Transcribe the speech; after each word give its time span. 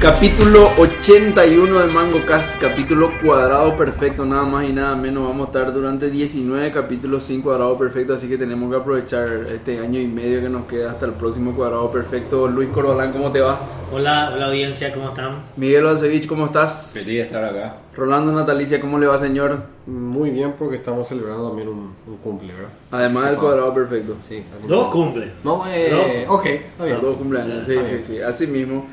Capítulo 0.00 0.68
81 0.78 1.80
de 1.80 1.86
Mango 1.86 2.18
Cast, 2.26 2.50
capítulo 2.60 3.12
cuadrado 3.20 3.74
perfecto, 3.74 4.26
nada 4.26 4.44
más 4.44 4.68
y 4.68 4.72
nada 4.72 4.94
menos. 4.94 5.26
Vamos 5.26 5.46
a 5.46 5.46
estar 5.46 5.72
durante 5.72 6.10
19 6.10 6.70
capítulos 6.70 7.22
sin 7.22 7.40
cuadrado 7.40 7.78
perfecto, 7.78 8.12
así 8.12 8.28
que 8.28 8.36
tenemos 8.36 8.70
que 8.70 8.76
aprovechar 8.76 9.26
este 9.50 9.80
año 9.80 9.98
y 9.98 10.06
medio 10.06 10.42
que 10.42 10.50
nos 10.50 10.66
queda 10.66 10.90
hasta 10.92 11.06
el 11.06 11.12
próximo 11.12 11.56
cuadrado 11.56 11.90
perfecto. 11.90 12.46
Luis 12.46 12.68
Corbalán, 12.68 13.10
¿cómo 13.10 13.32
te 13.32 13.40
va? 13.40 13.58
Hola, 13.90 14.32
hola 14.34 14.46
audiencia, 14.46 14.92
¿cómo 14.92 15.08
están? 15.08 15.42
Miguel 15.56 15.84
Balcevich, 15.84 16.26
¿cómo 16.26 16.44
estás? 16.44 16.90
Feliz 16.92 17.06
de 17.06 17.22
estar 17.22 17.42
acá. 17.42 17.76
Rolando 17.96 18.32
Natalicia, 18.32 18.78
¿cómo 18.78 18.98
le 18.98 19.06
va, 19.06 19.18
señor? 19.18 19.62
Muy 19.86 20.28
bien, 20.28 20.54
porque 20.58 20.76
estamos 20.76 21.08
celebrando 21.08 21.48
también 21.48 21.68
un, 21.68 21.94
un 22.06 22.16
cumple, 22.22 22.52
¿verdad? 22.52 22.70
Además 22.90 23.30
del 23.30 23.36
cuadrado 23.36 23.72
perfecto. 23.72 24.16
Sí, 24.28 24.44
así 24.56 24.66
Dos 24.68 24.88
cumple. 24.88 25.32
No, 25.42 25.64
eh, 25.66 26.26
ok, 26.28 26.44
está 26.44 26.84
bien. 26.84 26.96
Los 26.96 27.02
dos 27.02 27.16
cumpleaños, 27.16 27.64
sí, 27.64 27.76
sí, 27.88 28.02
sí. 28.06 28.20
Así 28.20 28.46
mismo. 28.46 28.86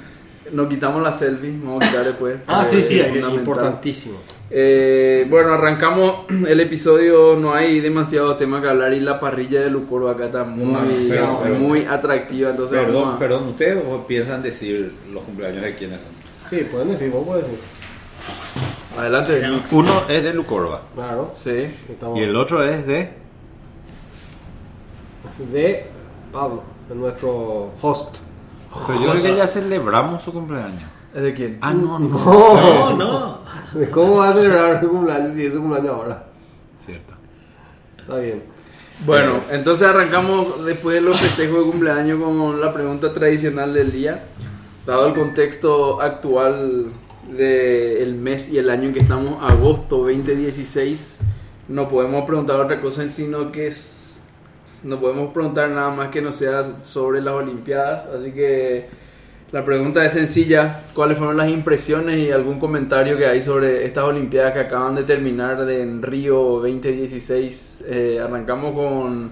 Nos 0.52 0.68
quitamos 0.70 1.02
la 1.02 1.12
selfie, 1.12 1.52
vamos 1.64 1.84
a 1.84 1.88
quitar 1.90 2.06
después. 2.06 2.36
Ah, 2.48 2.64
Eh, 2.66 2.70
sí, 2.76 2.82
sí, 2.82 3.00
es 3.00 3.16
importantísimo. 3.16 4.18
Eh, 4.52 5.26
bueno, 5.30 5.54
arrancamos 5.54 6.26
el 6.48 6.60
episodio, 6.60 7.36
no 7.38 7.54
hay 7.54 7.80
demasiado 7.80 8.36
tema 8.38 8.62
que 8.62 8.68
hablar 8.68 8.94
y 8.94 9.00
la 9.00 9.20
parrilla 9.20 9.62
de 9.62 9.70
Lucoro 9.70 10.10
acá 10.10 10.26
está 10.26 10.44
muy, 10.44 10.76
muy 11.60 11.86
atractiva, 11.86 12.52
entonces 12.52 12.78
Perdón, 12.78 13.02
vamos 13.02 13.16
a- 13.16 13.20
perdón, 13.20 13.48
¿ustedes 13.48 13.84
o 13.90 14.06
piensan 14.06 14.44
decir 14.44 14.94
los 15.12 15.24
cumpleaños 15.24 15.62
de 15.64 15.76
quiénes 15.76 16.00
son? 16.02 16.10
Sí, 16.50 16.68
pueden 16.72 16.90
decir, 16.92 17.10
vos 17.10 17.26
puedes 17.26 17.46
decir. 17.46 17.60
Adelante. 18.96 19.42
Uno 19.72 20.04
es 20.08 20.24
de 20.24 20.34
Lucorba 20.36 20.82
Claro. 20.94 21.32
Sí. 21.34 21.68
Estamos 21.90 22.20
y 22.20 22.22
el 22.22 22.36
otro 22.36 22.64
es 22.64 22.86
de... 22.86 23.10
de 25.52 25.86
Pablo, 26.32 26.62
de 26.90 26.96
nuestro 26.96 27.72
host. 27.82 28.18
Pero 28.88 29.00
yo 29.00 29.12
creo 29.12 29.24
que 29.24 29.36
ya 29.36 29.48
celebramos 29.48 30.24
su 30.24 30.34
cumpleaños. 30.34 30.90
¿Es 31.14 31.22
de 31.22 31.34
quién? 31.34 31.58
Ah, 31.62 31.74
no, 31.74 32.00
no. 32.00 32.18
No, 32.18 32.94
no. 32.96 33.40
¿Cómo 33.92 34.16
va 34.16 34.30
a 34.30 34.34
celebrar 34.34 34.82
su 34.82 34.90
cumpleaños 34.90 35.34
si 35.34 35.46
es 35.46 35.54
su 35.54 35.60
cumpleaños 35.60 35.92
ahora? 35.96 36.26
Cierto. 36.86 37.14
Está 37.98 38.18
bien. 38.18 38.44
Bueno, 39.06 39.34
entonces 39.52 39.88
arrancamos 39.88 40.64
después 40.66 40.96
de 40.96 41.02
los 41.02 41.20
festejos 41.20 41.66
de 41.66 41.72
cumpleaños 41.72 42.22
con 42.22 42.62
la 42.62 42.74
pregunta 42.74 43.14
tradicional 43.14 43.74
del 43.74 43.92
día. 43.92 44.24
Dado 44.86 45.08
el 45.08 45.14
contexto 45.14 46.02
actual 46.02 46.92
del 47.30 48.16
mes 48.16 48.50
y 48.50 48.58
el 48.58 48.70
año 48.70 48.88
en 48.88 48.94
que 48.94 49.00
estamos, 49.00 49.42
agosto 49.42 49.98
2016, 50.00 51.18
no 51.70 51.88
podemos 51.88 52.26
preguntar 52.26 52.60
otra 52.60 52.82
cosa 52.82 53.10
sino 53.10 53.52
que 53.52 53.68
es, 53.68 54.03
no 54.84 55.00
podemos 55.00 55.34
preguntar 55.34 55.70
nada 55.70 55.90
más 55.92 56.10
que 56.10 56.22
no 56.22 56.32
sea 56.32 56.64
sobre 56.84 57.22
las 57.22 57.34
Olimpiadas. 57.34 58.06
Así 58.06 58.32
que 58.32 58.88
la 59.52 59.64
pregunta 59.66 60.06
es 60.06 60.14
sencilla: 60.14 60.82
¿cuáles 60.94 61.18
fueron 61.18 61.38
las 61.38 61.50
impresiones 61.50 62.18
y 62.18 62.32
algún 62.32 62.60
comentario 62.60 63.18
que 63.18 63.26
hay 63.26 63.42
sobre 63.42 63.86
estas 63.86 64.04
Olimpiadas 64.06 64.54
que 64.54 64.60
acaban 64.60 64.96
de 64.96 65.04
terminar 65.04 65.66
de, 65.66 65.82
en 65.82 66.02
Río 66.02 66.60
2016? 66.62 67.86
Eh, 67.88 68.20
arrancamos 68.24 68.72
con, 68.72 69.32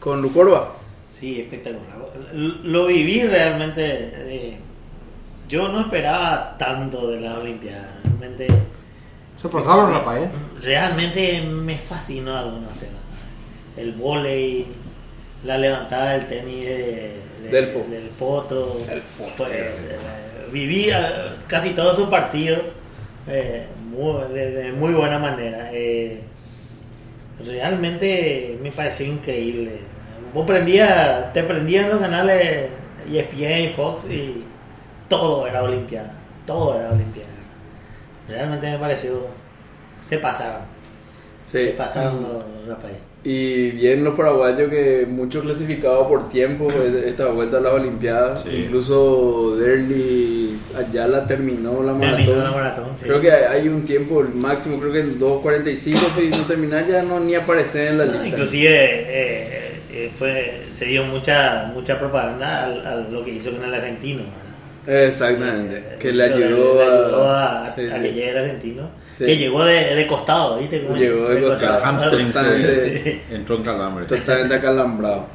con 0.00 0.22
Lucorba. 0.22 0.72
Sí, 1.12 1.40
espectacular. 1.40 1.98
Lo 2.64 2.86
viví 2.86 3.22
realmente. 3.22 4.12
eh, 4.14 4.58
yo 5.48 5.68
no 5.68 5.80
esperaba 5.80 6.56
tanto 6.58 7.10
de 7.10 7.20
las 7.20 7.38
Olimpiadas. 7.38 7.86
Realmente, 8.04 8.46
Se 9.40 9.48
portaron 9.48 9.94
¿eh? 9.94 10.28
realmente 10.62 11.42
me 11.42 11.78
fascinó 11.78 12.36
algunos 12.36 12.70
temas. 12.78 12.97
El 13.78 13.92
volei, 13.92 14.66
la 15.44 15.56
levantada 15.58 16.12
del 16.12 16.26
tenis 16.26 16.64
de- 16.66 17.12
de- 17.42 17.48
Del 17.50 17.68
po- 17.68 17.86
del 17.90 18.08
potro. 18.10 18.76
El. 18.90 19.02
Pues, 19.36 19.50
eh, 19.88 19.96
viví 20.52 20.90
eh, 20.90 20.96
casi 21.46 21.70
todo 21.70 21.94
su 21.94 22.10
partido 22.10 22.56
eh, 23.28 23.66
muy- 23.90 24.32
de, 24.32 24.50
de 24.50 24.72
muy 24.72 24.92
buena 24.94 25.18
manera. 25.18 25.70
Eh, 25.72 26.20
realmente 27.44 28.58
me 28.62 28.72
pareció 28.72 29.06
increíble. 29.06 29.78
Vos 30.34 30.46
prendías, 30.46 31.32
te 31.32 31.42
prendían 31.42 31.88
los 31.90 32.00
canales 32.00 32.68
ESPN 33.10 33.60
y 33.64 33.68
Fox 33.68 34.04
y 34.10 34.44
todo 35.08 35.46
era 35.46 35.62
Olimpiada. 35.62 36.12
Todo 36.46 36.78
era 36.78 36.90
Olimpiada. 36.90 37.28
Realmente 38.28 38.70
me 38.70 38.78
pareció. 38.78 39.26
Se 40.02 40.18
pasaron. 40.18 40.62
Sí. 41.44 41.58
Se 41.58 41.66
pasaron 41.70 42.22
los 42.22 42.66
Rafael. 42.66 42.96
Y 43.30 43.72
bien 43.72 44.04
los 44.04 44.14
paraguayos 44.14 44.70
que 44.70 45.04
muchos 45.06 45.42
clasificados 45.42 46.06
por 46.06 46.30
tiempo 46.30 46.68
eh, 46.72 47.04
esta 47.08 47.26
vuelta 47.26 47.58
a 47.58 47.60
las 47.60 47.72
Olimpiadas. 47.74 48.42
Sí. 48.42 48.64
Incluso 48.64 49.56
Derli 49.56 50.56
Ayala 50.76 51.26
terminó 51.26 51.82
la 51.82 51.92
maratón. 51.92 52.16
Terminó 52.24 52.42
la 52.42 52.50
maratón, 52.52 52.86
sí. 52.96 53.04
Creo 53.04 53.20
que 53.20 53.30
hay 53.30 53.68
un 53.68 53.84
tiempo 53.84 54.20
el 54.22 54.28
máximo, 54.30 54.78
creo 54.80 54.92
que 54.92 55.00
en 55.00 55.18
2.45 55.20 55.76
si 55.76 56.28
no 56.30 56.38
terminar 56.46 56.86
ya 56.86 57.02
no 57.02 57.20
ni 57.20 57.34
aparece 57.34 57.88
en 57.88 57.98
la 57.98 58.04
No, 58.06 58.12
lista. 58.12 58.28
inclusive 58.28 58.70
eh, 58.74 59.72
eh, 59.92 60.10
fue, 60.16 60.62
se 60.70 60.86
dio 60.86 61.04
mucha 61.04 61.70
mucha 61.74 61.98
propaganda 61.98 62.64
al- 62.64 62.86
a, 62.86 62.96
lo 63.10 63.22
que 63.24 63.32
hizo 63.32 63.50
con 63.50 63.62
el 63.64 63.74
argentino. 63.74 64.22
¿verdad? 64.86 65.04
Exactamente, 65.06 65.76
Eh, 65.76 65.96
que 65.98 66.12
le 66.12 66.24
ayudó, 66.24 66.76
le 66.76 66.82
ayudó 66.84 67.24
a, 67.28 67.66
a, 67.66 67.74
sí, 67.74 67.82
a 67.92 68.00
que 68.00 68.08
llegue 68.12 68.30
el 68.30 68.38
argentino. 68.38 68.90
Sí. 69.18 69.24
Que 69.24 69.36
llegó 69.36 69.64
de, 69.64 69.96
de 69.96 70.06
costado, 70.06 70.58
¿viste? 70.58 70.84
Cómo 70.84 70.96
Llegó 70.96 71.28
de 71.28 71.42
costado. 71.42 71.84
Hamstring. 71.84 72.32
Sí. 72.76 73.22
entró 73.30 73.56
en 73.56 73.62
calambre. 73.64 74.04
Totalmente 74.06 74.54
acalambrado. 74.54 75.26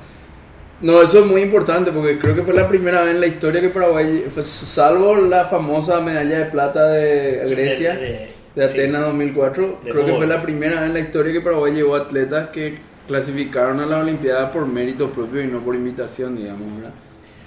No, 0.82 1.02
eso 1.02 1.20
es 1.20 1.26
muy 1.26 1.42
importante 1.42 1.92
porque 1.92 2.18
creo 2.18 2.34
que 2.36 2.44
fue 2.44 2.54
la 2.54 2.68
primera 2.68 3.02
vez 3.04 3.14
en 3.16 3.22
la 3.22 3.28
historia 3.28 3.62
que 3.62 3.70
Paraguay, 3.70 4.26
fue- 4.34 4.44
salvo 4.44 5.16
la 5.16 5.46
famosa 5.46 6.00
medalla 6.02 6.40
de 6.40 6.46
plata 6.46 6.88
de 6.90 7.42
Grecia, 7.50 7.96
de, 7.96 8.02
De- 8.02 8.30
de- 8.56 8.66
Atenas 8.66 9.02
2004, 9.04 9.80
De 9.84 9.92
creo 9.92 10.06
que 10.06 10.14
fue 10.14 10.28
la 10.28 10.42
primera 10.42 10.80
vez 10.82 10.88
en 10.90 10.94
la 10.94 11.00
historia 11.00 11.32
que 11.34 11.42
Paraguay 11.42 11.74
llevó 11.74 11.96
atletas 11.96 12.50
que 12.50 12.78
clasificaron 13.08 13.80
a 13.80 13.86
las 13.86 14.02
Olimpiadas 14.02 14.50
por 14.52 14.66
méritos 14.66 15.12
propios 15.12 15.46
y 15.46 15.48
no 15.48 15.60
por 15.60 15.76
invitación, 15.76 16.36
digamos, 16.38 16.74
¿verdad? 16.76 16.94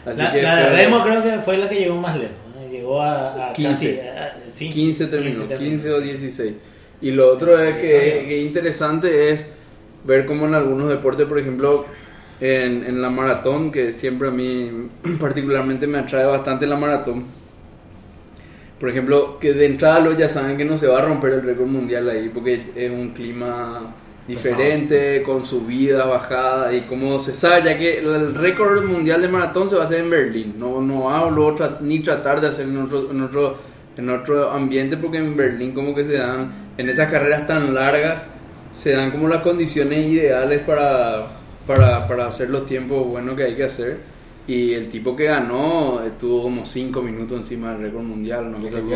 Así 0.07 0.19
La, 0.23 0.33
que 0.33 0.43
la 0.43 0.57
de 0.57 0.69
Remo 0.77 1.03
creo 1.03 1.23
que 1.23 1.33
fue 1.41 1.57
la 1.57 1.69
que 1.69 1.77
llegó 1.77 1.97
más 1.97 2.17
lejos. 2.17 2.37
Llegó 2.87 3.03
a, 3.03 3.51
a 3.51 3.53
15. 3.53 3.71
casi, 3.73 3.99
a- 4.01 4.51
sí, 4.51 4.71
15 4.71 5.07
terminó, 5.07 5.47
15 5.49 5.57
15 5.57 5.91
o 5.93 6.01
16. 6.01 6.53
Y 7.03 7.11
lo 7.11 7.31
otro 7.33 7.59
es 7.59 7.75
que, 7.77 8.25
que 8.29 8.41
interesante 8.41 9.31
es 9.31 9.49
ver 10.05 10.25
cómo 10.25 10.47
en 10.47 10.55
algunos 10.55 10.89
deportes, 10.89 11.27
por 11.27 11.39
ejemplo, 11.39 11.85
en, 12.41 12.85
en 12.85 13.03
la 13.03 13.11
maratón, 13.11 13.71
que 13.71 13.93
siempre 13.93 14.29
a 14.29 14.31
mí 14.31 14.71
particularmente 15.21 15.87
me 15.87 15.99
atrae 15.99 16.25
bastante 16.27 16.67
la 16.67 16.77
maratón. 16.77 17.25
Por 18.79 18.91
ejemplo, 18.91 19.39
que 19.39 19.53
de 19.55 19.67
entrada 19.67 20.01
los 20.01 20.17
ya 20.17 20.29
saben 20.29 20.57
que 20.59 20.65
no 20.65 20.77
se 20.77 20.87
va 20.87 20.99
a 20.99 21.03
romper 21.05 21.33
el 21.33 21.43
récord 21.43 21.67
mundial 21.67 22.09
ahí, 22.11 22.29
porque 22.29 22.73
es 22.77 22.91
un 22.91 23.11
clima 23.11 23.95
diferente, 24.27 25.23
con 25.23 25.45
subida, 25.45 26.05
bajada, 26.05 26.73
y 26.75 26.83
como 26.83 27.19
se 27.19 27.33
sabe, 27.35 27.63
ya 27.65 27.79
que 27.79 27.99
el 27.99 28.35
récord 28.35 28.85
mundial 28.85 29.23
de 29.23 29.29
maratón 29.29 29.71
se 29.71 29.77
va 29.77 29.83
a 29.83 29.87
hacer 29.87 30.01
en 30.01 30.11
Berlín, 30.11 30.55
no, 30.59 30.81
no 30.81 31.11
hablo 31.15 31.57
tra- 31.57 31.79
ni 31.81 32.01
tratar 32.01 32.41
de 32.41 32.49
hacer 32.49 32.67
en 32.67 32.77
otro, 32.79 33.11
en, 33.11 33.21
otro, 33.23 33.57
en 33.97 34.11
otro 34.11 34.51
ambiente, 34.51 34.97
porque 34.97 35.19
en 35.19 35.37
Berlín 35.37 35.73
como 35.73 35.95
que 35.95 36.05
se 36.05 36.15
dan, 36.19 36.51
en 36.77 36.89
esas 36.89 37.11
carreras 37.11 37.47
tan 37.47 37.73
largas, 37.75 38.27
se 38.73 38.93
dan 38.93 39.11
como 39.13 39.29
las 39.29 39.43
condiciones 39.43 40.07
ideales 40.07 40.61
para, 40.61 41.29
para, 41.67 42.07
para 42.07 42.27
hacer 42.27 42.51
los 42.51 42.67
tiempos 42.67 43.07
buenos 43.07 43.37
que 43.37 43.45
hay 43.45 43.55
que 43.55 43.65
hacer. 43.65 44.17
Y 44.49 44.75
el 44.75 44.89
tipo 44.91 45.17
que 45.17 45.25
ganó 45.25 46.03
eh, 46.05 46.11
tuvo 46.21 46.43
como 46.45 46.65
5 46.65 47.03
minutos 47.03 47.39
encima 47.41 47.73
del 47.73 47.83
récord 47.83 48.05
mundial, 48.05 48.47
una 48.47 48.59
cosa 48.59 48.79
así, 48.79 48.91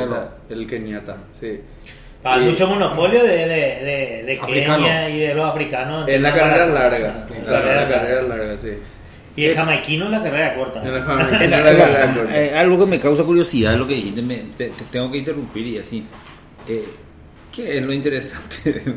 el 0.48 0.66
keniata, 0.66 1.16
sí. 1.32 1.60
Para 2.22 2.42
Y- 2.42 2.44
mucho 2.50 2.66
monopolio 2.66 3.22
de, 3.22 3.28
de, 3.28 3.46
de, 3.46 4.22
de. 4.26 4.38
Kenia 4.46 5.08
y 5.08 5.20
de 5.20 5.34
los 5.34 5.46
africanos. 5.48 6.06
En 6.08 6.22
las 6.22 6.34
la 6.34 6.38
las 6.38 6.48
carreras 6.48 6.68
carreras 6.68 8.28
largas. 8.28 8.28
largas, 8.28 8.60
sí. 8.60 8.68
Y 9.36 9.44
el 9.46 9.54
jamaiquino 9.56 10.06
en 10.06 10.12
la 10.12 10.22
carrera 10.22 10.54
corta. 10.54 10.80
En 10.82 10.88
en 10.88 10.92
las 10.94 11.04
carreras 11.06 12.14
cortas. 12.16 12.34
Eh, 12.34 12.52
algo 12.56 12.78
que 12.78 12.86
me 12.90 13.00
causa 13.00 13.22
curiosidad 13.22 13.74
lo 13.76 13.86
que 13.86 13.94
dijiste, 13.94 14.20
me- 14.22 14.42
te, 14.56 14.68
te 14.70 14.84
tengo 14.90 15.10
que 15.10 15.18
interrumpir 15.18 15.66
y 15.66 15.78
así. 15.78 16.04
Eh, 16.68 16.84
¿Qué 17.54 17.78
es 17.78 17.84
lo 17.84 17.92
interesante 17.92 18.72
del 18.72 18.94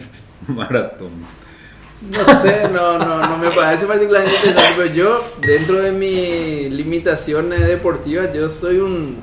maratón? 0.55 1.11
No 2.11 2.25
sé, 2.41 2.67
no, 2.73 2.97
no, 2.97 3.21
no 3.21 3.37
me 3.37 3.49
parece 3.51 3.85
particularmente 3.85 4.35
interesante, 4.35 4.73
pero 4.75 4.93
yo, 4.93 5.33
dentro 5.39 5.75
de 5.81 5.91
mis 5.93 6.69
limitaciones 6.73 7.65
deportivas, 7.65 8.33
yo 8.33 8.49
soy 8.49 8.77
un, 8.79 9.17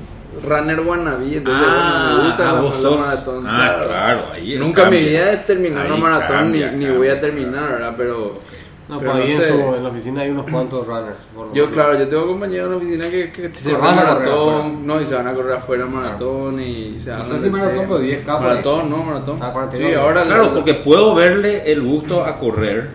runner 0.47 0.79
wannabe, 0.79 1.37
entonces 1.37 1.65
bueno, 1.67 2.15
me 2.17 2.23
gusta 2.23 2.49
ah, 2.49 2.53
la, 2.53 2.61
vos 2.61 2.75
la 2.75 2.81
sos- 2.89 2.99
maratón. 2.99 3.45
Ah, 3.47 3.75
claro, 3.85 4.21
ahí 4.33 4.55
Nunca 4.57 4.83
en 4.83 4.89
mi 4.89 4.97
vida 4.99 5.33
he 5.33 5.37
terminado 5.37 5.81
Ahí 5.81 5.91
una 5.91 5.99
maratón 6.01 6.37
cambia, 6.37 6.71
ni, 6.71 6.85
ni 6.85 6.91
voy 6.91 7.07
a 7.09 7.19
terminar, 7.19 7.69
¿verdad? 7.71 7.93
Pero, 7.97 8.39
No, 8.87 8.97
pero 8.99 9.13
ahí 9.13 9.33
no 9.33 9.39
sé. 9.41 9.47
su- 9.49 9.75
en 9.75 9.83
la 9.83 9.89
oficina 9.89 10.21
hay 10.21 10.29
unos 10.31 10.45
cuantos 10.49 10.87
runners. 10.87 11.17
por 11.35 11.51
Yo, 11.53 11.69
claro, 11.71 11.97
yo 11.99 12.07
tengo 12.07 12.27
compañeros 12.27 12.65
en 12.65 12.71
la 12.71 12.77
oficina 12.77 13.09
que, 13.09 13.31
que 13.31 13.51
Se 13.57 13.73
van 13.73 13.83
a 13.99 14.01
correr 14.03 14.05
maratón, 14.19 14.55
afuera. 14.59 14.77
no, 14.83 15.01
y 15.01 15.05
se 15.05 15.15
van 15.15 15.27
a 15.27 15.33
correr 15.33 15.53
afuera 15.53 15.85
maratón 15.85 16.59
y 16.61 16.99
se 16.99 17.09
van 17.09 17.19
No 17.19 17.25
a 17.25 17.27
sé 17.27 17.43
si 17.43 17.49
maratón, 17.49 17.85
pero 17.87 17.99
10K 18.01 18.23
por 18.25 18.33
ahí. 18.35 18.41
Maratón, 18.41 18.89
no, 18.89 18.97
maratón. 19.03 19.37
Ah, 19.41 19.51
42. 19.53 19.89
Sí, 19.89 19.95
ahora 19.95 20.23
Claro, 20.23 20.43
la- 20.45 20.53
porque 20.53 20.73
puedo 20.75 21.13
verle 21.13 21.71
el 21.71 21.81
gusto 21.81 22.23
a 22.23 22.37
correr, 22.37 22.89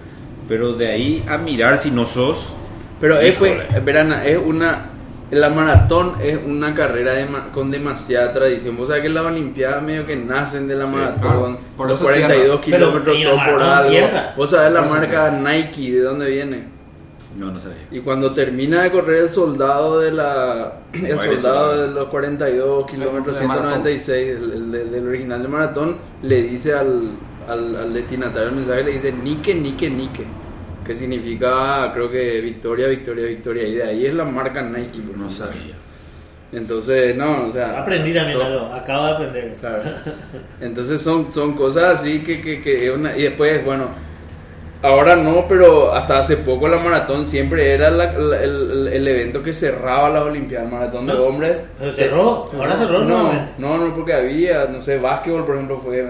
pero 0.48 0.72
de 0.72 0.88
ahí 0.88 1.24
a 1.28 1.36
mirar 1.36 1.76
si 1.78 1.90
no 1.90 2.06
sos. 2.06 2.54
Pero 3.00 3.18
es, 3.18 3.34
pues, 3.36 3.52
Híjole. 3.52 3.80
verana, 3.80 4.24
es 4.24 4.38
una. 4.42 4.86
La 5.30 5.50
maratón 5.50 6.14
es 6.22 6.38
una 6.46 6.72
carrera 6.72 7.14
dema- 7.14 7.50
con 7.52 7.70
demasiada 7.70 8.32
tradición. 8.32 8.76
Vos 8.76 8.88
sabés 8.88 9.02
que 9.02 9.08
las 9.08 9.24
Olimpiadas 9.24 9.82
medio 9.82 10.06
que 10.06 10.14
nacen 10.14 10.68
de 10.68 10.76
la 10.76 10.86
Sí, 10.86 10.92
maratón. 10.92 11.20
claro. 11.20 11.58
Por 11.76 11.88
los 11.88 11.96
eso 11.96 12.04
42 12.04 12.60
cierra. 12.60 12.78
kilómetros 12.78 13.22
son 13.22 13.38
por 13.44 13.62
algo. 13.62 13.90
cierra. 13.90 14.34
Vos 14.36 14.50
sabés 14.50 14.72
la 14.72 14.82
marca 14.82 15.30
Nike, 15.32 15.90
¿de 15.92 16.00
dónde 16.00 16.30
viene? 16.30 16.76
No, 17.36 17.50
no 17.50 17.60
sabía. 17.60 17.86
Y 17.90 18.00
cuando 18.00 18.30
termina 18.30 18.82
de 18.84 18.90
correr 18.92 19.24
el 19.24 19.30
soldado 19.30 19.98
de 20.00 20.12
la. 20.12 20.74
El 20.92 21.20
soldado 21.20 21.82
de 21.82 21.88
los 21.92 22.06
42 22.06 22.86
kilómetros 22.86 23.38
De 23.40 23.46
maratón. 23.46 23.82
196, 23.82 24.36
el, 24.38 24.52
el 24.52 24.72
de- 24.72 24.84
del 24.86 25.08
original 25.08 25.42
de 25.42 25.48
maratón, 25.48 25.96
le 26.22 26.42
dice 26.42 26.72
al, 26.72 27.10
al, 27.48 27.76
al 27.76 27.92
destinatario 27.92 28.48
el 28.50 28.54
mensaje, 28.54 28.84
le 28.84 28.92
dice 28.92 29.12
Nike, 29.12 29.54
Nike, 29.54 29.90
Nike. 29.90 30.24
Que 30.86 30.94
significa, 30.94 31.90
creo 31.92 32.10
que 32.10 32.40
victoria, 32.40 32.86
victoria, 32.88 33.26
victoria. 33.26 33.64
Y 33.64 33.74
de 33.74 33.82
ahí 33.82 34.06
es 34.06 34.14
la 34.14 34.24
marca 34.24 34.62
Nike. 34.62 35.00
pues, 35.04 35.16
No 35.18 35.28
sabía. 35.28 35.74
Entonces, 36.52 37.16
no, 37.16 37.48
o 37.48 37.52
sea. 37.52 37.80
Aprendí 37.80 38.14
también 38.14 38.38
son- 38.38 38.46
algo, 38.46 38.66
acabo 38.72 39.06
de 39.06 39.12
aprender. 39.12 39.56
¿sabes? 39.56 40.04
Entonces 40.60 41.00
son, 41.02 41.30
son 41.32 41.54
cosas 41.54 42.00
así 42.00 42.20
que, 42.20 42.40
que, 42.40 42.60
que 42.62 42.90
una- 42.92 43.16
y 43.16 43.22
después, 43.24 43.64
bueno, 43.64 43.88
ahora 44.82 45.16
no, 45.16 45.46
pero 45.48 45.92
hasta 45.92 46.18
hace 46.18 46.36
poco 46.36 46.68
la 46.68 46.78
maratón 46.78 47.24
siempre 47.26 47.72
era 47.74 47.90
la- 47.90 48.12
la- 48.12 48.42
el, 48.44 48.88
el 48.92 49.08
evento 49.08 49.42
que 49.42 49.52
cerraba 49.52 50.08
las 50.08 50.22
Olimpiadas, 50.22 50.70
maratón 50.70 51.06
de 51.08 51.14
No, 51.14 51.22
hombres. 51.24 51.56
pero 51.78 51.92
cerró, 51.92 52.44
ahora 52.56 52.76
cerró 52.76 53.00
no, 53.00 53.04
nuevamente. 53.22 53.50
no, 53.58 53.78
no, 53.78 53.92
porque 53.94 54.12
había, 54.12 54.66
no 54.66 54.80
sé, 54.80 54.98
básquetbol, 54.98 55.44
por 55.44 55.56
ejemplo, 55.56 55.78
fue... 55.78 56.06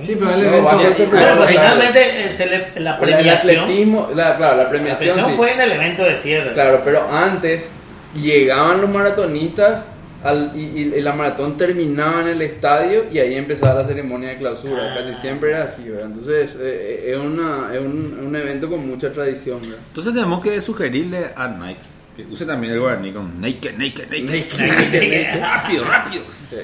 Sí, 0.00 0.16
pero 0.18 0.32
el 0.34 0.44
evento. 0.44 0.68
claro. 1.10 1.42
finalmente 1.46 2.32
se 2.32 2.46
le- 2.46 2.80
la 2.80 2.94
El 2.94 3.00
premiación, 3.00 3.58
atletismo, 3.64 4.08
la, 4.14 4.36
claro, 4.36 4.56
la 4.56 4.62
la 4.64 4.68
premiación, 4.70 5.10
premiación 5.10 5.30
sí. 5.30 5.36
fue 5.36 5.52
en 5.52 5.60
el 5.60 5.72
evento 5.72 6.04
de 6.04 6.16
cierre. 6.16 6.52
Claro, 6.52 6.80
pero 6.84 7.08
antes 7.10 7.70
llegaban 8.14 8.80
los 8.80 8.90
maratonistas 8.90 9.86
al- 10.22 10.52
y, 10.54 10.60
y- 10.60 10.94
y 10.96 11.00
la 11.00 11.12
maratón 11.14 11.56
terminaba 11.56 12.20
en 12.22 12.28
el 12.28 12.42
estadio 12.42 13.04
y 13.10 13.18
ahí 13.18 13.34
empezaba 13.36 13.74
la 13.80 13.84
ceremonia 13.86 14.30
de 14.30 14.36
clausura. 14.38 14.92
Ah. 14.92 14.98
Casi 14.98 15.14
siempre 15.20 15.50
era 15.50 15.64
así, 15.64 15.88
¿verdad? 15.88 16.06
Entonces 16.06 16.56
eh, 16.56 17.04
eh, 17.06 17.12
es, 17.12 17.16
una, 17.16 17.70
es 17.72 17.80
un, 17.80 18.20
un 18.26 18.36
evento 18.36 18.68
con 18.68 18.86
mucha 18.86 19.12
tradición, 19.12 19.60
¿verdad? 19.62 19.78
Entonces 19.88 20.12
tenemos 20.12 20.42
que 20.42 20.60
sugerirle 20.60 21.26
a 21.36 21.48
Nike 21.48 21.80
que 22.16 22.24
use 22.26 22.44
también 22.44 22.72
el 22.74 22.80
guaraní 22.80 23.12
con 23.12 23.40
Nike, 23.40 23.72
Nike, 23.78 24.04
Nike. 24.10 24.22
Nike. 24.22 25.38
rápido, 25.40 25.84
rápido. 25.84 26.24
Sí. 26.50 26.56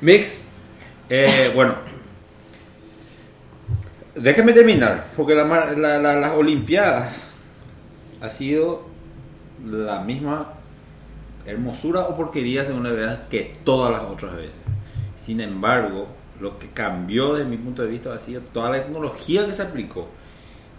Mix, 0.00 0.42
Eh, 1.10 1.50
bueno, 1.54 1.74
déjeme 4.20 4.52
terminar, 4.52 5.04
porque 5.16 5.34
la 5.34 5.44
la- 5.44 5.98
la- 5.98 6.16
las 6.16 6.32
Olimpiadas 6.32 7.32
ha 8.20 8.28
sido 8.28 8.86
la 9.66 10.00
misma 10.00 10.54
hermosura 11.46 12.02
o 12.02 12.16
porquería, 12.16 12.64
según 12.64 12.84
la 12.84 12.90
veas, 12.90 13.26
que 13.26 13.56
todas 13.64 13.90
las 13.92 14.02
otras 14.02 14.36
veces. 14.36 14.54
Sin 15.16 15.40
embargo, 15.40 16.08
lo 16.40 16.58
que 16.58 16.68
cambió 16.68 17.34
desde 17.34 17.48
mi 17.48 17.56
punto 17.56 17.82
de 17.82 17.88
vista 17.88 18.12
ha 18.12 18.18
sido 18.18 18.40
toda 18.52 18.70
la 18.70 18.82
tecnología 18.84 19.44
que 19.46 19.52
se 19.52 19.62
aplicó. 19.62 20.08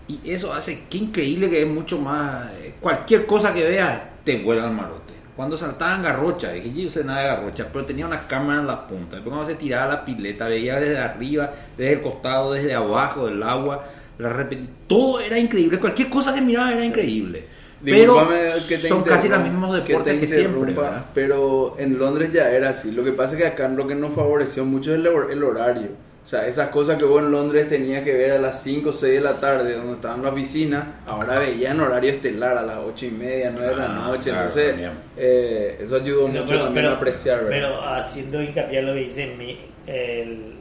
Y 0.07 0.19
eso 0.31 0.53
hace 0.53 0.85
que 0.89 0.97
increíble 0.97 1.49
que 1.49 1.61
es 1.63 1.67
mucho 1.67 1.99
más. 1.99 2.49
eh, 2.53 2.75
Cualquier 2.79 3.25
cosa 3.25 3.53
que 3.53 3.63
veas 3.63 4.01
te 4.23 4.41
vuela 4.41 4.63
al 4.63 4.71
marote. 4.73 5.13
Cuando 5.39 5.55
saltaban 5.57 6.03
garrocha, 6.03 6.51
dije 6.51 6.73
yo 6.73 6.89
sé 6.89 7.05
nada 7.05 7.21
de 7.21 7.27
garrocha, 7.29 7.67
pero 7.71 7.85
tenía 7.85 8.05
una 8.05 8.27
cámara 8.27 8.59
en 8.59 8.67
la 8.67 8.85
punta. 8.85 9.15
Después 9.15 9.33
cuando 9.33 9.45
se 9.49 9.55
tiraba 9.55 9.87
la 9.93 10.03
pileta, 10.03 10.49
veía 10.49 10.77
desde 10.81 10.97
arriba, 10.97 11.49
desde 11.77 11.93
el 11.93 12.01
costado, 12.01 12.51
desde 12.51 12.73
abajo 12.73 13.25
del 13.25 13.41
agua. 13.41 13.85
La 14.17 14.33
repet- 14.33 14.67
Todo 14.85 15.21
era 15.21 15.39
increíble. 15.39 15.79
Cualquier 15.79 16.09
cosa 16.09 16.33
que 16.35 16.41
miraba 16.41 16.73
era 16.73 16.83
increíble. 16.83 17.45
Pero 17.81 18.15
discúlpame 18.15 18.49
que 18.67 18.77
te 18.79 18.89
son 18.89 19.03
casi 19.03 19.29
los 19.29 19.41
mismos 19.41 19.71
te 19.71 19.77
deportes 19.87 20.19
que, 20.19 20.27
siempre. 20.27 20.75
Pero 21.13 21.75
en 21.79 21.97
Londres 21.97 22.33
ya 22.33 22.51
era 22.51 22.71
así. 22.71 22.91
Lo 22.91 23.05
que 23.05 23.13
pasa 23.13 23.35
es 23.35 23.41
que 23.41 23.47
acá 23.47 23.69
lo 23.69 23.87
que 23.87 23.95
nos 23.95 24.13
favoreció 24.13 24.65
mucho 24.65 24.93
es 24.93 24.99
el, 24.99 25.07
el 25.07 25.41
horario. 25.41 26.08
O 26.29 26.31
sea, 26.31 26.45
esas 26.45 26.69
cosas 26.69 26.99
que 26.99 27.05
vos 27.05 27.23
en 27.23 27.31
Londres 27.31 27.67
tenías 27.67 28.03
que 28.03 28.13
ver 28.13 28.33
a 28.33 28.37
las 28.37 28.61
5 28.61 28.91
o 28.91 28.93
6 28.93 29.13
de 29.15 29.19
la 29.19 29.33
tarde, 29.39 29.73
donde 29.73 29.93
estaba 29.93 30.13
en 30.13 30.21
la 30.21 30.29
oficina, 30.29 31.01
ahora 31.07 31.39
veía 31.39 31.71
en 31.71 31.79
horario 31.79 32.11
estelar 32.11 32.55
a 32.55 32.61
las 32.61 32.77
8 32.77 33.07
y 33.07 33.09
media, 33.09 33.49
9 33.51 33.67
de 33.71 33.75
la 33.75 33.85
Ah, 33.85 33.93
noche. 34.09 34.29
claro, 34.29 34.47
Entonces, 34.47 34.75
eh, 35.17 35.79
eso 35.81 35.95
ayudó 35.95 36.27
No, 36.27 36.41
mucho 36.43 36.59
también 36.65 36.85
a 36.85 36.91
apreciar. 36.91 37.45
¿verdad? 37.45 37.49
pero 37.49 37.81
haciendo 37.83 38.43
hincapié 38.43 38.77
en 38.77 38.85
lo 38.85 38.93
que 38.93 38.99
dice 38.99 39.25
mi- 39.39 39.57
el- 39.87 40.53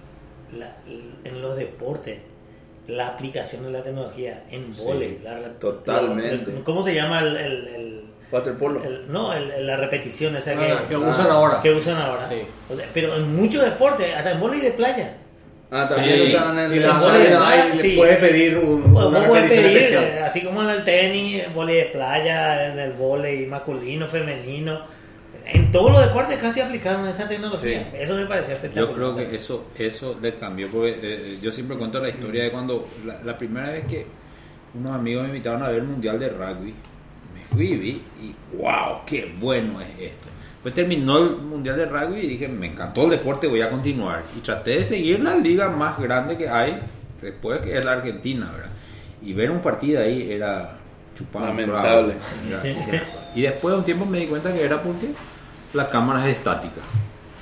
la- 0.59 0.75
en 1.25 1.43
los 1.43 1.55
deportes, 1.55 2.19
la 2.87 3.09
aplicación 3.09 3.65
de 3.65 3.71
la 3.71 3.83
tecnología 3.83 4.45
en 4.51 4.75
vóley, 4.75 5.21
la 5.23 5.35
re- 5.39 5.49
totalmente. 5.61 6.51
la- 6.51 6.65
¿Cómo 6.65 6.81
se 6.81 6.95
llama 6.95 7.21
el, 7.21 7.37
el- 7.37 7.69
el- 7.69 8.05
Waterpolo. 8.33 8.83
el- 8.83 9.13
no, 9.13 9.35
el- 9.35 9.51
el- 9.51 9.67
la 9.67 9.77
repetición 9.77 10.35
esa 10.35 10.53
Ah, 10.53 10.85
que, 10.89 10.95
que 10.95 10.97
usan 10.97 11.31
ahora. 11.31 11.61
que 11.61 11.71
usan 11.73 11.99
ahora? 11.99 12.27
Sí. 12.27 12.41
O 12.71 12.75
sea, 12.75 12.87
pero 12.95 13.15
en 13.17 13.37
muchos 13.37 13.63
deportes, 13.63 14.17
hasta 14.17 14.31
en 14.31 14.41
vóley 14.41 14.63
de 14.63 14.71
playa. 14.71 15.13
Ah, 15.71 15.87
también 15.87 16.21
Sí, 16.23 16.29
usaban 16.29 16.59
el- 16.59 16.69
Si 16.71 16.77
el 16.77 16.83
la 16.83 17.77
sí. 17.77 17.95
puedes 17.97 18.17
pedir 18.17 18.57
un, 18.59 18.83
Pues 18.93 19.05
una 19.05 19.19
vos 19.19 19.29
puedes 19.29 19.43
repetición 19.51 19.73
pedir, 19.75 19.83
especial. 19.83 20.25
así 20.25 20.43
como 20.43 20.63
en 20.63 20.71
el 20.71 20.85
tenis, 20.85 21.55
vóley 21.55 21.77
de 21.77 21.85
playa, 21.87 22.73
en 22.73 22.79
el 22.79 22.93
vóley 22.95 23.47
masculino, 23.47 24.07
femenino. 24.07 24.81
En 25.45 25.71
todos 25.73 25.93
los 25.93 26.01
deportes 26.07 26.39
casi 26.39 26.61
aplicaron 26.61 27.07
esa 27.07 27.29
tecnología. 27.29 27.89
Sí. 27.91 27.97
Eso 27.99 28.15
me 28.17 28.27
parecía 28.27 28.55
espectacular. 28.55 28.89
Yo 28.91 28.95
creo 29.15 29.29
que 29.31 29.37
eso 29.37 29.67
eso 29.79 30.19
le 30.21 30.35
cambió 30.37 30.69
porque 30.69 30.99
eh, 31.03 31.39
yo 31.43 31.53
siempre 31.53 31.77
cuento 31.77 32.01
la 32.01 32.09
historia 32.09 32.45
de 32.45 32.51
cuando 32.51 32.89
la, 33.05 33.19
la 33.25 33.37
primera 33.39 33.69
vez 33.71 33.85
que 33.87 34.07
unos 34.75 34.95
amigos 34.95 35.23
me 35.25 35.29
invitaron 35.31 35.63
a 35.63 35.69
ver 35.69 35.79
el 35.79 35.85
mundial 35.85 36.19
de 36.19 36.29
rugby 36.29 36.75
me 37.35 37.45
fui 37.57 37.67
y 37.73 37.77
vi 37.77 38.03
y 38.23 38.35
wow 38.57 39.01
qué 39.07 39.33
bueno 39.39 39.81
es 39.81 39.89
esto 40.13 40.28
terminó 40.73 41.19
el 41.19 41.37
mundial 41.37 41.77
de 41.77 41.87
rugby 41.87 42.21
y 42.21 42.27
dije 42.29 42.49
me 42.49 42.67
encantó 42.67 43.05
el 43.05 43.11
deporte 43.11 43.47
voy 43.47 43.61
a 43.61 43.71
continuar 43.71 44.25
y 44.37 44.41
traté 44.41 44.73
de 44.79 44.85
seguir 44.85 45.21
la 45.21 45.37
liga 45.37 45.69
más 45.69 45.99
grande 45.99 46.37
que 46.37 46.49
hay 46.49 46.81
después 47.21 47.61
que 47.61 47.77
es 47.79 47.85
la 47.85 47.93
Argentina 47.93 48.51
verdad 48.53 48.71
y 49.23 49.33
ver 49.33 49.51
un 49.51 49.61
partido 49.61 50.01
ahí 50.03 50.31
era 50.31 50.79
chupado 51.17 51.47
Lamentable. 51.47 52.15
y 53.35 53.43
después 53.43 53.73
de 53.73 53.79
un 53.79 53.85
tiempo 53.85 54.05
me 54.07 54.19
di 54.21 54.27
cuenta 54.27 54.53
que 54.53 54.65
era 54.65 54.83
porque 54.83 55.09
la 55.75 55.89
cámara 55.91 56.29
es 56.29 56.37
estática 56.37 56.81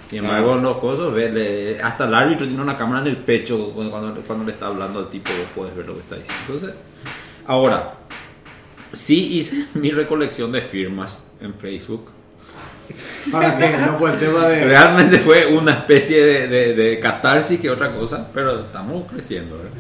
sin 0.09 0.21
embargo, 0.21 0.55
en 0.55 0.63
los 0.63 0.77
cosas, 0.79 1.13
le- 1.13 1.83
hasta 1.83 2.05
el 2.07 2.15
árbitro 2.15 2.47
tiene 2.47 2.63
una 2.63 2.77
cámara 2.77 3.01
en 3.01 3.09
el 3.09 3.17
pecho 3.17 3.73
cuando, 3.75 3.91
cuando, 4.25 4.45
le 4.45 4.53
está 4.53 4.69
hablando 4.69 5.01
al 5.01 5.11
tipo, 5.11 5.31
vos 5.31 5.49
puedes 5.53 5.75
ver 5.77 5.85
lo 5.85 5.95
que 5.95 5.99
está 6.03 6.15
diciendo. 6.15 6.43
Entonces, 6.47 6.75
ahora, 7.45 7.95
sí 8.93 9.37
hice 9.37 9.67
mi 9.75 9.91
recolección 9.91 10.53
de 10.53 10.61
firmas 10.61 11.25
en 11.41 11.53
Facebook. 11.53 12.09
Para 13.33 13.59
que 13.59 13.77
no 13.77 13.99
fue 13.99 14.13
el 14.13 14.19
tema 14.19 14.47
de. 14.47 14.65
Realmente 14.65 15.19
fue 15.19 15.47
una 15.47 15.73
especie 15.73 16.25
de, 16.25 16.49
de, 16.49 16.75
de 16.75 17.01
catarsis 17.01 17.61
que 17.61 17.71
otra 17.71 17.93
cosa, 17.93 18.29
pero 18.33 18.61
estamos 18.61 19.05
creciendo. 19.11 19.57
¿verdad? 19.57 19.73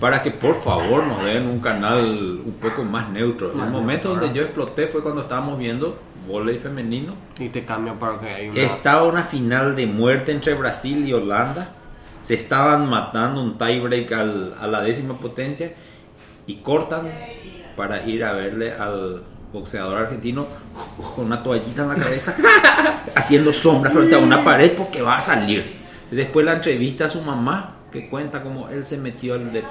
Para 0.00 0.22
que 0.22 0.30
por 0.30 0.54
favor 0.54 1.04
nos 1.04 1.24
den 1.24 1.46
un 1.46 1.60
canal 1.60 2.40
un 2.44 2.56
poco 2.60 2.82
más 2.82 3.10
neutro. 3.10 3.52
Más 3.52 3.66
el 3.66 3.72
momento 3.72 4.08
neutro, 4.08 4.26
donde 4.26 4.38
yo 4.38 4.44
exploté 4.44 4.86
fue 4.86 5.02
cuando 5.02 5.20
estábamos 5.20 5.58
viendo 5.58 5.98
volei 6.26 6.58
femenino 6.58 7.14
Y 7.38 7.48
te 7.48 7.64
cambian 7.64 7.98
para 7.98 8.18
que 8.18 8.28
hay 8.28 8.48
una. 8.48 8.60
Estaba 8.60 9.04
una 9.04 9.24
final 9.24 9.76
de 9.76 9.86
muerte 9.86 10.32
entre 10.32 10.54
Brasil 10.54 11.06
y 11.06 11.12
Holanda. 11.12 11.74
Se 12.22 12.34
estaban 12.34 12.88
matando 12.88 13.42
un 13.42 13.58
tiebreak 13.58 14.12
a 14.12 14.66
la 14.66 14.80
décima 14.82 15.18
potencia 15.18 15.72
y 16.46 16.56
cortan 16.56 17.10
para 17.76 18.06
ir 18.06 18.24
a 18.24 18.32
verle 18.32 18.72
al 18.72 19.22
boxeador 19.52 19.96
argentino 19.98 20.46
con 21.16 21.26
una 21.26 21.42
toallita 21.42 21.82
en 21.82 21.88
la 21.88 21.94
cabeza 21.96 22.36
haciendo 23.14 23.52
sombra 23.52 23.90
frente 23.90 24.14
a 24.14 24.18
una 24.18 24.44
pared 24.44 24.72
porque 24.76 25.02
va 25.02 25.16
a 25.18 25.22
salir. 25.22 25.64
Después 26.10 26.44
la 26.44 26.54
entrevista 26.54 27.04
a 27.06 27.08
su 27.08 27.20
mamá 27.22 27.76
que 27.92 28.08
cuenta 28.08 28.42
cómo 28.42 28.68
él 28.68 28.84
se 28.84 28.96
metió 28.96 29.34
al 29.34 29.52
de 29.52 29.62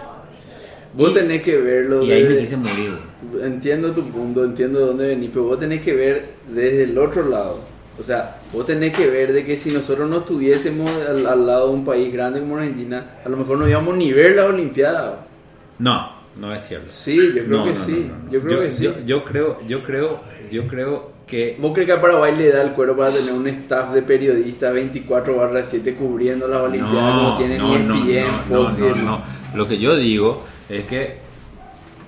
Vos 0.94 1.12
y- 1.12 1.14
tenés 1.14 1.42
que 1.44 1.58
verlo. 1.58 2.04
y 2.04 2.12
ahí 2.12 2.24
me 2.24 2.38
quise 2.38 2.58
morir. 2.58 2.98
Entiendo 3.44 3.92
tu 3.92 4.04
punto, 4.10 4.44
entiendo 4.44 4.80
de 4.80 4.86
dónde 4.86 5.08
venís, 5.08 5.30
pero 5.32 5.46
vos 5.46 5.60
tenés 5.60 5.82
que 5.82 5.94
ver 5.94 6.34
desde 6.50 6.84
el 6.84 6.98
otro 6.98 7.28
lado. 7.30 7.60
O 8.00 8.04
sea, 8.04 8.38
vos 8.54 8.66
tenés 8.66 8.98
que 8.98 9.08
ver 9.10 9.34
de 9.34 9.46
que 9.46 9.58
si 9.58 9.72
nosotros 9.72 10.10
no 10.10 10.18
estuviésemos 10.20 10.90
al, 11.08 11.28
al 11.28 11.46
lado 11.46 11.68
de 11.68 11.74
un 11.74 11.86
país 11.86 12.12
grande 12.12 12.40
como 12.40 12.58
Argentina, 12.58 13.18
a 13.24 13.30
lo 13.30 13.36
mejor 13.38 13.58
no 13.60 13.68
íbamos 13.68 13.98
ni 13.98 14.12
ver 14.14 14.36
la 14.38 14.46
Olimpiada. 14.46 15.26
No, 15.78 16.10
no 16.40 16.54
es 16.54 16.62
cierto. 16.68 16.88
Sí, 16.90 17.18
yo 17.36 17.44
creo 17.46 17.58
No, 17.60 17.64
que 17.66 17.74
no, 17.74 17.86
sí. 17.86 18.08
no, 18.10 18.16
no, 18.18 18.24
no. 18.24 18.32
Yo 18.32 18.42
creo 18.42 18.62
que 18.62 18.72
sí. 18.72 18.84
Yo, 18.84 19.00
yo 19.06 19.24
creo, 19.26 19.58
yo 19.68 19.84
creo, 19.84 20.22
yo 20.52 20.68
creo 20.68 21.20
que 21.28 21.58
¿Vos 21.60 21.74
crees 21.74 21.86
que 21.86 21.94
a 21.94 22.02
Paraguay 22.02 22.36
le 22.36 22.52
da 22.52 22.64
el 22.64 22.72
cuero 22.72 22.98
para 22.98 23.12
tener 23.12 23.32
un 23.32 23.48
staff 23.48 23.94
de 23.94 24.02
periodistas 24.02 24.74
24 24.74 25.36
barra 25.36 25.64
7 25.64 25.94
cubriendo 25.94 26.48
las 26.48 26.62
Olimpiadas 26.62 27.18
como 27.20 27.38
tienen 27.38 27.60
no, 27.60 27.76
ESPN, 27.76 28.26
no, 28.50 28.64
Fox 28.64 28.78
y 28.80 29.00
no. 29.06 29.22
Lo 29.54 29.68
que 29.68 29.78
yo 29.78 29.96
digo 29.96 30.44
es 30.68 30.86
que 30.86 31.18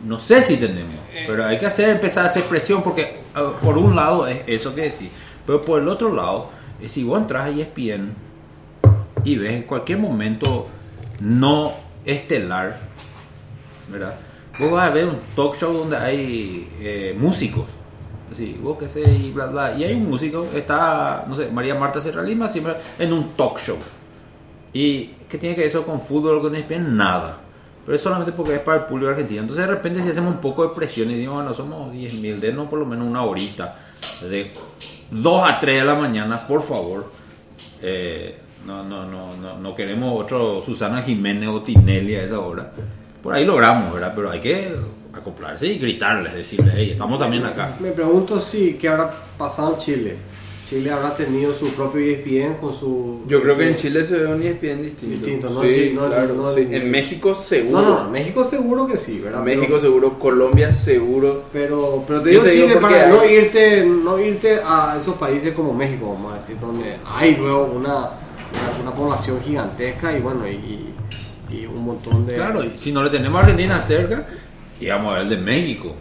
no 0.07 0.19
sé 0.19 0.41
si 0.41 0.57
tenemos, 0.57 0.95
pero 1.27 1.45
hay 1.45 1.59
que 1.59 1.67
hacer 1.67 1.89
empezar 1.89 2.25
a 2.25 2.29
hacer 2.29 2.45
presión 2.45 2.81
porque 2.81 3.17
por 3.61 3.77
un 3.77 3.95
lado 3.95 4.25
es 4.25 4.39
eso 4.47 4.73
que 4.73 4.81
decís, 4.81 5.09
pero 5.45 5.63
por 5.63 5.79
el 5.79 5.87
otro 5.87 6.13
lado, 6.15 6.49
es 6.81 6.91
si 6.91 7.03
vos 7.03 7.21
entras 7.21 7.45
a 7.45 7.49
ESPN 7.49 8.13
y 9.23 9.35
ves 9.37 9.53
en 9.53 9.63
cualquier 9.63 9.99
momento 9.99 10.67
no 11.21 11.73
estelar, 12.05 12.79
¿verdad? 13.91 14.15
Vos 14.59 14.71
vas 14.71 14.89
a 14.89 14.93
ver 14.93 15.05
un 15.05 15.17
talk 15.35 15.55
show 15.57 15.73
donde 15.73 15.97
hay 15.97 16.69
eh, 16.79 17.15
músicos, 17.17 17.65
así, 18.31 18.57
vos 18.61 18.77
qué 18.77 18.89
sé, 18.89 19.01
y 19.01 19.31
bla, 19.31 19.47
bla, 19.47 19.75
y 19.75 19.83
hay 19.83 19.93
un 19.93 20.09
músico, 20.09 20.45
está, 20.53 21.25
no 21.27 21.35
sé, 21.35 21.47
María 21.49 21.75
Marta 21.75 22.01
Serra 22.01 22.21
Lima, 22.21 22.49
siempre 22.49 22.75
en 22.99 23.13
un 23.13 23.29
talk 23.29 23.59
show. 23.59 23.77
¿Y 24.73 25.11
qué 25.29 25.37
tiene 25.37 25.55
que 25.55 25.61
ver 25.61 25.67
eso 25.67 25.85
con 25.85 26.01
fútbol 26.01 26.41
con 26.41 26.55
ESPN? 26.55 26.95
Nada. 26.95 27.37
Pero 27.85 27.95
es 27.95 28.01
solamente 28.01 28.31
porque 28.31 28.55
es 28.55 28.61
para 28.61 28.81
el 28.81 28.85
público 28.85 29.09
argentino. 29.09 29.41
Entonces 29.41 29.65
de 29.65 29.73
repente 29.73 30.01
si 30.01 30.09
hacemos 30.09 30.35
un 30.35 30.39
poco 30.41 30.67
de 30.67 30.75
presión 30.75 31.09
y 31.09 31.15
decimos, 31.15 31.35
bueno, 31.35 31.53
somos 31.53 31.91
10.000, 31.93 32.39
denos 32.39 32.67
por 32.69 32.79
lo 32.79 32.85
menos 32.85 33.07
una 33.07 33.23
horita. 33.23 33.75
De 34.21 34.51
2 35.09 35.49
a 35.49 35.59
3 35.59 35.79
de 35.79 35.85
la 35.85 35.95
mañana, 35.95 36.47
por 36.47 36.61
favor. 36.61 37.11
Eh, 37.81 38.37
no, 38.65 38.83
no, 38.83 39.05
no, 39.05 39.35
no, 39.35 39.57
no 39.57 39.75
queremos 39.75 40.21
otro 40.21 40.61
Susana 40.63 41.01
Jiménez 41.01 41.49
o 41.49 41.61
Tinelli 41.61 42.15
a 42.15 42.23
esa 42.23 42.39
hora. 42.39 42.71
Por 43.21 43.33
ahí 43.33 43.45
logramos, 43.45 43.93
¿verdad? 43.93 44.13
Pero 44.15 44.31
hay 44.31 44.39
que 44.39 44.69
acoplarse 45.13 45.67
y 45.67 45.77
gritarles, 45.77 46.33
decirles, 46.33 46.73
hey, 46.75 46.89
estamos 46.91 47.19
también 47.19 47.45
acá. 47.45 47.75
Me 47.79 47.91
pregunto 47.91 48.39
si 48.39 48.73
qué 48.73 48.87
habrá 48.89 49.11
pasado 49.37 49.73
en 49.73 49.79
Chile. 49.79 50.17
Chile 50.69 50.89
habrá 50.89 51.13
tenido 51.13 51.53
su 51.53 51.67
propio 51.73 51.99
ESPN 51.99 52.53
con 52.61 52.73
su. 52.73 53.23
Yo 53.27 53.41
creo 53.41 53.57
que 53.57 53.67
en 53.67 53.75
Chile 53.75 54.05
se 54.05 54.17
ve 54.17 54.25
un 54.33 54.41
ESPN 54.41 54.81
distinto. 54.83 55.15
Distinto, 55.25 55.49
¿no? 55.49 55.61
Sí, 55.63 55.73
Sí, 55.73 55.91
no, 55.93 56.07
claro, 56.07 56.33
no, 56.33 56.55
sí. 56.55 56.65
no. 56.65 56.77
En 56.77 56.89
México 56.89 57.35
seguro. 57.35 57.81
No, 57.81 57.89
no, 57.99 58.05
en 58.05 58.11
México 58.13 58.45
seguro 58.45 58.87
que 58.87 58.95
sí, 58.95 59.19
¿verdad? 59.19 59.43
México 59.43 59.65
Pero- 59.67 59.81
seguro, 59.81 60.13
Colombia 60.17 60.73
seguro. 60.73 61.43
Pero, 61.51 62.05
pero 62.07 62.21
te 62.21 62.29
digo 62.29 62.43
te 62.43 62.51
digo 62.51 62.67
Chile 62.67 62.79
porque 62.79 62.95
para 62.95 63.05
hay- 63.05 63.11
no 63.11 63.25
irte, 63.29 63.85
no 63.85 64.17
irte 64.19 64.59
a 64.65 64.95
esos 64.97 65.15
países 65.17 65.53
como 65.53 65.73
México, 65.73 66.13
vamos 66.13 66.33
a 66.33 66.37
decir, 66.37 66.55
donde 66.57 66.95
hay 67.05 67.35
luego 67.35 67.65
una, 67.75 67.97
una, 67.97 68.81
una 68.81 68.91
población 68.95 69.41
gigantesca 69.41 70.17
y 70.17 70.21
bueno, 70.21 70.47
y, 70.47 70.51
y 70.53 70.90
un 71.65 71.83
montón 71.85 72.25
de... 72.25 72.35
Claro, 72.35 72.63
y 72.63 72.73
si 72.77 72.91
no 72.91 73.03
le 73.03 73.09
tenemos 73.09 73.39
a 73.39 73.43
Argentina 73.43 73.79
cerca, 73.79 74.25
y 74.79 74.87
vamos 74.87 75.11
a 75.11 75.17
ver 75.17 75.23
el 75.23 75.29
de 75.29 75.37
México, 75.37 75.95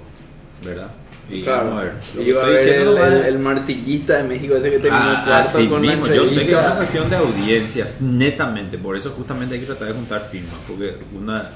¿verdad? 0.64 0.90
Y 1.30 1.42
Claro. 1.42 1.66
vamos 1.66 1.80
a 1.80 1.84
ver. 1.84 2.36
Va 2.36 2.42
a 2.44 2.48
ver 2.48 2.68
el, 2.68 2.88
el- 2.98 3.24
el 3.26 3.38
martillista 3.38 4.16
de 4.18 4.24
México 4.24 4.56
ese 4.56 4.70
que 4.70 4.78
terminó 4.78 4.96
Ah, 4.96 5.22
cuarto 5.26 5.58
así 5.58 5.68
con 5.68 5.86
la 5.86 5.92
mismo, 5.92 6.06
yo 6.12 6.24
sé 6.24 6.44
que 6.46 6.52
es 6.52 6.58
una 6.58 6.74
cuestión 6.76 7.08
de 7.10 7.16
audiencias, 7.16 8.00
netamente, 8.00 8.78
por 8.78 8.96
eso 8.96 9.10
justamente 9.10 9.54
hay 9.54 9.60
que 9.60 9.66
tratar 9.66 9.88
de 9.88 9.94
juntar 9.94 10.22
firmas, 10.22 10.54
porque 10.66 10.94
una, 11.16 11.50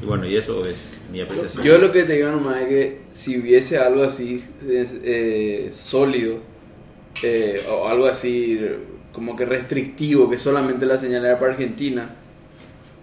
y 0.00 0.06
bueno, 0.06 0.24
y 0.26 0.36
eso 0.36 0.64
es 0.64 0.90
mi 1.10 1.20
apreciación. 1.20 1.64
Yo 1.64 1.78
lo 1.78 1.90
que 1.90 2.04
te 2.04 2.12
digo 2.12 2.30
nomás 2.30 2.58
es 2.62 2.68
que 2.68 3.00
si 3.12 3.38
hubiese 3.40 3.78
algo 3.78 4.04
así 4.04 4.40
eh, 4.68 5.70
sólido 5.72 6.36
eh, 7.22 7.62
o 7.68 7.88
algo 7.88 8.06
así 8.06 8.60
como 9.12 9.34
que 9.34 9.44
restrictivo, 9.46 10.30
que 10.30 10.38
solamente 10.38 10.86
la 10.86 10.96
señal 10.96 11.24
era 11.24 11.40
para 11.40 11.52
Argentina, 11.52 12.08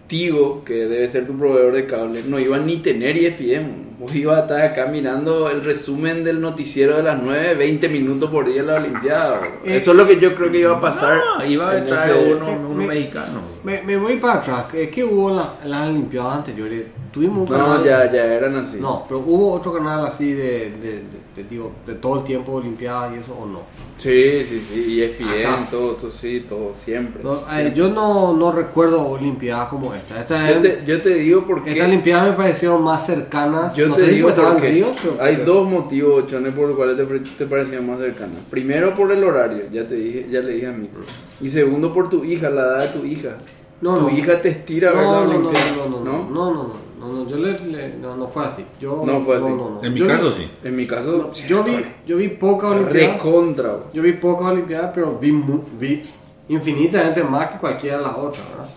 Tigo, 0.07 0.63
que 0.63 0.73
debe 0.85 1.07
ser 1.07 1.25
tu 1.25 1.37
proveedor 1.37 1.73
de 1.73 1.85
cable, 1.87 2.21
no 2.27 2.39
iba 2.39 2.57
ni 2.59 2.77
tener 2.77 3.17
ESPN. 3.17 3.85
Vos 3.97 4.13
ibas 4.13 4.37
a 4.37 4.41
estar 4.41 4.61
acá 4.61 4.87
mirando 4.87 5.49
el 5.49 5.63
resumen 5.63 6.23
del 6.23 6.41
noticiero 6.41 6.97
de 6.97 7.03
las 7.03 7.21
9, 7.21 7.55
20 7.55 7.87
minutos 7.89 8.29
por 8.29 8.45
día 8.45 8.59
en 8.61 8.67
la 8.67 8.75
Olimpiada. 8.75 9.39
Eh, 9.63 9.77
Eso 9.77 9.91
es 9.91 9.97
lo 9.97 10.05
que 10.05 10.19
yo 10.19 10.35
creo 10.35 10.51
que 10.51 10.59
iba 10.59 10.75
a 10.77 10.81
pasar. 10.81 11.19
Ah, 11.39 11.45
iba 11.45 11.71
a 11.71 11.85
traer 11.85 12.35
uno, 12.35 12.51
uno 12.69 12.75
me- 12.75 12.87
mexicano. 12.87 13.39
Me, 13.63 13.81
me 13.83 13.95
voy 13.97 14.17
para 14.17 14.33
atrás, 14.41 14.65
es 14.73 14.89
que 14.89 15.03
hubo 15.03 15.33
la- 15.33 15.53
en 15.63 15.71
las 15.71 15.87
Olimpiadas 15.89 16.37
anteriores, 16.39 16.83
tuvimos 17.15 17.49
un 17.49 17.57
No, 17.57 17.65
canal... 17.65 17.83
ya, 17.83 18.11
ya 18.11 18.25
eran 18.25 18.55
así. 18.57 18.77
No, 18.79 19.05
pero 19.07 19.21
hubo 19.21 19.53
otro 19.53 19.73
canal 19.73 20.05
así 20.05 20.33
de, 20.33 20.69
de, 20.69 20.91
de, 20.99 21.01
de, 21.35 21.43
digo, 21.49 21.71
de 21.87 21.95
todo 21.95 22.19
el 22.19 22.23
tiempo 22.25 22.51
Olimpiadas 22.51 23.13
y 23.15 23.19
eso 23.21 23.33
o 23.33 23.45
no. 23.47 23.59
Sí, 23.97 24.43
sí, 24.47 24.59
sí, 24.71 25.01
ESPN, 25.01 25.29
Acá. 25.45 25.67
todo, 25.71 25.93
todo, 25.93 26.11
sí, 26.11 26.45
todo, 26.47 26.73
siempre. 26.83 27.23
No, 27.23 27.39
eh, 27.57 27.71
yo 27.73 27.87
no, 27.89 28.33
no 28.33 28.51
recuerdo 28.51 29.01
Olimpiadas 29.07 29.69
como 29.69 29.93
esta. 29.93 30.19
Esta, 30.19 30.51
Yo 30.51 30.61
te, 30.61 30.83
yo 30.85 31.01
te 31.01 31.13
digo 31.15 31.43
porque 31.47 31.71
Estas 31.71 31.87
Olimpiadas 31.87 32.29
me 32.31 32.35
parecieron 32.35 32.83
más 32.83 33.05
cercanas. 33.05 33.73
yo 33.73 33.87
no 33.87 33.95
te 33.95 34.01
sé 34.01 34.09
si 34.09 34.15
digo 34.15 34.27
porque 34.35 34.41
en 34.45 34.51
porque 34.53 34.69
Río, 34.69 34.87
pero- 35.01 35.23
hay 35.23 35.35
dos 35.37 35.67
motivos, 35.69 36.27
Chones, 36.27 36.53
por 36.53 36.67
los 36.67 36.75
cuales 36.75 36.97
te, 36.97 37.05
te 37.05 37.45
parecían 37.45 37.87
más 37.89 37.99
cercanas. 37.99 38.39
Primero 38.49 38.93
por 38.93 39.09
el 39.11 39.23
horario, 39.23 39.63
ya 39.71 39.87
te 39.87 39.95
dije, 39.95 40.27
ya 40.29 40.41
le 40.41 40.51
dije 40.55 40.67
a 40.67 40.73
mí. 40.73 40.89
Y 41.39 41.47
segundo 41.49 41.93
por 41.93 42.09
tu 42.09 42.25
hija, 42.25 42.49
la 42.49 42.61
edad 42.63 42.79
de 42.91 42.99
tu 42.99 43.05
hija. 43.05 43.37
No, 43.81 43.97
tu 43.97 44.09
no. 44.09 44.17
hija 44.17 44.41
te 44.41 44.49
estira 44.49 44.89
a 44.89 44.93
ver 44.93 45.03
la 45.03 45.11
No, 45.11 45.25
no, 45.25 45.39
no, 45.39 45.51
no, 45.51 45.89
no, 45.89 45.99
no, 46.03 46.29
no, 46.29 46.53
no, 46.53 46.84
no, 47.07 47.23
no, 47.23 47.27
yo 47.29 47.37
le, 47.37 47.59
le- 47.59 47.95
no, 47.97 48.15
no 48.15 48.27
fue 48.27 48.45
así. 48.45 48.65
Yo, 48.79 49.03
No 49.05 49.21
fue 49.21 49.37
así. 49.37 49.45
En 49.83 49.93
mi 49.93 49.99
Yo 49.99 50.07
caso 50.07 50.25
vi- 50.29 50.35
sí. 50.35 50.49
En 50.63 50.75
mi 50.75 50.87
caso, 50.87 51.31
Yo 51.47 51.63
vi, 51.63 51.85
yo 52.07 52.17
vi 52.17 52.27
poca 52.29 52.67
Olimpiada. 52.67 53.13
recontra. 53.13 53.77
Yo 53.93 54.01
vi 54.01 54.13
poca 54.13 54.45
Olimpiada, 54.45 54.91
pero 54.93 55.17
vi, 55.19 55.31
mu- 55.31 55.61
vi 55.79 56.01
infinitamente 56.49 57.23
más 57.23 57.47
que 57.51 57.57
cualquiera 57.57 57.97
de 57.97 58.03
las 58.03 58.15
otras, 58.17 58.43
¿verdad? 58.49 58.69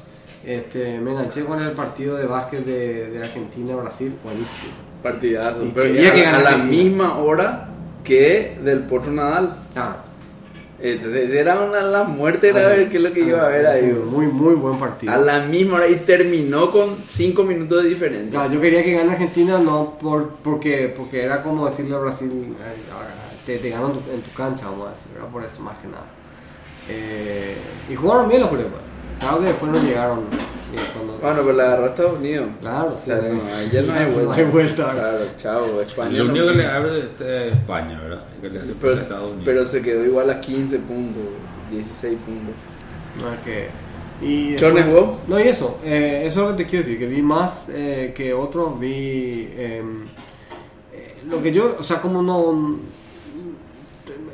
Este, 0.44 0.99
me 1.00 1.11
enganché 1.12 1.44
con 1.44 1.61
el 1.61 1.73
partido 1.73 2.16
de 2.16 2.26
básquet 2.26 2.64
de, 2.64 3.11
de 3.11 3.23
Argentina-Brasil, 3.23 4.14
buenísimo. 4.25 4.73
Partidazo. 5.02 5.64
Y 5.64 5.68
Pero 5.68 5.92
que 5.94 6.26
a 6.26 6.32
la 6.40 6.49
Argentina. 6.50 6.82
misma 6.85 7.18
hora 7.18 7.68
que 8.02 8.58
del 8.64 8.80
Potro 8.80 9.12
Nadal. 9.12 9.56
Claro. 9.75 10.08
Entonces 10.80 11.30
era 11.30 11.61
una, 11.61 11.80
la 11.82 12.04
muerte, 12.04 12.50
era 12.50 12.68
ver 12.68 12.88
qué 12.88 12.99
es 12.99 13.02
lo 13.02 13.12
que 13.12 13.20
iba 13.20 13.44
a 13.47 13.49
ver 13.50 13.66
ahí. 13.66 13.92
Muy, 14.08 14.26
muy 14.26 14.54
buen 14.54 14.78
partido. 14.78 15.12
A 15.12 15.16
la 15.16 15.40
misma 15.40 15.76
hora 15.78 15.88
y 15.88 15.97
terminó 15.97 16.70
con 16.70 16.97
5 17.11 17.42
minutos 17.42 17.82
de 17.82 17.88
diferencia. 17.88 18.30
Claro, 18.30 18.52
yo 18.54 18.61
quería 18.61 18.85
que 18.85 18.92
gane 18.92 19.12
Argentina 19.12 19.58
no 19.58 19.94
por, 20.00 20.35
porque, 20.37 20.94
porque 20.97 21.25
era 21.25 21.42
como 21.42 21.68
decirle 21.68 21.97
a 21.97 21.99
Brasil, 21.99 22.30
"Ay, 22.64 22.82
ahora 22.94 23.11
te, 23.44 23.58
te 23.58 23.70
gano 23.70 23.92
en 24.12 24.20
tu, 24.20 24.32
cancha, 24.37 24.66
vamos 24.66 24.88
a 24.88 24.90
decir, 24.90 25.12
¿verdad? 25.14 25.28
por 25.30 25.42
eso 25.42 25.61
más 25.62 25.76
que 25.78 25.88
nada. 25.88 26.06
Eh, 26.88 27.56
y 27.90 27.94
jugaron 27.97 28.28
bien 28.28 28.40
los 28.40 28.50
coreanos. 28.50 28.88
Claro 29.20 29.40
que 29.40 29.46
después 29.46 29.72
no 29.72 29.82
llegaron. 29.82 30.18
eh, 30.20 30.76
cuando- 30.94 31.18
Bueno, 31.18 31.38
pero 31.42 31.52
la 31.54 31.64
agarró 31.64 31.84
a 31.84 31.88
Estados 31.88 32.18
Unidos. 32.18 32.46
Claro, 32.60 32.94
O 32.94 33.04
sea, 33.04 33.20
sí. 33.20 33.26
no, 33.32 33.56
ahí 33.56 33.70
ya 33.72 33.82
no 33.82 33.92
hay 33.94 34.04
vuelta. 34.06 34.22
No 34.25 34.32
hay 34.32 34.44
vuelta. 34.44 34.90
Claro, 34.92 35.18
chao, 35.38 35.80
España. 35.80 36.18
Lo 36.18 36.25
no- 36.25 36.30
único 36.32 36.46
que 36.48 36.54
le 36.54 36.66
abre 36.66 36.98
este, 37.00 37.48
es 37.48 37.54
España, 37.54 38.00
¿verdad? 38.02 38.22
Que 38.40 38.50
le 38.50 38.58
hace 38.60 38.72
pero, 38.80 38.94
falta 38.94 38.98
a 39.00 39.02
Estados 39.02 39.26
Unidos. 39.28 39.42
pero 39.44 39.66
se 39.66 39.82
quedó 39.82 40.04
igual 40.04 40.30
a 40.30 40.40
15 40.40 40.78
puntos, 40.78 41.22
16 41.70 42.18
puntos. 42.25 42.54
No 43.20 43.32
es 43.32 43.40
que. 43.40 43.68
Y 44.20 44.52
después-. 44.52 45.06
No, 45.28 45.38
y 45.40 45.42
eso, 45.44 45.78
eh, 45.84 46.22
eso 46.26 46.40
es 46.44 46.50
lo 46.50 46.56
que 46.56 46.64
te 46.64 46.70
quiero 46.70 46.84
decir, 46.84 46.98
que 46.98 47.06
vi 47.06 47.22
más 47.22 47.52
eh, 47.68 48.12
que 48.16 48.32
otros, 48.34 48.78
vi. 48.78 49.48
eh, 49.56 49.82
lo 51.28 51.42
que 51.42 51.52
yo, 51.52 51.76
o 51.78 51.82
sea, 51.82 52.00
como 52.00 52.22
no. 52.22 52.78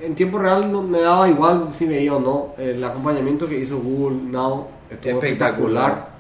En 0.02 0.14
tiempo 0.14 0.38
real 0.38 0.70
no 0.70 0.82
me 0.82 1.00
daba 1.00 1.28
igual 1.28 1.68
si 1.72 1.86
veía 1.86 2.14
o 2.14 2.20
no. 2.20 2.54
El 2.58 2.82
acompañamiento 2.84 3.48
que 3.48 3.58
hizo 3.58 3.78
Google 3.78 4.18
Now 4.30 4.66
estuvo 4.90 5.12
Espectacular. 5.12 6.14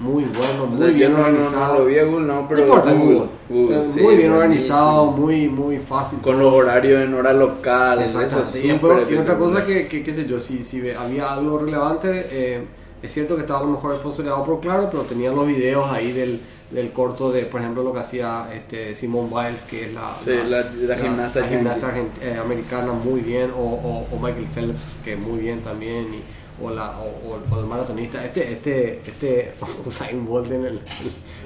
Muy 0.00 0.24
bueno, 0.24 0.62
O 0.62 0.66
muy 0.68 0.78
sea, 0.78 0.86
bien 0.88 1.12
no, 1.12 1.18
organizado. 1.18 1.72
no 1.74 1.78
lo 1.80 1.84
vi 1.86 1.98
a 1.98 2.04
Google, 2.04 2.26
no, 2.26 2.46
pero 2.48 2.60
no 2.60 2.66
importa, 2.66 2.92
Google, 2.92 3.14
Google. 3.14 3.28
Google, 3.48 3.76
Eh, 3.76 3.90
sí, 3.94 4.00
muy 4.00 4.16
bien 4.16 4.32
buenísimo. 4.32 4.36
organizado, 4.36 5.06
muy, 5.06 5.48
muy 5.48 5.78
fácil. 5.78 6.20
Con 6.20 6.38
los 6.38 6.54
horarios 6.54 7.02
en 7.02 7.14
hora 7.14 7.32
local, 7.32 8.00
eso 8.02 8.20
Y, 8.62 9.16
otra 9.16 9.36
cosa 9.36 9.66
que, 9.66 9.88
que, 9.88 10.04
qué 10.04 10.14
sé 10.14 10.26
yo, 10.26 10.38
si, 10.38 10.62
si 10.62 10.88
había 10.90 11.32
algo 11.32 11.58
relevante, 11.58 12.26
eh, 12.30 12.64
es 13.02 13.12
cierto 13.12 13.34
que 13.34 13.40
estaba 13.42 13.58
a 13.60 13.62
lo 13.64 13.70
mejor 13.70 13.94
sponsoreado 13.96 14.44
por 14.44 14.60
Claro, 14.60 14.88
pero 14.90 15.02
tenían 15.02 15.34
los 15.34 15.46
videos 15.48 15.90
ahí 15.90 16.12
del, 16.12 16.40
del 16.70 16.92
corto 16.92 17.32
de, 17.32 17.42
por 17.46 17.60
ejemplo, 17.60 17.82
lo 17.82 17.92
que 17.92 17.98
hacía 17.98 18.48
este 18.54 18.94
Simone 18.94 19.28
Biles, 19.28 19.64
que 19.64 19.86
es 19.86 19.94
la, 19.94 20.12
Sí, 20.24 20.30
la- 20.48 20.70
la 20.86 20.96
gimnasta 20.96 21.40
la 21.40 21.46
gimnasta 21.48 21.92
eh, 22.22 22.38
americana 22.40 22.92
muy 22.92 23.20
bien, 23.20 23.50
o, 23.50 23.60
o, 23.62 24.06
o 24.12 24.18
Michael 24.20 24.46
Phelps, 24.54 24.92
que 25.04 25.16
muy 25.16 25.38
bien 25.40 25.60
también, 25.62 26.06
y, 26.14 26.22
o, 26.62 26.70
la, 26.70 26.90
o, 26.98 27.04
o- 27.04 27.54
o 27.56 27.60
el 27.60 27.66
maratonista. 27.66 28.24
Este, 28.24 28.52
este, 28.52 29.00
este 29.06 29.52
Usain 29.86 30.26
Bolt 30.26 30.50
en 30.52 30.64
el, 30.66 30.80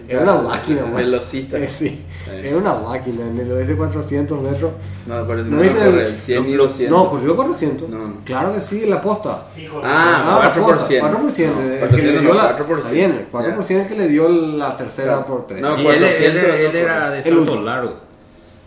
era 0.08 0.22
una 0.22 0.36
máquina, 0.42 0.82
man. 0.82 0.96
Velocista. 0.96 1.58
Eh, 1.58 1.68
sí, 1.68 2.04
Eh. 2.28 2.44
era 2.46 2.56
una 2.56 2.74
máquina 2.74 3.26
en 3.26 3.38
el 3.38 3.52
ese 3.60 3.76
400 3.76 4.40
metros. 4.42 4.72
No, 5.06 5.26
parece 5.26 5.48
¿No 5.48 5.56
que 5.58 5.62
viste 5.64 5.78
no 5.78 5.84
el- 5.86 5.90
corre 5.92 6.06
el 6.06 6.18
100 6.18 6.48
y 6.48 6.54
los 6.54 6.72
100. 6.72 6.90
No, 6.90 7.10
corrió 7.10 7.36
400. 7.36 7.88
No, 7.88 7.98
no. 7.98 8.14
Claro 8.24 8.52
que 8.54 8.60
sí, 8.60 8.84
la 8.86 9.00
posta. 9.00 9.46
Hijo 9.56 9.80
Ah, 9.84 10.40
la 10.42 10.54
4%. 10.54 10.64
posta, 10.64 10.94
4%. 11.00 11.54
No, 11.54 11.60
el 11.62 11.72
que 11.72 11.78
400 11.80 12.04
le 12.04 12.14
no, 12.14 12.20
dio 12.22 12.34
la, 12.34 12.56
4%. 12.58 12.78
Está 12.78 12.90
bien, 12.90 13.12
el 13.12 13.30
4% 13.30 13.88
que 13.88 13.94
le 13.96 14.08
dio 14.08 14.28
la 14.28 14.76
tercera 14.76 15.24
por 15.26 15.46
3. 15.46 15.60
No, 15.60 15.76
y 15.80 15.86
él, 15.86 15.94
él- 15.94 16.00
400 16.00 16.44
él 16.54 16.76
era 16.76 17.10
de 17.10 17.22
salto 17.22 17.60
largo. 17.60 17.94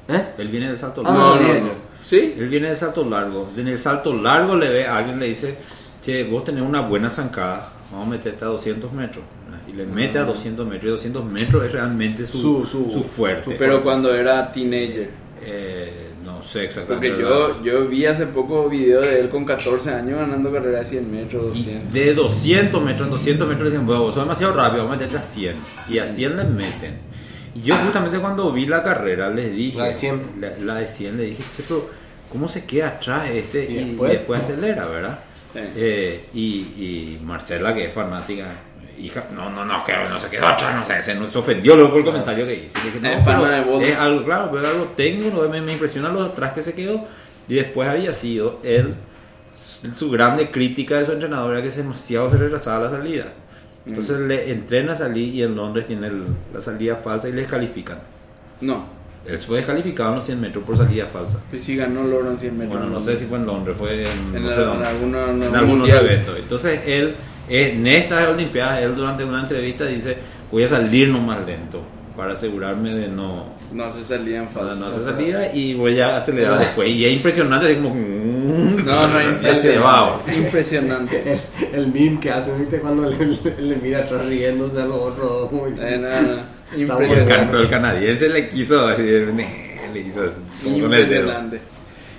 ¿Eh? 0.08 0.24
Él 0.38 0.48
viene 0.50 0.72
de 0.72 0.78
salto 0.78 1.02
Ah, 1.06 1.10
largo. 1.12 1.24
No, 1.36 1.36
no, 1.36 1.54
no, 1.54 1.60
no. 1.66 1.86
¿Sí? 2.06 2.36
Él 2.38 2.48
viene 2.50 2.70
de 2.70 2.76
salto 2.76 3.04
largo. 3.04 3.48
En 3.58 3.68
el 3.68 3.80
salto 3.80 4.14
largo 4.14 4.56
le 4.56 4.70
ve 4.70 4.86
alguien 4.88 5.20
le 5.20 5.26
dice, 5.26 5.58
che, 6.06 6.24
vos 6.24 6.44
tenés 6.44 6.62
una 6.64 6.82
buena 6.82 7.10
zancada, 7.10 7.70
vamos 7.92 8.08
a 8.08 8.10
meterte 8.12 8.46
a 8.46 8.48
200 8.50 8.92
metros. 8.94 9.24
Y 9.68 9.74
le 9.74 9.86
mete 9.86 10.20
a 10.20 10.24
200 10.24 10.66
metros. 10.68 10.86
Y 10.86 10.92
200 10.92 11.26
metros 11.26 11.66
es 11.66 11.72
realmente 11.72 12.26
su, 12.26 12.38
Su- 12.40 12.66
su- 12.66 12.92
su 12.92 13.04
fuerte. 13.04 13.52
su 13.52 13.58
Pero 13.58 13.82
cuando 13.84 14.14
era 14.14 14.52
teenager. 14.52 15.10
Eh, 15.44 15.92
No 16.26 16.42
sé 16.42 16.66
exactamente. 16.66 17.10
Porque 17.12 17.22
yo, 17.22 17.64
yo 17.64 17.88
vi 17.88 18.06
hace 18.06 18.26
poco 18.28 18.68
video 18.68 19.02
de 19.02 19.20
él 19.20 19.30
con 19.30 19.46
14 19.46 19.92
años 19.92 20.18
ganando 20.20 20.52
carrera 20.52 20.80
de 20.80 20.86
100 20.86 21.12
metros, 21.12 21.56
Y 21.56 21.64
200. 21.64 21.94
de 21.94 22.14
200 22.16 22.84
metros 22.84 23.08
en 23.08 23.12
200 23.12 23.48
metros 23.48 23.72
dicen, 23.72 23.86
bueno, 23.86 24.02
vos 24.04 24.14
sos 24.16 24.24
demasiado 24.24 24.54
rápido, 24.56 24.84
vamos 24.84 24.98
a 24.98 25.00
meterte 25.02 25.18
a 25.18 25.24
100. 25.24 25.56
Y 25.90 26.00
a 26.00 26.08
100 26.08 26.36
les 26.38 26.50
meten. 26.50 26.98
Y 27.56 27.62
yo 27.62 27.76
justamente 27.78 28.18
cuando 28.20 28.52
vi 28.52 28.66
la 28.66 28.82
carrera 28.84 29.30
les 29.30 29.56
dije... 29.56 29.78
La 29.78 29.86
de 29.88 29.94
100. 29.94 30.22
La, 30.42 30.50
la 30.62 30.76
de 30.80 30.88
100 30.88 31.16
le 31.18 31.24
dije, 31.26 31.44
"Che, 31.56 31.64
pero 31.68 31.90
¿cómo 32.32 32.48
se 32.48 32.66
queda 32.66 32.88
atrás 32.90 33.30
este? 33.30 33.64
Y 33.72 33.74
Y, 33.76 33.78
y 33.80 33.86
después- 33.90 34.12
después, 34.12 34.42
acelera, 34.42 34.86
¿verdad? 34.88 35.20
Sí. 35.56 35.62
Eh, 35.78 36.26
y, 36.34 36.42
y 36.44 37.22
Marcela, 37.24 37.74
que 37.74 37.86
es 37.88 37.94
fanática, 37.94 38.46
hija, 39.00 39.24
no, 39.36 39.50
no, 39.50 39.64
no, 39.66 39.84
que 39.84 39.94
no 39.94 40.20
se 40.20 40.30
quedó 40.30 40.48
atrás, 40.48 40.76
no 40.76 40.86
sé, 40.86 41.02
se, 41.02 41.38
ofendió 41.40 41.76
luego 41.76 41.92
por 41.92 42.00
el 42.00 42.06
comentario 42.06 42.46
que 42.46 42.56
hice. 42.66 42.78
Dije, 42.84 43.00
no, 43.02 43.10
Es 43.10 43.24
pero 43.26 43.82
es 43.82 43.98
algo, 43.98 44.24
claro, 44.26 44.50
pero 44.52 44.68
algo 44.68 44.84
técnico, 44.96 45.48
me, 45.50 45.62
me 45.62 45.74
impresiona 45.74 46.10
lo 46.10 46.24
atrás 46.24 46.54
que 46.54 46.62
se 46.62 46.74
quedó. 46.74 47.06
Y 47.48 47.56
después 47.56 47.88
había 47.88 48.12
sido 48.12 48.60
él, 48.64 48.94
su, 49.56 50.10
grande 50.12 50.52
crítica 50.52 50.98
de 50.98 51.06
su 51.06 51.12
entrenador 51.14 51.54
era 51.56 51.62
que 51.64 51.70
demasiado 51.70 52.30
se 52.30 52.38
retrasaba 52.38 52.86
la 52.86 52.90
salida. 52.90 53.32
Entonces 53.86 54.20
Mm. 54.20 54.28
le 54.28 54.52
entrena 54.52 54.94
a 54.94 54.98
salir 54.98 55.34
y 55.36 55.44
en 55.44 55.56
Londres 55.56 55.86
tiene 55.88 56.08
el- 56.08 56.26
la 56.54 56.60
salida 56.62 56.96
falsa 56.96 57.30
y 57.30 57.34
le 57.34 57.42
descalifican. 57.42 58.00
No, 58.62 58.86
Él 59.28 59.38
fue 59.40 59.58
descalificado 59.58 60.10
en 60.10 60.16
los 60.16 60.26
100 60.26 60.40
metros 60.42 60.64
por 60.64 60.78
salida 60.78 61.06
falsa. 61.08 61.40
pues 61.50 61.64
sí 61.64 61.76
ganó 61.76 62.06
el 62.06 62.14
oro 62.14 62.32
en 62.32 62.38
100 62.38 62.58
metros. 62.58 62.80
Bueno, 62.80 62.94
no 63.00 63.04
sé 63.04 63.18
si 63.18 63.26
fue 63.26 63.40
en 63.40 63.46
Londres, 63.48 63.76
fue 63.78 64.02
en, 64.04 64.36
En 64.36 64.44
no 64.44 64.50
la- 64.50 64.56
sé 64.56 64.62
en 64.62 64.68
dónde. 64.68 64.90
en 64.90 65.44
en 65.50 65.56
algún 65.56 65.90
eventos. 65.90 66.38
Entonces 66.38 66.80
él, 66.86 67.16
eh, 67.50 67.72
en 67.76 67.88
estas 67.88 68.28
Olimpiadas, 68.28 68.84
él 68.84 68.96
durante 68.96 69.24
una 69.26 69.42
entrevista 69.42 69.86
dice, 69.86 70.16
voy 70.52 70.64
a 70.64 70.68
salir 70.68 71.10
nomás 71.10 71.46
lento 71.46 71.82
para 72.16 72.34
asegurarme 72.34 72.94
de 72.94 73.08
no, 73.10 73.46
No 73.74 73.92
se 73.92 74.04
salían 74.06 74.48
para 74.48 74.68
falsos. 74.68 74.80
no 74.80 74.88
hacer 74.88 75.04
salida 75.04 75.54
y 75.54 75.74
voy 75.74 76.00
a 76.00 76.18
acelerar 76.18 76.60
después. 76.60 76.88
Y 76.90 77.06
es 77.06 77.14
impresionante, 77.14 77.66
así 77.66 77.76
como... 77.76 77.94
No, 77.96 79.08
no, 79.08 79.56
se 79.56 79.78
va. 79.80 80.22
impresionante. 80.34 81.24
El, 81.74 81.80
el 81.80 81.88
meme 81.92 82.20
que 82.20 82.30
hacen, 82.32 82.60
¿viste? 82.60 82.80
Cuando 82.80 83.10
le, 83.10 83.18
le, 83.18 83.62
le 83.62 83.76
mira 83.78 84.00
atrás 84.00 84.26
riéndose 84.28 84.82
a 84.82 84.86
los 84.86 84.98
otros 84.98 85.50
como 85.50 85.68
Eh, 85.68 85.98
no, 86.00 86.22
no, 86.36 86.38
Impresionante. 86.76 87.46
pero 87.52 87.60
el 87.62 87.70
canadiense 87.70 88.30
le 88.30 88.50
quiso 88.50 88.90
le 88.98 89.04
dedo. 89.04 89.32
Impresionante. 90.66 91.60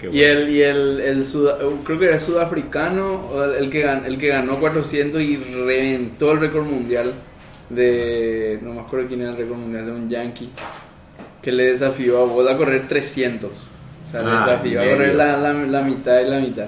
Qué 0.00 0.06
Y 0.08 0.10
bueno. 0.10 0.24
el, 0.40 0.50
y 0.50 0.62
el, 0.62 1.00
el 1.00 1.24
suda- 1.26 1.58
creo 1.84 1.98
que 1.98 2.04
era 2.06 2.18
sudafricano, 2.20 3.30
el, 3.58 3.70
que 3.70 3.84
gan- 3.86 4.04
el 4.04 4.18
que 4.18 4.28
ganó 4.28 4.58
400 4.60 5.20
y 5.22 5.36
reventó 5.36 6.32
el 6.32 6.40
récord 6.40 6.64
mundial 6.64 7.12
de, 7.70 8.58
no 8.62 8.74
me 8.74 8.80
acuerdo 8.80 9.08
quién 9.08 9.22
era 9.22 9.30
el 9.30 9.36
récord 9.38 9.56
mundial, 9.56 9.86
de 9.86 9.92
un 9.92 10.08
yankee, 10.08 10.50
que 11.42 11.50
le 11.52 11.64
desafió 11.70 12.22
a 12.22 12.24
Bolt 12.26 12.48
a 12.50 12.56
correr 12.56 12.86
300. 12.86 13.50
O 13.50 14.10
sea, 14.10 14.22
le 14.22 14.30
Ah, 14.30 14.46
desafió 14.46 14.80
a 14.80 14.84
¿en 14.84 14.90
correr 14.90 15.14
la, 15.14 15.36
la, 15.38 15.52
la 15.52 15.80
mitad 15.82 16.20
y 16.20 16.28
la 16.30 16.38
mitad. 16.40 16.66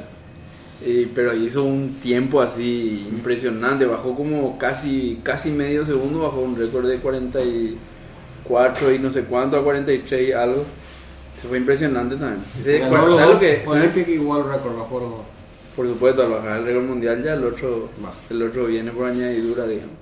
Y, 0.85 1.06
pero 1.06 1.35
hizo 1.35 1.64
un 1.64 1.94
tiempo 2.00 2.40
así 2.40 3.06
impresionante, 3.11 3.85
bajó 3.85 4.14
como 4.14 4.56
casi, 4.58 5.18
casi 5.25 5.50
medio 5.50 5.85
segundo, 5.85 6.20
bajó 6.20 6.40
un 6.40 6.56
récord 6.56 6.88
de 6.88 6.99
44 6.99 8.92
y 8.94 8.99
no 8.99 9.11
sé 9.11 9.23
cuánto 9.25 9.56
a 9.56 9.64
43 9.64 10.28
y 10.28 10.32
algo. 10.32 10.64
Se 11.40 11.49
fue 11.49 11.58
impresionante 11.58 12.16
también. 12.16 12.42
Ese- 12.61 12.78
ganó 12.80 13.06
los 13.06 13.16
¿Sabes 13.16 13.25
dos, 13.26 13.35
lo 13.35 13.40
que? 13.40 13.62
Olympic 13.66 14.08
y 14.08 14.18
World 14.18 14.52
Record 14.52 14.76
bajó 14.76 15.00
los 15.00 15.11
dos. 15.11 15.20
Por 15.76 15.87
supuesto, 15.87 16.23
al 16.23 16.30
bajar 16.30 16.58
el 16.58 16.64
récord 16.66 16.85
mundial 16.85 17.23
ya 17.23 17.35
el 17.35 17.44
otro, 17.44 17.90
el 18.30 18.42
otro 18.42 18.66
viene 18.66 18.90
por 18.90 19.06
añadidura, 19.08 19.64
digamos. 19.66 19.94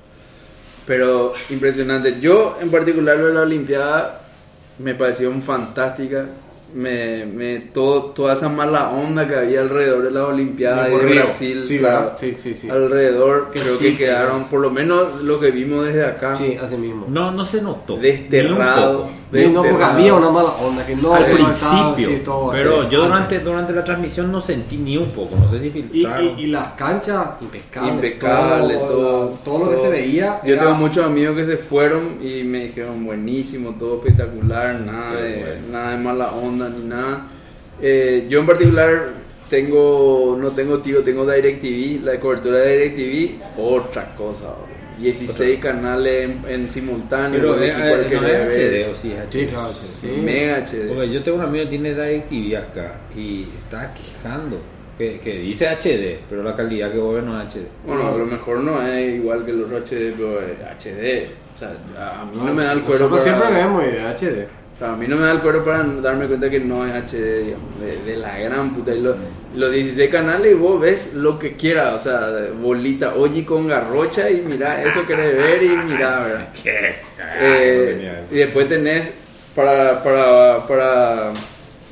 Pero 0.87 1.35
impresionante. 1.51 2.19
Yo 2.21 2.57
en 2.61 2.71
particular 2.71 3.19
lo 3.19 3.27
de 3.27 3.35
la 3.35 3.43
Olimpiada 3.43 4.23
me 4.79 4.95
pareció 4.95 5.31
fantástica. 5.43 6.27
Me, 6.77 7.25
me, 7.25 7.59
todo, 7.73 8.03
toda 8.11 8.35
esa 8.35 8.51
mala 8.51 8.91
onda 8.91 9.27
que 9.27 9.35
había 9.35 9.63
alrededor 9.63 10.03
de 10.03 10.11
la 10.11 10.27
Olimpiada 10.27 10.87
Y 10.89 10.91
y 10.91 10.93
por 10.93 11.01
de 11.03 11.09
Río. 11.09 11.23
Brasil, 11.25 11.65
Sí, 11.67 11.79
claro, 11.79 11.97
¿verdad? 12.01 12.17
Sí, 12.21 12.37
sí, 12.43 12.55
sí. 12.55 12.69
alrededor, 12.69 13.51
Que 13.51 13.61
creo 13.61 13.77
sí, 13.79 13.85
que 13.85 13.91
que- 13.93 13.97
quedaron, 14.05 14.45
por 14.45 14.61
lo 14.61 14.71
menos 14.71 15.23
lo 15.23 15.41
que 15.41 15.51
vimos 15.51 15.87
desde 15.87 16.05
acá, 16.05 16.37
Sí, 16.37 16.57
así 16.63 16.77
mismo. 16.77 17.07
No, 17.09 17.31
no 17.33 17.45
se 17.47 17.63
notó. 17.63 17.97
desterrado. 17.97 19.09
No, 19.33 19.63
porque 19.63 19.85
había 19.85 20.15
una 20.15 20.31
mala 20.31 20.51
onda 20.51 20.87
que 20.87 20.95
no 20.97 21.13
Al 21.13 21.25
estaba 21.25 21.95
principio, 21.95 22.51
así. 22.53 22.57
pero 22.63 22.89
yo 22.89 23.03
durante, 23.05 23.39
durante 23.41 23.73
la 23.73 23.83
transmisión 23.85 24.31
no 24.33 24.41
sentí 24.41 24.77
ni 24.77 24.97
un 24.97 25.11
poco, 25.11 25.37
no 25.37 25.51
sé 25.51 25.59
si 25.59 25.67
Y, 25.67 25.71
filtraron. 25.71 26.39
y, 26.39 26.43
y 26.43 26.47
las 26.47 26.69
canchas 26.69 27.31
impecables. 27.41 27.95
impecable, 27.95 28.75
todo, 28.77 28.89
todo, 28.89 29.39
todo 29.45 29.65
lo 29.65 29.71
que 29.73 29.77
se 29.79 29.89
veía. 29.89 30.41
Yo 30.45 30.55
era- 30.55 30.63
tengo 30.63 30.77
muchos 30.77 31.05
amigos 31.05 31.37
que 31.37 31.45
se 31.45 31.57
fueron 31.57 32.19
y 32.23 32.45
me 32.45 32.65
dijeron 32.67 33.05
buenísimo, 33.05 33.75
todo 33.79 33.97
espectacular, 33.97 34.81
nada 34.81 35.17
Qué 35.17 35.23
de, 35.23 35.37
bueno. 35.39 35.55
nada 35.73 35.91
de 35.91 35.97
mala 35.99 36.31
onda 36.33 36.66
ni 36.69 36.85
nada. 36.89 37.27
Eh, 37.81 38.27
yo 38.29 38.41
en 38.41 38.47
particular 38.47 39.03
tengo, 39.51 40.37
no 40.41 40.51
tengo 40.51 40.79
tío, 40.79 41.03
tengo 41.03 41.25
DirecTV, 41.31 42.05
la 42.05 42.19
cobertura 42.21 42.59
de 42.59 42.79
DirecTV, 42.91 43.43
otra 43.59 44.15
cosa. 44.17 44.47
bro. 44.47 44.77
16 44.99 45.59
canales 45.61 46.25
en, 46.25 46.43
en 46.49 46.71
simultáneo. 46.71 47.39
pero 47.39 47.63
es, 47.63 47.75
eh, 47.75 47.89
cualquiera 47.91 48.21
no 48.23 48.29
es. 48.29 48.57
HD 48.57 48.91
o 48.91 48.95
sí 48.95 49.13
es 49.13 49.19
HD. 49.27 49.31
Sí, 49.33 49.47
claro, 49.47 49.73
sí. 49.75 49.87
sí. 50.01 50.07
Mega 50.23 50.65
HD. 50.65 50.89
Porque 50.89 51.11
yo 51.11 51.23
tengo 51.23 51.37
un 51.39 51.45
amigo 51.45 51.65
que 51.65 51.71
tiene 51.71 51.91
DirecTV 51.95 52.57
acá 52.57 52.95
y 53.15 53.43
está 53.43 53.93
quejando 53.93 54.59
que, 54.97 55.21
que 55.21 55.39
dice 55.41 55.67
HD, 55.69 56.21
pero 56.31 56.43
la 56.43 56.57
calidad 56.57 56.91
que 56.91 56.97
vos 56.99 57.15
ves 57.17 57.25
no 57.25 57.39
es 57.43 57.47
HD. 57.55 57.59
Bueno, 57.87 58.09
a 58.09 58.17
lo 58.17 58.25
mejor 58.25 58.61
no 58.61 58.81
es 58.87 59.15
igual 59.17 59.45
que 59.45 59.51
el 59.51 59.63
otro 59.65 59.77
HD, 59.77 60.15
pero 60.17 60.41
es 60.41 60.57
HD. 60.87 61.29
O 61.55 61.59
sea, 61.59 61.69
a 62.21 62.25
mí 62.25 62.33
no, 62.39 62.49
Ah, 62.49 62.53
me 62.53 62.65
da 62.65 62.73
el 62.73 62.81
cuero 62.81 63.09
Nosotros 63.11 63.25
para... 63.35 63.49
siempre 63.51 63.63
vemos 63.63 63.85
de 63.85 64.01
HD. 64.01 64.49
O 64.77 64.79
sea, 64.79 64.93
a 64.93 64.97
mí 64.97 65.07
no 65.09 65.17
me 65.17 65.23
da 65.25 65.33
el 65.33 65.41
cuero 65.41 65.65
para 65.65 65.83
darme 65.85 66.27
cuenta 66.27 66.51
que 66.51 66.61
no 66.61 66.85
es 66.87 66.93
HD, 66.93 67.45
digamos, 67.45 67.81
de, 67.81 68.11
de 68.13 68.17
la 68.19 68.39
gran 68.39 68.75
puta. 68.75 68.95
Y 68.95 69.01
lo- 69.01 69.17
los 69.55 69.73
16 69.73 70.11
canales 70.11 70.53
y 70.53 70.55
vos 70.55 70.79
ves 70.79 71.15
lo 71.15 71.39
que 71.39 71.55
quieras, 71.55 71.95
o 71.95 72.03
sea, 72.03 72.51
bolita, 72.61 73.15
oye 73.15 73.47
con 73.47 73.67
garrocha 73.69 74.29
y 74.31 74.43
mira, 74.47 74.83
eso 74.83 75.07
querés 75.07 75.35
ver 75.35 75.63
y 75.63 75.69
mira, 75.71 76.21
¿verdad? 76.21 76.49
¿Qué? 76.63 76.97
Eh, 77.41 78.23
y 78.31 78.35
después 78.37 78.69
tenés 78.69 79.13
para, 79.55 80.03
para, 80.05 80.67
para, 80.67 81.33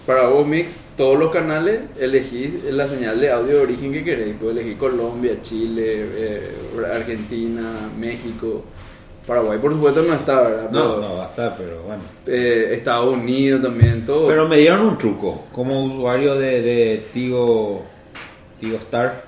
para 0.07 0.27
vos 0.29 0.47
mix 0.47 0.77
todos 0.99 1.19
los 1.19 1.33
canales, 1.33 1.81
elegís 1.99 2.65
la 2.71 2.87
señal 2.87 3.19
de 3.19 3.33
audio 3.33 3.57
de 3.57 3.61
origen 3.63 3.93
que 3.93 4.05
queréis. 4.05 4.37
Puedes 4.39 4.59
elegir 4.59 4.77
Colombia, 4.77 5.39
Chile, 5.43 6.05
eh, 6.17 6.51
Argentina, 6.95 7.63
México. 7.99 8.63
Paraguay, 9.27 9.59
por 9.59 9.73
supuesto, 9.73 10.03
no 10.03 10.13
está, 10.15 10.43
¿verdad? 10.43 10.71
No, 10.71 10.97
Pero, 10.97 11.01
no 11.01 11.17
va 11.17 11.25
a 11.25 11.29
estar, 11.29 11.57
pero 11.57 11.83
bueno. 11.83 12.03
eh, 12.27 12.71
Estados 12.75 13.15
Unidos 13.15 13.63
también, 13.63 14.05
todo. 14.05 14.29
Pero 14.29 14.47
me 14.49 14.59
dieron 14.59 14.83
un 14.83 14.99
truco 14.99 15.47
como 15.53 15.83
usuario 15.85 16.35
de, 16.35 16.61
de 16.61 17.07
Tigo, 17.13 17.85
Tigo 18.61 18.77
Star. 18.79 19.25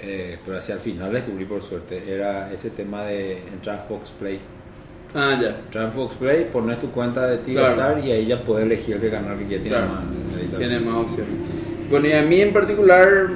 eh, 0.00 0.38
pero 0.44 0.58
hacia 0.58 0.74
el 0.74 0.80
final 0.80 1.12
descubrí 1.12 1.44
por 1.46 1.62
suerte. 1.62 2.02
Era 2.06 2.52
ese 2.52 2.70
tema 2.70 3.04
de 3.04 3.38
entrar 3.48 3.76
a 3.78 3.82
Fox 3.82 4.10
Play. 4.10 4.40
ah, 5.14 5.38
ya. 5.40 5.56
Entrar 5.64 5.86
en 5.86 5.92
Fox 5.92 6.14
Play, 6.14 6.48
pones 6.52 6.78
tu 6.78 6.90
cuenta 6.90 7.26
de 7.26 7.38
Tigo 7.38 7.60
Claro. 7.60 7.74
Star 7.76 8.04
y 8.04 8.12
ahí 8.12 8.26
ya 8.26 8.42
puedes 8.42 8.66
elegir 8.66 9.00
el 9.02 9.10
canal 9.10 9.38
que 9.38 9.44
ya 9.44 9.62
tiene 9.62 9.68
Claro. 9.70 9.86
más. 9.86 10.58
Tiene 10.58 10.80
más 10.80 10.96
opciones. 10.98 11.34
Bueno, 11.90 12.06
y 12.06 12.12
a 12.12 12.22
mí 12.22 12.40
en 12.40 12.52
particular, 12.52 13.28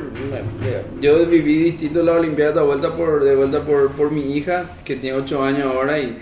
yo 1.01 1.27
viví 1.27 1.57
distinto 1.65 2.03
la 2.03 2.13
Olimpiada 2.13 2.61
de 2.61 2.67
vuelta 2.67 2.95
por, 2.95 3.25
de 3.25 3.35
vuelta 3.35 3.61
por, 3.63 3.91
por 3.93 4.11
mi 4.11 4.37
hija, 4.37 4.65
que 4.85 4.97
tiene 4.97 5.19
8 5.19 5.43
años 5.43 5.75
ahora, 5.75 5.99
y 5.99 6.19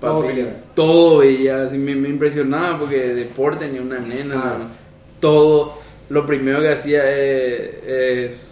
Todo 0.00 0.22
papi, 0.22 0.40
todo 0.74 1.20
así 1.20 1.76
me, 1.76 1.94
me 1.94 2.08
impresionaba 2.08 2.78
porque 2.78 3.14
deporte 3.14 3.68
ni 3.68 3.78
una 3.78 3.98
nena, 3.98 4.34
no, 4.34 4.68
todo. 5.20 5.78
Lo 6.08 6.26
primero 6.26 6.60
que 6.60 6.70
hacía 6.70 7.08
es, 7.10 7.70
es- 7.86 8.49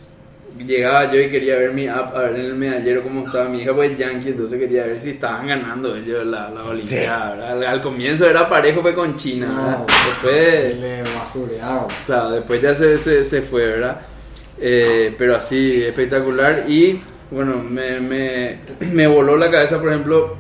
Llegaba 0.67 1.13
yo 1.13 1.21
y 1.21 1.31
quería 1.31 1.57
ver 1.57 1.73
mi 1.73 1.87
app, 1.87 2.17
a 2.17 2.23
ver 2.23 2.37
en 2.41 2.47
el 2.47 2.55
medallero 2.57 3.03
cómo 3.03 3.27
estaba 3.27 3.49
mi 3.49 3.61
hija, 3.63 3.73
pues 3.75 3.97
yankee, 3.97 4.31
entonces 4.31 4.59
quería 4.59 4.87
ver 4.87 4.99
si 5.01 5.11
estaban 5.11 5.47
ganando 5.47 5.95
ellos 5.97 6.27
la, 6.27 6.51
la 6.51 6.65
Olimpiada. 6.65 7.53
Al, 7.53 7.65
al 7.65 7.81
comienzo 7.83 8.29
era 8.29 8.49
parejo, 8.49 8.83
fue 8.83 8.95
con 8.95 9.15
China. 9.17 9.85
Después 9.87 10.77
Le 10.79 11.03
basurearon. 11.03 11.87
Claro, 12.07 12.31
después 12.33 12.61
ya 12.61 12.75
se, 12.75 12.99
se, 12.99 13.25
se 13.25 13.41
fue, 13.43 13.67
¿verdad? 13.67 14.01
Eh, 14.61 15.15
pero 15.17 15.37
así, 15.37 15.83
espectacular. 15.85 16.65
Y 16.69 17.01
bueno, 17.31 17.57
me, 17.63 18.01
me, 18.01 18.59
me 18.93 19.07
voló 19.07 19.37
la 19.37 19.51
cabeza, 19.51 19.79
por 19.79 19.91
ejemplo. 19.91 20.37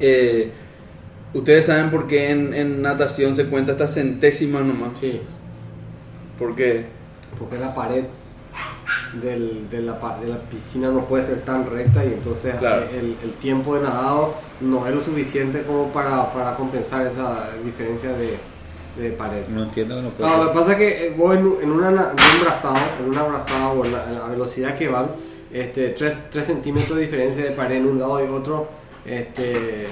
eh, 0.00 0.50
Ustedes 1.34 1.64
saben 1.64 1.90
por 1.90 2.06
qué 2.06 2.30
en, 2.30 2.52
en 2.52 2.82
natación 2.82 3.34
se 3.34 3.46
cuenta 3.46 3.72
hasta 3.72 3.88
centésima 3.88 4.60
nomás. 4.60 4.98
Sí. 5.00 5.18
¿Por 6.38 6.54
qué? 6.54 6.84
Porque 7.38 7.56
la 7.56 7.74
pared 7.74 8.04
del, 9.20 9.68
de, 9.70 9.80
la, 9.82 9.92
de 10.20 10.28
la 10.28 10.36
piscina 10.38 10.90
no 10.90 11.04
puede 11.04 11.24
ser 11.24 11.40
tan 11.42 11.66
recta 11.66 12.04
y 12.04 12.08
entonces 12.14 12.54
Claro. 12.56 12.82
eh, 12.82 12.98
el, 12.98 13.16
el 13.22 13.34
tiempo 13.34 13.74
de 13.74 13.82
nadado 13.82 14.34
no 14.60 14.86
es 14.86 14.94
lo 14.94 15.00
suficiente 15.00 15.62
como 15.62 15.88
para, 15.92 16.32
para 16.32 16.54
compensar 16.56 17.06
esa 17.06 17.50
diferencia 17.64 18.12
de, 18.12 18.38
de 19.00 19.10
pared. 19.12 19.42
No 19.48 19.64
entiendo 19.64 19.96
que 19.96 20.02
no 20.02 20.08
puedo. 20.10 20.28
No, 20.28 20.44
lo 20.44 20.52
que 20.52 20.58
pasa 20.58 20.72
es 20.72 20.78
que 20.78 21.06
eh, 21.06 21.14
vos 21.16 21.34
en, 21.36 21.46
un- 21.46 21.62
en 21.62 21.70
una, 21.70 21.90
na- 21.90 22.12
en 22.16 22.36
un 22.38 22.44
brazado, 22.44 22.76
en 23.02 23.08
una 23.10 23.22
brazada 23.24 23.68
o 23.68 23.84
en 23.84 23.92
la, 23.92 24.04
en 24.08 24.14
la 24.14 24.26
velocidad 24.26 24.76
que 24.76 24.88
van, 24.88 25.08
este, 25.52 25.90
3, 25.90 26.28
centímetros 26.44 26.96
de 26.96 27.04
diferencia 27.04 27.44
de 27.44 27.50
pared 27.50 27.76
en 27.76 27.86
un 27.86 27.98
lado 27.98 28.24
y 28.24 28.28
otro, 28.28 28.68
este, 29.04 29.86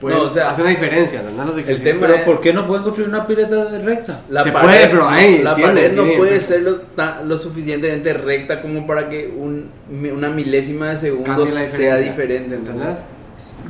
puede 0.00 0.16
No, 0.16 0.22
o 0.22 0.28
sea, 0.28 0.50
hacer 0.50 0.64
una 0.64 0.70
diferencia, 0.74 1.22
¿entendés 1.22 1.44
lo 1.44 1.54
que 1.54 1.62
quiero 1.62 1.76
el 1.76 1.82
tema 1.84 2.00
Pero 2.06 2.14
es- 2.14 2.22
¿por 2.22 2.40
qué 2.40 2.52
no 2.54 2.66
pueden 2.66 2.82
construir 2.84 3.08
una 3.10 3.26
pileta 3.26 3.64
de 3.66 3.78
recta? 3.80 4.20
La 4.30 4.42
Se 4.42 4.50
pared, 4.52 4.66
puede, 4.66 4.86
pero 4.88 5.08
ahí 5.08 5.38
la 5.42 5.54
tiene- 5.54 5.72
pared 5.72 5.92
no 5.96 6.02
tiene- 6.04 6.18
puede 6.18 6.40
ser 6.40 6.62
lo, 6.62 6.80
lo 7.24 7.38
suficientemente 7.38 8.12
recta 8.14 8.62
como 8.62 8.86
para 8.86 9.08
que 9.08 9.26
un, 9.28 9.70
una 10.12 10.30
milésima 10.30 10.90
de 10.90 10.96
segundo 10.96 11.46
sea 11.46 11.96
diferente, 11.98 12.54
¿entendés? 12.54 12.96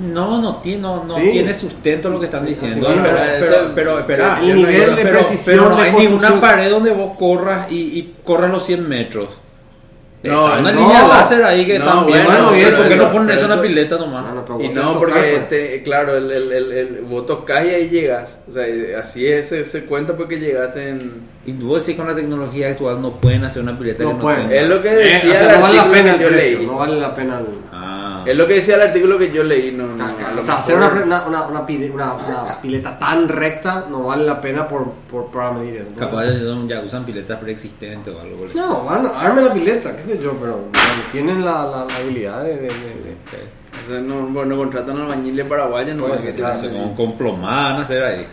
No, 0.00 0.40
no 0.40 0.56
tiene, 0.56 0.82
no, 0.82 1.04
no 1.04 1.14
Sí. 1.16 1.28
tiene 1.32 1.52
sustento 1.54 2.08
lo 2.10 2.18
que 2.18 2.26
están 2.26 2.42
Sí, 2.44 2.50
diciendo. 2.50 2.88
pero, 3.02 3.16
pero, 3.40 3.72
pero, 3.74 3.98
espera, 3.98 4.38
el 4.40 4.48
yo 4.48 4.54
nivel 4.54 4.80
digo, 4.80 4.96
de 4.96 5.02
pero- 5.02 5.18
precisión 5.18 5.56
pero 5.58 5.68
no 5.70 5.76
de 5.76 5.82
hay 5.82 5.90
construcción- 5.92 6.32
ninguna 6.32 6.40
pared 6.48 6.70
donde 6.70 6.90
vos 6.92 7.16
corras 7.18 7.70
y, 7.70 7.76
y 7.76 8.14
corras 8.24 8.50
los 8.50 8.64
100 8.64 8.88
metros. 8.88 9.28
No, 10.22 10.48
Está 10.48 10.58
una 10.60 10.72
no. 10.72 10.80
línea 10.80 11.08
láser 11.08 11.42
ahí 11.44 11.64
que 11.66 11.78
No, 11.78 12.04
bien. 12.04 12.24
bueno, 12.26 12.54
y 12.54 12.60
eso 12.60 12.86
que 12.86 12.96
no 12.96 13.10
ponen 13.10 13.30
eso 13.38 13.44
en 13.46 13.50
la 13.56 13.62
pileta 13.62 13.96
nomás. 13.96 14.24
Bueno, 14.26 14.44
pero 14.46 14.60
Y 14.62 14.68
no, 14.68 14.98
porque, 14.98 15.14
tocar, 15.14 15.30
pues. 15.30 15.48
te- 15.48 15.82
claro, 15.82 16.16
el, 16.16 16.30
el, 16.30 16.52
el, 16.52 16.72
el- 16.72 17.00
vos 17.08 17.24
tocás 17.24 17.64
y 17.64 17.70
ahí 17.70 17.88
llegas. 17.88 18.36
O 18.46 18.52
sea, 18.52 18.66
así 18.98 19.26
es, 19.26 19.48
se, 19.48 19.64
se 19.64 19.84
cuenta 19.86 20.14
porque 20.14 20.38
llegaste 20.38 20.90
en... 20.90 21.30
Y 21.46 21.52
vos 21.52 21.80
decís 21.86 21.96
con 21.98 22.06
la 22.06 22.14
tecnología 22.14 22.68
actual 22.68 23.00
no 23.00 23.12
pueden 23.16 23.44
hacer 23.44 23.62
una 23.62 23.78
pileta 23.78 24.02
No 24.02 24.10
que 24.10 24.14
no 24.16 24.20
pueden. 24.20 24.48
tenga. 24.48 24.60
Es 24.60 24.68
lo 24.68 24.82
que 24.82 24.88
Eh, 24.90 24.94
decía 24.96 25.32
o 25.32 25.34
sea, 25.36 25.46
el 25.54 25.54
no 25.56 25.60
vale 25.62 25.76
la 25.76 25.84
pena 25.90 26.10
el 26.12 26.18
precio, 26.22 26.58
leí. 26.58 26.66
no 26.66 26.76
vale 26.76 26.96
la 27.00 27.14
pena 27.14 27.38
el... 27.38 27.46
Ah. 27.72 27.99
Es 28.26 28.36
lo 28.36 28.46
que 28.46 28.54
decía 28.54 28.76
el 28.76 28.82
artículo 28.82 29.18
que 29.18 29.30
yo 29.30 29.42
leí. 29.42 29.72
No, 29.72 29.86
no, 29.86 30.04
a 30.04 30.40
o 30.40 30.44
sea, 30.44 30.58
hacer 30.58 30.76
una, 30.76 30.88
una, 30.88 31.22
una, 31.26 31.42
una 31.48 31.66
pile- 31.66 31.90
una- 31.90 32.14
una 32.14 32.44
pileta 32.62 32.98
tan 32.98 33.28
recta 33.28 33.86
no 33.90 34.04
vale 34.04 34.24
la 34.24 34.40
pena 34.40 34.68
por, 34.68 34.90
por, 35.10 35.26
para 35.30 35.52
medir 35.52 35.76
eso. 35.76 35.90
Capaz 35.98 36.24
ya 36.26 36.38
son- 36.40 36.68
ya 36.68 36.80
usan 36.80 37.04
piletas 37.04 37.38
preexistentes 37.38 38.14
o 38.14 38.20
algo. 38.20 38.46
No, 38.54 38.84
van, 38.84 39.06
arme 39.06 39.42
la 39.42 39.52
pileta, 39.52 39.94
qué 39.96 40.02
sé 40.02 40.18
yo, 40.22 40.32
pero 40.40 40.52
bueno, 40.56 40.70
tienen 41.12 41.44
la, 41.44 41.64
la, 41.66 41.84
la 41.84 41.96
habilidad 41.96 42.42
de... 42.44 42.56
de- 42.56 42.62
de- 42.62 42.68
de- 42.68 43.60
O 43.84 43.88
sea, 43.88 44.00
no, 44.00 44.26
bueno, 44.26 44.56
contratan 44.56 44.96
albañiles 44.98 45.46
paraguayos, 45.46 45.96
no 45.96 46.06
Pues, 46.06 46.20
a 46.20 46.34
claro. 46.34 46.54
estilo. 46.54 46.72
Con, 46.78 46.94
con 46.96 47.18
plomada 47.18 47.70
van 47.70 47.80
a 47.80 47.82
hacer 47.82 48.02
ahí. 48.04 48.26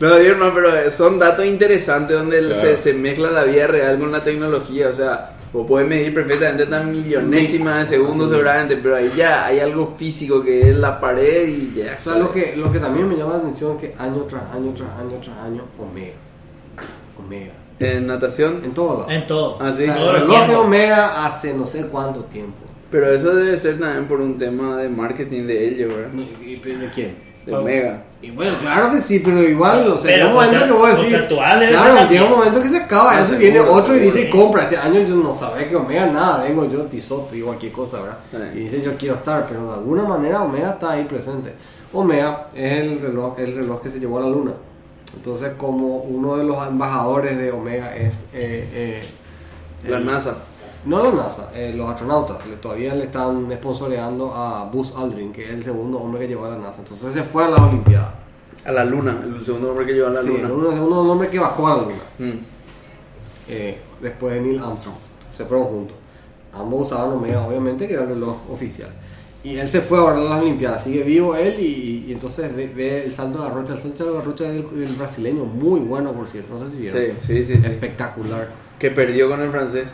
No, 0.00 0.16
digo, 0.18 0.34
no, 0.36 0.54
pero 0.54 0.90
son 0.90 1.18
datos 1.18 1.44
interesantes 1.44 2.16
donde 2.16 2.38
Claro. 2.40 2.54
se, 2.54 2.76
se 2.76 2.94
mezcla 2.94 3.30
la 3.30 3.44
vida 3.44 3.66
real 3.66 3.98
con 3.98 4.10
la 4.10 4.24
tecnología. 4.24 4.88
O 4.88 4.92
sea, 4.92 5.30
vos 5.52 5.66
podés 5.66 5.88
medir 5.88 6.14
perfectamente 6.14 6.66
tan 6.66 6.90
millonésima 6.92 7.78
de 7.80 7.84
segundos 7.86 8.28
Sí. 8.28 8.34
seguramente, 8.36 8.76
pero 8.76 8.96
ahí 8.96 9.10
ya 9.16 9.46
hay 9.46 9.58
algo 9.60 9.94
físico 9.96 10.42
que 10.42 10.70
es 10.70 10.76
la 10.76 11.00
pared 11.00 11.48
y 11.48 11.72
ya. 11.74 11.96
O 11.98 12.02
sea, 12.02 12.16
lo 12.18 12.30
que, 12.32 12.54
lo 12.56 12.70
que 12.70 12.78
también 12.78 13.08
me 13.08 13.16
llama 13.16 13.32
la 13.34 13.38
atención 13.40 13.76
es 13.76 13.82
que 13.90 13.94
año 13.98 14.22
tras 14.28 14.42
año, 14.54 14.72
tras 14.74 14.88
año, 14.98 15.18
tras 15.22 15.36
año, 15.38 15.62
Omega. 15.78 16.12
Omega. 17.18 17.52
En 17.78 18.06
natación. 18.06 18.60
En 18.64 18.72
todo 18.72 19.00
lado. 19.00 19.10
En 19.10 19.26
todo. 19.26 19.58
Ah, 19.60 19.72
sí. 19.72 19.82
O 19.84 19.86
sea, 19.86 19.96
Todo 19.96 20.16
el 20.16 20.20
reloj. 20.22 20.64
Omega 20.66 21.26
hace 21.26 21.54
no 21.54 21.66
sé 21.66 21.86
cuánto 21.86 22.20
tiempo. 22.24 22.58
Pero 22.90 23.10
eso 23.12 23.34
debe 23.34 23.56
ser 23.58 23.78
también 23.78 24.06
por 24.06 24.20
un 24.20 24.36
tema 24.36 24.76
de 24.76 24.88
marketing 24.88 25.46
de 25.46 25.68
ellos, 25.68 25.94
¿verdad? 25.94 26.10
¿Y, 26.44 26.48
y 26.50 26.56
de 26.56 26.90
quién? 26.94 27.29
De 27.50 27.56
Omega. 27.56 28.02
Y 28.22 28.30
bueno, 28.32 28.54
claro 28.60 28.90
que 28.90 28.98
sí, 29.00 29.20
pero 29.20 29.42
igual, 29.42 29.88
o 29.88 29.96
sea, 29.96 30.02
Pero 30.10 30.16
llega 30.16 30.28
un 30.28 30.34
momento 30.34 30.58
contra- 30.60 30.66
que 30.66 30.72
voy 30.74 30.86
a 30.86 30.90
decir. 30.94 31.04
contractuales, 31.10 31.70
Claro, 31.70 32.08
llega 32.10 32.24
un 32.24 32.30
momento 32.30 32.60
que 32.62 32.68
se 32.68 32.76
acaba 32.76 33.20
eso 33.20 33.36
viene 33.38 33.60
otro 33.60 33.96
y 33.96 34.00
dice 34.00 34.28
compra. 34.30 34.62
Este 34.64 34.76
año 34.76 35.00
yo 35.00 35.14
no 35.16 35.34
sabía 35.34 35.68
que 35.68 35.76
Omega 35.76 36.06
nada, 36.06 36.42
vengo 36.44 36.68
yo, 36.70 36.82
Tizote, 36.84 37.34
digo 37.36 37.46
cualquier 37.46 37.72
cosa, 37.72 38.00
¿verdad? 38.02 38.18
Sí. 38.30 38.58
Y 38.58 38.62
dice 38.64 38.82
yo 38.82 38.94
quiero 38.98 39.14
estar, 39.14 39.46
pero 39.48 39.66
de 39.68 39.72
alguna 39.74 40.02
manera 40.04 40.42
Omega 40.42 40.70
está 40.72 40.90
ahí 40.92 41.04
presente. 41.04 41.54
Omega 41.94 42.48
es 42.54 42.72
el 42.80 43.00
reloj, 43.00 43.38
el 43.40 43.56
reloj 43.56 43.82
que 43.82 43.90
se 43.90 43.98
llevó 43.98 44.18
a 44.18 44.22
la 44.22 44.28
luna. 44.28 44.52
Entonces, 45.16 45.52
como 45.56 45.96
uno 45.96 46.36
de 46.36 46.44
los 46.44 46.64
embajadores 46.68 47.36
de 47.38 47.50
Omega 47.50 47.96
es 47.96 48.16
eh, 48.34 48.68
eh, 48.74 49.02
La 49.88 49.96
el- 49.96 50.04
NASA. 50.06 50.34
No 50.84 51.02
la 51.02 51.12
NASA, 51.12 51.50
eh, 51.54 51.72
los 51.76 51.88
astronautas. 51.88 52.46
Le- 52.46 52.56
todavía 52.56 52.94
le 52.94 53.04
están 53.04 53.50
sponsoreando 53.52 54.34
a 54.34 54.64
Buzz 54.64 54.94
Aldrin, 54.96 55.32
que 55.32 55.44
es 55.44 55.50
el 55.50 55.62
segundo 55.62 55.98
hombre 55.98 56.20
que 56.20 56.28
llevó 56.28 56.46
a 56.46 56.50
la 56.50 56.58
NASA. 56.58 56.80
Entonces 56.80 57.12
se 57.12 57.22
fue 57.22 57.44
a 57.44 57.48
las 57.48 57.60
Olimpiadas. 57.60 58.14
A 58.64 58.72
la 58.72 58.84
luna, 58.84 59.18
el 59.24 59.44
segundo 59.44 59.70
hombre 59.70 59.86
que 59.86 59.92
lleva 59.94 60.08
a 60.08 60.12
la 60.12 60.22
Sí, 60.22 60.28
luna. 60.30 60.52
uno 60.52 60.70
del 60.70 61.10
hombre 61.10 61.28
que 61.28 61.38
bajó 61.38 61.66
a 61.66 61.76
la 61.76 61.82
luna. 61.82 61.94
Mm. 62.18 62.38
eh, 63.48 63.78
después 64.00 64.34
de 64.34 64.40
Neil 64.40 64.58
Armstrong. 64.62 64.96
Se 65.34 65.44
fueron 65.44 65.66
juntos. 65.66 65.96
Ambos 66.52 66.86
usaban 66.86 67.12
Omega, 67.12 67.46
obviamente, 67.46 67.86
que 67.86 67.94
era 67.94 68.02
el 68.02 68.10
reloj 68.10 68.36
oficial. 68.50 68.90
Y 69.42 69.56
él 69.56 69.68
se 69.68 69.80
fue 69.80 69.98
ahora 69.98 70.16
a 70.18 70.24
las 70.24 70.42
Olimpiadas. 70.42 70.84
Sigue 70.84 71.02
vivo 71.02 71.34
él 71.34 71.58
y, 71.58 72.04
y 72.08 72.12
entonces 72.12 72.54
ve, 72.54 72.66
ve 72.68 73.04
el 73.04 73.12
salto 73.12 73.38
de 73.42 73.48
la 73.48 73.54
rocha. 73.54 73.72
El 73.72 73.78
salto 73.78 74.04
de 74.04 74.18
la 74.18 74.20
rocha 74.22 74.44
del, 74.44 74.66
del 74.78 74.94
brasileño, 74.94 75.44
muy 75.44 75.80
bueno, 75.80 76.12
por 76.12 76.26
cierto. 76.28 76.54
No 76.54 76.64
sé 76.64 76.72
si 76.72 76.76
vieron. 76.78 77.00
Sí, 77.00 77.12
sí, 77.26 77.44
sí, 77.44 77.54
sí. 77.60 77.66
Espectacular. 77.66 78.48
Que 78.78 78.90
perdió 78.90 79.30
con 79.30 79.40
el 79.40 79.50
francés. 79.50 79.88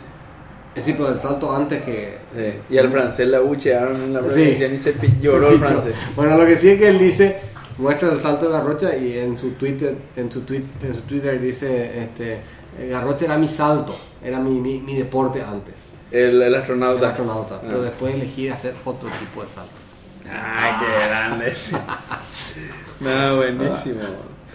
Es 0.77 0.85
decir, 0.85 0.95
pero 0.97 1.09
el 1.13 1.19
salto 1.19 1.55
antes 1.55 1.81
que, 1.83 2.17
Sí. 2.35 2.73
Y 2.73 2.77
al 2.77 2.91
francés 2.91 3.27
la 3.27 3.39
buchearon 3.39 3.95
en 3.95 4.13
la 4.13 4.19
Sí. 4.21 4.25
presencia 4.27 4.67
y 4.67 4.79
se 4.79 4.93
lloró 5.21 5.49
el 5.49 5.59
francés. 5.59 5.93
Bueno, 6.15 6.37
lo 6.37 6.45
que 6.45 6.55
sí 6.55 6.69
es 6.69 6.79
que 6.79 6.87
él 6.89 6.99
dice, 6.99 7.37
muestra 7.79 8.11
el 8.11 8.21
salto 8.21 8.45
de 8.47 8.51
Garrocha 8.53 8.95
y 8.95 9.17
en 9.17 9.37
su 9.37 9.51
Twitter, 9.51 9.95
en 10.15 10.31
su 10.31 10.41
tweet, 10.41 10.63
en 10.83 10.93
su 10.93 11.01
Twitter 11.01 11.39
dice, 11.41 11.99
este, 12.03 12.33
eh, 12.79 12.89
Garrocha 12.91 13.25
era 13.25 13.37
mi 13.37 13.47
salto, 13.47 13.95
era 14.23 14.39
mi, 14.39 14.51
mi, 14.59 14.79
mi 14.79 14.95
deporte 14.95 15.41
antes, 15.41 15.73
El, 16.11 16.35
el 16.35 16.41
el 16.43 16.55
astronauta. 16.55 17.09
astronauta, 17.09 17.55
Ah. 17.55 17.61
pero 17.65 17.81
después 17.81 18.13
elegí 18.13 18.47
hacer 18.49 18.73
otro 18.85 19.09
tipo 19.19 19.41
de 19.43 19.49
saltos. 19.49 19.81
Ay, 20.29 20.73
qué 20.79 21.07
grande. 21.07 21.53
no, 22.99 23.37
buenísimo. 23.37 24.01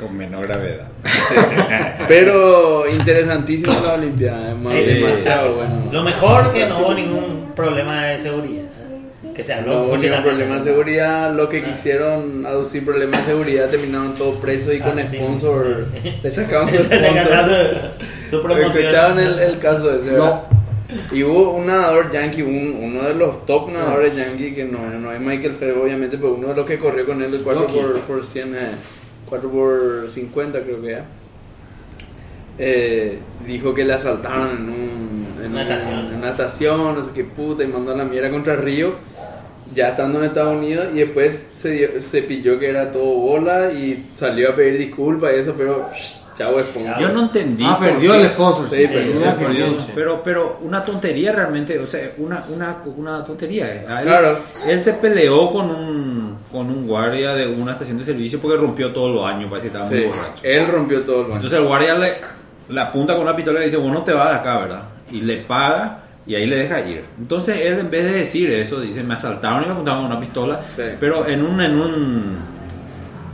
Con 0.01 0.17
menor 0.17 0.47
gravedad. 0.47 0.89
Pero 2.09 2.85
interesantísimo 2.91 3.73
la 3.85 3.95
Olimpiada. 3.95 4.55
Sí, 4.71 4.77
demasiado 4.85 5.55
bueno. 5.55 5.75
Lo 5.93 6.03
mejor 6.03 6.53
que 6.53 6.67
no 6.67 6.81
hubo 6.81 6.95
ningún 6.95 7.53
problema 7.55 8.07
de 8.07 8.19
seguridad. 8.19 8.63
Que 9.35 9.45
se 9.45 9.55
habló 9.55 9.73
No 9.73 9.79
ningún 9.85 10.01
también. 10.01 10.23
problema 10.23 10.57
de 10.59 10.65
seguridad. 10.65 11.33
Lo 11.35 11.49
que 11.49 11.59
Ah. 11.59 11.65
quisieron 11.73 12.45
aducir 12.47 12.85
problemas 12.85 13.21
de 13.21 13.33
seguridad 13.33 13.69
terminaron 13.69 14.15
todos 14.15 14.37
presos 14.41 14.75
y 14.75 14.81
con 14.81 14.99
Ah, 14.99 15.03
sí, 15.03 15.17
sponsor. 15.17 15.87
sí. 16.03 16.19
Le 16.23 16.31
sacaban 16.31 16.69
su 16.69 16.77
sacaron 16.83 17.19
sponsor. 17.25 17.67
su, 18.31 18.41
su 18.43 19.19
el, 19.21 19.39
el 19.39 19.59
caso 19.59 19.95
ese, 19.95 20.13
No. 20.13 20.43
Y 21.11 21.23
hubo 21.23 21.53
un 21.53 21.67
nadador 21.67 22.11
yankee, 22.13 22.43
un- 22.43 22.77
uno 22.79 23.05
de 23.09 23.15
los 23.15 23.47
top 23.47 23.71
nadadores 23.71 24.15
yankee, 24.15 24.53
que 24.55 24.65
no, 24.65 24.91
no 24.91 25.11
es 25.11 25.21
Michael 25.21 25.55
Phelps, 25.55 25.79
obviamente, 25.83 26.19
pero 26.19 26.35
uno 26.35 26.49
de 26.49 26.55
los 26.55 26.67
que 26.67 26.77
corrió 26.79 27.07
con 27.07 27.23
él 27.23 27.33
el 27.33 27.43
4 27.43 27.63
Loki. 27.63 27.79
por, 27.79 28.01
por 28.01 28.27
100, 28.27 28.55
eh, 28.55 28.59
4 29.33 29.51
por 29.51 30.11
50 30.11 30.61
creo 30.61 30.83
que. 30.83 30.99
Eh, 32.59 33.19
dijo 33.47 33.73
que 33.73 33.83
le 33.83 33.95
asaltaron 33.95 34.51
en 34.59 34.69
un 34.69 35.27
en 35.43 35.55
Natación. 35.55 36.07
un- 36.07 36.13
en 36.15 36.21
natación, 36.21 36.95
no 36.95 37.03
sé 37.03 37.11
qué 37.15 37.25
puta, 37.25 37.65
y 37.65 37.67
mandó 37.67 37.93
a 37.93 37.97
la 37.97 38.05
mierda 38.05 38.29
contra 38.31 38.57
Río, 38.57 38.93
ya 39.75 39.89
estando 39.89 40.19
en 40.19 40.27
Estados 40.27 40.57
Unidos, 40.59 40.89
y 40.95 40.99
después 40.99 41.49
se, 41.55 41.71
dio- 41.71 42.03
se 42.03 42.23
pilló 42.23 42.59
que 42.59 42.69
era 42.69 42.93
todo 42.93 43.07
bola 43.07 43.73
y 43.73 44.07
salió 44.15 44.51
a 44.51 44.55
pedir 44.55 44.77
disculpas 44.79 45.33
y 45.35 45.41
eso, 45.41 45.55
pero 45.57 45.89
chao, 46.37 46.59
sponsor. 46.61 46.99
Yo 47.01 47.09
no 47.11 47.23
entendí. 47.23 47.65
Ah, 47.67 47.79
perdió 47.81 48.13
qué- 48.13 48.21
el 48.23 48.27
sponsor. 48.31 48.67
Sí, 48.71 48.87
perdió, 48.87 49.37
Perdió, 49.37 49.77
pero, 49.95 50.23
pero 50.23 50.59
una 50.63 50.83
tontería 50.85 51.33
realmente, 51.33 51.79
o 51.79 51.87
sea, 51.87 52.13
una, 52.19 52.45
una, 52.49 52.77
una 52.97 53.25
tontería. 53.25 53.67
eh. 53.75 53.87
Él, 53.89 54.03
Claro. 54.05 54.39
él 54.69 54.83
se 54.83 54.95
peleó 54.95 55.51
con 55.51 55.71
un, 55.71 56.37
con 56.51 56.67
un 56.69 56.87
guardia 56.87 57.35
de 57.35 57.47
una 57.47 57.73
estación 57.73 57.99
de 57.99 58.05
servicio 58.05 58.41
porque 58.41 58.57
rompió 58.59 58.91
todos 58.93 59.15
los 59.15 59.27
años, 59.27 59.51
parece 59.51 59.69
que 59.71 59.77
estaba 59.77 59.91
muy 59.91 60.05
borracho. 60.05 60.33
él 60.43 60.67
rompió 60.69 61.03
todo 61.03 61.17
el 61.19 61.23
baño. 61.25 61.35
Entonces 61.37 61.59
el 61.59 61.65
guardia 61.67 61.95
le, 61.95 62.13
le 62.69 62.81
apunta 62.81 63.15
con 63.15 63.23
una 63.23 63.35
pistola 63.37 63.59
y 63.59 63.61
le 63.61 63.67
dice, 63.67 63.77
vos 63.79 63.93
no 63.93 64.03
te 64.03 64.13
vas 64.13 64.31
de 64.31 64.37
acá, 64.37 64.59
¿verdad? 64.59 64.83
Y 65.11 65.21
le 65.21 65.39
paga 65.39 65.99
y 66.27 66.35
ahí 66.37 66.47
le 66.47 66.57
deja 66.57 66.81
ir. 66.87 67.05
Entonces 67.19 67.61
él 67.61 67.81
en 67.81 67.91
vez 67.91 68.05
de 68.05 68.13
decir 68.13 68.49
eso, 68.51 68.81
dice, 68.81 69.03
me 69.03 69.15
asaltaron 69.15 69.63
y 69.65 69.67
me 69.67 69.73
apuntaron 69.73 70.03
con 70.03 70.13
una 70.13 70.21
pistola, 70.21 70.61
Sí. 70.77 70.83
pero 71.01 71.27
en 71.27 71.43
un, 71.43 71.61
en 71.61 71.75
un, 71.81 72.37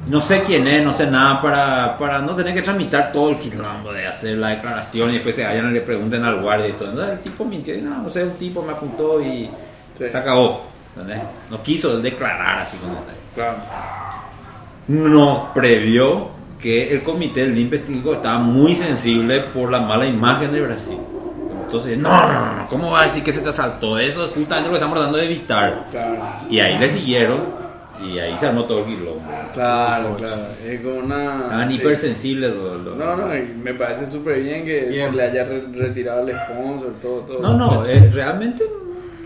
no 0.08 0.20
sé 0.20 0.42
quién 0.42 0.66
es, 0.66 0.82
no 0.84 0.92
sé 0.92 1.06
nada, 1.06 1.40
para, 1.40 1.96
para 1.98 2.18
no 2.20 2.34
tener 2.34 2.54
que 2.54 2.62
tramitar 2.62 3.12
todo 3.12 3.30
el 3.30 3.36
quilombo 3.38 3.92
de 3.92 4.06
hacer 4.06 4.36
la 4.38 4.48
declaración 4.48 5.10
y 5.10 5.14
después 5.14 5.36
se 5.36 5.44
vayan 5.44 5.70
y 5.70 5.74
le 5.74 5.80
pregunten 5.82 6.24
al 6.24 6.40
guardia 6.40 6.68
y 6.68 6.72
todo. 6.72 6.88
Entonces 6.90 7.12
el 7.18 7.20
tipo 7.20 7.44
mintió 7.44 7.74
y 7.76 7.82
no, 7.82 8.02
no 8.02 8.10
sé, 8.10 8.24
un 8.24 8.32
tipo 8.32 8.62
me 8.62 8.72
apuntó 8.72 9.20
y 9.22 9.50
Sí. 9.96 10.04
se 10.08 10.16
acabó. 10.18 10.62
¿entendés? 10.96 11.22
No 11.50 11.62
quiso 11.62 12.00
declarar 12.00 12.60
así 12.60 12.76
como 12.78 12.94
Claro. 13.34 13.56
no 14.88 15.50
previó 15.54 16.28
que 16.60 16.92
el 16.92 17.02
comité 17.02 17.46
del 17.48 17.68
técnico 17.70 18.14
estaba 18.14 18.38
muy 18.38 18.74
sensible 18.74 19.40
por 19.40 19.70
la 19.70 19.80
mala 19.80 20.06
imagen 20.06 20.52
de 20.52 20.60
Brasil. 20.60 20.98
Entonces, 21.64 21.98
no, 21.98 22.08
no, 22.10 22.32
no, 22.32 22.52
no, 22.56 22.66
¿cómo 22.66 22.90
va 22.92 23.02
a 23.02 23.04
decir 23.04 23.22
que 23.22 23.30
se 23.30 23.42
te 23.42 23.50
asaltó? 23.50 23.98
Eso 23.98 24.24
es 24.26 24.32
justamente 24.32 24.68
lo 24.68 24.70
que 24.70 24.76
estamos 24.76 24.94
tratando 24.96 25.18
de 25.18 25.24
evitar. 25.26 25.84
Claro, 25.90 26.16
Y 26.48 26.58
ahí 26.60 26.78
le 26.78 26.88
siguieron 26.88 27.44
y 28.04 28.18
ahí 28.18 28.36
se 28.38 28.46
armó 28.46 28.64
todo 28.64 28.80
el 28.80 28.84
quilombo. 28.84 29.22
claro, 29.54 30.16
claro. 30.16 30.42
Es 30.66 30.80
como 30.80 30.96
una. 30.96 31.42
Estaban 31.44 31.68
sí. 31.68 31.74
hipersensibles 31.76 32.54
los, 32.54 32.80
los- 32.84 32.96
No, 32.96 33.16
no, 33.16 33.36
y 33.36 33.42
me 33.62 33.74
parece 33.74 34.06
súper 34.06 34.40
bien 34.40 34.64
que 34.64 34.82
Bien. 34.82 35.10
se 35.10 35.16
le 35.16 35.22
haya 35.24 35.44
re- 35.44 35.64
retirado 35.74 36.28
el 36.28 36.36
sponsor, 36.36 36.92
todo, 37.02 37.20
todo. 37.20 37.40
No, 37.40 37.54
no, 37.56 37.86
eh, 37.86 38.10
realmente 38.12 38.64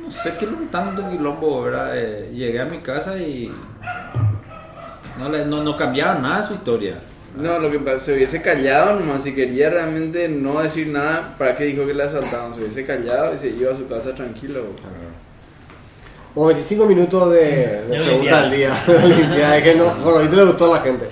no 0.03 0.11
sé 0.11 0.33
qué 0.39 0.45
es 0.47 0.51
lo 0.51 0.59
que 0.59 0.67
tanto 0.67 1.09
quilombo, 1.11 1.63
¿verdad? 1.63 1.91
Eh, 1.95 2.31
llegué 2.35 2.61
a 2.61 2.65
mi 2.67 2.79
casa 2.79 3.17
y 3.19 3.51
no, 5.19 5.29
le, 5.29 5.45
no, 5.45 5.63
no 5.63 5.77
cambiaba 5.77 6.15
nada 6.19 6.47
su 6.47 6.55
historia. 6.55 6.97
No, 7.37 7.59
lo 7.59 7.71
que 7.71 7.79
pasa, 7.79 7.99
se 7.99 8.15
hubiese 8.15 8.43
callado 8.43 8.99
nomás, 9.01 9.23
si 9.23 9.35
quería 9.35 9.71
realmente 9.71 10.29
no 10.29 10.61
decir 10.61 10.89
nada, 10.89 11.35
¿para 11.39 11.57
qué 11.57 11.65
dijo 11.65 11.87
que 11.87 11.95
le 11.95 12.03
asaltaron? 12.03 12.55
Se 12.55 12.61
hubiese 12.61 12.85
callado 12.85 13.35
y 13.35 13.39
se 13.39 13.49
iba 13.49 13.73
a 13.73 13.75
su 13.77 13.87
casa 13.89 14.15
tranquilo. 14.15 14.65
Como 16.35 16.47
25 16.47 16.87
minutos 16.87 17.33
de, 17.33 17.83
de 17.89 18.01
pregunta 18.01 18.41
al 18.41 18.51
día. 18.51 18.77
Es 19.57 19.63
que 19.63 19.75
no, 19.75 19.93
por 20.03 20.15
lo 20.15 20.21
visto 20.21 20.37
le 20.37 20.45
gustó 20.45 20.73
a 20.73 20.77
la 20.79 20.83
gente. 20.83 21.07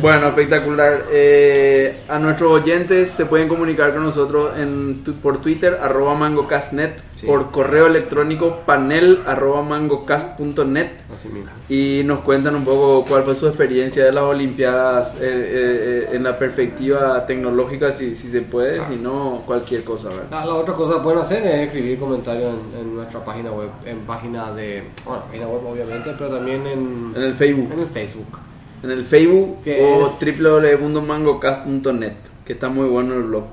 Bueno, 0.00 0.28
espectacular. 0.28 1.04
Eh, 1.10 2.00
a 2.08 2.18
nuestros 2.18 2.52
oyentes 2.52 3.10
se 3.10 3.26
pueden 3.26 3.48
comunicar 3.48 3.92
con 3.92 4.04
nosotros 4.04 4.56
en, 4.58 5.02
tu- 5.04 5.14
por 5.14 5.38
Twitter, 5.42 5.76
arroba 5.82 6.14
mangocastnet, 6.14 7.00
Sí. 7.18 7.26
por 7.26 7.50
correo 7.50 7.88
electrónico 7.88 8.60
panel 8.64 9.18
arroba 9.26 9.60
mangocast.net 9.62 10.86
Así 11.12 11.28
mismo. 11.28 11.50
y 11.68 12.02
nos 12.04 12.20
cuentan 12.20 12.54
un 12.54 12.64
poco 12.64 13.04
cuál 13.08 13.24
fue 13.24 13.34
su 13.34 13.48
experiencia 13.48 14.04
de 14.04 14.12
las 14.12 14.22
Olimpiadas 14.22 15.14
eh, 15.14 15.18
eh, 15.22 16.08
eh, 16.12 16.16
en 16.16 16.22
la 16.22 16.38
perspectiva 16.38 17.26
tecnológica, 17.26 17.90
si, 17.90 18.14
si 18.14 18.28
se 18.30 18.42
puede, 18.42 18.84
si 18.84 18.94
no, 18.94 19.42
cualquier 19.46 19.82
cosa. 19.82 20.10
la 20.30 20.44
otra 20.54 20.74
cosa 20.74 20.94
que 20.98 21.00
pueden 21.00 21.18
hacer 21.18 21.44
es 21.44 21.66
escribir 21.66 21.98
comentarios 21.98 22.52
en, 22.74 22.80
en 22.82 22.94
nuestra 22.94 23.24
página 23.24 23.50
web, 23.50 23.70
en 23.84 23.98
página 24.02 24.52
de, 24.52 24.84
bueno, 25.04 25.24
página 25.26 25.48
web 25.48 25.66
obviamente, 25.66 26.14
pero 26.16 26.30
también 26.36 26.64
en, 26.68 27.12
En 27.16 27.22
el 27.22 27.34
Facebook. 27.34 27.72
en 27.72 27.80
el 27.80 27.88
Facebook. 27.88 28.38
En 28.82 28.90
el 28.90 29.04
Facebook 29.04 29.58
o 29.80 30.18
www.mangocast.net, 30.20 32.12
que 32.44 32.52
está 32.52 32.68
muy 32.68 32.88
bueno 32.88 33.14
el 33.14 33.22
blog. 33.24 33.44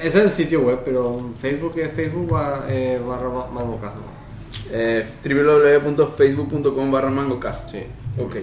Ese 0.00 0.18
es 0.18 0.24
el 0.24 0.30
sitio 0.30 0.60
web, 0.62 0.80
pero 0.84 1.30
Facebook 1.40 1.78
es 1.78 1.90
Facebook 1.92 2.28
ba- 2.30 2.64
eh, 2.68 3.00
barra 3.06 3.28
ma- 3.28 3.46
mangocast, 3.48 3.96
¿no? 3.96 4.02
Eh, 4.72 5.04
www.facebook.com 5.24 6.90
barra 6.92 7.10
mangocast. 7.10 7.70
Sí. 7.70 7.82
Ok. 8.18 8.36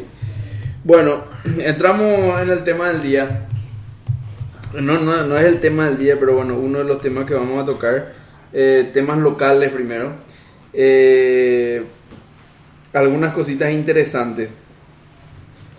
Bueno, 0.83 1.23
entramos 1.59 2.41
en 2.41 2.49
el 2.49 2.63
tema 2.63 2.89
del 2.91 3.01
día. 3.01 3.47
No, 4.73 4.99
no, 4.99 5.23
no 5.23 5.37
es 5.37 5.45
el 5.45 5.59
tema 5.59 5.85
del 5.87 5.97
día, 5.97 6.17
pero 6.19 6.33
bueno, 6.35 6.57
uno 6.57 6.79
de 6.79 6.83
los 6.83 7.01
temas 7.01 7.25
que 7.25 7.33
vamos 7.33 7.61
a 7.61 7.65
tocar. 7.65 8.13
Eh, 8.53 8.89
temas 8.93 9.17
locales 9.19 9.71
primero. 9.71 10.11
Eh, 10.73 11.83
algunas 12.93 13.33
cositas 13.33 13.71
interesantes. 13.71 14.49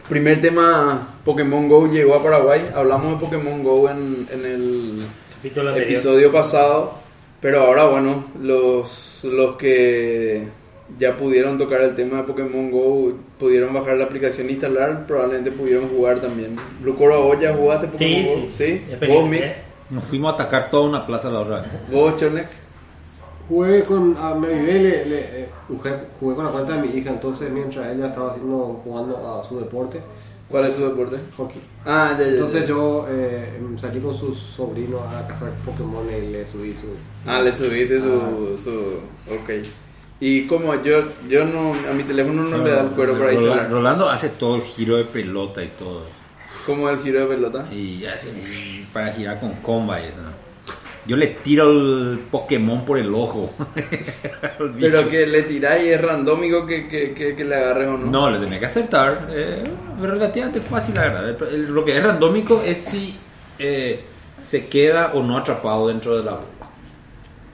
Primer 0.08 0.40
tema, 0.40 1.06
Pokémon 1.24 1.68
Go 1.68 1.86
llegó 1.86 2.14
a 2.14 2.22
Paraguay. 2.22 2.62
Hablamos 2.74 3.12
de 3.20 3.26
Pokémon 3.26 3.62
Go 3.62 3.90
en, 3.90 4.26
en 4.32 4.44
el 4.46 5.02
Capítulo 5.36 5.76
episodio 5.76 6.32
pasado, 6.32 6.94
pero 7.40 7.60
ahora 7.62 7.84
bueno, 7.86 8.24
los, 8.40 9.20
los 9.24 9.56
que 9.56 10.48
ya 10.98 11.16
pudieron 11.16 11.58
tocar 11.58 11.82
el 11.82 11.94
tema 11.94 12.18
de 12.18 12.22
Pokémon 12.24 12.70
Go, 12.70 13.12
pudieron 13.38 13.74
bajar 13.74 13.98
la 13.98 14.04
aplicación 14.04 14.48
e 14.48 14.52
instalar, 14.52 15.06
probablemente 15.06 15.52
pudieron 15.52 15.88
jugar 15.90 16.20
también. 16.20 16.56
Blue 16.80 16.96
Coro, 16.96 17.22
¿vos 17.24 17.38
ya 17.38 17.52
jugaste 17.54 17.88
Pokémon 17.88 18.24
Sí, 18.24 18.24
Go? 18.24 18.48
sí. 18.54 18.84
¿Sí? 18.88 19.06
¿Vos. 19.06 19.28
Mix? 19.28 19.44
Nos 19.90 20.04
fuimos 20.04 20.32
a 20.32 20.34
atacar 20.34 20.70
toda 20.70 20.88
una 20.88 21.06
plaza 21.06 21.30
la 21.30 21.40
otra 21.40 21.60
vez. 21.60 21.66
¿Vos, 21.90 22.16
Chonex? 22.16 22.48
Jugué 23.48 23.82
con, 23.84 24.14
a 24.18 24.34
mi 24.34 24.46
bebé 24.46 24.72
le, 24.74 25.04
le- 25.06 25.40
eh, 25.42 25.48
jugué, 25.68 25.90
jugué 26.20 26.34
con 26.36 26.44
la 26.44 26.50
cuenta 26.50 26.74
de 26.76 26.82
mi 26.86 26.96
hija, 26.98 27.10
entonces 27.10 27.50
mientras 27.50 27.94
ella 27.94 28.08
estaba 28.08 28.30
haciendo, 28.30 28.80
jugando 28.84 29.16
a 29.16 29.48
su 29.48 29.58
deporte, 29.58 30.00
¿Cuál 30.50 30.64
es 30.66 30.74
su 30.76 30.82
deporte? 30.84 31.18
hockey. 31.36 31.60
Ah, 31.84 32.14
ya, 32.18 32.24
ya. 32.24 32.30
Entonces 32.30 32.62
ya. 32.62 32.68
yo 32.68 33.06
eh, 33.10 33.60
salí 33.76 34.00
con 34.00 34.14
sus 34.14 34.38
sobrinos 34.38 35.02
a 35.02 35.26
cazar 35.28 35.50
Pokémon 35.64 36.06
y 36.08 36.32
le 36.32 36.46
subí 36.46 36.72
su... 36.74 36.86
Ah, 37.26 37.40
le 37.42 37.52
subiste 37.54 38.00
su, 38.00 38.06
Ah. 38.10 38.30
su... 38.62 38.70
Ok. 39.34 39.66
Y 40.20 40.46
como 40.46 40.74
yo, 40.82 41.02
yo 41.28 41.44
no, 41.44 41.74
a 41.88 41.92
mi 41.92 42.02
teléfono 42.02 42.44
no 42.44 42.64
le 42.64 42.70
da 42.70 42.80
el 42.80 42.88
cuero 42.88 43.12
para 43.12 43.26
Rola- 43.26 43.40
instalar. 43.40 43.70
Rolando 43.70 44.08
hace 44.08 44.30
todo 44.30 44.56
el 44.56 44.62
giro 44.62 44.96
de 44.96 45.04
pelota 45.04 45.62
y 45.62 45.68
todo. 45.68 46.06
Como 46.64 46.88
el 46.88 46.98
giro 47.00 47.20
de 47.20 47.26
pelota. 47.26 47.66
Y 47.70 48.04
hace 48.06 48.30
para 48.92 49.12
girar 49.12 49.38
con 49.40 49.52
comba 49.56 50.00
y 50.00 50.06
eso. 50.06 50.16
Yo 51.08 51.16
le 51.16 51.26
tiro 51.28 51.70
el 51.70 52.18
Pokémon 52.30 52.84
por 52.84 52.98
el 52.98 53.12
ojo. 53.14 53.50
Pero 54.80 55.08
que 55.08 55.26
le 55.26 55.42
tiráis 55.42 55.86
y 55.86 55.88
es 55.88 56.00
randómico 56.00 56.66
que, 56.66 56.86
que, 56.86 57.12
que, 57.14 57.34
que 57.34 57.44
le 57.44 57.56
agarres 57.56 57.88
o 57.88 57.96
no. 57.96 58.06
No, 58.10 58.30
le 58.30 58.38
tenés 58.44 58.60
que 58.60 58.66
acertar. 58.66 59.26
Eh, 59.30 59.64
relativamente 60.00 60.60
fácil 60.60 60.98
agarrar. 60.98 61.36
Lo 61.52 61.84
que 61.84 61.96
es 61.96 62.02
randómico 62.04 62.62
es 62.62 62.78
si 62.78 63.16
eh, 63.58 64.00
se 64.46 64.66
queda 64.66 65.12
o 65.14 65.22
no 65.22 65.38
atrapado 65.38 65.88
dentro 65.88 66.16
de 66.16 66.24
la 66.24 66.32
bola. 66.32 66.44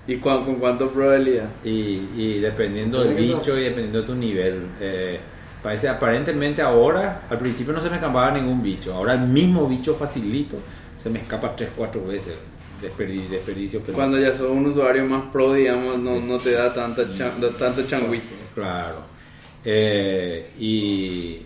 ¿Y 0.06 0.16
cuán- 0.16 0.44
con 0.44 0.56
cuánto 0.56 0.90
probabilidad? 0.90 1.48
Y, 1.64 2.00
y 2.16 2.40
dependiendo 2.40 3.02
del 3.04 3.14
bicho 3.38 3.56
y 3.56 3.62
dependiendo 3.62 4.00
de 4.02 4.06
tu 4.06 4.14
nivel. 4.14 4.62
eh, 4.80 5.20
parece 5.62 5.88
aparentemente 5.88 6.60
ahora, 6.60 7.22
al 7.30 7.38
principio 7.38 7.72
no 7.72 7.80
se 7.80 7.88
me 7.88 7.96
escapaba 7.96 8.30
ningún 8.32 8.62
bicho. 8.62 8.92
Ahora 8.92 9.14
el 9.14 9.20
mismo 9.20 9.66
bicho 9.66 9.94
facilito 9.94 10.56
se 11.02 11.08
me 11.08 11.20
escapa 11.20 11.54
3, 11.56 11.70
4 11.74 12.04
veces. 12.06 12.34
Desperdi- 12.82 13.28
desperdicio. 13.28 13.80
pero- 13.80 13.94
Cuando 13.94 14.18
ya 14.18 14.34
sos 14.36 14.50
un 14.50 14.66
usuario 14.66 15.04
más 15.06 15.24
pro, 15.32 15.52
digamos, 15.54 15.98
no, 15.98 16.20
no 16.20 16.38
te 16.38 16.52
da 16.52 16.72
tanta 16.72 17.02
chan- 17.16 17.40
da 17.40 17.48
tanto 17.50 17.82
changuito. 17.86 18.24
Claro. 18.54 18.96
Eh, 19.64 20.46
y, 20.58 21.40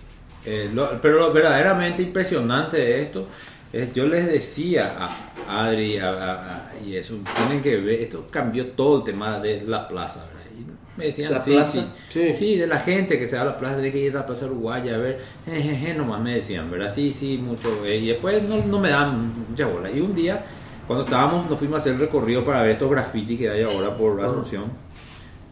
eh, 0.44 0.70
lo- 0.74 1.00
pero 1.00 1.18
lo 1.20 1.32
verdaderamente 1.32 2.02
impresionante 2.02 2.76
de 2.78 3.02
esto 3.02 3.26
es, 3.72 3.92
yo 3.92 4.06
les 4.06 4.26
decía 4.26 4.96
a 4.98 5.66
Adri 5.66 5.98
a- 5.98 6.10
a- 6.10 6.32
a- 6.34 6.72
y 6.84 6.96
eso, 6.96 7.14
tienen 7.36 7.62
que 7.62 7.76
ver, 7.76 8.00
esto 8.00 8.26
cambió 8.30 8.66
todo 8.68 8.98
el 8.98 9.04
tema 9.04 9.38
de 9.38 9.62
la 9.66 9.86
plaza. 9.86 10.24
¿verdad? 10.26 10.50
Y 10.58 10.98
me 10.98 11.04
decían, 11.06 11.32
¿La 11.32 11.40
sí, 11.40 11.52
plaza? 11.52 11.72
sí, 11.72 11.86
Sí. 12.08 12.32
sí, 12.32 12.56
de 12.56 12.66
la 12.66 12.80
gente 12.80 13.18
que 13.18 13.28
se 13.28 13.36
va 13.36 13.42
a 13.42 13.44
la 13.46 13.58
plaza, 13.58 13.76
de 13.76 13.92
que 13.92 13.98
ir 13.98 14.12
a 14.16 14.20
la 14.20 14.26
plaza 14.26 14.46
uruguaya 14.46 14.96
a 14.96 14.98
ver, 14.98 15.20
jejeje, 15.46 15.94
nomás 15.94 16.20
me 16.20 16.34
decían, 16.34 16.70
¿verdad? 16.70 16.92
Sí, 16.92 17.12
sí, 17.12 17.38
mucho. 17.38 17.84
eh, 17.84 17.98
y 17.98 18.08
después 18.08 18.42
no, 18.42 18.56
no 18.66 18.80
me 18.80 18.90
dan 18.90 19.32
mucha 19.48 19.66
bola. 19.66 19.90
Y 19.90 20.00
un 20.00 20.14
día, 20.14 20.44
cuando 20.88 21.05
estábamos, 21.05 21.48
nos 21.48 21.59
fuimos 21.59 21.77
a 21.77 21.79
hacer 21.79 21.92
el 21.92 22.01
recorrido 22.01 22.42
para 22.44 22.62
ver 22.62 22.72
estos 22.72 22.90
grafitis 22.90 23.38
que 23.38 23.48
hay 23.51 23.62
ahora 23.62 23.96
por 23.96 24.20
Asunción. 24.20 24.64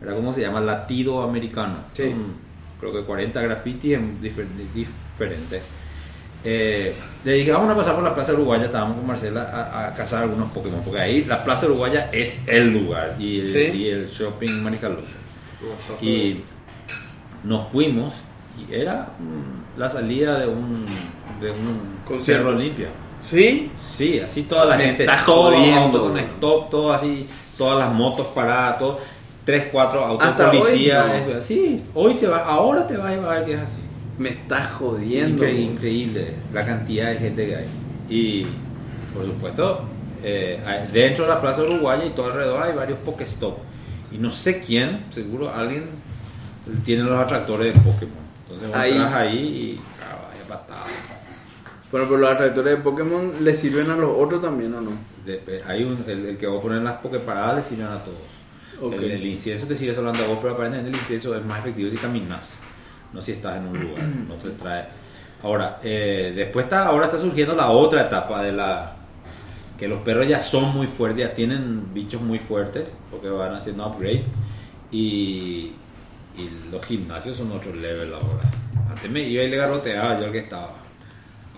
Era 0.02 0.14
como 0.14 0.34
se 0.34 0.40
llama 0.40 0.60
latido 0.60 1.22
americano. 1.22 1.74
Sí. 1.92 2.10
Son, 2.10 2.34
creo 2.80 2.92
que 2.92 3.02
40 3.06 3.40
grafitis 3.42 3.94
en 3.94 4.20
difer- 4.20 4.46
diferentes. 4.74 5.62
Eh, 6.44 6.94
le 7.24 7.32
dije, 7.32 7.50
vamos 7.52 7.70
a 7.70 7.76
pasar 7.76 7.94
por 7.94 8.04
la 8.04 8.14
Plaza 8.14 8.32
Uruguaya, 8.32 8.66
estábamos 8.66 8.96
con 8.98 9.06
Marcela 9.06 9.42
a, 9.42 9.88
a 9.88 9.94
cazar 9.94 10.22
algunos 10.24 10.50
Pokémon, 10.52 10.80
porque 10.84 11.00
ahí 11.00 11.24
la 11.24 11.42
Plaza 11.44 11.66
Uruguaya 11.66 12.08
es 12.12 12.46
el 12.46 12.72
lugar 12.72 13.16
y 13.18 13.40
el, 13.40 13.50
Sí. 13.52 13.58
y 13.78 13.88
el 13.88 14.06
shopping 14.08 14.62
Manicalú. 14.62 14.98
Y 16.00 16.40
nos 17.44 17.68
fuimos 17.68 18.14
y 18.58 18.72
era 18.74 19.08
mm, 19.18 19.78
la 19.80 19.88
salida 19.88 20.38
de 20.38 20.46
un, 20.48 20.84
de 21.40 21.50
un 21.50 21.96
Concierto. 22.06 22.44
Cerro 22.48 22.58
Limpia. 22.58 22.88
¿Sí? 23.20 23.70
Sí, 23.84 24.20
así 24.20 24.42
toda 24.44 24.64
la 24.66 24.76
Me 24.76 24.84
gente, 24.84 25.04
los 25.26 25.34
jodiendo. 25.54 25.80
autos 25.98 26.00
con 26.10 26.18
stop, 26.18 26.70
todo 26.70 26.92
así, 26.92 27.26
todas 27.56 27.78
las 27.78 27.94
motos 27.94 28.26
paradas, 28.28 28.78
todo, 28.78 29.00
tres, 29.44 29.68
cuatro 29.72 30.04
autos 30.04 30.28
Hasta 30.28 30.50
de 30.50 30.58
hoy, 30.58 30.62
no. 30.62 30.74
te 32.14 32.26
vas, 32.26 32.42
ahora 32.44 32.86
te 32.86 32.96
vas 32.96 33.12
a 33.12 33.28
ver 33.28 33.44
que 33.44 33.52
es 33.54 33.60
así. 33.60 33.78
Me 34.18 34.30
estás 34.30 34.72
jodiendo. 34.72 35.44
Incre- 35.44 35.58
increíble 35.60 36.34
la 36.52 36.64
cantidad 36.64 37.10
de 37.10 37.16
gente 37.16 37.46
que 37.46 37.56
hay. 37.56 37.66
Y 38.08 38.46
por 39.14 39.24
supuesto, 39.24 39.80
eh, 40.22 40.60
dentro 40.92 41.24
de 41.24 41.30
la 41.30 41.40
Plaza 41.40 41.62
Uruguaya 41.62 42.04
y 42.04 42.10
todo 42.10 42.26
alrededor 42.26 42.62
hay 42.62 42.74
varios 42.74 42.98
Pokéstop. 43.00 43.58
Y 44.12 44.18
no 44.18 44.30
sé 44.30 44.60
quién, 44.60 45.00
seguro 45.10 45.52
alguien 45.52 45.84
tiene 46.84 47.02
los 47.02 47.18
atractores 47.18 47.74
de 47.74 47.80
Pokémon. 47.80 48.14
Entonces 48.44 48.68
vos 48.68 48.76
Ahí. 48.76 48.92
ahí 49.14 49.38
y 49.38 49.80
claro, 49.98 50.18
hay 50.32 50.48
patada. 50.48 50.84
Bueno, 51.96 52.10
pero 52.10 52.20
los 52.20 52.30
atractores 52.30 52.76
de 52.76 52.82
Pokémon 52.82 53.32
le 53.40 53.54
sirven 53.54 53.90
a 53.90 53.96
los 53.96 54.10
otros 54.18 54.42
también, 54.42 54.74
¿o 54.74 54.82
no? 54.82 54.90
Hay 55.66 55.82
un, 55.82 56.04
el, 56.06 56.26
el 56.26 56.36
que 56.36 56.46
va 56.46 56.58
a 56.58 56.60
poner 56.60 56.82
las 56.82 56.98
Poképaradas 56.98 57.56
le 57.56 57.62
sirven 57.62 57.86
a 57.86 58.04
todos. 58.04 58.18
Ok. 58.82 58.92
El, 59.02 59.12
el 59.12 59.26
incienso 59.26 59.66
te 59.66 59.74
sigue 59.74 59.96
hablando 59.96 60.22
a 60.22 60.26
vos, 60.26 60.38
pero 60.42 60.52
aparentemente 60.52 60.90
el 60.90 60.96
incienso 60.96 61.34
es 61.34 61.42
más 61.42 61.60
efectivo 61.60 61.90
si 61.90 61.96
caminas, 61.96 62.58
no 63.14 63.22
si 63.22 63.32
estás 63.32 63.56
en 63.56 63.68
un 63.68 63.80
lugar, 63.80 64.04
no 64.28 64.34
te 64.34 64.50
trae. 64.50 64.84
Ahora, 65.42 65.80
eh, 65.82 66.34
después 66.36 66.66
está, 66.66 66.84
ahora 66.84 67.06
está 67.06 67.16
surgiendo 67.16 67.54
la 67.54 67.70
otra 67.70 68.02
etapa 68.02 68.42
de 68.42 68.52
la 68.52 68.94
que 69.78 69.88
los 69.88 70.00
perros 70.00 70.28
ya 70.28 70.42
son 70.42 70.74
muy 70.74 70.88
fuertes, 70.88 71.26
ya 71.26 71.34
tienen 71.34 71.94
bichos 71.94 72.20
muy 72.20 72.38
fuertes, 72.38 72.86
porque 73.10 73.30
van 73.30 73.54
haciendo 73.54 73.86
upgrade 73.86 74.22
y, 74.92 75.72
y 76.36 76.50
los 76.70 76.84
gimnasios 76.84 77.38
son 77.38 77.52
otro 77.52 77.74
level 77.74 78.12
ahora. 78.12 78.50
Antes 78.90 79.10
me 79.10 79.22
iba 79.22 79.42
y 79.42 79.48
le 79.48 79.56
garroteaba 79.56 80.20
yo 80.20 80.26
al 80.26 80.32
que 80.32 80.40
estaba. 80.40 80.84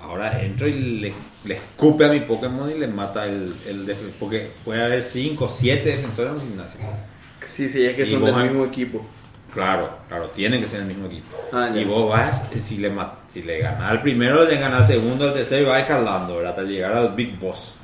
Ahora 0.09 0.42
entro 0.42 0.66
y 0.66 0.73
le, 1.01 1.12
le 1.44 1.55
escupe 1.55 2.05
a 2.07 2.09
mi 2.09 2.21
Pokémon 2.21 2.71
y 2.71 2.79
le 2.79 2.87
mata 2.88 3.27
el, 3.27 3.55
el 3.68 3.85
def- 3.87 4.14
porque 4.18 4.49
puede 4.64 4.83
haber 4.83 5.03
5 5.03 5.44
o 5.44 5.49
7 5.49 5.87
defensores 5.88 6.33
en 6.33 6.40
un 6.40 6.49
gimnasio. 6.49 6.81
Sí, 7.44 7.68
sí, 7.68 7.85
es 7.85 7.94
que 7.94 8.03
Y 8.03 8.07
son 8.07 8.25
del 8.25 8.35
mismo 8.37 8.64
equipo. 8.64 9.07
Claro, 9.53 9.90
claro, 10.09 10.27
tienen 10.35 10.61
que 10.62 10.68
ser 10.68 10.81
el 10.81 10.87
mismo 10.87 11.07
equipo. 11.07 11.37
Ah, 11.53 11.71
y 11.75 11.85
vos 11.85 12.09
vas, 12.11 12.42
si 12.64 12.79
le, 12.79 12.92
si 13.33 13.42
le 13.42 13.59
ganas 13.61 13.90
al 13.90 14.03
primero, 14.03 14.44
le 14.44 14.57
ganas 14.59 14.81
al 14.83 14.87
segundo, 14.87 15.27
al 15.29 15.35
tercero 15.35 15.62
y 15.62 15.66
vas 15.66 15.81
escalando, 15.81 16.37
¿verdad? 16.37 16.51
Hasta 16.53 16.62
llegar 16.62 16.92
al 16.92 17.14
Big 17.14 17.38
Boss. 17.38 17.75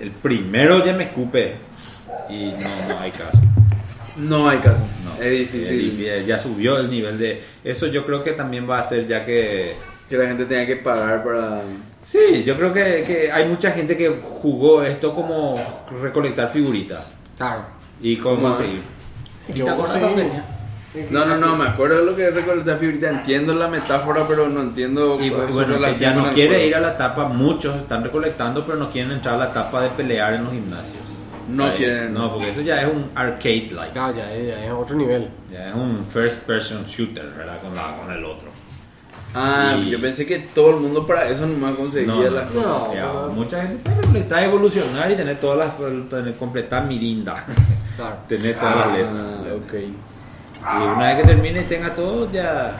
El 0.00 0.10
primero 0.10 0.84
ya 0.84 0.92
me 0.92 1.04
escupe 1.04 1.54
y 2.28 2.46
no, 2.52 2.88
no 2.94 3.00
hay 3.00 3.10
caso. 3.10 3.38
No 4.16 4.48
hay 4.48 4.58
caso. 4.58 4.82
No. 5.04 5.22
Es 5.24 5.30
difícil. 5.52 6.04
Eh, 6.04 6.24
ya 6.26 6.38
subió 6.38 6.78
el 6.78 6.90
nivel 6.90 7.18
de... 7.18 7.42
Eso 7.64 7.86
yo 7.86 8.04
creo 8.04 8.22
que 8.22 8.32
también 8.32 8.68
va 8.68 8.80
a 8.80 8.84
ser 8.84 9.06
ya 9.06 9.24
que... 9.24 9.74
Que 10.08 10.16
la 10.16 10.26
gente 10.26 10.44
tenga 10.46 10.66
que 10.66 10.76
pagar 10.76 11.22
para. 11.22 11.60
Sí, 12.02 12.42
yo 12.44 12.56
creo 12.56 12.72
que, 12.72 13.02
que 13.06 13.30
hay 13.30 13.46
mucha 13.46 13.70
gente 13.72 13.96
que 13.96 14.08
jugó 14.08 14.82
esto 14.82 15.14
como 15.14 15.54
recolectar 16.02 16.48
figuritas 16.48 17.04
Claro. 17.36 17.62
y 18.00 18.16
cómo 18.16 18.40
conseguir. 18.40 18.80
Y 19.48 19.52
¿Y 19.52 19.54
yo 19.56 19.64
te 19.66 19.70
acuerdas 19.72 19.98
pandemia? 19.98 20.44
No, 21.10 21.26
no, 21.26 21.36
no, 21.36 21.54
me 21.56 21.66
acuerdo 21.68 21.98
de 21.98 22.04
lo 22.06 22.16
que 22.16 22.30
recordaste 22.30 22.86
ahorita. 22.86 23.10
Entiendo 23.10 23.52
la 23.54 23.68
metáfora, 23.68 24.26
pero 24.26 24.48
no 24.48 24.62
entiendo 24.62 25.18
Y 25.20 25.28
cuál 25.30 25.42
es 25.42 25.48
su 25.48 25.54
bueno, 25.54 25.78
que 25.80 25.92
ya 25.94 26.14
no 26.14 26.30
quiere 26.32 26.66
ir 26.66 26.74
a 26.74 26.80
la 26.80 26.92
etapa, 26.92 27.26
muchos 27.28 27.76
están 27.76 28.02
recolectando, 28.02 28.64
pero 28.64 28.78
no 28.78 28.90
quieren 28.90 29.12
entrar 29.12 29.34
a 29.34 29.38
la 29.38 29.50
etapa 29.50 29.82
de 29.82 29.90
pelear 29.90 30.32
en 30.34 30.44
los 30.44 30.52
gimnasios. 30.54 30.96
No 31.50 31.64
Ahí- 31.66 31.76
quieren. 31.76 32.14
No, 32.14 32.32
porque 32.32 32.50
eso 32.50 32.62
ya 32.62 32.80
es 32.82 32.88
un 32.92 33.10
arcade-like. 33.14 33.94
Ya, 33.94 34.10
ya, 34.12 34.34
ya, 34.34 34.64
es 34.64 34.70
otro 34.72 34.96
nivel. 34.96 35.28
Ya 35.52 35.68
es 35.68 35.74
un 35.74 36.04
first 36.06 36.44
person 36.46 36.84
shooter, 36.86 37.26
¿verdad? 37.36 37.60
Con, 37.60 37.74
la, 37.74 37.94
con 37.96 38.10
el 38.10 38.24
otro. 38.24 38.48
Ah, 39.34 39.76
Y- 39.78 39.90
yo 39.90 40.00
pensé 40.00 40.24
que 40.26 40.38
todo 40.38 40.70
el 40.70 40.76
mundo 40.76 41.06
para 41.06 41.28
eso 41.28 41.46
nomás 41.46 41.76
conseguía 41.76 42.12
No, 42.14 42.22
las 42.30 42.50
no, 42.54 42.62
cosas. 42.62 42.96
No, 42.96 43.28
mucha 43.34 43.62
gente 43.62 43.78
puede 43.84 43.96
recolectar, 44.02 44.42
evolucionar 44.44 45.10
y 45.10 45.16
tener 45.16 45.38
todas 45.38 45.58
las. 45.58 46.08
Tener, 46.08 46.34
completar 46.36 46.86
mirinda. 46.86 47.44
Claro. 47.96 48.16
tener 48.28 48.54
todas 48.56 48.76
las 48.76 48.86
Ah, 48.86 48.92
letras. 48.96 49.56
ok. 49.56 49.74
Y 50.80 50.82
una 50.82 51.06
vez 51.08 51.16
que 51.18 51.28
termine 51.28 51.60
y 51.60 51.64
tenga 51.64 51.94
todo, 51.94 52.30
ya. 52.32 52.74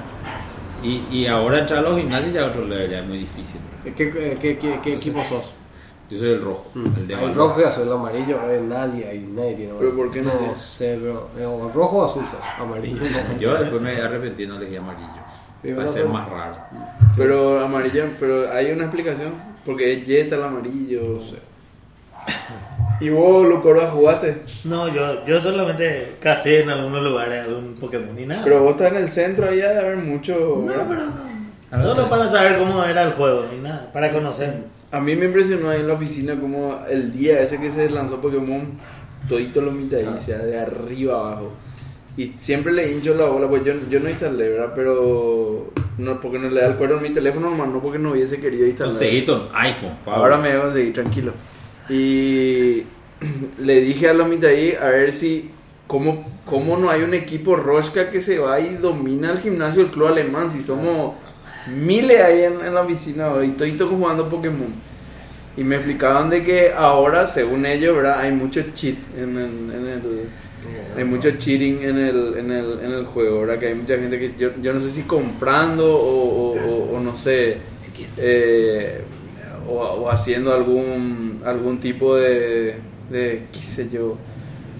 Y, 0.82 1.02
y 1.10 1.26
ahora 1.26 1.58
entrar 1.60 1.80
a 1.80 1.82
los 1.82 1.98
gimnasios 1.98 2.32
ya 2.32 2.42
es 2.42 2.46
otro 2.48 2.64
level, 2.64 2.90
ya 2.90 2.98
es 3.00 3.06
muy 3.06 3.18
difícil. 3.18 3.60
¿Qué, 3.84 4.38
qué, 4.40 4.58
qué, 4.82 4.94
equipo 4.94 5.22
sos? 5.28 5.44
Yo 6.10 6.18
soy 6.18 6.30
el 6.30 6.42
rojo, 6.42 6.66
el 6.74 7.06
de 7.06 7.14
abajo. 7.14 7.32
rojo 7.34 7.60
y 7.60 7.64
azul, 7.64 7.82
el 7.86 7.92
amarillo, 7.92 8.38
eh, 8.50 8.62
nadie, 8.66 9.06
hay 9.06 9.18
nadie 9.30 9.54
tiene 9.56 9.72
¿Pero 9.78 9.94
por 9.94 10.10
qué 10.10 10.22
no 10.22 10.30
No 10.32 10.56
sé, 10.56 10.98
pero 11.02 11.28
eh, 11.38 11.44
o 11.44 11.68
rojo 11.68 11.98
o 11.98 12.04
azul, 12.06 12.24
amarillo 12.58 12.96
no. 13.02 13.38
Yo 13.40 13.58
después 13.58 13.82
me 13.82 14.00
arrepentí, 14.00 14.46
no 14.46 14.56
elegí 14.56 14.76
amarillo. 14.76 15.17
Va 15.64 15.84
a 15.84 15.88
ser 15.88 16.06
más 16.06 16.28
raro. 16.28 16.56
Pero 17.16 17.60
amarillo, 17.60 18.04
pero 18.20 18.52
hay 18.52 18.70
una 18.70 18.84
explicación. 18.84 19.32
Porque 19.66 19.92
es 19.92 20.04
Jetta 20.06 20.36
el 20.36 20.44
amarillo. 20.44 21.18
¿Y 23.00 23.10
vos, 23.10 23.46
Lucoro, 23.46 23.86
jugaste? 23.90 24.42
No, 24.64 24.88
yo, 24.92 25.24
yo 25.24 25.40
solamente 25.40 26.16
casé 26.20 26.62
en 26.62 26.70
algunos 26.70 27.02
lugares 27.02 27.44
algún 27.46 27.74
Pokémon 27.74 28.18
y 28.18 28.26
nada. 28.26 28.42
Pero 28.44 28.62
vos 28.62 28.72
estás 28.72 28.92
en 28.92 28.96
el 28.96 29.08
centro 29.08 29.48
ahí 29.48 29.60
ha 29.60 29.70
de 29.70 29.78
haber 29.78 29.96
mucho. 29.96 30.34
no, 30.34 30.66
¿verdad? 30.66 30.86
pero 30.88 31.06
no. 31.06 31.82
Solo 31.82 32.08
para 32.08 32.26
saber 32.26 32.58
cómo 32.58 32.82
era 32.82 33.02
el 33.02 33.12
juego 33.12 33.44
y 33.56 33.62
nada, 33.62 33.90
para 33.92 34.10
conocer. 34.10 34.54
A 34.90 35.00
mí 35.00 35.14
me 35.16 35.26
impresionó 35.26 35.68
ahí 35.68 35.80
en 35.80 35.88
la 35.88 35.94
oficina 35.94 36.34
como 36.40 36.78
el 36.88 37.12
día 37.12 37.40
ese 37.40 37.60
que 37.60 37.70
se 37.70 37.90
lanzó 37.90 38.22
Pokémon, 38.22 38.78
todito 39.28 39.60
lo 39.60 39.70
mitad 39.70 39.98
Ah. 40.06 40.16
o 40.18 40.20
sea, 40.20 40.38
de 40.38 40.58
arriba 40.58 41.14
abajo. 41.14 41.52
Y 42.18 42.34
siempre 42.36 42.72
le 42.72 42.90
hincho 42.90 43.14
la 43.14 43.26
bola, 43.26 43.48
pues 43.48 43.64
yo, 43.64 43.74
yo 43.88 44.00
no 44.00 44.10
instalé, 44.10 44.48
¿verdad? 44.48 44.72
Pero 44.74 45.70
no 45.98 46.20
porque 46.20 46.38
no 46.40 46.50
le 46.50 46.60
da 46.60 46.66
el 46.66 46.74
cuero 46.74 46.96
en 46.96 47.04
mi 47.04 47.10
teléfono, 47.10 47.48
nomás 47.48 47.68
no 47.68 47.80
porque 47.80 47.98
no 48.00 48.10
hubiese 48.10 48.40
querido 48.40 48.66
instalar. 48.66 48.92
Conseguí 48.92 49.24
un 49.30 49.42
iPhone, 49.54 49.96
Pablo. 50.04 50.22
Ahora 50.24 50.36
me 50.38 50.48
voy 50.50 50.58
a 50.58 50.62
conseguir, 50.64 50.94
tranquilo. 50.94 51.32
Y 51.88 52.82
le 53.62 53.80
dije 53.82 54.08
a 54.08 54.14
la 54.14 54.24
mitad 54.24 54.50
ahí 54.50 54.74
a 54.74 54.86
ver 54.86 55.12
si, 55.12 55.48
¿cómo, 55.86 56.28
cómo 56.44 56.76
no 56.76 56.90
hay 56.90 57.02
un 57.02 57.14
equipo 57.14 57.54
Roshka 57.54 58.10
que 58.10 58.20
se 58.20 58.38
va 58.38 58.58
y 58.58 58.74
domina 58.78 59.30
el 59.30 59.38
gimnasio 59.38 59.82
del 59.84 59.92
club 59.92 60.08
alemán? 60.08 60.50
Si 60.50 60.60
somos 60.60 61.14
miles 61.72 62.20
ahí 62.20 62.42
en, 62.42 62.60
en 62.64 62.74
la 62.74 62.82
oficina 62.82 63.28
y 63.44 63.50
todito 63.50 63.86
jugando 63.86 64.28
Pokémon. 64.28 64.88
Y 65.56 65.62
me 65.62 65.76
explicaban 65.76 66.30
de 66.30 66.42
que 66.44 66.72
ahora, 66.72 67.28
según 67.28 67.64
ellos, 67.64 67.94
¿verdad? 67.96 68.20
Hay 68.20 68.32
mucho 68.32 68.60
cheat 68.74 68.96
en 69.16 69.36
el- 69.36 70.28
hay 70.96 71.04
mucho 71.04 71.30
cheating 71.30 71.82
en 71.82 71.98
el, 71.98 72.34
en 72.38 72.50
el, 72.50 72.80
en 72.82 72.92
el 72.92 73.06
juego, 73.06 73.40
¿verdad? 73.40 73.58
Que 73.58 73.68
hay 73.68 73.74
mucha 73.74 73.96
gente 73.96 74.18
que 74.18 74.34
yo, 74.38 74.50
yo 74.60 74.72
no 74.72 74.80
sé 74.80 74.90
si 74.90 75.02
comprando 75.02 75.96
o, 75.96 76.98
no 77.00 77.16
sé, 77.16 77.58
eh, 78.16 79.02
o, 79.68 80.10
haciendo 80.10 80.52
algún, 80.52 81.40
algún 81.44 81.78
tipo 81.78 82.16
de, 82.16 82.76
de, 83.10 83.42
qué 83.52 83.60
sé 83.60 83.88
yo. 83.90 84.16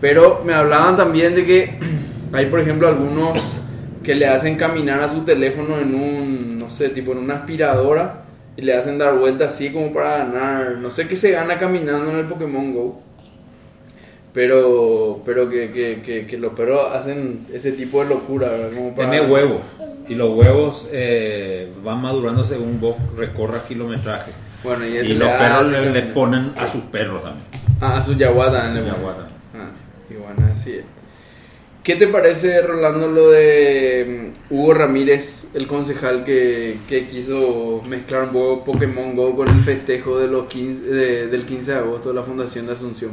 Pero 0.01 0.43
me 0.45 0.55
hablaban 0.55 0.97
también 0.97 1.35
de 1.35 1.47
que 1.47 1.79
hay, 2.33 2.47
por 2.47 2.61
ejemplo, 2.61 2.89
algunos 2.89 3.39
que 4.03 4.15
le 4.15 4.27
hacen 4.27 4.57
caminar 4.57 5.01
a 5.01 5.09
su 5.09 5.21
teléfono 5.21 5.79
en 5.79 5.95
un, 5.95 6.59
no 6.59 6.71
sé, 6.71 6.89
tipo 6.89 7.13
en 7.13 7.19
una 7.19 7.35
aspiradora 7.35 8.25
y 8.57 8.63
le 8.63 8.75
hacen 8.75 8.99
dar 8.99 9.17
vuelta 9.17 9.45
así 9.47 9.71
como 9.71 9.93
para 9.93 10.19
ganar, 10.19 10.79
no 10.79 10.91
sé 10.91 11.07
qué 11.07 11.15
se 11.15 11.31
gana 11.31 11.59
caminando 11.59 12.11
en 12.11 12.17
el 12.17 12.25
Pokémon 12.25 12.75
Go. 12.75 13.08
Pero, 14.33 15.23
pero 15.25 15.49
que, 15.49 15.71
que, 15.71 16.03
que, 16.03 16.27
que 16.27 16.39
los 16.39 16.53
perros 16.53 16.95
hacen 16.95 17.47
ese 17.53 17.73
tipo 17.73 18.03
de 18.03 18.11
locura, 18.11 18.49
¿verdad? 18.49 18.71
Como 18.77 18.95
para... 18.95 19.11
Tiene 19.11 19.27
huevos. 19.27 19.63
Y 20.09 20.15
los 20.15 20.31
huevos 20.31 20.87
eh, 20.93 21.69
van 21.83 22.01
madurando 22.01 22.45
según 22.45 22.81
vos 22.81 22.97
recorras 23.17 23.63
kilometraje. 23.65 24.31
Bueno, 24.63 24.87
y, 24.87 24.97
Y 24.99 25.15
los 25.15 25.29
perros 25.29 25.71
le, 25.71 26.03
ponen 26.03 26.53
a 26.57 26.67
sus 26.67 26.83
perros 26.83 27.23
también. 27.23 27.45
Ah, 27.81 27.99
a 27.99 28.03
su 28.03 28.15
yaguata 28.15 28.63
también 28.63 28.85
le 28.85 28.91
Su 28.91 28.97
yaguata. 28.97 29.29
Ah, 29.55 29.71
y 30.11 30.15
bueno, 30.15 30.53
así 30.53 30.73
es. 30.73 30.85
¿Qué 31.83 31.97
te 31.97 32.07
parece, 32.07 32.61
Rolando, 32.61 33.09
lo 33.09 33.31
de 33.31 34.33
mm, 34.51 34.55
Hugo 34.55 34.75
Ramírez, 34.75 35.49
el 35.55 35.67
concejal 35.67 36.23
que, 36.25 36.77
que 36.89 37.07
quiso 37.07 37.83
mezclar 37.89 38.25
un 38.25 38.31
poco 38.31 38.65
Pokémon 38.73 39.17
Go 39.17 39.35
con 39.37 39.49
el 39.49 39.63
festejo 39.65 40.19
de 40.19 40.27
los 40.27 40.49
15, 40.49 40.83
de- 40.83 41.27
del 41.29 41.45
15 41.47 41.73
de 41.73 41.79
agosto 41.79 42.11
de 42.11 42.15
la 42.17 42.23
Fundación 42.25 42.67
de 42.67 42.73
Asunción? 42.73 43.13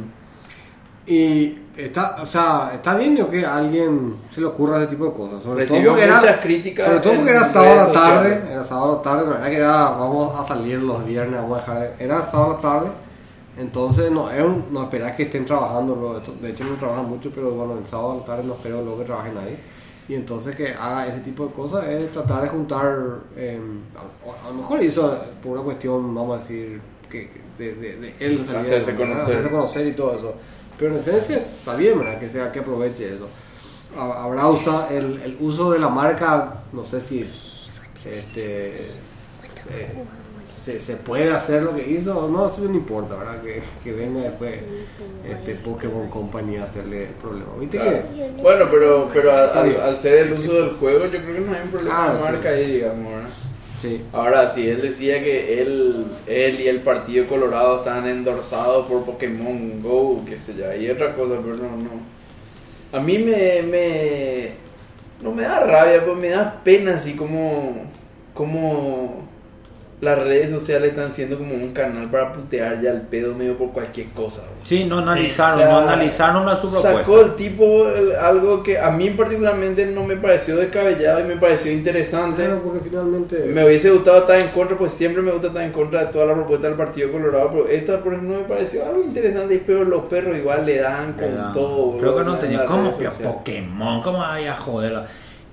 Y 1.06 1.56
está, 1.76 2.16
o 2.20 2.26
sea, 2.26 2.72
está 2.74 2.96
bien 2.96 3.16
que 3.30 3.44
a 3.44 3.56
alguien 3.58 4.16
se 4.30 4.40
le 4.40 4.46
ocurra 4.48 4.78
ese 4.78 4.88
tipo 4.88 5.06
de 5.06 5.12
cosas. 5.12 5.42
Sobre 5.42 5.60
Recibió 5.60 5.82
todo 5.84 5.90
porque 5.92 6.04
era- 6.04 6.16
muchas 6.16 6.36
críticas 6.38 6.86
Sobre 6.86 7.00
todo 7.00 7.14
porque 7.14 7.30
era 7.30 7.44
sábado 7.44 7.72
a 7.80 7.86
la 7.86 7.92
tarde. 7.92 8.42
Era 8.50 8.64
sábado 8.64 8.92
a 8.92 8.96
la 8.96 9.02
tarde, 9.02 9.24
la 9.24 9.30
verdad 9.34 9.46
que 9.48 9.56
era, 9.56 9.82
vamos 9.90 10.40
a 10.40 10.44
salir 10.44 10.78
los 10.80 11.04
viernes, 11.06 11.40
vamos 11.40 11.58
a 11.58 11.60
dejar. 11.60 11.96
de- 11.98 12.04
Era 12.04 12.22
sábado 12.22 12.50
a 12.52 12.54
la 12.54 12.60
tarde. 12.60 12.90
Entonces 13.58 14.10
no, 14.10 14.30
es 14.30 14.42
un- 14.42 14.64
no 14.70 14.82
esperás 14.82 15.12
que 15.12 15.22
estén 15.24 15.44
trabajando. 15.44 16.20
De 16.42 16.50
hecho 16.50 16.64
no 16.64 16.74
trabajan 16.74 17.08
mucho, 17.08 17.30
pero 17.34 17.50
bueno, 17.52 17.78
el 17.78 17.86
sábado 17.86 18.12
a 18.12 18.16
la 18.16 18.24
tarde 18.24 18.42
no 18.44 18.54
espero 18.54 18.82
luego 18.82 18.98
que 18.98 19.04
trabaje 19.04 19.30
nadie. 19.32 19.56
Y 20.08 20.14
entonces 20.14 20.54
que 20.54 20.72
haga 20.72 21.06
ese 21.08 21.20
tipo 21.20 21.46
de 21.46 21.52
cosas 21.52 21.88
es 21.88 22.10
tratar 22.10 22.42
de 22.42 22.48
juntar, 22.48 22.96
eh, 23.36 23.60
a, 23.96 24.46
a 24.46 24.50
lo 24.50 24.56
mejor 24.58 24.82
hizo 24.82 25.18
por 25.42 25.52
una 25.52 25.62
cuestión, 25.62 26.14
vamos 26.14 26.36
a 26.36 26.42
decir, 26.42 26.80
que 27.10 27.30
de, 27.58 27.74
de, 27.74 27.96
de 27.96 28.14
él 28.20 28.44
Hacerse 28.56 28.94
conocer. 28.94 29.22
hacerse 29.22 29.50
conocer 29.50 29.86
y 29.86 29.92
todo 29.92 30.14
eso. 30.14 30.34
Pero 30.78 30.92
en 30.92 30.98
esencia 30.98 31.36
está 31.38 31.74
bien, 31.76 31.98
¿verdad? 31.98 32.18
Que 32.18 32.28
sea 32.28 32.52
que 32.52 32.60
aproveche 32.60 33.14
eso. 33.14 33.28
Ha- 33.98 34.24
Habrá 34.24 34.48
usa, 34.48 34.88
el, 34.90 35.20
el 35.22 35.36
uso 35.40 35.70
de 35.72 35.78
la 35.78 35.88
marca, 35.88 36.54
no 36.72 36.84
sé 36.84 37.00
si 37.00 37.20
este, 38.04 38.76
eh, 39.70 39.92
se, 40.64 40.78
se 40.78 40.96
puede 40.96 41.32
hacer 41.32 41.62
lo 41.62 41.74
que 41.74 41.88
hizo 41.88 42.18
o 42.18 42.28
no, 42.28 42.46
eso 42.48 42.60
no 42.60 42.74
importa, 42.74 43.16
¿verdad? 43.16 43.40
Que, 43.42 43.62
que 43.82 43.92
venga 43.92 44.20
después 44.22 44.54
este 45.28 45.54
Pokémon 45.56 46.08
Company 46.10 46.56
a 46.56 46.64
hacerle 46.64 47.08
problema. 47.22 47.52
¿Viste 47.58 47.78
Claro. 47.78 48.02
que? 48.14 48.42
Bueno, 48.42 48.66
pero, 48.70 49.10
pero 49.14 49.32
al, 49.32 49.50
al- 49.58 49.80
al 49.80 49.96
ser 49.96 50.26
el 50.26 50.32
uso 50.34 50.52
del 50.54 50.70
juego, 50.76 51.04
yo 51.06 51.10
creo 51.22 51.34
que 51.34 51.40
no 51.40 51.54
hay 51.54 51.62
un 51.64 51.70
problema 51.70 52.04
Ah, 52.04 52.12
de 52.12 52.18
sí. 52.18 52.24
marca 52.24 52.48
ahí, 52.50 52.70
digamos, 52.72 53.12
¿verdad? 53.12 53.28
Ahora, 54.12 54.48
si 54.48 54.68
él 54.68 54.82
decía 54.82 55.22
que 55.22 55.60
él, 55.60 56.06
él 56.26 56.60
y 56.60 56.68
el 56.68 56.80
Partido 56.80 57.26
Colorado 57.26 57.78
estaban 57.78 58.08
endorsados 58.08 58.86
por 58.86 59.04
Pokémon 59.04 59.82
Go, 59.82 60.24
qué 60.26 60.38
sé 60.38 60.54
yo, 60.56 60.74
y 60.74 60.88
otra 60.88 61.14
cosa, 61.14 61.34
pero 61.42 61.56
no, 61.56 61.76
no. 61.76 62.16
A 62.92 63.00
mí 63.00 63.18
me, 63.18 63.62
me, 63.62 64.50
no 65.22 65.32
me 65.32 65.42
da 65.42 65.60
rabia, 65.60 66.04
pues 66.04 66.16
me 66.16 66.28
da 66.28 66.60
pena 66.64 66.94
así 66.94 67.14
como, 67.14 67.84
como 68.32 69.28
las 69.98 70.18
redes 70.22 70.50
sociales 70.50 70.90
están 70.90 71.10
siendo 71.12 71.38
como 71.38 71.54
un 71.54 71.72
canal 71.72 72.10
para 72.10 72.30
putear 72.34 72.82
ya 72.82 72.90
el 72.90 73.00
pedo 73.00 73.34
medio 73.34 73.56
por 73.56 73.70
cualquier 73.72 74.08
cosa. 74.08 74.42
güey. 74.42 74.52
Sí, 74.60 74.84
no 74.84 74.98
analizaron, 74.98 75.54
o 75.58 75.62
sea, 75.62 75.70
no 75.70 75.78
analizaron 75.78 76.44
la 76.44 76.58
su 76.58 76.68
propuesta. 76.70 76.98
Sacó 76.98 77.20
el 77.22 77.34
tipo 77.34 77.88
el- 77.88 78.14
algo 78.14 78.62
que 78.62 78.78
a 78.78 78.90
mí 78.90 79.08
particularmente 79.10 79.86
no 79.86 80.04
me 80.04 80.16
pareció 80.16 80.56
descabellado 80.56 81.20
y 81.20 81.24
me 81.24 81.36
pareció 81.36 81.72
interesante. 81.72 82.44
Claro, 82.44 82.60
porque 82.62 82.80
finalmente. 82.88 83.38
Me 83.46 83.64
hubiese 83.64 83.90
gustado 83.90 84.18
estar 84.18 84.38
en 84.38 84.48
contra, 84.48 84.76
pues 84.76 84.92
siempre 84.92 85.22
me 85.22 85.32
gusta 85.32 85.48
estar 85.48 85.62
en 85.62 85.72
contra 85.72 86.00
de 86.04 86.12
toda 86.12 86.26
la 86.26 86.34
propuesta 86.34 86.66
del 86.68 86.76
Partido 86.76 87.10
Colorado, 87.10 87.50
pero 87.52 87.68
esta, 87.68 87.98
por 87.98 88.12
ejemplo, 88.12 88.36
me 88.38 88.44
pareció 88.44 88.84
algo 88.84 89.02
interesante, 89.02 89.62
pero 89.66 89.82
los 89.84 90.04
perros 90.08 90.36
igual 90.36 90.66
le 90.66 90.78
dan 90.78 91.14
con 91.14 91.22
Le 91.22 91.32
dan. 91.32 91.52
todo. 91.54 91.96
Creo 91.98 92.12
bro, 92.12 92.16
que 92.18 92.24
no 92.24 92.34
en 92.34 92.40
tenía. 92.40 92.58
las 92.58 92.66
¿Cómo 92.66 92.82
redes 92.82 92.96
pio 92.98 93.10
sociales. 93.10 93.34
Pokémon? 93.34 94.02
¿Cómo 94.02 94.18
vaya 94.18 94.52
a 94.52 94.56
joderla? 94.56 95.06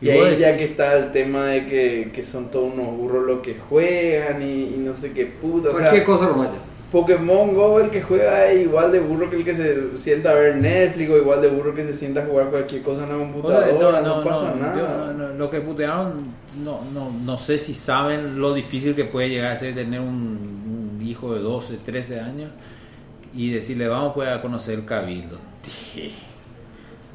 Y 0.03 0.17
vos 0.17 0.27
ahí 0.27 0.37
ya 0.37 0.57
que 0.57 0.65
está 0.65 0.97
el 0.97 1.11
tema 1.11 1.45
de 1.45 1.65
que, 1.65 2.11
que 2.13 2.23
son 2.23 2.49
todos 2.51 2.73
unos 2.73 2.95
burros 2.97 3.25
los 3.25 3.39
que 3.41 3.55
juegan 3.55 4.41
y, 4.41 4.75
y 4.75 4.77
no 4.77 4.93
sé 4.93 5.11
qué 5.13 5.25
puta. 5.25 5.69
O 5.69 5.71
sea, 5.73 5.81
cualquier 5.89 6.03
cosa 6.03 6.27
nomás 6.27 6.47
ya. 6.49 6.57
Pokémon 6.91 7.55
Go, 7.55 7.79
el 7.79 7.89
que 7.89 8.03
juega 8.03 8.51
es 8.51 8.61
igual 8.65 8.91
de 8.91 8.99
burro 8.99 9.27
que 9.27 9.37
el 9.37 9.43
que 9.43 9.55
se 9.55 9.97
sienta 9.97 10.29
a 10.29 10.35
ver 10.35 10.57
Netflix, 10.57 11.09
o 11.09 11.17
igual 11.17 11.41
de 11.41 11.47
burro 11.47 11.73
que 11.73 11.83
se 11.85 11.93
sienta 11.95 12.21
a 12.21 12.25
jugar 12.27 12.51
cualquier 12.51 12.83
cosa 12.83 13.03
en 13.05 13.09
la 13.09 13.15
O 13.15 13.17
sea, 13.17 13.31
computadora, 13.31 14.01
no, 14.01 14.23
pasa 14.23 14.53
nada. 14.59 14.75
yo 14.77 14.87
no- 14.87 15.13
no, 15.29 15.33
lo 15.33 15.49
que 15.49 15.61
putearon, 15.61 16.25
no, 16.63 16.81
no, 16.93 17.09
no 17.09 17.37
sé 17.39 17.57
si 17.57 17.73
saben 17.73 18.39
lo 18.39 18.53
difícil 18.53 18.93
que 18.93 19.05
puede 19.05 19.29
llegar 19.29 19.53
a 19.53 19.57
ser 19.57 19.73
tener 19.73 20.01
un, 20.01 20.97
un 20.99 21.01
hijo 21.03 21.33
de 21.33 21.39
12, 21.41 21.77
13 21.83 22.19
años 22.19 22.51
y 23.33 23.49
decirle, 23.49 23.87
vamos 23.87 24.11
pues 24.13 24.29
a 24.29 24.39
conocer 24.39 24.75
el 24.77 24.85
cabildo. 24.85 25.39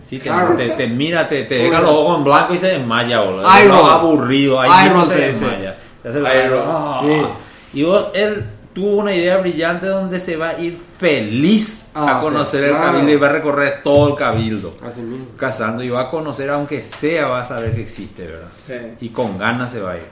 Sí, 0.09 0.19
te, 0.19 0.25
Claro. 0.25 0.57
te, 0.57 0.71
te 0.71 0.87
mira, 0.87 1.29
te, 1.29 1.43
te 1.45 1.57
deja 1.57 1.81
los 1.83 1.91
ojos 1.91 2.19
en 2.19 2.25
blanco 2.25 2.55
y 2.55 2.59
se 2.59 2.69
desmaya, 2.69 3.21
boludo. 3.21 3.43
Iron. 3.63 3.77
Es 3.79 3.85
aburrido, 3.85 4.61
ahí 4.61 4.87
Iron 4.87 4.99
mismo 4.99 5.13
se 5.15 5.21
desmaya. 5.21 5.77
Te 6.03 6.09
hace 6.09 6.21
la- 6.21 6.45
Iron. 6.47 6.63
Ah. 6.67 7.01
Sí. 7.03 7.79
Y 7.81 7.83
vos, 7.85 8.07
él, 8.15 8.45
tuvo 8.73 8.97
una 8.99 9.15
idea 9.15 9.37
brillante 9.39 9.87
donde 9.87 10.19
se 10.21 10.37
va 10.37 10.51
a 10.51 10.59
ir 10.61 10.77
feliz 10.77 11.91
Ah, 11.95 12.19
a 12.19 12.21
conocer 12.23 12.61
sí, 12.63 12.67
el 12.71 12.73
cabildo 12.77 13.11
y 13.11 13.17
va 13.17 13.27
a 13.27 13.33
recorrer 13.33 13.81
todo 13.83 14.09
el 14.09 14.15
cabildo. 14.15 14.73
Así 14.87 15.01
mismo. 15.03 15.27
Cazando 15.37 15.83
y 15.83 15.91
va 15.91 16.03
a 16.03 16.11
conocer, 16.11 16.49
aunque 16.51 16.81
sea, 16.81 17.27
va 17.27 17.41
a 17.41 17.45
saber 17.45 17.75
que 17.75 17.83
existe, 17.83 18.27
¿verdad? 18.27 18.49
Sí. 18.67 19.07
Y 19.07 19.09
con 19.11 19.37
ganas 19.37 19.73
se 19.73 19.81
va 19.81 19.93
a 19.93 19.97
ir. 19.97 20.07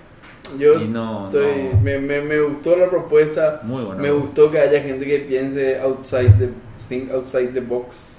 Yo 0.59 0.79
no- 0.81 1.27
estoy- 1.31 1.71
no. 1.73 1.81
Me, 1.81 1.99
me, 1.99 2.21
me 2.21 2.41
gustó 2.41 2.77
la 2.77 2.87
propuesta. 2.91 3.61
Muy 3.63 3.83
buena. 3.85 4.01
Me 4.03 4.11
gustó 4.11 4.51
que 4.51 4.59
haya 4.61 4.81
gente 4.83 5.07
que 5.07 5.21
piense 5.21 5.81
outside 5.81 6.33
the, 6.39 6.51
think 6.89 7.11
outside 7.13 7.49
the 7.55 7.61
box 7.61 8.16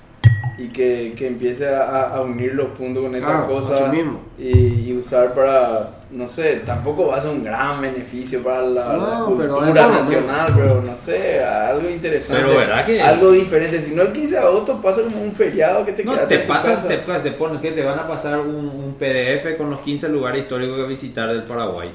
y 0.57 0.69
que, 0.69 1.13
que 1.15 1.27
empiece 1.27 1.67
a, 1.67 2.15
a 2.15 2.21
unir 2.21 2.53
los 2.55 2.69
puntos 2.69 3.03
con 3.03 3.13
esta 3.15 3.27
Claro, 3.27 3.47
cosa 3.47 3.91
mismo. 3.91 4.21
y, 4.39 4.89
y 4.89 4.93
usar 4.97 5.33
para, 5.35 5.89
no 6.09 6.27
sé, 6.27 6.61
tampoco 6.65 7.07
va 7.07 7.17
a 7.17 7.21
ser 7.21 7.29
un 7.31 7.43
gran 7.43 7.79
beneficio 7.79 8.41
para 8.41 8.61
la, 8.63 8.93
No, 8.93 9.29
la 9.29 9.37
pero 9.37 9.53
cultura 9.55 9.83
por 9.83 9.91
lo 9.93 9.99
nacional, 9.99 10.53
pero 10.55 10.81
no 10.81 10.95
sé, 10.97 11.43
algo 11.43 11.87
interesante. 11.89 12.41
Pero 12.43 12.57
verdad 12.57 12.85
que- 12.87 13.01
Algo 13.01 13.31
diferente. 13.33 13.79
Si 13.81 13.93
no, 13.93 14.01
el 14.01 14.11
15 14.11 14.33
de 14.33 14.39
agosto 14.41 14.81
pasa 14.81 15.01
como 15.03 15.21
un 15.21 15.31
feriado 15.31 15.85
que 15.85 15.91
te 15.93 16.03
No, 16.03 16.13
quedas 16.13 16.27
te 16.27 16.39
pasas, 16.39 16.87
te, 16.87 16.97
te 16.97 17.31
ponen 17.31 17.59
que 17.61 17.71
te 17.73 17.83
van 17.83 17.99
a 17.99 18.07
pasar 18.07 18.39
un, 18.39 18.55
un 18.55 18.95
PDF 18.97 19.55
con 19.57 19.69
los 19.69 19.81
15 19.81 20.09
lugares 20.09 20.41
históricos 20.41 20.75
que 20.77 20.83
visitar 20.87 21.29
del 21.29 21.43
Paraguay, 21.43 21.89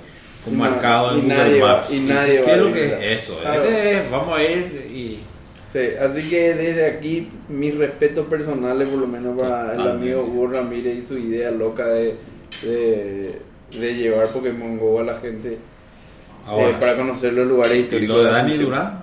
con 0.44 0.54
Y 0.54 0.56
marcado 0.56 1.12
en 1.12 1.18
y 1.18 1.20
Google 1.22 1.36
nadie 1.36 1.60
va- 1.62 1.72
Maps. 1.78 1.90
y 1.92 2.00
nadie 2.00 2.40
¿Qué 2.42 2.46
va 2.46 2.52
a 2.52 2.56
es 2.58 2.62
lo 2.64 2.72
que 2.72 2.84
es 3.16 3.24
eso? 3.24 3.38
Claro. 3.40 3.60
Ese 3.64 3.98
es, 4.00 4.10
vamos 4.10 4.38
a 4.38 4.42
ir 4.44 4.90
y 4.94 5.01
Sí, 5.72 5.78
así 5.98 6.28
que 6.28 6.52
desde 6.54 6.84
aquí 6.86 7.28
mis 7.48 7.74
respetos 7.76 8.26
personales 8.26 8.88
por 8.90 8.98
lo 8.98 9.06
menos 9.06 9.38
para 9.38 9.74
el 9.74 9.88
amigo 9.88 10.22
Hugo 10.24 10.48
Ramírez 10.48 10.98
y 10.98 11.02
su 11.02 11.16
idea 11.16 11.50
loca 11.50 11.86
de, 11.88 12.16
de, 12.62 13.40
de 13.80 13.94
llevar 13.94 14.26
Pokémon 14.28 14.76
Go 14.78 15.00
a 15.00 15.04
la 15.04 15.16
gente 15.18 15.58
ahora. 16.46 16.68
eh, 16.70 16.76
para 16.78 16.96
conocer 16.96 17.32
los 17.32 17.46
lugares 17.48 17.78
y 17.78 17.80
históricos. 17.80 18.16
lo 18.18 18.24
de 18.24 18.30
la 18.32 18.38
Dani. 18.38 18.58
Durán. 18.58 19.02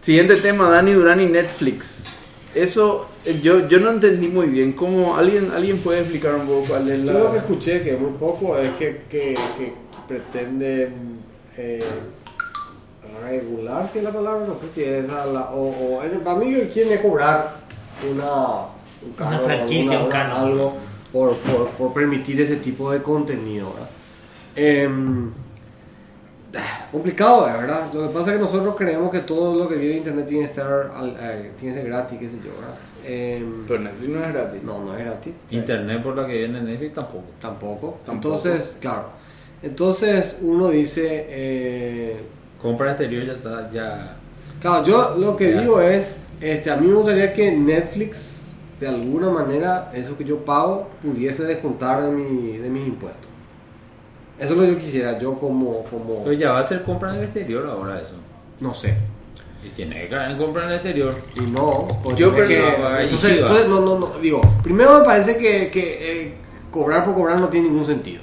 Siguiente 0.00 0.36
tema, 0.36 0.68
Dani 0.70 0.92
Durán 0.92 1.20
y 1.20 1.26
Netflix. 1.26 2.06
Eso 2.52 3.08
eh, 3.24 3.38
yo, 3.40 3.68
yo 3.68 3.78
no 3.78 3.90
entendí 3.90 4.26
muy 4.26 4.46
bien. 4.48 4.72
¿Cómo, 4.72 5.16
alguien, 5.16 5.52
¿Alguien 5.54 5.78
puede 5.78 6.00
explicar 6.00 6.34
un 6.34 6.46
poco 6.46 6.64
cuál 6.70 6.90
es 6.90 7.04
Yo 7.04 7.12
lo 7.12 7.26
que 7.30 7.36
la... 7.36 7.42
escuché, 7.42 7.82
que 7.82 7.92
muy 7.96 8.10
poco, 8.18 8.58
es 8.58 8.70
que, 8.70 9.02
que, 9.08 9.34
que 9.56 9.72
pretenden 10.08 11.20
eh, 11.56 11.80
regular, 13.20 13.88
si 13.92 13.98
es 13.98 14.04
la 14.04 14.12
palabra, 14.12 14.44
no 14.46 14.58
sé 14.58 14.68
si 14.72 14.82
es 14.82 15.04
esa, 15.04 15.26
la, 15.26 15.50
o, 15.50 15.68
o 15.98 16.02
eh, 16.02 16.10
para 16.24 16.38
mí 16.38 16.54
quieren 16.72 16.98
cobrar 17.00 17.56
una, 18.10 18.24
un 19.02 19.08
Una 19.08 19.16
canon, 19.16 19.40
franquicia, 19.44 19.98
un 19.98 20.04
una- 20.06 20.08
canon. 20.10 20.36
algo 20.36 20.72
por, 21.12 21.36
por, 21.38 21.68
por 21.70 21.92
permitir 21.92 22.40
ese 22.40 22.56
tipo 22.56 22.90
de 22.92 23.02
contenido. 23.02 23.72
¿verdad? 23.72 23.88
Ah, 26.56 26.86
complicado, 26.90 27.46
de 27.46 27.52
verdad. 27.52 27.92
Lo 27.92 28.08
que 28.08 28.14
pasa 28.14 28.32
es 28.32 28.38
que 28.38 28.42
nosotros 28.42 28.74
creemos 28.76 29.10
que 29.10 29.20
todo 29.20 29.54
lo 29.56 29.68
que 29.68 29.76
viene 29.76 29.92
de 29.92 29.98
internet 29.98 30.26
tiene 30.26 30.44
que 30.44 30.50
estar, 30.50 30.90
al- 30.96 31.16
eh, 31.20 31.52
tiene 31.58 31.74
que 31.74 31.80
ser 31.80 31.88
gratis, 31.88 32.18
qué 32.18 32.28
sé 32.28 32.36
yo, 32.38 32.50
¿verdad? 32.60 32.74
Em, 33.06 33.64
Pero 33.66 33.80
Netflix 33.80 34.08
no 34.10 34.24
es 34.24 34.32
gratis. 34.32 34.62
no, 34.64 34.84
no 34.84 34.96
es 34.96 35.04
gratis. 35.04 35.40
Internet 35.50 36.02
por 36.02 36.16
la 36.16 36.26
que 36.26 36.38
viene 36.38 36.60
Netflix 36.60 36.94
tampoco. 36.94 37.24
Tampoco. 37.40 37.98
Tampoco. 38.04 38.34
Entonces, 38.36 38.76
claro. 38.80 39.04
Entonces 39.62 40.38
uno 40.42 40.70
dice, 40.70 41.26
eh, 41.28 42.20
Compra 42.62 42.90
exterior 42.90 43.24
ya 43.26 43.32
está, 43.32 43.70
ya. 43.72 44.16
claro, 44.60 44.84
yo 44.84 45.14
lo 45.18 45.36
que 45.36 45.52
Ya. 45.52 45.60
digo 45.62 45.80
es, 45.80 46.16
este, 46.40 46.70
a 46.70 46.76
mí 46.76 46.86
me 46.86 46.94
gustaría 46.94 47.32
que 47.32 47.50
Netflix, 47.52 48.42
de 48.78 48.88
alguna 48.88 49.30
manera, 49.30 49.90
eso 49.94 50.16
que 50.16 50.24
yo 50.24 50.44
pago, 50.44 50.88
pudiese 51.02 51.44
descontar 51.44 52.02
de, 52.02 52.10
mi, 52.10 52.58
de 52.58 52.68
mis 52.68 52.86
impuestos. 52.86 53.28
Eso 54.38 54.52
es 54.52 54.58
lo 54.58 54.64
que 54.64 54.72
yo 54.72 54.78
quisiera, 54.78 55.18
yo 55.18 55.34
como, 55.38 55.84
como, 55.84 56.24
Pero 56.24 56.32
ya 56.34 56.52
va 56.52 56.60
a 56.60 56.62
ser 56.62 56.82
compra 56.82 57.10
en 57.10 57.16
el 57.16 57.24
exterior 57.24 57.66
ahora 57.66 57.98
eso. 57.98 58.14
no 58.60 58.72
sé. 58.74 58.96
Y 59.62 59.68
tiene 59.70 60.00
que 60.02 60.08
caer 60.08 60.30
en 60.30 60.38
compra 60.38 60.62
en 60.64 60.68
el 60.70 60.74
exterior. 60.76 61.14
Y 61.36 61.40
no, 61.40 61.86
pues 62.02 62.16
Yo 62.16 62.30
tiene 62.32 62.48
que- 62.48 62.66
entonces, 63.02 63.38
entonces, 63.40 63.68
no, 63.68 63.80
no, 63.80 63.98
no, 63.98 64.06
digo, 64.22 64.40
primero 64.62 64.98
me 65.00 65.04
parece 65.04 65.36
que, 65.36 65.70
que 65.70 66.22
eh, 66.28 66.34
cobrar 66.70 67.04
por 67.04 67.14
cobrar 67.14 67.38
no 67.38 67.48
tiene 67.48 67.68
ningún 67.68 67.84
sentido. 67.84 68.22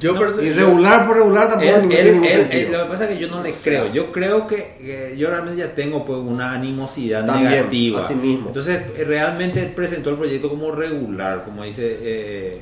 Yo 0.00 0.12
No, 0.14 0.42
Y 0.42 0.50
regular 0.50 1.06
por 1.06 1.16
regular 1.16 1.48
tampoco 1.48 1.72
Él- 1.74 1.88
tiene 1.88 2.00
él- 2.00 2.12
ningún 2.14 2.28
él- 2.28 2.72
lo 2.72 2.82
que 2.84 2.90
pasa 2.90 3.04
es 3.04 3.10
que 3.10 3.18
yo 3.18 3.28
no 3.28 3.42
le 3.42 3.52
creo. 3.52 3.92
Yo 3.92 4.12
creo 4.12 4.46
que, 4.46 4.56
que 4.78 5.14
yo 5.16 5.30
realmente 5.30 5.60
ya 5.60 5.74
tengo 5.74 6.04
pues 6.04 6.18
una 6.18 6.52
animosidad 6.52 7.24
También, 7.24 7.50
negativa. 7.52 8.04
así 8.04 8.14
mismo. 8.14 8.48
Entonces 8.48 8.82
eh, 8.96 9.04
realmente 9.04 9.60
él 9.60 9.68
presentó 9.70 10.10
el 10.10 10.16
proyecto 10.16 10.48
como 10.48 10.70
regular, 10.72 11.44
como 11.44 11.64
dice 11.64 11.96
eh, 12.00 12.60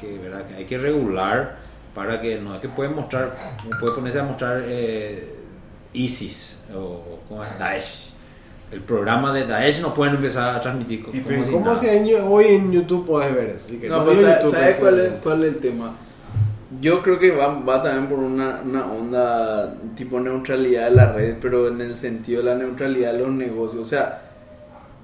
que, 0.00 0.18
¿verdad? 0.18 0.46
que 0.46 0.54
hay 0.56 0.64
que 0.64 0.78
regular 0.78 1.56
para 1.94 2.20
que 2.20 2.36
no 2.38 2.54
es 2.54 2.60
que 2.60 2.68
puede 2.68 2.90
mostrar, 2.90 3.34
no 3.64 3.78
puede 3.80 3.94
ponerse 3.94 4.20
a 4.20 4.24
mostrar 4.24 4.62
eh, 4.66 5.34
ISIS 5.94 6.58
o 6.74 7.20
como 7.28 7.42
es 7.42 7.58
Daesh. 7.58 8.10
El 8.70 8.80
programa 8.80 9.32
de 9.32 9.46
Daesh 9.46 9.80
no 9.80 9.94
pueden 9.94 10.16
empezar 10.16 10.56
a 10.56 10.60
transmitir 10.60 10.98
Y 10.98 11.02
como 11.02 11.22
pero 11.24 11.44
si 11.44 11.50
¿Cómo 11.52 11.76
si 11.76 11.86
hoy 11.86 12.44
en 12.46 12.72
YouTube 12.72 13.06
puedes 13.06 13.32
ver 13.34 13.50
eso? 13.50 13.64
Así 13.66 13.78
que 13.78 13.88
No, 13.88 13.98
no 13.98 14.04
pues 14.06 14.20
¿sabes 14.50 14.76
cuál 14.78 15.00
es, 15.00 15.12
cuál 15.22 15.44
es 15.44 15.48
el 15.54 15.56
tema? 15.58 15.94
Yo 16.80 17.02
creo 17.02 17.18
que 17.18 17.30
va, 17.30 17.48
va 17.60 17.82
también 17.82 18.06
por 18.08 18.18
una, 18.18 18.60
una 18.64 18.84
onda 18.86 19.74
tipo 19.96 20.20
neutralidad 20.20 20.90
de 20.90 20.96
la 20.96 21.12
red, 21.12 21.36
pero 21.40 21.68
en 21.68 21.80
el 21.80 21.96
sentido 21.96 22.42
de 22.42 22.50
la 22.50 22.54
neutralidad 22.56 23.12
de 23.12 23.20
los 23.20 23.30
negocios. 23.30 23.82
O 23.82 23.84
sea, 23.88 24.22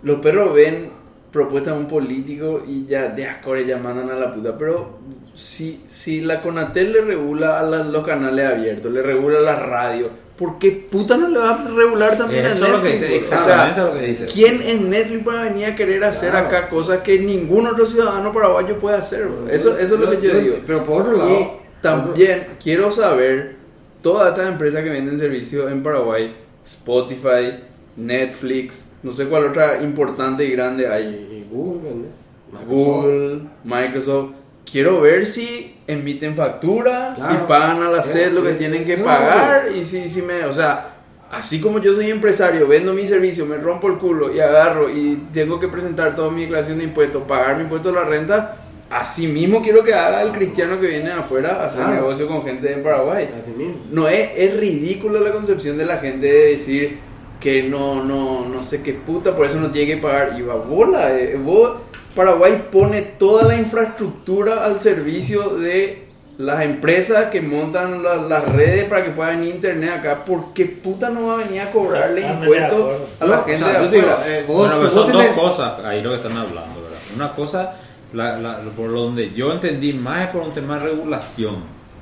los 0.02 0.18
perros 0.20 0.54
ven 0.54 0.90
propuestas 1.30 1.72
de 1.74 1.80
un 1.80 1.86
político 1.88 2.62
y 2.66 2.84
ya 2.86 3.08
de 3.08 3.26
acore 3.26 3.64
ya 3.64 3.78
mandan 3.78 4.10
a 4.10 4.14
la 4.16 4.34
puta. 4.34 4.56
Pero 4.58 4.98
si, 5.34 5.82
si 5.88 6.20
la 6.20 6.42
Conatel 6.42 6.92
le 6.92 7.00
regula 7.02 7.60
a 7.60 7.62
las- 7.62 7.86
los 7.86 8.04
canales 8.04 8.46
abiertos, 8.46 8.92
le 8.92 9.00
regula 9.02 9.40
la 9.40 9.56
radio, 9.56 10.10
¿por 10.36 10.58
qué 10.58 10.86
puta 10.90 11.16
no 11.16 11.28
le 11.28 11.38
va 11.38 11.54
a 11.54 11.68
regular 11.68 12.18
también 12.18 12.44
Eso 12.44 12.64
a 12.64 12.68
es 12.68 12.72
lo 12.74 12.82
que 12.82 12.88
Netflix? 12.90 13.08
dice, 13.08 13.24
O 13.24 13.28
sea, 13.28 13.38
exactamente 13.40 13.80
lo 13.80 13.92
que 13.98 14.06
dice. 14.08 14.26
¿Quién 14.26 14.62
en 14.62 14.90
Netflix 14.90 15.26
va 15.28 15.40
a 15.40 15.44
venir 15.44 15.66
a 15.66 15.74
querer 15.76 16.04
hacer 16.04 16.30
Claro. 16.32 16.46
acá 16.48 16.68
cosas 16.68 16.98
que 17.00 17.18
ningún 17.18 17.66
otro 17.66 17.86
ciudadano 17.86 18.30
paraguayo 18.32 18.78
puede 18.78 18.96
hacer? 18.98 19.26
bro? 19.26 19.48
Eso, 19.48 19.78
eso 19.78 19.94
es 19.94 20.00
lo 20.00 20.10
que 20.10 20.20
yo, 20.28 20.34
digo. 20.38 20.56
Pero 20.66 20.84
por 20.84 21.00
otro 21.02 21.16
lado, 21.16 21.61
también 21.82 22.46
quiero 22.62 22.90
saber 22.92 23.56
todas 24.02 24.30
estas 24.30 24.48
empresas 24.48 24.82
que 24.82 24.90
venden 24.90 25.18
servicios 25.18 25.70
en 25.70 25.82
Paraguay, 25.82 26.34
Spotify, 26.64 27.58
Netflix, 27.96 28.88
no 29.02 29.10
sé 29.10 29.26
cuál 29.26 29.46
otra 29.46 29.82
importante 29.82 30.44
y 30.44 30.52
grande 30.52 30.88
hay. 30.88 31.46
Google. 31.50 32.06
Microsoft. 32.52 32.68
Google, 32.68 33.40
Microsoft. 33.64 34.30
Quiero 34.70 35.00
ver 35.00 35.26
si 35.26 35.76
emiten 35.86 36.34
factura, 36.34 37.12
Claro. 37.14 37.34
si 37.34 37.46
pagan 37.46 37.82
a 37.82 37.90
la 37.90 38.02
sed 38.04 38.32
lo 38.32 38.42
que 38.42 38.52
tienen 38.52 38.84
que 38.84 38.96
pagar 38.98 39.70
y 39.74 39.84
si, 39.84 40.08
si 40.08 40.22
me, 40.22 40.44
o 40.44 40.52
sea, 40.52 40.94
así 41.30 41.60
como 41.60 41.78
yo 41.80 41.94
soy 41.94 42.10
empresario, 42.10 42.66
vendo 42.68 42.94
mi 42.94 43.06
servicio, 43.06 43.44
me 43.44 43.56
rompo 43.56 43.88
el 43.88 43.98
culo 43.98 44.32
y 44.32 44.40
agarro 44.40 44.88
y 44.88 45.20
tengo 45.32 45.58
que 45.58 45.68
presentar 45.68 46.14
toda 46.14 46.30
mi 46.30 46.42
declaración 46.42 46.78
de 46.78 46.84
impuestos, 46.84 47.24
pagar 47.24 47.56
mi 47.56 47.64
impuesto 47.64 47.88
a 47.90 47.92
la 47.92 48.04
renta, 48.04 48.56
así 48.92 49.26
mismo 49.26 49.62
quiero 49.62 49.82
que 49.84 49.94
haga 49.94 50.22
el 50.22 50.32
cristiano 50.32 50.78
que 50.80 50.86
viene 50.86 51.06
de 51.06 51.12
afuera 51.12 51.58
a 51.62 51.66
hacer 51.66 51.84
Claro. 51.84 51.94
negocio 51.94 52.28
con 52.28 52.44
gente 52.44 52.72
en 52.72 52.82
Paraguay. 52.82 53.28
Así 53.40 53.50
mismo. 53.52 53.76
No 53.90 54.08
es, 54.08 54.30
es 54.36 54.56
ridículo 54.58 55.20
la 55.20 55.32
concepción 55.32 55.76
de 55.78 55.86
la 55.86 55.98
gente 55.98 56.26
de 56.26 56.46
decir 56.52 56.98
que 57.40 57.62
no, 57.64 58.04
no, 58.04 58.48
no 58.48 58.62
sé 58.62 58.82
qué 58.82 58.92
puta, 58.92 59.34
por 59.34 59.46
eso 59.46 59.58
no 59.58 59.70
tiene 59.70 59.94
que 59.94 60.00
pagar. 60.00 60.34
Y 60.38 60.42
va, 60.42 60.54
bola, 60.54 61.10
eh, 61.18 61.36
vos, 61.42 61.72
Paraguay 62.14 62.66
pone 62.70 63.02
toda 63.02 63.44
la 63.44 63.56
infraestructura 63.56 64.64
al 64.64 64.78
servicio 64.78 65.56
de 65.56 66.04
las 66.38 66.62
empresas 66.62 67.26
que 67.30 67.40
montan 67.40 68.02
la- 68.02 68.16
las 68.16 68.50
redes 68.52 68.84
para 68.84 69.04
que 69.04 69.10
pueda 69.10 69.30
venir 69.30 69.54
internet 69.54 69.90
acá. 69.98 70.24
¿Por 70.24 70.52
qué 70.54 70.64
puta 70.66 71.10
no 71.10 71.26
va 71.26 71.34
a 71.34 71.36
venir 71.44 71.60
a 71.60 71.70
cobrarle 71.70 72.20
impuestos 72.26 72.90
a 73.20 73.26
la 73.26 73.36
No, 73.36 73.44
gente 73.44 73.64
o 73.64 73.68
sea, 73.68 73.80
de 73.82 73.88
digo, 73.88 74.08
eh, 74.26 74.44
vos, 74.46 74.56
Bueno, 74.68 74.80
vos 74.82 74.92
son 74.92 75.10
tenés- 75.12 75.34
dos 75.34 75.50
cosas 75.50 75.84
ahí 75.84 76.00
lo 76.02 76.10
que 76.10 76.16
están 76.16 76.32
hablando, 76.36 76.82
¿verdad? 76.82 76.98
Una 77.16 77.32
cosa, 77.34 77.74
la, 78.12 78.38
la- 78.38 78.58
por 78.76 78.90
donde 78.92 79.30
yo 79.32 79.52
entendí 79.52 79.92
más 79.92 80.22
es 80.24 80.28
por 80.28 80.42
un 80.42 80.52
tema 80.52 80.78
de 80.78 80.86
regulación. 80.90 81.56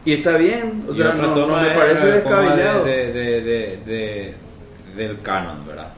Y 0.05 0.15
está 0.15 0.37
bien, 0.37 0.85
o 0.89 0.93
Y 0.93 0.97
sea, 0.97 1.13
no, 1.13 1.35
no 1.35 1.47
me 1.61 1.71
parece 1.71 2.09
el 2.17 2.23
tema 2.23 2.41
descabellado. 2.41 2.85
De, 2.85 3.13
de- 3.13 3.41
de- 3.43 3.77
de- 3.87 4.35
del 4.97 5.21
canon, 5.23 5.67
¿verdad? 5.67 5.89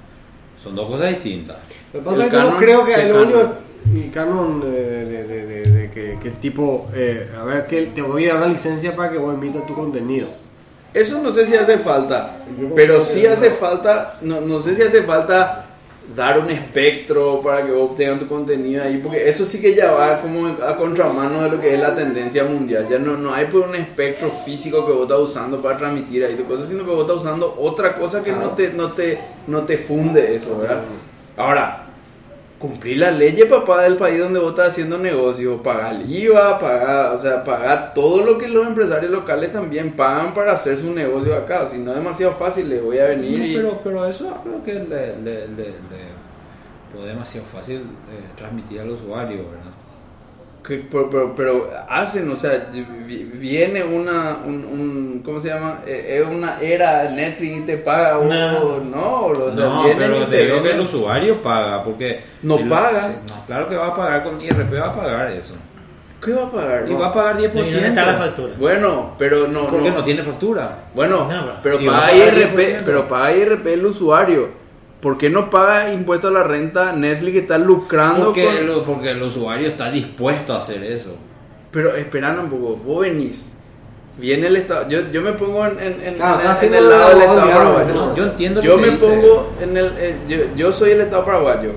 Son 0.62 0.74
dos 0.74 0.86
cosas 0.88 1.10
distintas. 1.10 1.56
Lo 1.92 2.00
que 2.00 2.04
pasa 2.04 2.24
es 2.24 2.30
que 2.30 2.36
yo 2.36 2.50
no 2.50 2.56
creo 2.56 2.84
que 2.84 2.94
el 2.94 3.12
único. 3.12 3.54
Canon 4.14 4.60
de, 4.60 4.70
de, 4.70 5.24
de, 5.24 5.46
de- 5.46 5.62
de 5.70 5.90
que, 6.22 6.30
tipo. 6.40 6.88
eh, 6.94 7.28
a 7.38 7.42
ver, 7.44 7.66
que 7.66 7.86
te 7.86 8.00
voy 8.02 8.26
a 8.26 8.34
dar 8.34 8.44
una 8.44 8.52
licencia 8.52 8.94
para 8.94 9.10
que 9.10 9.18
vos 9.18 9.34
emitas 9.34 9.66
tu 9.66 9.74
contenido. 9.74 10.28
Eso 10.94 11.20
no 11.22 11.32
sé 11.32 11.46
si 11.46 11.54
hace 11.56 11.78
falta, 11.78 12.36
pero 12.76 13.02
sí 13.02 13.26
hace 13.26 13.50
falta, 13.50 14.14
no, 14.20 14.40
no 14.42 14.60
sé 14.60 14.76
si 14.76 14.82
hace 14.82 15.02
falta 15.02 15.64
dar 16.14 16.38
un 16.38 16.50
espectro 16.50 17.40
para 17.42 17.64
que 17.64 17.72
vos 17.72 17.90
obtengan 17.90 18.18
tu 18.18 18.26
contenido 18.26 18.82
ahí, 18.82 19.00
porque 19.02 19.28
eso 19.28 19.44
sí 19.44 19.60
que 19.60 19.74
ya 19.74 19.92
va 19.92 20.20
como 20.20 20.46
a 20.46 20.76
contramano 20.76 21.42
de 21.42 21.50
lo 21.50 21.60
que 21.60 21.74
es 21.74 21.80
la 21.80 21.94
tendencia 21.94 22.44
mundial. 22.44 22.86
Ya 22.90 22.98
no, 22.98 23.16
no 23.16 23.32
hay 23.32 23.46
por 23.46 23.62
un 23.68 23.74
espectro 23.74 24.30
físico 24.44 24.84
que 24.84 24.92
vos 24.92 25.02
estás 25.02 25.20
usando 25.20 25.62
para 25.62 25.76
transmitir 25.76 26.24
ahí 26.24 26.34
tu 26.34 26.44
cosa, 26.44 26.66
sino 26.66 26.84
que 26.84 26.90
vos 26.90 27.02
estás 27.02 27.16
usando 27.18 27.56
otra 27.58 27.96
cosa 27.96 28.22
que 28.22 28.32
no 28.32 28.50
te, 28.50 28.72
no 28.72 28.92
te, 28.92 29.18
no 29.46 29.62
te 29.62 29.78
funde 29.78 30.34
eso, 30.34 30.58
¿verdad? 30.58 30.82
Ahora, 31.36 31.81
cumplir 32.62 32.98
la 32.98 33.10
ley, 33.10 33.36
papá, 33.50 33.82
del 33.82 33.96
país 33.96 34.20
donde 34.20 34.38
vos 34.38 34.52
estás 34.52 34.68
haciendo 34.68 34.96
negocio, 34.96 35.60
pagar 35.62 35.96
el 35.96 36.10
IVA, 36.10 36.58
pagar, 36.60 37.14
o 37.14 37.18
sea, 37.18 37.42
pagar 37.42 37.92
todo 37.92 38.24
lo 38.24 38.38
que 38.38 38.48
los 38.48 38.66
empresarios 38.66 39.10
locales 39.10 39.52
también 39.52 39.92
pagan 39.92 40.32
para 40.32 40.52
hacer 40.52 40.78
su 40.78 40.92
negocio 40.94 41.34
acá. 41.34 41.66
Si 41.66 41.78
no 41.78 41.90
es 41.90 41.96
demasiado 41.98 42.34
fácil, 42.34 42.68
le 42.68 42.80
voy 42.80 42.98
a 42.98 43.06
venir 43.06 43.38
No, 43.38 43.44
y... 43.44 43.56
pero, 43.56 43.80
pero 43.82 44.06
eso 44.06 44.32
creo 44.44 44.62
que 44.62 44.74
le, 44.74 45.16
le, 45.16 45.48
le, 45.48 45.66
le 45.66 46.12
puede 46.94 47.08
demasiado 47.08 47.46
fácil 47.46 47.78
eh, 47.78 48.30
transmitir 48.36 48.80
al 48.80 48.90
usuario, 48.90 49.38
¿verdad? 49.38 49.72
Que- 50.66 50.84
pero, 50.90 51.10
pero, 51.10 51.34
pero 51.34 51.70
hacen, 51.88 52.30
o 52.30 52.36
sea, 52.36 52.68
vi- 52.72 53.24
viene 53.34 53.82
una, 53.82 54.38
un, 54.46 54.64
un- 54.64 55.22
¿cómo 55.24 55.40
se 55.40 55.48
llama? 55.48 55.80
Eh, 55.86 56.20
es 56.22 56.26
una 56.28 56.60
era 56.60 57.10
Netflix 57.10 57.56
y 57.58 57.60
te 57.62 57.76
paga 57.78 58.18
o 58.18 58.24
No. 58.24 58.78
no, 58.80 59.24
o 59.26 59.52
sea, 59.52 59.64
no, 59.64 59.84
pero 59.98 60.22
y 60.22 60.24
te 60.26 60.44
digo 60.46 60.62
que 60.62 60.70
el 60.72 60.80
usuario 60.80 61.42
paga, 61.42 61.82
porque... 61.82 62.20
No 62.42 62.58
el- 62.58 62.68
paga. 62.68 63.00
sí, 63.00 63.14
no, 63.28 63.46
claro 63.46 63.68
que 63.68 63.76
va 63.76 63.88
a 63.88 63.96
pagar 63.96 64.22
con 64.22 64.40
IRP, 64.40 64.72
va 64.78 64.86
a 64.88 64.94
pagar 64.96 65.30
eso. 65.32 65.54
¿Qué 66.24 66.32
va 66.32 66.44
a 66.44 66.50
pagar? 66.52 66.84
Y 66.88 66.92
No. 66.92 67.00
va 67.00 67.06
a 67.08 67.12
pagar 67.12 67.36
10%. 67.38 67.66
¿Y 67.66 67.70
dónde 67.72 67.88
está 67.88 68.06
la 68.06 68.14
factura? 68.14 68.54
Bueno, 68.56 69.14
pero 69.18 69.48
no, 69.48 69.66
Porque 69.66 69.90
no. 69.90 69.96
no 69.96 70.04
tiene 70.04 70.22
factura. 70.22 70.78
Bueno, 70.94 71.26
No, 71.28 71.54
pero 71.60 71.80
Y 71.80 71.86
paga 71.86 72.12
IRP, 72.14 72.56
10%. 72.56 72.82
pero 72.86 73.08
paga 73.08 73.32
IRP 73.32 73.66
el 73.74 73.84
usuario. 73.86 74.61
¿Por 75.02 75.18
qué 75.18 75.28
no 75.28 75.50
paga 75.50 75.92
impuesto 75.92 76.28
a 76.28 76.30
la 76.30 76.44
renta 76.44 76.92
Netflix 76.92 77.32
que 77.32 77.38
está 77.40 77.58
lucrando 77.58 78.26
Porque, 78.26 78.44
con- 78.46 78.56
el, 78.56 78.70
porque 78.86 79.10
el 79.10 79.22
usuario 79.22 79.68
está 79.68 79.90
dispuesto 79.90 80.54
a 80.54 80.58
hacer 80.58 80.82
eso. 80.84 81.14
Pero 81.70 81.94
esperando 81.96 82.42
un 82.42 82.48
poco, 82.50 82.76
vos 82.76 83.00
venís. 83.02 83.48
Viene 84.16 84.46
el 84.46 84.56
Estado. 84.56 84.88
Yo, 84.88 85.10
yo 85.10 85.20
me 85.22 85.32
pongo 85.32 85.66
en, 85.66 85.78
en, 85.80 86.02
en- 86.06 86.14
Claro, 86.14 86.34
en- 86.34 86.40
está 86.40 86.44
en 86.44 86.48
haciendo 86.56 86.78
el 86.78 86.88
lado 86.88 87.08
del 87.08 87.16
el 87.16 87.22
Estado 87.24 87.50
paraguayo. 87.50 87.94
¿no? 87.94 88.14
Yo 88.16 88.24
entiendo 88.24 88.60
lo 88.60 88.66
Yo 88.66 88.76
que 88.76 88.82
me 88.82 88.90
dice. 88.90 89.06
pongo 89.06 89.52
en 89.60 89.76
el. 89.76 89.86
eh, 89.98 90.14
yo, 90.28 90.36
yo 90.56 90.72
soy 90.72 90.90
el 90.92 91.00
Estado 91.00 91.24
paraguayo. 91.24 91.72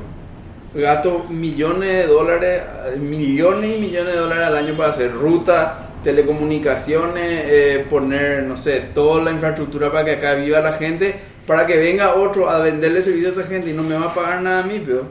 Gasto 0.75 1.25
millones 1.29 1.89
de 1.89 2.07
dólares, 2.07 2.61
millones 2.99 3.77
y 3.77 3.79
millones 3.79 4.13
de 4.13 4.19
dólares 4.19 4.43
al 4.45 4.55
año 4.57 4.75
para 4.75 4.89
hacer 4.89 5.13
ruta, 5.13 5.87
telecomunicaciones, 6.03 7.23
eh, 7.47 7.85
poner, 7.89 8.43
no 8.43 8.57
sé, 8.57 8.81
toda 8.93 9.23
la 9.23 9.31
infraestructura 9.31 9.91
para 9.91 10.03
que 10.05 10.11
acá 10.11 10.33
viva 10.35 10.59
la 10.59 10.73
gente, 10.73 11.15
para 11.47 11.65
que 11.65 11.77
venga 11.77 12.15
otro 12.15 12.49
a 12.49 12.59
venderle 12.59 13.01
servicios 13.01 13.37
a 13.37 13.41
esa 13.41 13.49
gente 13.49 13.69
y 13.69 13.73
no 13.73 13.83
me 13.83 13.95
va 13.95 14.07
a 14.07 14.13
pagar 14.13 14.41
nada 14.41 14.59
a 14.59 14.63
mí, 14.63 14.81
pero. 14.85 15.03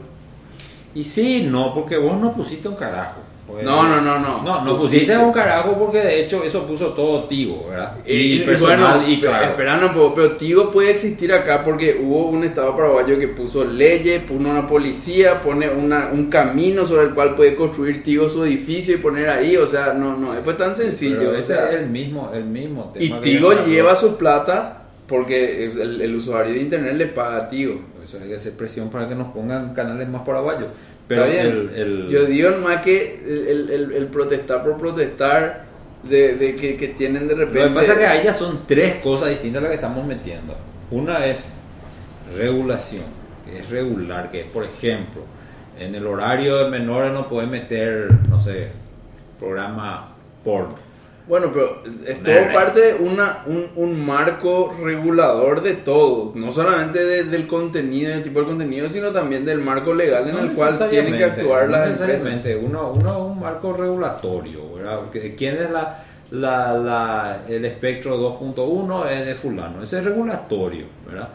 Y 0.93 1.03
sí, 1.03 1.43
no, 1.49 1.73
porque 1.73 1.97
vos 1.97 2.19
no 2.19 2.33
pusiste 2.33 2.67
un 2.67 2.75
carajo. 2.75 3.21
Pues, 3.47 3.63
No, 3.63 3.83
no, 3.87 4.01
no, 4.01 4.17
no. 4.17 4.41
No, 4.41 4.61
no 4.65 4.77
Pusiste. 4.77 5.05
pusiste 5.05 5.17
un 5.17 5.31
carajo 5.31 5.77
porque 5.77 5.99
de 5.99 6.21
hecho 6.23 6.43
eso 6.43 6.65
puso 6.65 6.93
todo 6.93 7.25
Tigo, 7.25 7.67
¿verdad? 7.69 7.97
Y, 8.03 8.37
y 8.37 8.39
personal 8.39 8.97
bueno, 9.01 9.11
y 9.11 9.19
claro. 9.21 9.45
esperando 9.45 9.85
un 9.87 9.93
poco, 9.93 10.15
pero 10.15 10.31
Tigo 10.31 10.71
puede 10.71 10.91
existir 10.91 11.31
acá 11.31 11.63
porque 11.63 12.01
hubo 12.01 12.25
un 12.29 12.43
estado 12.43 12.75
paraguayo 12.75 13.19
que 13.19 13.27
puso 13.27 13.63
leyes, 13.63 14.23
puso 14.23 14.49
una 14.49 14.67
policía, 14.67 15.43
pone 15.43 15.69
una, 15.69 16.09
un 16.11 16.25
camino 16.27 16.87
sobre 16.87 17.03
el 17.03 17.13
cual 17.13 17.35
puede 17.35 17.55
construir 17.55 18.01
Tigo 18.01 18.27
su 18.29 18.43
edificio 18.43 18.95
y 18.95 18.97
poner 18.97 19.29
ahí, 19.29 19.55
o 19.57 19.67
sea, 19.67 19.93
no, 19.93 20.17
no, 20.17 20.33
es 20.33 20.39
pues 20.39 20.57
tan 20.57 20.73
sencillo. 20.73 21.17
Pero 21.19 21.31
o 21.31 21.35
ese 21.35 21.53
sea, 21.53 21.69
es 21.69 21.81
el 21.81 21.89
mismo, 21.89 22.31
el 22.33 22.45
mismo 22.45 22.91
tema. 22.93 23.17
y 23.17 23.21
Tigo 23.21 23.53
lleva 23.63 23.95
su 23.95 24.17
plata 24.17 24.84
porque 25.07 25.65
el, 25.65 26.01
el 26.01 26.15
usuario 26.15 26.53
de 26.53 26.59
internet 26.59 26.95
le 26.95 27.05
paga 27.07 27.37
a 27.37 27.49
Tigo. 27.49 27.79
Eso 28.03 28.19
hay 28.21 28.29
que 28.29 28.35
hacer 28.35 28.53
presión 28.53 28.89
para 28.89 29.07
que 29.07 29.15
nos 29.15 29.31
pongan 29.33 29.73
canales 29.73 30.07
más 30.07 30.21
paraguayos. 30.23 30.67
Pero 31.07 31.25
el, 31.25 31.69
el- 31.75 32.07
Yo 32.09 32.25
digo 32.25 32.49
más 32.63 32.81
que 32.81 33.21
el, 33.25 33.47
el- 33.47 33.69
el- 33.69 33.91
el 33.91 34.05
protestar 34.07 34.63
por 34.63 34.77
protestar 34.77 35.65
de, 36.03 36.35
de 36.35 36.55
que, 36.55 36.77
que 36.77 36.87
tienen 36.89 37.27
de 37.27 37.35
repente... 37.35 37.59
Lo 37.61 37.69
que 37.69 37.75
pasa 37.75 37.93
es 37.93 37.97
que 37.99 38.05
ahí 38.07 38.23
ya 38.23 38.33
son 38.33 38.61
tres 38.67 38.95
cosas 38.95 39.29
distintas 39.29 39.61
las 39.61 39.69
que 39.69 39.75
estamos 39.75 40.05
metiendo. 40.05 40.55
Una 40.91 41.25
es 41.25 41.53
regulación, 42.35 43.03
que 43.45 43.59
es 43.59 43.69
regular, 43.69 44.31
que 44.31 44.41
es, 44.41 44.47
por 44.47 44.63
ejemplo, 44.63 45.21
en 45.79 45.93
el 45.95 46.05
horario 46.07 46.57
de 46.57 46.69
menores 46.69 47.11
no 47.11 47.27
puedes 47.27 47.49
meter, 47.49 48.07
no 48.29 48.41
sé, 48.41 48.69
programa 49.39 50.13
porno. 50.43 50.75
Bueno, 51.27 51.49
pero 51.51 51.81
es 52.05 52.21
todo 52.21 52.35
nah. 52.35 52.53
parte 52.53 52.79
de 52.81 52.93
una, 53.03 53.43
un, 53.47 53.65
un 53.75 54.05
marco 54.05 54.75
regulador 54.83 55.63
de 55.63 55.73
todo, 55.73 56.31
no 56.35 56.51
solamente 56.51 57.03
de- 57.03 57.23
del 57.23 57.47
contenido, 57.47 58.11
del 58.11 58.21
tipo 58.23 58.41
de 58.41 58.45
contenido, 58.45 58.87
sino 58.89 59.11
también 59.11 59.43
del 59.43 59.59
marco 59.59 59.93
legal 59.95 60.27
en 60.27 60.35
No 60.35 60.41
el 60.41 60.51
cual 60.51 60.77
tienen 60.89 61.17
que 61.17 61.23
actuar 61.23 61.65
no 61.65 61.71
las 61.71 61.87
empresas. 61.89 62.07
necesariamente. 62.07 62.55
Uno, 62.55 62.91
uno 62.95 63.25
un 63.25 63.39
marco 63.39 63.73
regulatorio, 63.73 64.75
¿verdad? 64.75 64.99
¿Quién 65.35 65.55
es 65.55 65.71
la, 65.71 66.03
la, 66.29 66.73
la- 66.77 67.41
el 67.49 67.65
espectro 67.65 68.19
2.1? 68.39 69.09
Es 69.09 69.25
de 69.25 69.33
fulano, 69.33 69.81
ese 69.81 69.97
es 69.97 70.03
regulatorio, 70.03 70.85
¿verdad? 71.07 71.29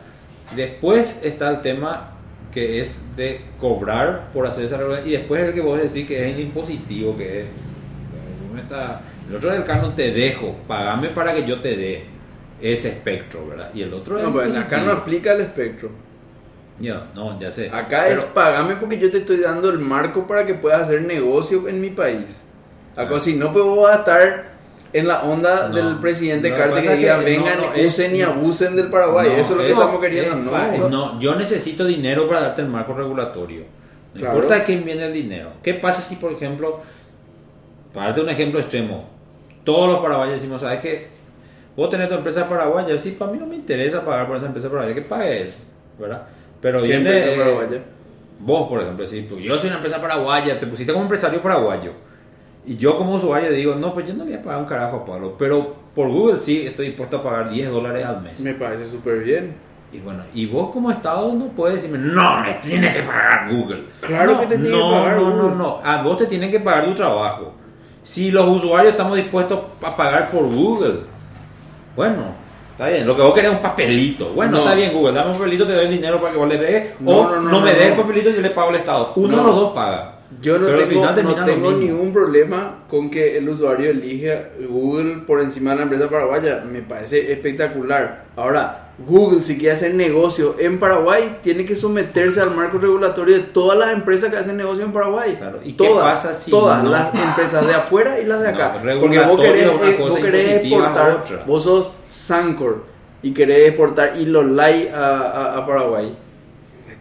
Después 0.54 1.20
está 1.24 1.50
el 1.50 1.62
tema 1.62 2.10
que 2.52 2.80
es 2.82 3.00
de 3.16 3.40
cobrar 3.60 4.28
por 4.32 4.46
hacer 4.46 4.66
esa 4.66 4.76
regulación 4.76 5.08
y 5.08 5.12
después 5.12 5.40
el 5.42 5.52
que 5.52 5.60
vos 5.60 5.80
decís 5.80 6.06
que 6.06 6.28
es 6.28 6.34
el 6.34 6.40
impositivo, 6.40 7.16
que 7.16 7.40
es... 7.40 7.46
está- 8.62 9.00
el 9.30 9.36
otro 9.36 9.50
del 9.50 9.64
canon 9.64 9.94
te 9.94 10.10
dejo, 10.10 10.56
pagame 10.66 11.08
para 11.08 11.32
que 11.34 11.46
yo 11.46 11.60
te 11.60 11.76
dé 11.76 12.04
ese 12.60 12.88
espectro, 12.88 13.46
¿verdad? 13.46 13.70
Y 13.72 13.82
el 13.82 13.94
otro 13.94 14.18
es 14.18 14.24
No, 14.24 14.32
pues 14.32 14.54
acá 14.56 14.78
no 14.82 14.92
aplica 14.92 15.32
el 15.32 15.42
espectro. 15.42 15.88
Ya, 16.80 17.06
no, 17.14 17.38
ya 17.40 17.50
sé. 17.50 17.68
Acá 17.72 18.04
Pero- 18.08 18.18
es 18.20 18.24
pagame 18.26 18.76
porque 18.76 18.98
yo 18.98 19.10
te 19.10 19.18
estoy 19.18 19.36
dando 19.38 19.70
el 19.70 19.78
marco 19.78 20.26
para 20.26 20.44
que 20.46 20.54
puedas 20.54 20.82
hacer 20.82 21.02
negocio 21.02 21.68
en 21.68 21.80
mi 21.80 21.90
país. 21.90 22.42
Acá 22.96 23.14
Ah. 23.16 23.20
si 23.20 23.34
no, 23.36 23.52
pues 23.52 23.64
vos 23.64 23.82
vas 23.84 23.96
a 23.96 23.98
estar 24.00 24.50
en 24.92 25.06
la 25.06 25.22
onda 25.22 25.68
No, 25.68 25.74
del 25.76 25.96
presidente 26.00 26.48
lo 26.50 26.56
que 26.56 26.80
que 26.82 26.92
es 26.92 26.98
diga 26.98 27.18
vengan, 27.18 27.58
no, 27.58 27.66
no, 27.68 27.74
es- 27.74 27.86
usen 27.98 28.16
y 28.16 28.20
no. 28.20 28.30
abusen 28.30 28.74
del 28.76 28.88
Paraguay. 28.88 29.28
Eso 29.32 29.40
es 29.42 29.50
lo 29.50 29.56
que 29.58 29.66
es- 29.66 29.72
estamos 29.72 30.00
queriendo. 30.00 30.36
es 30.38 30.44
no, 30.44 30.50
pa- 30.50 30.66
no. 30.76 30.88
no, 30.88 31.20
yo 31.20 31.36
necesito 31.36 31.84
dinero 31.84 32.26
para 32.26 32.40
darte 32.40 32.62
el 32.62 32.68
marco 32.68 32.94
regulatorio. 32.94 33.62
No 34.14 34.20
Claro. 34.20 34.34
importa 34.34 34.54
de 34.56 34.64
quién 34.64 34.84
viene 34.84 35.06
el 35.06 35.12
dinero. 35.12 35.50
¿Qué 35.62 35.74
pasa 35.74 36.00
si, 36.00 36.16
por 36.16 36.32
ejemplo, 36.32 36.80
para 37.92 38.06
darte 38.06 38.22
un 38.22 38.28
ejemplo 38.30 38.58
extremo, 38.58 39.08
todos 39.64 39.88
los 39.88 40.00
paraguayos 40.00 40.34
decimos, 40.34 40.60
¿sabes 40.60 40.80
qué? 40.80 41.08
Vos 41.76 41.88
tenés 41.90 42.08
tu 42.08 42.14
empresa 42.14 42.48
paraguaya, 42.48 42.96
sí, 42.98 43.12
para 43.18 43.32
mí 43.32 43.38
no 43.38 43.46
me 43.46 43.56
interesa 43.56 44.04
pagar 44.04 44.26
por 44.26 44.36
esa 44.36 44.46
empresa 44.46 44.68
paraguaya, 44.68 44.94
que 44.94 45.02
pague 45.02 45.42
él, 45.42 45.52
¿verdad? 45.98 46.22
Pero 46.60 46.82
¿Qué 46.82 46.88
viene... 46.88 47.34
eh, 47.34 47.38
paraguaya? 47.38 47.78
Vos, 48.40 48.68
por 48.68 48.80
ejemplo, 48.80 49.04
decís, 49.06 49.26
pues 49.28 49.42
yo 49.42 49.56
soy 49.58 49.68
una 49.68 49.76
empresa 49.76 50.00
paraguaya, 50.00 50.58
te 50.58 50.66
pusiste 50.66 50.92
como 50.92 51.04
empresario 51.04 51.40
paraguayo. 51.42 51.92
Y 52.66 52.76
yo 52.76 52.96
como 52.98 53.14
usuario 53.14 53.50
digo, 53.52 53.74
no, 53.74 53.94
pues 53.94 54.06
yo 54.06 54.12
no 54.14 54.24
le 54.24 54.30
voy 54.32 54.38
a 54.40 54.42
pagar 54.42 54.60
un 54.60 54.66
carajo 54.66 54.96
a 54.98 55.04
Pablo. 55.04 55.34
Pero 55.38 55.74
por 55.94 56.08
Google 56.08 56.38
sí 56.38 56.66
estoy 56.66 56.88
dispuesto 56.88 57.18
a 57.18 57.22
pagar 57.22 57.50
10 57.50 57.70
dólares 57.70 58.04
al 58.04 58.20
mes. 58.20 58.38
Me 58.40 58.52
parece 58.54 58.84
súper 58.84 59.20
bien. 59.20 59.54
Y 59.92 59.98
bueno, 60.00 60.22
y 60.34 60.46
vos 60.46 60.70
como 60.70 60.90
Estado 60.90 61.32
no 61.34 61.46
puedes 61.48 61.76
decirme, 61.76 61.98
no, 61.98 62.40
me 62.40 62.54
tienes 62.62 62.94
que 62.94 63.02
pagar 63.02 63.50
Google. 63.50 63.84
Claro 64.00 64.32
No, 64.32 64.40
que 64.40 64.46
te 64.46 64.58
tiene 64.58 64.70
no, 64.76 64.88
que 64.88 64.94
pagar 64.94 65.16
No, 65.16 65.30
no, 65.36 65.54
no, 65.54 65.80
a 65.82 66.02
vos 66.02 66.18
te 66.18 66.26
tienen 66.26 66.50
que 66.50 66.60
pagar 66.60 66.84
tu 66.84 66.94
trabajo. 66.94 67.54
Si 68.02 68.30
los 68.30 68.48
usuarios 68.48 68.92
estamos 68.92 69.16
dispuestos 69.16 69.60
a 69.82 69.94
pagar 69.96 70.30
por 70.30 70.44
Google, 70.48 71.00
bueno, 71.96 72.22
está 72.72 72.86
bien. 72.88 73.06
Lo 73.06 73.14
que 73.14 73.22
vos 73.22 73.34
querés 73.34 73.50
es 73.50 73.56
un 73.56 73.62
papelito. 73.62 74.30
Bueno, 74.32 74.52
No. 74.52 74.58
está 74.58 74.74
bien, 74.74 74.92
Google, 74.92 75.12
dame 75.12 75.30
un 75.32 75.36
papelito, 75.36 75.66
te 75.66 75.74
doy 75.74 75.84
el 75.84 75.90
dinero 75.90 76.18
para 76.18 76.32
que 76.32 76.38
vos 76.38 76.48
le 76.48 76.58
des. 76.58 77.00
No, 77.00 77.10
o 77.12 77.36
no, 77.36 77.60
me 77.60 77.74
des 77.74 77.88
el 77.92 77.94
papelito 77.94 78.30
y 78.30 78.34
yo 78.34 78.40
le 78.40 78.50
pago 78.50 78.70
al 78.70 78.76
Estado. 78.76 79.12
Uno 79.16 79.28
No. 79.36 79.36
de 79.38 79.42
los 79.48 79.56
dos 79.56 79.72
paga. 79.72 80.14
Yo 80.40 80.58
no 80.58 80.66
Pero 80.66 80.78
tengo, 80.84 80.88
final 80.88 81.24
no 81.24 81.44
tengo 81.44 81.72
ningún 81.72 82.12
problema 82.12 82.84
con 82.88 83.10
que 83.10 83.36
el 83.36 83.48
usuario 83.48 83.90
elija 83.90 84.50
Google 84.68 85.22
por 85.26 85.40
encima 85.40 85.70
de 85.70 85.76
la 85.78 85.82
empresa 85.82 86.08
paraguaya. 86.08 86.64
Me 86.70 86.82
parece 86.82 87.32
espectacular. 87.32 88.26
Ahora, 88.36 88.92
Google, 89.06 89.42
si 89.42 89.56
quiere 89.56 89.72
hacer 89.72 89.94
negocio 89.94 90.54
en 90.58 90.78
Paraguay, 90.78 91.38
tiene 91.42 91.64
que 91.64 91.74
someterse 91.74 92.40
al 92.40 92.52
marco 92.54 92.78
regulatorio 92.78 93.34
de 93.34 93.42
todas 93.42 93.78
las 93.78 93.92
empresas 93.92 94.30
que 94.30 94.36
hacen 94.36 94.56
negocio 94.56 94.84
en 94.84 94.92
Paraguay. 94.92 95.34
Claro, 95.36 95.58
¿y 95.64 95.72
qué 95.72 95.88
todas, 95.88 96.14
pasa 96.14 96.34
si 96.34 96.50
todas 96.50 96.84
no? 96.84 96.90
las 96.90 97.12
empresas 97.14 97.66
de 97.66 97.74
afuera 97.74 98.20
y 98.20 98.26
las 98.26 98.40
de 98.42 98.52
No, 98.52 98.58
acá. 98.58 98.80
Porque 99.00 99.20
vos 99.20 99.40
querés, 99.40 99.70
eh, 99.70 99.96
vos 99.98 100.18
querés 100.18 100.62
exportar, 100.62 101.24
vos 101.46 101.64
sos 101.64 101.90
Sancor 102.10 102.84
y 103.22 103.32
querés 103.32 103.68
exportar 103.68 104.14
Ilolai 104.18 104.88
a, 104.88 105.16
a, 105.16 105.58
a 105.58 105.66
Paraguay. 105.66 106.14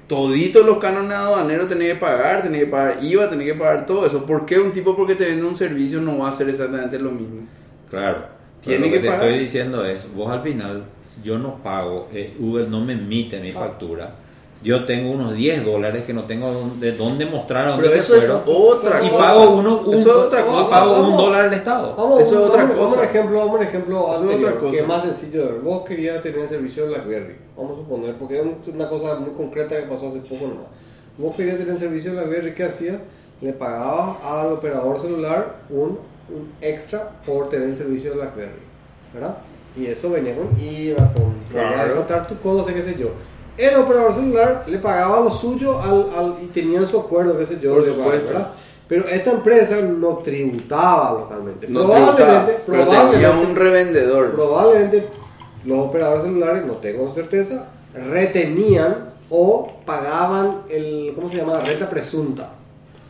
Toditos 0.09 0.65
los 0.65 0.79
cánones 0.79 1.15
aduaneros 1.15 1.69
tenés 1.69 1.93
que 1.93 1.99
pagar, 1.99 2.41
tenés 2.41 2.65
que 2.65 2.67
pagar 2.71 2.97
IVA, 3.01 3.29
tenés 3.29 3.45
que 3.53 3.53
pagar 3.57 3.85
todo 3.85 4.05
eso. 4.07 4.25
¿Por 4.25 4.45
qué 4.45 4.57
un 4.59 4.71
tipo 4.73 4.95
porque 4.95 5.13
te 5.15 5.25
vende 5.25 5.45
un 5.45 5.55
servicio 5.55 6.01
no 6.01 6.17
va 6.17 6.25
a 6.25 6.29
hacer 6.31 6.49
exactamente 6.49 6.97
lo 6.99 7.11
mismo? 7.11 7.41
Claro. 7.91 8.25
Tiene 8.59 8.89
que 8.89 8.95
lo 8.97 9.01
que, 9.03 9.07
pagar. 9.07 9.21
te 9.21 9.27
estoy 9.27 9.39
diciendo 9.41 9.85
es, 9.85 10.11
vos 10.13 10.31
al 10.31 10.41
final, 10.41 10.83
yo 11.23 11.37
no 11.37 11.57
pago, 11.63 12.09
eh, 12.11 12.33
Google 12.39 12.67
no 12.69 12.83
me 12.83 12.93
emite 12.93 13.37
Ah. 13.37 13.41
mi 13.41 13.51
factura. 13.53 14.15
Yo 14.61 14.83
tengo 14.85 15.11
unos 15.11 15.33
10 15.35 15.63
dólares 15.65 16.03
que 16.03 16.13
no 16.13 16.23
tengo 16.25 16.51
de 16.81 16.91
dónde 16.91 17.25
mostrar 17.25 17.65
a 17.67 17.71
dónde 17.71 17.87
Pero 17.87 18.01
se 18.01 18.17
eso 18.17 18.17
es 18.17 18.29
otra 18.45 19.01
y 19.01 19.09
cosa. 19.09 19.23
pago 19.25 19.49
uno, 19.51 19.81
un, 19.85 19.93
Eso 19.93 20.09
es 20.09 20.15
otra 20.27 20.41
y 20.41 20.43
cosa. 20.43 20.69
pago 20.69 20.95
un 20.95 21.01
Vamos. 21.03 21.17
dólar 21.17 21.45
al 21.45 21.53
Estado. 21.53 21.95
Vamos, 21.95 22.21
Eso 22.21 22.31
es 22.43 22.49
otra 22.49 22.63
vamos, 22.63 22.75
vamos 22.75 22.93
cosa. 22.95 22.99
un 23.01 23.07
ejemplo, 23.07 23.37
vamos 23.39 23.55
un 23.55 23.63
ejemplo 23.63 24.13
anterior, 24.15 24.49
otra 24.49 24.59
cosa. 24.59 24.71
que 24.73 24.79
es 24.79 24.87
más 24.87 25.03
sencillo 25.03 25.45
de 25.45 25.51
ver. 25.53 25.61
Vos 25.61 25.85
querías 25.87 26.21
tener 26.21 26.45
servicio 26.47 26.83
en 26.83 26.89
BlackBerry, 26.89 27.35
vamos 27.55 27.71
a 27.71 27.75
suponer, 27.77 28.15
porque 28.15 28.35
es 28.39 28.43
un- 28.45 28.73
una 28.75 28.89
cosa 28.89 29.15
muy 29.15 29.29
concreta 29.31 29.77
que 29.77 29.83
pasó 29.83 30.09
hace 30.09 30.19
poco 30.19 30.47
nomás. 30.47 30.67
Vos 31.17 31.35
querías 31.37 31.57
tener 31.57 31.79
servicio 31.79 32.09
en 32.11 32.17
BlackBerry, 32.17 32.53
¿qué 32.53 32.63
hacías? 32.63 32.97
Le 33.39 33.53
pagabas 33.53 34.17
al 34.23 34.51
operador 34.51 34.99
celular 34.99 35.55
un, 35.69 35.99
un 36.35 36.51
extra 36.59 37.11
por 37.25 37.47
tener 37.47 37.69
el 37.69 37.77
servicio 37.77 38.09
de 38.11 38.17
BlackBerry, 38.17 38.59
¿verdad? 39.13 39.37
Y 39.77 39.85
eso 39.85 40.09
venía 40.09 40.35
con 40.35 40.49
IVA, 40.59 41.13
con 41.13 41.33
Claro. 41.49 41.95
contar 41.95 42.27
tu 42.27 42.37
cosa, 42.39 42.73
qué 42.73 42.81
sé 42.81 42.97
yo. 42.99 43.11
El 43.59 43.75
operador 43.77 44.13
celular 44.13 44.63
le 44.67 44.77
pagaba 44.79 45.19
lo 45.21 45.29
suyo 45.31 45.81
al, 45.81 46.07
al- 46.17 46.35
y 46.41 46.47
tenían 46.47 46.87
su 46.87 46.99
acuerdo, 46.99 47.37
qué 47.37 47.45
sé 47.45 47.59
yo, 47.59 47.75
Por 47.75 47.85
supuesto. 47.85 48.27
¿verdad? 48.27 48.47
Pero 48.87 49.07
esta 49.07 49.31
empresa 49.31 49.75
no 49.81 50.17
tributaba 50.17 51.11
localmente. 51.19 51.67
No 51.67 51.85
probablemente, 51.85 52.15
tributaba, 52.17 52.45
pero 52.65 52.83
tenía 53.11 53.29
probablemente, 53.29 53.47
un 53.51 53.55
revendedor. 53.55 54.31
probablemente 54.31 55.07
los 55.65 55.79
operadores 55.79 56.23
celulares, 56.23 56.65
no 56.65 56.73
tengo 56.77 57.13
certeza, 57.13 57.65
retenían 57.93 59.09
o 59.29 59.71
pagaban 59.85 60.61
el, 60.69 61.11
¿cómo 61.15 61.29
se 61.29 61.37
llama? 61.37 61.53
La 61.53 61.61
renta 61.61 61.89
presunta. 61.89 62.49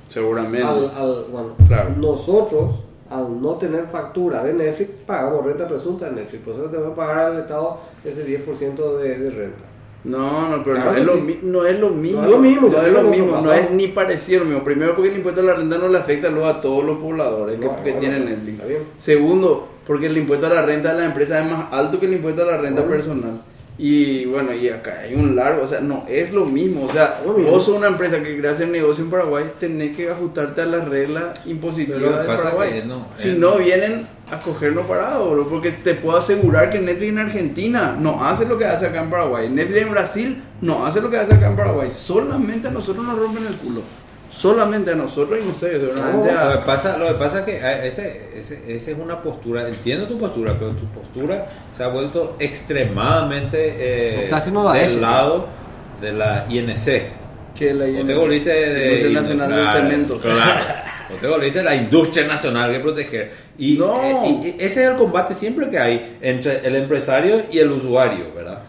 Seguramente. 0.07 0.67
Al, 0.67 0.91
al- 0.97 1.25
bueno, 1.31 1.49
Claro. 1.67 1.91
nosotros, 1.97 2.71
al 3.09 3.41
no 3.41 3.53
tener 3.55 3.85
factura 3.87 4.43
de 4.43 4.53
Netflix, 4.53 4.95
pagamos 5.05 5.45
renta 5.45 5.67
presunta 5.67 6.05
de 6.09 6.11
Netflix. 6.11 6.43
Por 6.43 6.53
eso 6.55 6.63
le 6.63 6.69
tenemos 6.69 6.89
que 6.91 6.95
pagar 6.97 7.19
al 7.31 7.39
Estado 7.39 7.77
ese 8.03 8.25
10% 8.25 8.97
de, 8.97 9.17
de 9.19 9.29
renta. 9.29 9.63
No, 10.03 10.49
no, 10.49 10.63
pero 10.63 10.75
Claro 10.77 10.91
no, 10.93 10.97
es 10.97 11.05
lo 11.05 11.13
sí. 11.15 11.21
mi- 11.21 11.39
no 11.43 11.65
es 11.65 11.79
lo 11.79 11.89
mismo. 11.89 12.21
No 12.21 12.25
es 12.27 12.31
lo 12.31 12.39
mismo, 12.39 12.67
No 12.69 12.77
es 12.81 12.93
lo 12.93 13.03
mismo, 13.03 13.41
no 13.41 13.53
es 13.53 13.71
ni 13.71 13.87
parecido 13.89 14.39
lo 14.39 14.45
mismo. 14.45 14.63
Primero, 14.63 14.95
porque 14.95 15.09
el 15.09 15.17
impuesto 15.17 15.41
a 15.41 15.43
la 15.43 15.55
renta 15.55 15.77
no 15.77 15.89
le 15.89 15.97
afecta 15.97 16.29
luego 16.29 16.47
a 16.47 16.61
todos 16.61 16.85
los 16.85 16.97
pobladores 16.99 17.59
que, 17.59 17.65
No, 17.65 17.83
que 17.83 17.93
no, 17.93 17.99
tienen 17.99 18.25
Netflix. 18.25 18.53
está 18.53 18.65
bien. 18.65 18.81
Segundo, 18.97 19.67
porque 19.85 20.05
el 20.05 20.17
impuesto 20.17 20.47
a 20.47 20.49
la 20.49 20.61
renta 20.61 20.93
de 20.93 20.99
la 20.99 21.05
empresa 21.05 21.39
es 21.43 21.51
más 21.51 21.65
alto 21.73 21.99
que 21.99 22.05
el 22.05 22.13
impuesto 22.13 22.43
a 22.43 22.45
la 22.45 22.57
renta 22.57 22.83
personal. 22.85 23.41
Y 23.81 24.25
bueno, 24.25 24.53
y 24.53 24.67
acá 24.67 24.99
hay 25.03 25.15
un 25.15 25.37
largo, 25.37 25.63
o 25.63 25.67
sea, 25.67 25.79
no 25.79 26.03
es 26.09 26.33
lo 26.33 26.43
mismo. 26.43 26.83
O 26.83 26.91
sea, 26.91 27.21
vos 27.25 27.63
sos 27.63 27.77
una 27.77 27.87
empresa 27.87 28.17
que 28.17 28.33
quiere 28.33 28.49
hacer 28.49 28.67
negocio 28.67 29.05
en 29.05 29.09
Paraguay, 29.09 29.45
tenés 29.57 29.95
que 29.95 30.11
ajustarte 30.11 30.61
a 30.61 30.65
las 30.65 30.85
reglas 30.85 31.45
impositivas 31.45 32.01
de 32.01 32.25
Paraguay. 32.25 32.83
no, 32.85 33.07
si 33.15 33.29
eh, 33.29 33.35
no 33.37 33.55
vienen 33.55 34.05
a 34.29 34.41
cogerlo 34.41 34.85
parado, 34.85 35.31
bro, 35.31 35.47
porque 35.47 35.71
te 35.71 35.93
puedo 35.93 36.17
asegurar 36.17 36.69
que 36.69 36.79
Netflix 36.79 37.09
en 37.09 37.19
Argentina 37.19 37.97
no 37.97 38.25
hace 38.27 38.45
lo 38.45 38.57
que 38.57 38.65
hace 38.65 38.85
acá 38.85 39.01
en 39.01 39.09
Paraguay. 39.09 39.49
Netflix 39.49 39.81
en 39.81 39.91
Brasil 39.91 40.43
no 40.59 40.85
hace 40.85 40.99
lo 40.99 41.09
que 41.09 41.17
hace 41.17 41.35
acá 41.35 41.47
en 41.47 41.55
Paraguay. 41.55 41.89
Solamente 41.93 42.67
a 42.67 42.71
nosotros 42.71 43.05
nos 43.05 43.17
rompen 43.17 43.47
el 43.47 43.55
culo. 43.55 43.81
Solamente 44.29 44.91
a 44.91 44.95
nosotros 44.95 45.39
y 45.43 45.47
a 45.47 45.51
ustedes, 45.51 45.81
Lo 45.95 46.03
a- 46.23 46.59
que 46.59 46.65
pasa, 46.65 46.97
lo 46.97 47.07
que 47.07 47.13
pasa 47.15 47.39
es 47.39 47.45
que 47.45 47.57
eh, 47.57 47.87
ese, 47.87 48.29
ese, 48.35 48.75
esa 48.75 48.91
es 48.91 48.97
una 48.97 49.21
postura, 49.21 49.67
entiendo 49.67 50.07
tu 50.07 50.17
postura, 50.19 50.53
pero 50.57 50.71
tu 50.71 50.85
postura 50.87 51.47
se 51.75 51.83
ha 51.83 51.87
vuelto 51.87 52.35
extremadamente 52.39 53.57
eh, 53.77 54.23
Está 54.25 54.37
haciendo 54.37 54.63
Daesh, 54.63 54.91
del 54.91 55.01
¿no? 55.01 55.07
lado 55.09 55.47
de 56.01 56.13
la 56.13 56.45
INC. 56.49 57.03
que 57.57 57.73
la 57.73 57.85
O 58.01 58.05
te 58.07 58.13
volviste 58.13 58.49
de, 58.49 58.85
Industria 59.07 59.21
Nacional 59.21 59.47
claro, 59.51 59.65
del 59.81 59.89
Cemento. 59.91 60.19
Claro. 60.21 60.63
O 61.11 61.15
te 61.19 61.27
volviste 61.27 61.57
de 61.59 61.65
la 61.65 61.75
industria 61.75 62.27
nacional 62.27 62.71
que 62.71 62.79
proteger. 62.81 63.31
Y, 63.57 63.77
No. 63.79 63.99
eh, 64.03 64.29
y 64.29 64.63
ese 64.63 64.83
es 64.83 64.89
el 64.91 64.95
combate 64.95 65.33
siempre 65.33 65.69
que 65.69 65.79
hay 65.79 66.17
entre 66.21 66.65
el 66.67 66.75
empresario 66.75 67.41
y 67.51 67.57
el 67.57 67.71
usuario, 67.71 68.27
¿verdad? 68.35 68.59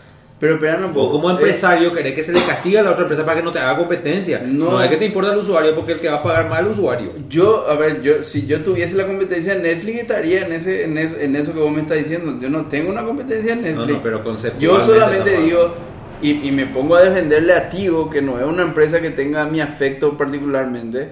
Pero 0.41 0.55
espera 0.55 0.79
un 0.79 0.85
O 0.85 0.93
poco. 0.95 1.13
como 1.13 1.29
eh, 1.31 1.35
empresario 1.35 1.93
querés 1.93 2.15
que 2.15 2.23
se 2.23 2.33
le 2.33 2.41
castigue 2.41 2.79
a 2.79 2.83
la 2.83 2.93
otra 2.93 3.03
empresa 3.03 3.25
para 3.27 3.37
que 3.39 3.43
no 3.45 3.53
te 3.53 3.59
haga 3.59 3.77
competencia. 3.77 4.43
No. 4.45 4.71
No, 4.73 4.83
es 4.83 4.89
que 4.89 4.97
te 4.97 5.05
importa 5.05 5.33
el 5.33 5.39
usuario 5.39 5.75
porque 5.75 5.93
el 5.93 5.99
que 6.01 6.09
va 6.09 6.17
a 6.17 6.23
pagar 6.23 6.49
más 6.49 6.61
es 6.61 6.65
el 6.67 6.73
usuario. 6.73 7.13
Yo, 7.29 7.67
a 7.69 7.75
ver, 7.77 8.01
yo 8.01 8.25
si 8.25 8.47
yo 8.47 8.61
tuviese 8.63 8.97
la 8.97 9.07
competencia 9.07 9.53
en 9.53 9.63
Netflix 9.63 9.99
estaría 10.01 10.47
en 10.47 10.53
ese 10.55 10.85
en, 10.85 10.97
es- 10.97 11.17
en 11.21 11.37
eso 11.37 11.53
que 11.53 11.61
vos 11.61 11.71
me 11.71 11.83
estás 11.83 11.99
diciendo. 11.99 12.39
Yo 12.41 12.49
no 12.49 12.65
tengo 12.67 12.91
una 12.91 13.05
competencia 13.05 13.53
en 13.53 13.63
Netflix. 13.63 13.87
No, 13.89 13.95
no, 13.97 14.03
pero 14.03 14.25
conceptualmente 14.25 14.87
Yo 14.87 14.95
solamente 14.95 15.37
digo 15.43 15.75
y, 16.23 16.49
y 16.49 16.53
me 16.53 16.65
pongo 16.67 16.97
a 16.97 17.03
defenderle 17.03 17.53
a 17.53 17.69
Tigo, 17.71 18.09
que 18.09 18.23
no 18.23 18.39
es 18.41 18.47
una 18.47 18.63
empresa 18.63 19.01
que 19.03 19.11
tenga 19.11 19.45
mi 19.47 19.61
afecto 19.61 20.17
particularmente. 20.17 21.09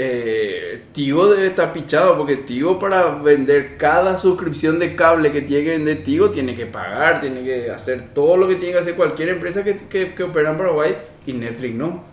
Eh, 0.00 0.84
Tigo 0.92 1.26
debe 1.26 1.48
estar 1.48 1.72
pichado 1.72 2.16
porque 2.16 2.36
Tigo 2.36 2.78
para 2.78 3.16
vender 3.16 3.76
cada 3.76 4.16
suscripción 4.16 4.78
de 4.78 4.94
cable 4.94 5.32
que 5.32 5.42
tiene 5.42 5.64
que 5.64 5.70
vender 5.70 6.04
Tigo 6.04 6.30
tiene 6.30 6.54
que 6.54 6.66
pagar, 6.66 7.20
tiene 7.20 7.42
que 7.42 7.68
hacer 7.68 8.10
todo 8.14 8.36
lo 8.36 8.46
que 8.46 8.54
tiene 8.54 8.74
que 8.74 8.78
hacer 8.78 8.94
cualquier 8.94 9.30
empresa 9.30 9.64
que, 9.64 9.76
que, 9.88 10.14
que 10.14 10.22
opera 10.22 10.52
en 10.52 10.56
Paraguay 10.56 10.96
y 11.26 11.32
Netflix 11.32 11.74
no. 11.74 12.04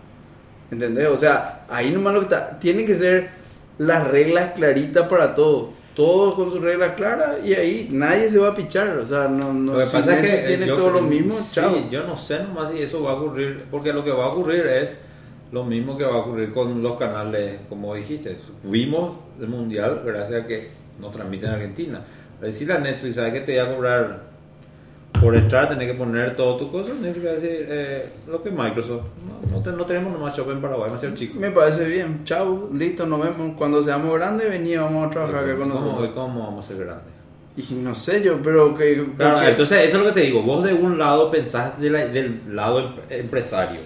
¿Entendés? 0.68 1.06
O 1.06 1.16
sea, 1.16 1.64
ahí 1.68 1.92
nomás 1.92 2.14
lo 2.14 2.20
que 2.20 2.24
está. 2.24 2.58
Tiene 2.58 2.84
que 2.84 2.96
ser 2.96 3.30
las 3.78 4.08
reglas 4.08 4.50
claritas 4.56 5.06
para 5.06 5.36
todos. 5.36 5.68
Todos 5.94 6.34
con 6.34 6.50
sus 6.50 6.60
reglas 6.60 6.94
claras 6.96 7.36
y 7.44 7.54
ahí 7.54 7.88
nadie 7.92 8.28
se 8.28 8.38
va 8.38 8.48
a 8.48 8.54
pichar. 8.56 8.98
O 8.98 9.06
sea, 9.06 9.28
no, 9.28 9.52
no 9.52 9.74
Lo 9.74 9.78
que 9.78 9.86
si 9.86 9.96
pasa 9.96 10.18
es 10.18 10.20
que 10.22 10.44
eh, 10.44 10.46
tiene 10.48 10.66
yo 10.66 10.74
todo 10.74 10.90
lo 10.90 11.02
mismo, 11.02 11.34
sí, 11.34 11.54
chao. 11.54 11.88
yo 11.88 12.02
no 12.02 12.16
sé 12.16 12.40
nomás 12.40 12.72
si 12.72 12.82
eso 12.82 13.04
va 13.04 13.12
a 13.12 13.14
ocurrir, 13.14 13.62
porque 13.70 13.92
lo 13.92 14.02
que 14.02 14.10
va 14.10 14.24
a 14.24 14.28
ocurrir 14.28 14.66
es 14.66 14.98
lo 15.52 15.64
mismo 15.64 15.96
que 15.96 16.04
va 16.04 16.14
a 16.14 16.18
ocurrir 16.18 16.52
con 16.52 16.82
los 16.82 16.96
canales, 16.98 17.60
como 17.68 17.94
dijiste. 17.94 18.36
Vimos 18.64 19.12
el 19.40 19.48
mundial 19.48 20.02
gracias 20.04 20.44
a 20.44 20.46
que 20.46 20.68
nos 21.00 21.12
transmiten 21.12 21.48
en 21.50 21.54
Argentina. 21.54 22.00
Es 22.40 22.48
decir, 22.54 22.70
a 22.72 22.78
Netflix, 22.78 23.16
¿sabes 23.16 23.32
que 23.32 23.40
te 23.40 23.58
va 23.60 23.68
a 23.70 23.74
cobrar 23.74 24.20
por 25.20 25.34
entrar? 25.34 25.68
Tenés 25.68 25.90
que 25.90 25.96
poner 25.96 26.36
todo 26.36 26.56
tu 26.56 26.70
cosa. 26.70 26.90
Netflix 27.00 27.26
va 27.26 27.30
a 27.30 27.34
decir 27.34 27.66
eh, 27.70 28.06
lo 28.28 28.42
que 28.42 28.50
Microsoft. 28.50 29.04
No, 29.50 29.56
no, 29.56 29.62
te- 29.62 29.72
no 29.72 29.86
tenemos 29.86 30.12
nomás 30.12 30.36
shop 30.36 30.50
en 30.50 30.60
Paraguay, 30.60 30.90
va 30.90 30.96
a 30.96 31.00
ser 31.00 31.14
chico. 31.14 31.38
Me 31.40 31.50
parece 31.50 31.86
bien. 31.88 32.20
Chao, 32.24 32.68
listo, 32.74 33.06
nos 33.06 33.20
vemos. 33.22 33.56
Cuando 33.56 33.82
seamos 33.82 34.12
grandes, 34.14 34.50
vení, 34.50 34.76
vamos 34.76 35.06
a 35.06 35.10
trabajar 35.10 35.44
acá 35.44 35.56
con 35.56 35.70
¿Cómo, 35.70 35.80
nosotros. 35.86 36.10
¿Cómo 36.14 36.40
vamos 36.44 36.64
a 36.64 36.68
ser 36.68 36.78
grandes? 36.84 37.14
Y 37.56 37.74
no 37.76 37.94
sé 37.94 38.22
yo, 38.22 38.38
pero 38.42 38.74
que. 38.76 39.02
Claro, 39.16 39.40
entonces 39.48 39.84
eso 39.84 39.96
es 39.98 40.02
lo 40.02 40.08
que 40.12 40.20
te 40.20 40.26
digo. 40.26 40.42
Vos 40.42 40.62
de 40.62 40.74
un 40.74 40.98
lado 40.98 41.30
pensás 41.30 41.80
de 41.80 41.88
la- 41.88 42.06
del 42.06 42.54
lado 42.54 42.80
em- 42.80 42.94
empresario. 43.08 43.80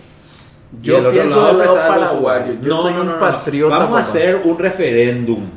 Yo 0.83 1.11
pienso 1.11 1.47
del 1.47 1.59
lado 1.59 1.77
los 1.77 1.85
paraguayo. 1.87 2.55
Yo 2.63 2.83
soy 2.83 2.95
un 2.95 3.19
patriota, 3.19 3.79
Vamos 3.79 3.99
a 3.99 4.01
hacer 4.01 4.41
un 4.45 4.59
referéndum. 4.59 5.49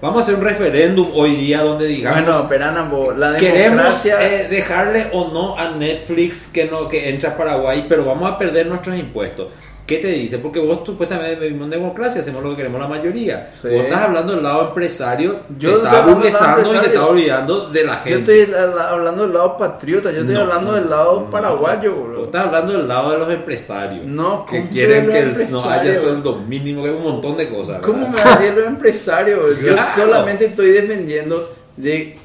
Vamos 0.00 0.16
a 0.16 0.20
hacer 0.20 0.34
un 0.36 0.40
referéndum 0.42 1.08
hoy 1.14 1.36
día 1.36 1.62
donde 1.62 1.86
digamos 1.86 2.48
bueno. 2.48 3.12
La 3.16 3.36
queremos 3.36 4.06
eh, 4.06 4.46
dejarle 4.48 5.08
o 5.12 5.28
no 5.28 5.58
a 5.58 5.70
Netflix 5.72 6.48
que 6.48 6.64
no 6.66 6.88
que 6.88 7.10
entre 7.10 7.28
a 7.28 7.36
Paraguay, 7.36 7.84
pero 7.88 8.06
vamos 8.06 8.30
a 8.30 8.38
perder 8.38 8.66
nuestros 8.66 8.96
impuestos. 8.96 9.48
¿Qué 9.90 9.96
te 9.98 10.06
dice? 10.06 10.38
Porque 10.38 10.60
vos 10.60 10.80
supuestamente 10.86 11.34
vivimos 11.40 11.64
en 11.64 11.70
democracia, 11.70 12.20
hacemos 12.20 12.44
lo 12.44 12.50
que 12.50 12.56
queremos 12.58 12.80
la 12.80 12.86
mayoría. 12.86 13.50
Sí. 13.60 13.66
Vos 13.68 13.82
estás 13.82 14.02
hablando 14.02 14.34
del 14.34 14.42
lado 14.44 14.68
empresario, 14.68 15.40
Yo 15.58 15.70
te 15.70 15.76
estoy 15.76 15.88
estás 15.88 16.06
burguesando 16.14 16.74
y 16.76 16.78
te 16.78 16.86
estás 16.86 17.02
olvidando 17.02 17.68
de 17.70 17.84
la 17.84 17.94
yo 17.96 18.04
gente. 18.04 18.40
estoy 18.42 18.54
la- 18.54 18.66
la- 18.66 18.90
hablando 18.90 19.22
del 19.24 19.32
lado 19.34 19.56
patriota, 19.56 20.12
yo 20.12 20.20
estoy 20.20 20.34
No, 20.36 20.40
hablando 20.42 20.72
del 20.74 20.88
lado 20.88 21.20
no. 21.22 21.30
paraguayo, 21.30 21.92
Vos 21.94 22.08
bro. 22.08 22.24
estás 22.26 22.46
hablando 22.46 22.72
del 22.72 22.86
lado 22.86 23.10
de 23.10 23.18
los 23.18 23.30
empresarios. 23.30 24.06
No, 24.06 24.46
que 24.46 24.58
¿cómo 24.60 24.70
quieren 24.70 25.08
que 25.08 25.24
no 25.50 25.68
haya 25.68 25.96
sueldo 25.96 26.36
mínimo, 26.38 26.84
que 26.84 26.90
hay 26.90 26.94
un 26.94 27.02
montón 27.02 27.36
de 27.36 27.48
cosas. 27.48 27.80
¿Cómo 27.80 27.98
¿verdad? 28.06 28.12
me 28.14 28.22
va 28.24 28.32
a 28.32 28.38
decir 28.38 28.54
los 28.56 28.66
empresarios? 28.66 29.60
Yo 29.60 29.72
Claro. 29.74 29.88
solamente 29.96 30.44
estoy 30.46 30.70
defendiendo 30.70 31.50
de 31.76 32.16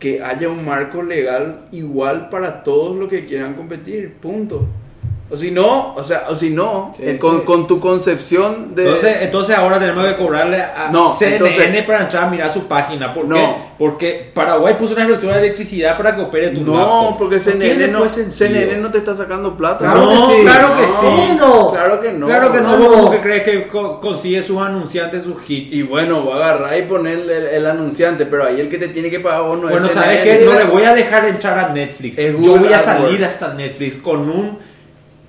que 0.00 0.20
haya 0.20 0.48
un 0.48 0.64
marco 0.64 1.00
legal 1.02 1.60
igual 1.70 2.28
para 2.28 2.64
todos 2.64 2.96
los 2.96 3.08
que 3.08 3.24
quieran 3.26 3.54
competir, 3.54 4.14
punto. 4.20 4.66
O 5.32 5.36
si 5.36 5.50
no, 5.50 5.94
o 5.94 6.04
sea, 6.04 6.26
o 6.28 6.34
si 6.34 6.50
no, 6.50 6.92
Sí, 6.94 7.02
eh, 7.06 7.18
con, 7.18 7.38
sí. 7.38 7.44
con 7.46 7.66
tu 7.66 7.80
concepción 7.80 8.74
de... 8.74 8.82
Entonces, 8.82 9.16
entonces 9.22 9.56
ahora 9.56 9.78
tenemos 9.78 10.06
que 10.06 10.16
cobrarle 10.16 10.60
a 10.60 10.90
No, 10.92 11.14
CNN 11.14 11.36
entonces- 11.54 11.84
para 11.86 12.00
entrar 12.02 12.24
a 12.24 12.30
mirar 12.30 12.52
su 12.52 12.66
página. 12.68 13.14
¿Por 13.14 13.24
No. 13.24 13.36
qué? 13.36 13.54
Porque 13.78 14.30
Paraguay 14.34 14.76
puso 14.76 14.92
una 14.92 15.02
estructura 15.04 15.36
de 15.36 15.40
electricidad 15.46 15.96
para 15.96 16.14
que 16.14 16.20
opere 16.20 16.48
tu 16.50 16.60
no, 16.60 16.76
laptop. 16.76 17.18
porque 17.18 17.40
CNN 17.40 17.88
no. 17.88 18.06
CNN 18.08 18.76
no 18.76 18.90
te 18.90 18.98
está 18.98 19.14
sacando 19.14 19.56
plata. 19.56 19.78
Claro 19.90 20.02
no, 20.02 20.10
que 20.10 20.16
sí. 20.36 20.42
claro 20.42 20.74
que 20.76 20.82
No, 20.82 21.00
sí. 21.00 21.32
no. 21.38 21.70
Claro 21.72 22.00
que 22.02 22.12
no. 22.12 22.26
claro 22.26 22.52
que 22.52 22.60
no, 22.60 22.88
como 22.90 23.10
que 23.10 23.20
crees 23.20 23.42
que 23.42 23.68
co- 23.68 24.00
consigue 24.00 24.42
sus 24.42 24.58
anunciantes, 24.60 25.24
sus 25.24 25.36
hits. 25.48 25.74
Y 25.74 25.82
bueno, 25.82 26.26
va 26.26 26.34
a 26.34 26.36
agarrar 26.50 26.78
y 26.78 26.82
ponerle 26.82 27.38
el, 27.38 27.46
el 27.46 27.66
anunciante, 27.66 28.26
pero 28.26 28.44
ahí 28.44 28.60
el 28.60 28.68
que 28.68 28.76
te 28.78 28.88
tiene 28.88 29.08
que 29.10 29.18
pagar 29.20 29.42
vos 29.44 29.58
no 29.58 29.68
bueno, 29.70 29.86
es 29.86 29.92
¿sabes 29.92 30.18
CNN. 30.20 30.38
qué? 30.40 30.44
No 30.44 30.52
le 30.54 30.64
voy 30.64 30.82
a 30.84 30.94
dejar 30.94 31.24
entrar 31.24 31.58
a 31.58 31.68
Netflix. 31.72 32.18
Es 32.18 32.34
Yo 32.38 32.56
voy 32.58 32.72
a 32.72 32.78
salir 32.78 33.24
hasta 33.24 33.54
Netflix 33.54 33.96
con 34.02 34.28
un 34.28 34.58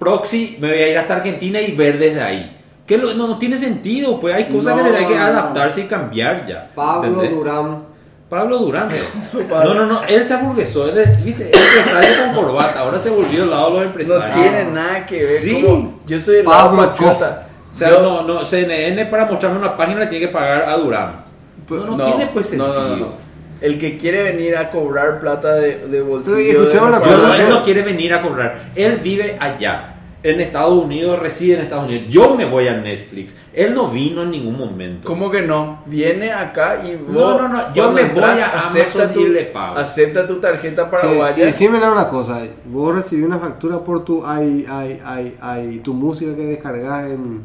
proxy, 0.04 0.58
me 0.60 0.70
voy 0.70 0.78
a 0.78 0.88
ir 0.90 0.98
hasta 0.98 1.16
Argentina 1.16 1.62
y 1.62 1.72
ver 1.76 1.98
desde 1.98 2.22
ahí. 2.22 2.58
Que 2.86 2.98
lo- 2.98 3.14
no, 3.14 3.28
no 3.28 3.38
tiene 3.38 3.58
sentido, 3.58 4.20
pues 4.20 4.36
hay 4.36 4.46
cosas 4.46 4.76
No, 4.76 4.84
que 4.84 4.98
hay 4.98 5.06
que 5.06 5.16
no. 5.16 5.22
adaptarse 5.22 5.82
y 5.82 5.84
cambiar 5.86 6.46
ya. 6.46 6.70
Pablo 6.76 7.08
¿entendés? 7.08 7.32
Durán. 7.32 7.84
Pablo. 8.30 8.60
Pablo. 9.50 9.74
No, 9.74 9.74
no, 9.74 9.86
no, 9.86 10.04
él 10.04 10.26
se 10.26 10.34
aburguesó, 10.34 10.90
él 10.90 10.98
es 10.98 11.24
¿viste? 11.24 11.46
Empresario 11.46 12.26
con 12.34 12.44
corbata, 12.44 12.80
ahora 12.80 13.00
se 13.00 13.10
volvió 13.10 13.44
al 13.44 13.50
lado 13.52 13.66
de 13.66 13.72
los 13.72 13.80
No 13.82 13.86
empresarios. 13.88 14.36
tiene 14.42 14.66
nada 14.72 15.06
que 15.06 15.16
ver. 15.18 15.40
Sí. 15.40 15.62
como- 15.62 16.00
yo 16.06 16.20
soy 16.20 16.38
el 16.38 16.44
Pablo 16.44 16.78
patriota. 16.88 17.48
O 17.74 17.76
sea, 17.78 17.90
Yo- 17.90 18.02
no, 18.02 18.22
no, 18.24 18.44
CNN 18.46 19.06
para 19.06 19.26
mostrarme 19.26 19.60
una 19.60 19.78
página 19.78 20.02
le 20.02 20.08
tiene 20.08 20.26
que 20.28 20.32
pagar 20.32 20.64
a 20.64 20.76
Durán. 20.78 21.24
No, 21.70 21.98
no, 21.98 22.06
tiene 22.06 22.28
pues 22.34 22.54
no, 22.54 22.66
sentido. 22.66 22.82
no, 22.82 22.88
no, 22.90 22.96
no. 22.98 23.14
El 23.62 23.80
que 23.80 23.98
quiere 23.98 24.24
venir 24.24 24.58
a 24.58 24.70
cobrar 24.70 25.20
plata 25.22 25.56
de, 25.56 25.88
de 25.88 26.02
bolsillo. 26.02 26.66
De- 26.66 26.78
una 26.78 27.00
No, 27.00 27.18
no, 27.30 27.34
él 27.34 27.50
no 27.50 27.64
quiere 27.64 27.82
venir 27.82 28.14
a 28.14 28.22
cobrar. 28.22 28.58
Él 28.76 29.00
vive 29.02 29.38
allá. 29.40 29.93
En 30.24 30.40
Estados 30.40 30.82
Unidos, 30.86 31.20
reside 31.20 31.56
en 31.56 31.62
Estados 31.64 31.86
Unidos. 31.86 32.06
Yo 32.10 32.34
me 32.36 32.46
voy 32.46 32.66
a 32.70 32.78
Netflix. 32.78 33.36
Él 33.54 33.74
no 33.76 33.90
vino 33.90 34.24
en 34.24 34.32
ningún 34.32 34.58
momento. 34.58 35.06
¿Cómo 35.06 35.30
que 35.30 35.42
no? 35.42 35.80
Viene 35.86 36.32
acá 36.32 36.82
y 36.82 36.96
vos. 36.96 37.14
No, 37.14 37.38
no, 37.38 37.50
no, 37.50 37.74
yo 37.74 37.92
me 37.92 38.06
voy 38.06 38.24
a 38.24 38.52
Amazon 38.60 39.12
y 39.20 39.28
le 39.28 39.44
pago. 39.46 39.78
Acepta 39.78 40.26
tu 40.26 40.36
tarjeta 40.40 40.86
Sí, 40.86 40.92
paraguaya. 40.92 41.38
y 41.38 41.46
decime 41.48 41.78
una 41.78 42.08
cosa, 42.08 42.42
vos 42.66 42.96
recibí 42.96 43.22
una 43.24 43.38
factura 43.38 43.80
por 43.84 44.06
tu 44.06 44.24
i, 44.26 44.66
i, 44.66 45.02
i, 45.02 45.76
i- 45.76 45.80
tu 45.80 45.94
música 45.94 46.34
que 46.36 46.46
descargas 46.46 47.10
en, 47.12 47.44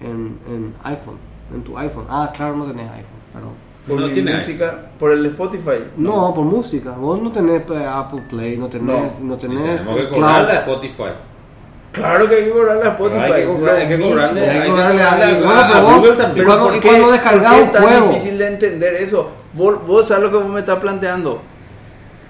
en, 0.00 0.38
en 0.48 0.74
iPhone, 0.84 1.16
en 1.52 1.62
tu 1.64 1.76
iPhone. 1.76 2.06
Ah, 2.08 2.30
claro, 2.34 2.56
no 2.56 2.66
tenés 2.66 2.84
iPhone, 2.88 3.04
perdón. 3.32 3.50
por 3.88 4.00
No 4.00 4.12
tiene 4.12 4.34
música, 4.34 4.78
por 4.98 5.10
el 5.10 5.26
Spotify. 5.26 5.84
No, 5.96 6.32
por 6.34 6.44
música. 6.44 6.92
Vos 6.92 7.20
no 7.20 7.32
tenés 7.32 7.62
pues, 7.62 7.82
Apple 7.84 8.22
Play, 8.28 8.56
no 8.56 8.68
tenés, 8.68 9.18
no, 9.20 9.36
tenés 9.36 9.58
Tenemos 9.78 9.96
que 9.96 10.08
Cloud. 10.08 10.12
cobrarle 10.14 10.52
a 10.52 10.58
Spotify. 10.60 11.12
Claro 11.92 12.28
que 12.28 12.34
hay 12.36 12.44
que 12.44 12.50
cobrarle 12.50 12.84
a 12.84 12.88
Spotify. 12.88 13.20
Hay 13.20 13.28
que 13.30 13.34
hay 13.36 13.46
cobrarle- 13.46 13.96
mismo. 13.98 14.14
hay 14.20 14.60
que 14.62 14.66
cobrarle 14.68 15.02
a- 15.02 15.80
Google 15.96 16.12
también. 16.12 16.42
y 16.44 16.46
cuando- 16.46 16.64
¿Por 16.66 16.76
y 16.76 16.80
qué- 16.80 16.88
cuando 16.88 17.12
descargas 17.12 17.42
por 17.42 17.54
qué 17.54 17.60
un 17.62 17.66
es 17.66 17.72
tan 17.72 17.82
difícil 18.12 18.38
de 18.38 18.46
entender 18.46 18.94
eso? 18.94 19.30
Vos, 19.52 19.86
vos 19.86 20.08
sabes 20.08 20.24
lo 20.24 20.30
que 20.30 20.36
vos 20.38 20.46
me 20.48 20.60
estás 20.60 20.78
planteando. 20.78 21.42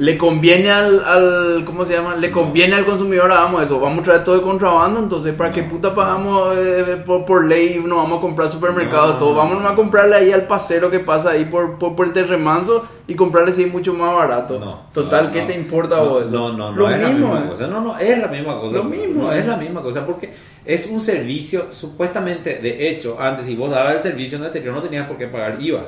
Le 0.03 0.19
conviene 0.19 0.69
al, 0.69 1.05
al- 1.05 1.65
¿cómo 1.65 1.85
se 1.85 1.93
llama? 1.93 2.17
Le 2.17 2.33
conviene 2.33 2.75
al 2.75 2.85
consumidor, 2.85 3.31
hagamos 3.31 3.63
eso. 3.63 3.79
Vamos 3.79 4.01
a 4.01 4.03
traer 4.03 4.25
todo 4.25 4.35
de 4.35 4.43
contrabando, 4.43 4.99
entonces, 4.99 5.33
¿para 5.33 5.53
qué 5.53 5.63
puta 5.63 5.95
pagamos 5.95 6.57
eh, 6.57 7.01
por, 7.07 7.25
por 7.25 7.45
ley? 7.47 7.81
No 7.87 7.99
vamos 7.99 8.19
a 8.19 8.21
comprar 8.21 8.49
No, 8.53 9.13
no, 9.13 9.17
todo. 9.17 9.35
Vamos 9.37 9.65
a 9.65 9.77
comprarle 9.77 10.17
ahí 10.17 10.33
al 10.33 10.49
pasero 10.49 10.91
que 10.91 10.99
pasa 10.99 11.31
ahí 11.31 11.45
por, 11.45 11.79
por, 11.79 11.95
por 11.95 12.19
el 12.19 12.29
remanso 12.29 12.85
y 13.07 13.15
comprarle 13.15 13.53
así 13.53 13.65
mucho 13.67 13.95
más 13.95 14.13
barato. 14.13 14.59
No, 14.59 14.87
Total, 14.93 15.27
no, 15.27 15.31
¿qué 15.33 15.43
te 15.43 15.55
importa 15.55 16.01
vos 16.01 16.25
eso? 16.27 16.35
No, 16.35 16.53
no, 16.53 16.73
no 16.73 16.77
Lo 16.77 16.91
es 16.91 16.97
mismo. 17.09 17.29
la 17.29 17.39
eh. 17.39 17.41
misma 17.43 17.51
cosa. 17.53 17.67
No, 17.69 17.81
no, 17.81 17.99
es 17.99 18.19
la 18.19 18.27
misma 18.27 18.61
cosa. 18.61 18.77
Lo 18.79 18.85
mismo, 18.85 19.23
No, 19.23 19.33
es 19.33 19.47
la 19.47 19.57
misma 19.57 19.83
cosa 19.83 20.05
porque 20.05 20.31
es 20.65 20.89
un 20.89 21.01
servicio, 21.01 21.67
supuestamente, 21.71 22.59
de 22.59 22.89
hecho, 22.89 23.19
antes 23.21 23.47
si 23.47 23.55
vos 23.55 23.71
dabas 23.71 23.95
el 23.95 24.01
servicio 24.01 24.37
en 24.37 24.43
el 24.43 24.49
exterior 24.49 24.75
no 24.75 24.83
tenías 24.83 25.07
por 25.07 25.17
qué 25.17 25.29
pagar 25.29 25.63
IVA. 25.63 25.85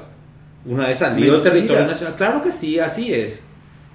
Una 0.67 0.87
vez 0.87 1.01
salido 1.01 1.35
del 1.35 1.43
territorio 1.43 1.85
nacional, 1.85 2.15
claro 2.15 2.41
que 2.43 2.53
sí, 2.53 2.79
así 2.79 3.13
es. 3.13 3.45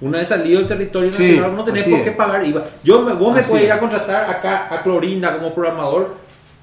Una 0.02 0.20
vez 0.20 0.28
salido 0.30 0.60
del 0.60 0.68
territorio 0.68 1.12
Sí, 1.12 1.24
nacional 1.24 1.56
no 1.56 1.64
tenés 1.66 1.84
por 1.88 2.00
es. 2.00 2.04
qué 2.06 2.12
pagar 2.12 2.46
IVA. 2.46 2.64
Yo 2.84 3.02
me, 3.02 3.14
vos 3.14 3.36
me 3.36 3.44
puedes 3.44 3.66
ir 3.66 3.72
a 3.72 3.80
contratar 3.80 4.30
acá 4.30 4.68
a 4.72 4.82
Clorina 4.82 5.36
como 5.38 5.54
programador, 5.54 6.16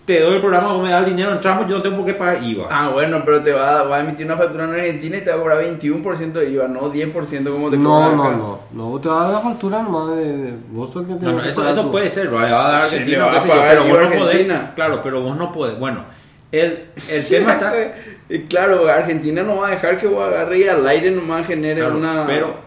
te 0.07 0.20
doy 0.20 0.37
el 0.37 0.41
programa, 0.41 0.72
vos 0.72 0.82
me 0.84 0.91
das 0.91 1.01
el 1.05 1.11
dinero, 1.11 1.32
entramos, 1.32 1.68
yo 1.68 1.76
no 1.76 1.82
tengo 1.82 1.97
por 1.97 2.07
qué 2.07 2.14
pagar 2.14 2.43
IVA. 2.43 2.66
Ah, 2.70 2.89
bueno, 2.91 3.22
pero 3.24 3.43
te 3.43 3.53
va, 3.53 3.82
va 3.82 3.97
a 3.97 4.01
emitir 4.01 4.24
una 4.24 4.37
factura 4.37 4.64
en 4.64 4.70
Argentina 4.70 5.16
y 5.18 5.20
te 5.20 5.30
va 5.30 5.37
a 5.37 5.39
cobrar 5.41 5.61
21% 5.62 6.32
de 6.32 6.51
IVA, 6.51 6.68
no 6.68 6.93
10% 6.93 7.51
como 7.51 7.70
te 7.70 7.76
No, 7.76 7.91
cobran 7.91 8.16
no, 8.16 8.24
acá. 8.24 8.37
no. 8.37 8.61
No, 8.93 9.01
te 9.01 9.09
vas 9.09 9.20
a 9.20 9.24
dar 9.24 9.32
la 9.32 9.41
factura 9.41 9.82
nomás 9.82 10.16
de, 10.16 10.37
de- 10.37 10.55
vos 10.70 10.91
que 10.91 10.99
No, 11.01 11.05
tenés 11.18 11.34
no, 11.34 11.43
que 11.43 11.49
eso, 11.51 11.68
eso 11.68 11.91
puede 11.91 12.09
ser, 12.09 12.26
lo 12.26 12.37
va 12.37 12.43
a 12.45 12.49
dar 12.72 12.89
Sí, 12.89 12.95
Argentina, 12.95 13.18
le 13.18 13.24
va 13.24 13.30
qué 13.32 13.37
a 13.37 13.43
yo, 13.43 13.49
pagar 13.49 13.68
pero 13.68 13.84
no 14.11 14.18
podés. 14.18 14.53
Claro, 14.76 15.01
pero 15.03 15.20
vos 15.22 15.37
no 15.37 15.53
podés. 15.53 15.78
Bueno, 15.78 16.05
el, 16.53 16.84
el 17.11 17.26
tema 17.26 17.53
está. 17.53 17.72
Claro, 18.49 18.89
Argentina 18.89 19.43
no 19.43 19.57
va 19.59 19.68
a 19.68 19.70
dejar 19.72 19.99
que 19.99 20.07
vos 20.07 20.26
agarre 20.26 20.59
y 20.61 20.68
al 20.68 20.87
aire 20.87 21.11
nomás 21.11 21.47
genere 21.47 21.80
Claro, 21.80 21.97
una... 21.97 22.26
Pero 22.26 22.66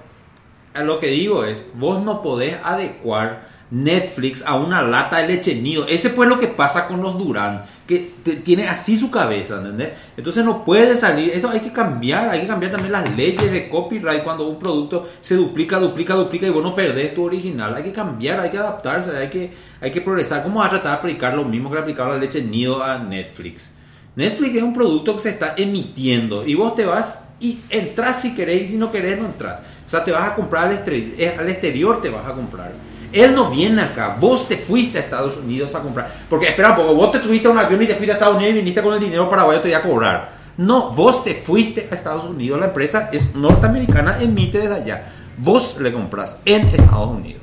lo 0.75 0.99
que 0.99 1.07
digo 1.07 1.43
es, 1.45 1.67
vos 1.75 2.01
no 2.03 2.21
podés 2.21 2.57
adecuar 2.63 3.47
Netflix 3.71 4.43
a 4.47 4.55
una 4.55 4.81
lata 4.81 5.17
de 5.17 5.27
leche 5.27 5.53
nido. 5.55 5.85
Ese 5.87 6.09
fue 6.09 6.25
lo 6.25 6.39
que 6.39 6.47
pasa 6.47 6.87
con 6.87 7.01
los 7.03 7.17
Durán, 7.19 7.63
que 7.87 8.11
te- 8.23 8.37
tiene 8.37 8.67
así 8.67 8.97
su 8.97 9.11
cabeza, 9.11 9.57
¿entendés? 9.57 9.89
Entonces 10.17 10.43
no 10.43 10.65
puede 10.65 10.97
salir, 10.97 11.29
eso 11.29 11.49
hay 11.49 11.59
que 11.59 11.71
cambiar, 11.71 12.29
hay 12.29 12.41
que 12.41 12.47
cambiar 12.47 12.71
también 12.71 12.91
las 12.93 13.15
leyes 13.15 13.51
de 13.51 13.69
copyright 13.69 14.23
cuando 14.23 14.47
un 14.47 14.57
producto 14.57 15.07
se 15.21 15.35
duplica, 15.35 15.77
duplica, 15.77 16.15
duplica 16.15 16.47
y 16.47 16.49
vos 16.49 16.63
no 16.63 16.73
perdés 16.73 17.13
tu 17.13 17.23
original. 17.23 17.75
Hay 17.75 17.83
que 17.83 17.93
cambiar, 17.93 18.39
hay 18.39 18.49
que 18.49 18.57
adaptarse, 18.57 19.15
hay 19.15 19.29
que, 19.29 19.53
hay 19.81 19.91
que 19.91 20.01
progresar. 20.01 20.41
¿Cómo 20.41 20.61
va 20.61 20.65
a 20.65 20.69
tratar 20.69 20.93
de 20.93 20.97
aplicar 20.97 21.35
lo 21.35 21.45
mismo 21.45 21.69
que 21.69 21.79
le 21.79 21.93
la 21.95 22.17
leche 22.17 22.41
nido 22.41 22.83
a 22.83 22.97
Netflix? 22.97 23.75
Netflix 24.15 24.55
es 24.55 24.63
un 24.63 24.73
producto 24.73 25.13
que 25.15 25.21
se 25.21 25.29
está 25.29 25.53
emitiendo 25.55 26.45
y 26.45 26.55
vos 26.55 26.75
te 26.75 26.85
vas 26.85 27.21
y 27.39 27.59
entras 27.69 28.21
si 28.21 28.33
querés 28.35 28.63
y 28.63 28.67
si 28.69 28.77
no 28.77 28.91
querés 28.91 29.19
no 29.19 29.25
entras. 29.27 29.59
O 29.89 29.91
sea, 29.91 30.03
te 30.03 30.11
vas 30.11 30.23
a 30.29 30.35
comprar 30.35 30.67
al, 30.67 30.83
estre- 30.85 31.15
eh, 31.17 31.35
al 31.39 31.49
exterior, 31.49 31.99
te 31.99 32.09
vas 32.11 32.23
a 32.27 32.33
comprar. 32.33 32.71
Él 33.11 33.33
no 33.33 33.49
viene 33.49 33.81
acá, 33.81 34.17
vos 34.19 34.47
te 34.47 34.55
fuiste 34.55 34.99
a 34.99 35.01
Estados 35.01 35.35
Unidos 35.37 35.73
a 35.73 35.79
comprar. 35.79 36.07
Porque 36.29 36.47
espera 36.49 36.75
poco, 36.75 36.93
vos 36.93 37.11
te 37.11 37.23
subiste 37.23 37.47
a 37.47 37.51
un 37.51 37.57
avión 37.57 37.81
y 37.81 37.87
te 37.87 37.95
fuiste 37.95 38.11
a 38.11 38.13
Estados 38.13 38.35
Unidos 38.35 38.53
y 38.53 38.57
viniste 38.59 38.83
con 38.83 38.93
el 38.93 38.99
dinero 38.99 39.27
paraguayo, 39.27 39.61
te 39.61 39.69
iba 39.69 39.79
a 39.79 39.81
cobrar. 39.81 40.29
No, 40.57 40.91
vos 40.91 41.23
te 41.23 41.33
fuiste 41.33 41.87
a 41.89 41.95
Estados 41.95 42.25
Unidos, 42.25 42.59
la 42.59 42.67
empresa 42.67 43.09
es 43.11 43.33
norteamericana, 43.35 44.17
emite 44.21 44.59
desde 44.59 44.75
allá. 44.75 45.07
Vos 45.37 45.77
le 45.79 45.91
compras 45.91 46.39
en 46.45 46.67
Estados 46.67 47.09
Unidos. 47.09 47.41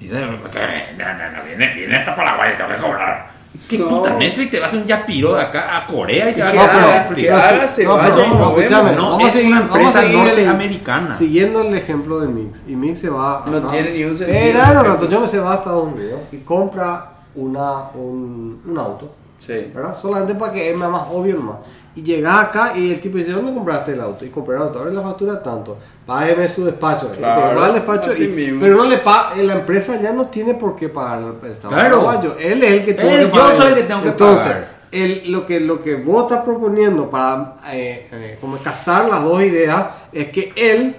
Y 0.00 0.04
dice, 0.04 0.18
no, 0.18 0.28
no, 0.32 0.38
no, 0.38 1.44
viene, 1.46 1.74
viene 1.74 1.96
hasta 1.96 2.16
Paraguay, 2.16 2.52
te 2.56 2.62
voy 2.62 2.72
a 2.72 2.78
cobrar. 2.78 3.30
¿Qué 3.68 3.78
No. 3.78 3.88
puta 3.88 4.14
Netflix 4.16 4.50
te 4.50 4.58
va 4.58 4.64
a 4.64 4.68
hacer 4.68 4.80
un 4.80 4.86
yapiro 4.86 5.34
de 5.34 5.42
acá 5.42 5.76
a 5.76 5.86
Corea 5.86 6.30
y 6.30 6.34
te 6.34 6.42
va 6.42 6.50
a 6.50 6.52
Netflix? 6.52 7.22
que 7.22 7.30
No, 7.30 7.36
haga, 7.36 7.68
sí, 7.68 7.74
se 7.74 7.84
no, 7.84 9.20
es 9.20 9.36
una 9.44 9.60
empresa 9.60 10.02
norteamericana. 10.02 11.14
Siguiendo 11.16 11.60
el 11.62 11.74
ejemplo 11.74 12.20
de 12.20 12.28
Mix. 12.28 12.62
Y 12.66 12.74
Mix 12.76 12.98
se 13.00 13.10
va. 13.10 13.42
a- 13.42 13.50
No 13.50 13.60
tiene 13.68 13.90
ni 13.92 14.04
un 14.04 14.16
sentido. 14.16 14.38
Un 14.80 14.84
rato, 14.86 15.08
yo 15.08 15.20
me 15.20 15.26
se 15.28 15.38
va 15.38 15.52
a 15.52 15.56
Estados 15.56 15.84
Unidos 15.92 16.20
y 16.32 16.38
compra 16.38 17.10
una, 17.34 17.84
un, 17.94 18.62
un 18.66 18.78
auto. 18.78 19.10
Sí. 19.38 19.70
¿verdad? 19.74 19.96
Solamente 20.00 20.34
para 20.36 20.52
que 20.52 20.70
es 20.70 20.76
más 20.76 20.88
más 20.90 21.02
obvio 21.10 21.34
nomás. 21.36 21.56
Y 21.94 22.02
llega 22.02 22.40
acá 22.40 22.72
y 22.76 22.92
el 22.92 23.00
tipo 23.00 23.18
dice, 23.18 23.32
¿dónde 23.32 23.52
compraste 23.52 23.92
el 23.92 24.00
auto? 24.00 24.24
Y 24.24 24.28
compré 24.30 24.56
el 24.56 24.62
auto, 24.62 24.78
ahora 24.78 24.90
la 24.90 25.02
factura 25.02 25.42
tanto. 25.42 25.76
Págame 26.06 26.48
su 26.48 26.64
despacho. 26.64 27.08
Y 27.08 27.12
te 27.12 27.18
Claro, 27.18 27.62
al 27.62 27.74
despacho 27.74 28.10
así 28.12 28.24
y- 28.24 28.28
mismo. 28.28 28.60
pero 28.60 28.76
no 28.76 28.84
le 28.84 28.96
paga, 28.98 29.36
la 29.36 29.52
empresa 29.54 30.00
ya 30.00 30.10
no 30.12 30.26
tiene 30.26 30.54
por 30.54 30.74
qué 30.74 30.88
pagar 30.88 31.20
el 31.42 31.50
Estado 31.52 31.74
Claro. 31.74 32.10
Él 32.38 32.62
es 32.62 32.70
el 32.72 32.84
que 32.84 32.94
tiene 32.94 33.14
Él- 33.16 33.30
que 33.30 33.36
yo 33.36 33.42
pagar. 33.42 33.56
soy 33.56 33.66
el 33.68 33.74
que 33.74 33.82
tengo 33.82 34.02
que 34.02 34.08
Entonces, 34.08 34.46
pagar. 34.46 34.68
el- 34.90 35.30
lo, 35.32 35.46
que, 35.46 35.60
lo 35.60 35.82
que 35.82 35.94
vos 35.96 36.22
estás 36.32 36.44
proponiendo 36.44 37.10
para 37.10 37.56
eh, 37.70 38.08
eh, 38.10 38.38
como 38.40 38.56
casar 38.56 39.08
las 39.08 39.22
dos 39.22 39.42
ideas 39.42 39.86
es 40.12 40.28
que 40.28 40.52
él 40.56 40.96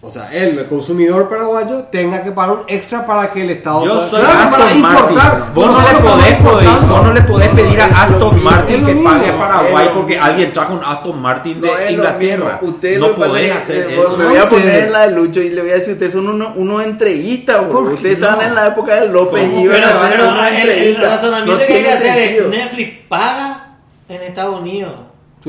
o 0.00 0.12
sea, 0.12 0.28
él, 0.32 0.56
el 0.60 0.66
consumidor 0.66 1.28
paraguayo, 1.28 1.84
tenga 1.90 2.22
que 2.22 2.30
pagar 2.30 2.58
un 2.58 2.62
extra 2.68 3.04
para 3.04 3.32
que 3.32 3.42
el 3.42 3.50
Estado 3.50 3.84
Yo 3.84 3.94
pueda- 3.94 4.06
soy 4.08 4.20
Claro, 4.20 4.50
para 4.50 4.64
Aston 4.66 4.80
Martin. 4.80 5.02
importar. 5.10 5.46
Vos 5.54 5.66
no, 5.66 5.78
le 5.80 5.98
podés, 6.08 6.34
pedir- 6.36 6.86
vos 6.88 7.02
no 7.04 7.12
le 7.12 7.20
podés 7.22 7.48
No, 7.50 7.56
pedir 7.56 7.80
a 7.80 7.84
Aston 8.02 8.34
mismo, 8.36 8.50
Martin 8.50 8.84
que 8.86 8.94
mismo, 8.94 9.10
pague 9.10 9.28
a 9.30 9.36
Paraguay 9.38 9.90
porque 9.92 10.12
mismo. 10.14 10.26
alguien 10.26 10.52
trajo 10.52 10.74
un 10.74 10.84
Aston 10.84 11.20
Martin 11.20 11.60
de 11.60 11.66
No 11.68 11.90
Inglaterra. 11.90 12.58
Ustedes 12.62 13.00
no 13.00 13.14
podés 13.16 13.56
hacer 13.56 13.90
eso. 13.90 14.16
Me 14.16 14.24
voy 14.26 14.36
a 14.36 14.48
poner 14.48 14.64
ustedes. 14.66 14.84
en 14.86 14.92
la 14.92 15.00
de 15.08 15.10
Lucho 15.16 15.40
y 15.40 15.48
le 15.50 15.60
voy 15.62 15.70
a 15.70 15.74
decir, 15.74 15.92
ustedes 15.94 16.12
son 16.12 16.28
unos, 16.28 16.50
unos 16.54 16.84
entreguistas, 16.84 17.60
bro. 17.62 17.68
¿Por 17.72 17.88
qué 17.88 17.94
Ustedes 17.94 18.18
no? 18.20 18.26
estaban 18.26 18.46
en 18.48 18.54
la 18.54 18.66
época 18.68 18.94
de 19.00 19.08
López 19.08 19.42
¿Cómo? 19.48 19.60
y 19.60 19.64
iban 19.64 19.76
Pero, 19.80 19.86
a 19.88 19.90
hacer 20.06 20.10
pero 20.20 20.46
el, 20.62 20.68
el 20.70 20.96
razonamiento 20.96 21.52
No 21.52 21.58
que 21.58 21.64
hay 21.64 21.68
que 21.68 21.74
tiene 21.74 21.88
hacer 21.92 22.14
sentido. 22.14 22.44
es 22.44 22.50
Netflix 22.56 22.98
paga 23.08 23.68
en 24.08 24.22
Estados 24.22 24.60
Unidos. 24.60 24.92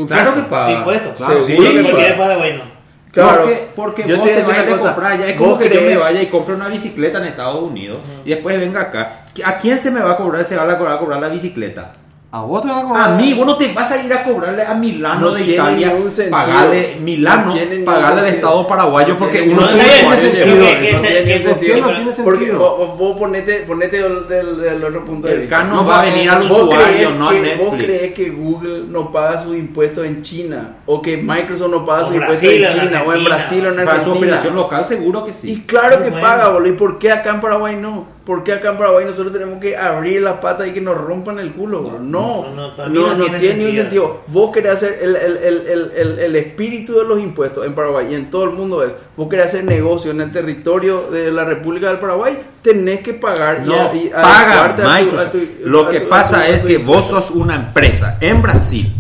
Claro 0.07 0.33
que 0.33 0.41
paga. 0.41 0.71
Impuestos. 0.71 1.13
Claro, 1.17 1.39
Sí, 1.45 1.55
porque 1.55 2.13
Paraguay 2.17 2.53
no. 2.57 2.78
Claro, 3.11 3.41
porque, 3.41 3.67
porque 3.75 4.03
yo 4.07 4.17
vos 4.17 4.27
te 4.27 4.35
te 4.35 4.43
voy 4.43 4.55
a 4.55 4.77
comprar 4.77 5.11
allá. 5.13 5.27
Es 5.27 5.37
como 5.37 5.57
que 5.57 5.69
yo 5.69 5.81
me 5.81 5.97
vaya 5.97 6.21
y 6.21 6.27
compre 6.27 6.53
una 6.53 6.67
bicicleta 6.67 7.17
en 7.17 7.25
Estados 7.25 7.63
Unidos 7.63 8.01
y 8.23 8.29
después 8.29 8.59
venga 8.59 8.81
acá. 8.81 9.25
¿A 9.43 9.57
quién 9.57 9.79
se 9.79 9.89
me 9.89 9.99
va 9.99 10.11
a 10.11 10.15
cobrar? 10.15 10.45
Se 10.45 10.55
va 10.55 10.71
a 10.71 10.77
cobrar, 10.77 10.95
a 10.95 10.99
cobrar 10.99 11.19
la 11.19 11.29
bicicleta. 11.29 11.93
A 12.31 12.41
vos 12.41 12.61
te 12.61 12.67
van 12.67 12.77
a 12.77 12.83
cobrar. 12.87 13.09
A 13.11 13.15
mí, 13.15 13.33
vos 13.33 13.43
no 13.43 13.55
te 13.55 13.73
vas 13.73 13.91
a 13.91 14.05
ir 14.05 14.13
a 14.13 14.23
cobrarle 14.23 14.61
a 14.63 14.75
Milano 14.75 15.19
No 15.19 15.31
de 15.31 15.45
Italia, 15.45 15.91
pagarle 16.29 16.97
Milano, 17.01 17.55
No 17.55 17.85
pagarle 17.85 18.21
al. 18.21 18.27
Estado 18.27 18.67
paraguayo 18.67 19.13
No 19.13 19.17
porque 19.17 19.41
uno 19.49 19.61
No 19.61 19.67
de- 19.67 19.73
tiene 19.73 20.15
sentido. 20.15 21.49
¿Por 21.49 21.59
qué 21.59 21.81
no 21.81 21.87
tiene 21.91 22.11
Porque 22.23 22.39
sentido? 22.45 22.59
vos, 22.59 22.97
vos 22.99 23.17
ponete, 23.17 23.53
ponete 23.65 24.03
del, 24.03 24.27
del- 24.27 24.61
del 24.61 24.83
otro 24.83 25.05
punto 25.05 25.27
de 25.27 25.37
vista. 25.37 25.57
Cano 25.57 25.77
No, 25.77 25.85
va 25.87 26.01
a 26.01 26.05
venir 26.05 26.29
al 26.29 26.47
¿Vos 26.47 26.61
usuario, 26.65 27.09
no 27.17 27.29
a 27.29 27.33
Netflix. 27.33 27.57
¿Vos 27.65 27.75
crees 27.79 28.13
que 28.13 28.29
Google 28.29 28.83
no 28.87 29.11
paga 29.11 29.41
sus 29.41 29.55
impuestos 29.57 30.05
en 30.05 30.21
China? 30.21 30.75
¿O 30.85 31.01
que 31.01 31.17
Microsoft 31.17 31.71
no 31.71 31.83
paga 31.83 32.05
sus 32.05 32.15
impuestos 32.15 32.43
en 32.47 32.67
China? 32.69 33.03
¿O 33.07 33.13
en 33.13 33.25
Argentina. 33.25 33.29
Brasil 33.35 33.65
o 33.65 33.69
en 33.69 33.75
Para 33.85 34.03
su 34.03 34.11
operación 34.11 34.33
Argentina? 34.33 34.55
local 34.61 34.85
seguro 34.85 35.23
que 35.23 35.31
Y 35.31 35.33
sí. 35.33 35.63
claro 35.65 36.03
que 36.03 36.11
paga, 36.11 36.49
boludo. 36.49 36.69
¿Y 36.69 36.75
por 36.75 36.99
qué 36.99 37.11
acá 37.11 37.31
en 37.31 37.41
Paraguay 37.41 37.75
no? 37.75 38.18
¿Por 38.29 38.43
qué 38.43 38.53
acá 38.53 38.69
en 38.69 38.77
Paraguay 38.77 39.05
nosotros 39.05 39.33
tenemos 39.33 39.59
que 39.59 39.75
abrir 39.75 40.21
las 40.21 40.35
patas 40.35 40.67
y 40.67 40.71
que 40.71 40.81
nos 40.81 40.95
rompan 40.95 41.39
el 41.39 41.51
culo? 41.51 41.81
boludo? 41.81 41.99
No, 41.99 42.45
no, 42.55 42.77
no, 42.77 42.87
no, 42.87 43.15
no, 43.15 43.25
tiene, 43.25 43.39
ningún 43.39 43.39
sentido. 43.39 43.81
sentido. 43.83 44.21
Vos 44.27 44.51
querés 44.51 44.73
hacer 44.73 44.99
el, 45.01 45.15
el, 45.15 45.91
el, 45.95 46.19
el, 46.19 46.35
espíritu 46.35 46.93
de 46.99 47.05
los 47.05 47.19
impuestos 47.19 47.65
en 47.65 47.73
Paraguay 47.73 48.05
y 48.11 48.13
en 48.13 48.29
todo 48.29 48.43
el 48.43 48.51
mundo 48.51 48.83
es, 48.83 48.91
vos 49.17 49.27
querés 49.29 49.45
hacer 49.45 49.63
negocio 49.63 50.11
en 50.11 50.21
el 50.21 50.31
territorio 50.31 51.09
de 51.09 51.31
la 51.31 51.43
República 51.43 51.87
del 51.89 51.97
Paraguay, 51.97 52.37
tenés 52.61 52.99
que 52.99 53.13
pagar 53.15 53.63
y 53.65 53.73
a- 54.11 54.21
paga 54.21 54.65
a 54.65 54.75
tu- 54.75 54.83
Microsoft. 54.83 55.27
a 55.27 55.31
tu- 55.31 55.47
Lo 55.67 55.89
que 55.89 56.01
tu- 56.01 56.09
pasa 56.09 56.47
es 56.47 56.61
que 56.63 56.77
vos 56.77 57.07
sos 57.07 57.31
una 57.31 57.55
empresa 57.55 58.19
en 58.21 58.43
Brasil, 58.43 58.93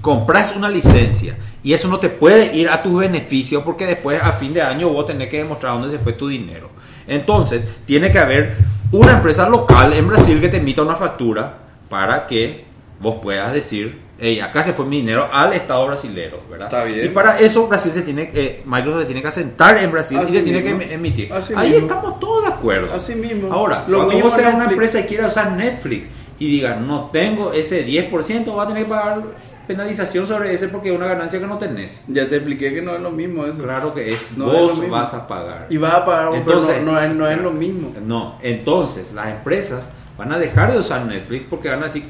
compras 0.00 0.54
una 0.56 0.68
licencia 0.68 1.36
y 1.60 1.72
eso 1.72 1.88
no 1.88 1.98
te 1.98 2.08
puede 2.08 2.54
ir 2.54 2.68
a 2.68 2.80
tus 2.84 2.96
beneficios 3.00 3.64
porque 3.64 3.84
después 3.84 4.22
a 4.22 4.30
fin 4.30 4.54
de 4.54 4.62
año 4.62 4.90
vos 4.90 5.06
tenés 5.06 5.28
que 5.28 5.38
demostrar 5.38 5.72
dónde 5.72 5.90
se 5.90 5.98
fue 5.98 6.12
tu 6.12 6.28
dinero. 6.28 6.70
Entonces, 7.08 7.64
tiene 7.84 8.10
que 8.10 8.18
haber 8.18 8.56
una 8.92 9.12
empresa 9.12 9.48
local 9.48 9.92
en 9.92 10.06
Brasil 10.08 10.40
que 10.40 10.48
te 10.48 10.58
emita 10.58 10.82
una 10.82 10.96
factura 10.96 11.54
para 11.88 12.26
que 12.26 12.64
vos 13.00 13.16
puedas 13.22 13.52
decir, 13.52 14.00
hey, 14.18 14.40
acá 14.40 14.62
se 14.62 14.72
fue 14.72 14.86
mi 14.86 14.98
dinero 14.98 15.28
al 15.32 15.52
Estado 15.52 15.86
brasilero, 15.86 16.40
¿verdad? 16.50 16.68
Está 16.68 16.84
bien. 16.84 17.06
Y 17.06 17.08
para 17.10 17.38
eso 17.38 17.66
Brasil 17.66 17.92
se 17.92 18.02
tiene, 18.02 18.30
eh, 18.32 18.62
Microsoft 18.64 19.00
se 19.00 19.06
tiene 19.06 19.22
que 19.22 19.28
asentar 19.28 19.76
en 19.78 19.90
Brasil 19.92 20.18
y 20.28 20.32
se 20.32 20.40
tiene 20.42 20.62
que 20.62 20.70
em- 20.70 20.80
emitir. 20.92 21.32
Así 21.32 21.52
Ahí 21.56 21.70
mismo. 21.72 21.86
estamos 21.88 22.20
todos 22.20 22.44
de 22.46 22.52
acuerdo. 22.52 22.94
Así 22.94 23.14
mismo. 23.14 23.52
Ahora, 23.52 23.84
Lo 23.86 23.98
cuando 23.98 24.14
mismo 24.14 24.30
vos 24.30 24.38
seas 24.38 24.54
una 24.54 24.64
empresa 24.64 25.00
y 25.00 25.04
quieras 25.04 25.32
usar 25.32 25.52
Netflix 25.52 26.08
y 26.38 26.48
digas, 26.50 26.80
no 26.80 27.10
tengo 27.12 27.52
ese 27.52 27.84
10%, 27.84 28.54
vas 28.56 28.64
a 28.66 28.68
tener 28.68 28.84
que 28.84 28.88
pagar 28.90 29.18
penalización 29.66 30.26
sobre 30.26 30.52
ese 30.54 30.68
porque 30.68 30.90
es 30.90 30.96
una 30.96 31.06
ganancia 31.06 31.38
que 31.40 31.46
no 31.46 31.58
tenés. 31.58 32.04
Ya 32.08 32.28
te 32.28 32.36
expliqué 32.36 32.72
que 32.74 32.82
no 32.82 32.94
es 32.94 33.00
lo 33.00 33.10
mismo 33.10 33.44
eso. 33.46 33.62
Claro 33.62 33.92
que 33.94 34.08
es, 34.10 34.26
No 34.36 34.46
es 34.52 34.52
lo 34.60 34.66
vos 34.68 34.78
mismo. 34.78 34.94
vas 34.96 35.14
a 35.14 35.26
pagar. 35.28 35.66
Y 35.70 35.76
vas 35.76 35.94
a 35.94 36.04
pagar, 36.04 36.34
Entonces- 36.34 36.74
pero 36.78 36.84
no, 36.86 36.92
no 36.92 37.00
es, 37.00 37.14
no 37.14 37.28
es 37.28 37.40
lo 37.40 37.50
mismo. 37.52 37.92
No, 38.04 38.38
entonces 38.42 39.12
las 39.12 39.28
empresas 39.28 39.88
van 40.16 40.32
a 40.32 40.38
dejar 40.38 40.72
de 40.72 40.78
usar 40.78 41.04
Netflix 41.04 41.44
porque 41.50 41.68
van 41.68 41.80
a 41.80 41.84
decir, 41.84 42.04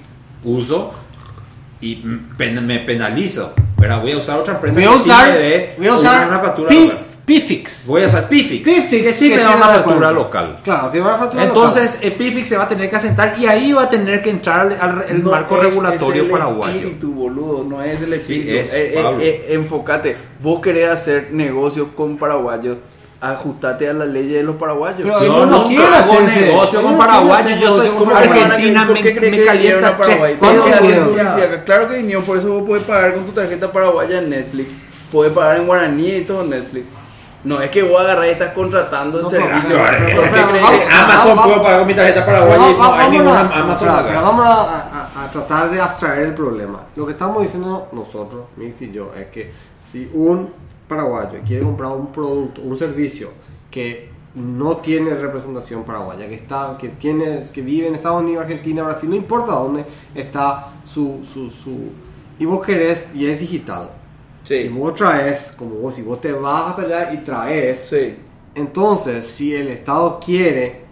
uso 0.44 0.92
y 1.80 1.96
pen- 2.36 2.66
me 2.66 2.78
penalizo. 2.80 3.52
Pero 3.78 4.00
voy 4.00 4.12
a 4.12 4.16
usar 4.18 4.38
otra 4.38 4.54
empresa 4.54 4.80
Voy 4.80 4.88
a 4.88 4.92
que 4.92 4.98
sí 5.02 5.10
usar, 5.10 5.28
me 5.32 5.38
dé 5.38 5.74
voy 5.76 5.86
a 5.88 5.94
usar 5.94 6.28
una 6.28 6.38
factura 6.38 6.68
Pi-. 6.70 6.92
Pifix. 7.26 7.86
Voy 7.88 8.04
a 8.04 8.06
usar 8.06 8.28
Pifix. 8.28 8.62
Pifix, 8.62 9.02
que 9.02 9.12
sí 9.12 9.28
que 9.28 9.36
me 9.36 9.42
da 9.42 9.56
una 9.56 9.66
factura 9.66 10.12
local. 10.12 10.60
Claro, 10.62 10.90
tiene 10.90 11.06
una 11.06 11.16
factura 11.18 11.42
Entonces, 11.42 11.98
el 12.00 12.12
Pifix 12.12 12.48
se 12.48 12.56
va 12.56 12.62
a 12.64 12.68
tener 12.68 12.88
que 12.88 12.94
asentar 12.94 13.34
y 13.36 13.46
ahí 13.46 13.72
va 13.72 13.82
a 13.82 13.88
tener 13.88 14.22
que 14.22 14.30
entrar 14.30 14.60
al, 14.60 14.72
al- 14.80 15.04
el 15.08 15.24
No 15.24 15.32
marco 15.32 15.56
es- 15.56 15.62
regulatorio 15.64 16.22
es 16.22 16.26
el 16.28 16.30
paraguayo. 16.30 16.72
espíritu, 16.72 17.12
boludo, 17.12 17.64
no 17.64 17.82
es 17.82 18.00
el 18.00 18.10
Sí, 18.20 18.34
espíritu. 18.38 18.56
es, 18.58 18.72
Eh, 18.72 18.94
eh, 18.94 19.16
eh, 19.20 19.46
enfócate. 19.50 20.16
Vos 20.40 20.60
querés 20.60 20.88
hacer 20.88 21.30
negocios 21.32 21.88
con 21.96 22.16
paraguayos, 22.16 22.78
ajustate 23.20 23.88
a 23.90 23.92
la 23.92 24.04
ley 24.04 24.28
de 24.28 24.44
los 24.44 24.54
paraguayos. 24.54 25.00
Pero 25.02 25.24
Yo 25.24 25.46
no 25.46 25.56
hago 25.62 25.68
hacer 25.96 26.22
negocio 26.44 26.80
con 26.80 26.96
paraguayos, 26.96 27.60
yo 27.60 27.76
soy 27.76 27.88
como. 27.88 28.14
Argentina, 28.14 28.86
¿Por 28.86 28.94
me, 28.94 29.02
me 29.02 29.12
que 29.30 29.44
calienta 29.44 29.88
a. 29.88 31.64
Claro 31.64 31.88
que 31.88 31.96
vinieron, 31.96 32.22
por 32.24 32.38
eso 32.38 32.48
vos 32.52 32.62
podés 32.68 32.84
pagar 32.84 33.14
con 33.14 33.24
tu 33.26 33.32
tarjeta 33.32 33.72
paraguaya 33.72 34.18
en 34.18 34.30
Netflix. 34.30 34.68
Podés 35.10 35.32
pagar 35.32 35.56
en 35.60 35.66
guaraní 35.66 36.08
y 36.08 36.20
todo 36.22 36.42
en 36.42 36.50
Netflix. 36.50 36.84
No 37.46 37.60
es 37.60 37.70
que 37.70 37.82
vos 37.82 38.00
agarrás 38.00 38.26
y 38.26 38.30
estás 38.30 38.52
contratando 38.52 39.18
el 39.18 39.24
No, 39.24 39.30
servicio. 39.30 39.68
pero- 39.68 39.76
¿Por 39.76 39.88
pero- 40.06 40.22
qué 40.22 40.28
pero- 40.32 40.48
crees 40.48 40.62
vamos- 40.62 40.80
que- 40.80 40.94
Amazon 40.94 41.28
vamos- 41.36 41.44
puedo 41.46 41.62
pagar 41.62 41.78
con 41.78 41.86
mi 41.88 41.94
tarjeta 41.94 42.26
paraguaya 42.26 42.70
y 42.70 42.74
no 42.74 42.92
hay 42.94 43.10
ninguna 43.10 43.40
a- 43.40 43.60
Amazon 43.62 43.88
acá. 43.88 44.20
vamos 44.20 44.46
a, 44.46 44.62
a- 45.14 45.24
a 45.24 45.30
tratar 45.30 45.70
de 45.70 45.80
abstraer 45.80 46.26
el 46.26 46.34
problema. 46.34 46.80
Lo 46.96 47.06
que 47.06 47.12
estamos 47.12 47.40
diciendo 47.42 47.88
nosotros, 47.92 48.46
Mix 48.56 48.82
y 48.82 48.90
yo, 48.90 49.12
es 49.16 49.26
que 49.26 49.52
si 49.90 50.10
un 50.12 50.50
paraguayo 50.88 51.38
quiere 51.46 51.62
comprar 51.62 51.90
un 51.92 52.08
producto, 52.12 52.62
un 52.62 52.76
servicio 52.76 53.30
que 53.70 54.10
no 54.34 54.78
tiene 54.78 55.14
representación 55.14 55.84
paraguaya, 55.84 56.28
que 56.28 56.34
está, 56.34 56.76
que 56.78 56.88
tiene, 56.90 57.44
que 57.54 57.62
vive 57.62 57.86
en 57.86 57.94
Estados 57.94 58.22
Unidos, 58.22 58.42
Argentina, 58.42 58.82
Brasil, 58.82 59.08
no 59.08 59.14
importa 59.16 59.52
dónde 59.52 59.84
está 60.14 60.68
su, 60.84 61.20
su, 61.32 61.48
su 61.48 61.90
y 62.38 62.44
vos 62.44 62.64
querés 62.66 63.10
y 63.14 63.26
es 63.30 63.38
digital. 63.40 63.88
Y 64.48 64.62
Sí, 64.62 64.68
vos 64.68 64.94
traes, 64.94 65.54
como 65.58 65.74
vos, 65.76 65.94
si 65.94 66.02
vos 66.02 66.20
te 66.20 66.32
vas 66.32 66.70
hasta 66.70 66.82
allá 66.82 67.12
y 67.12 67.18
traes, 67.18 67.88
sí. 67.90 68.16
entonces, 68.54 69.26
si 69.26 69.54
el 69.54 69.68
Estado 69.68 70.20
quiere 70.24 70.84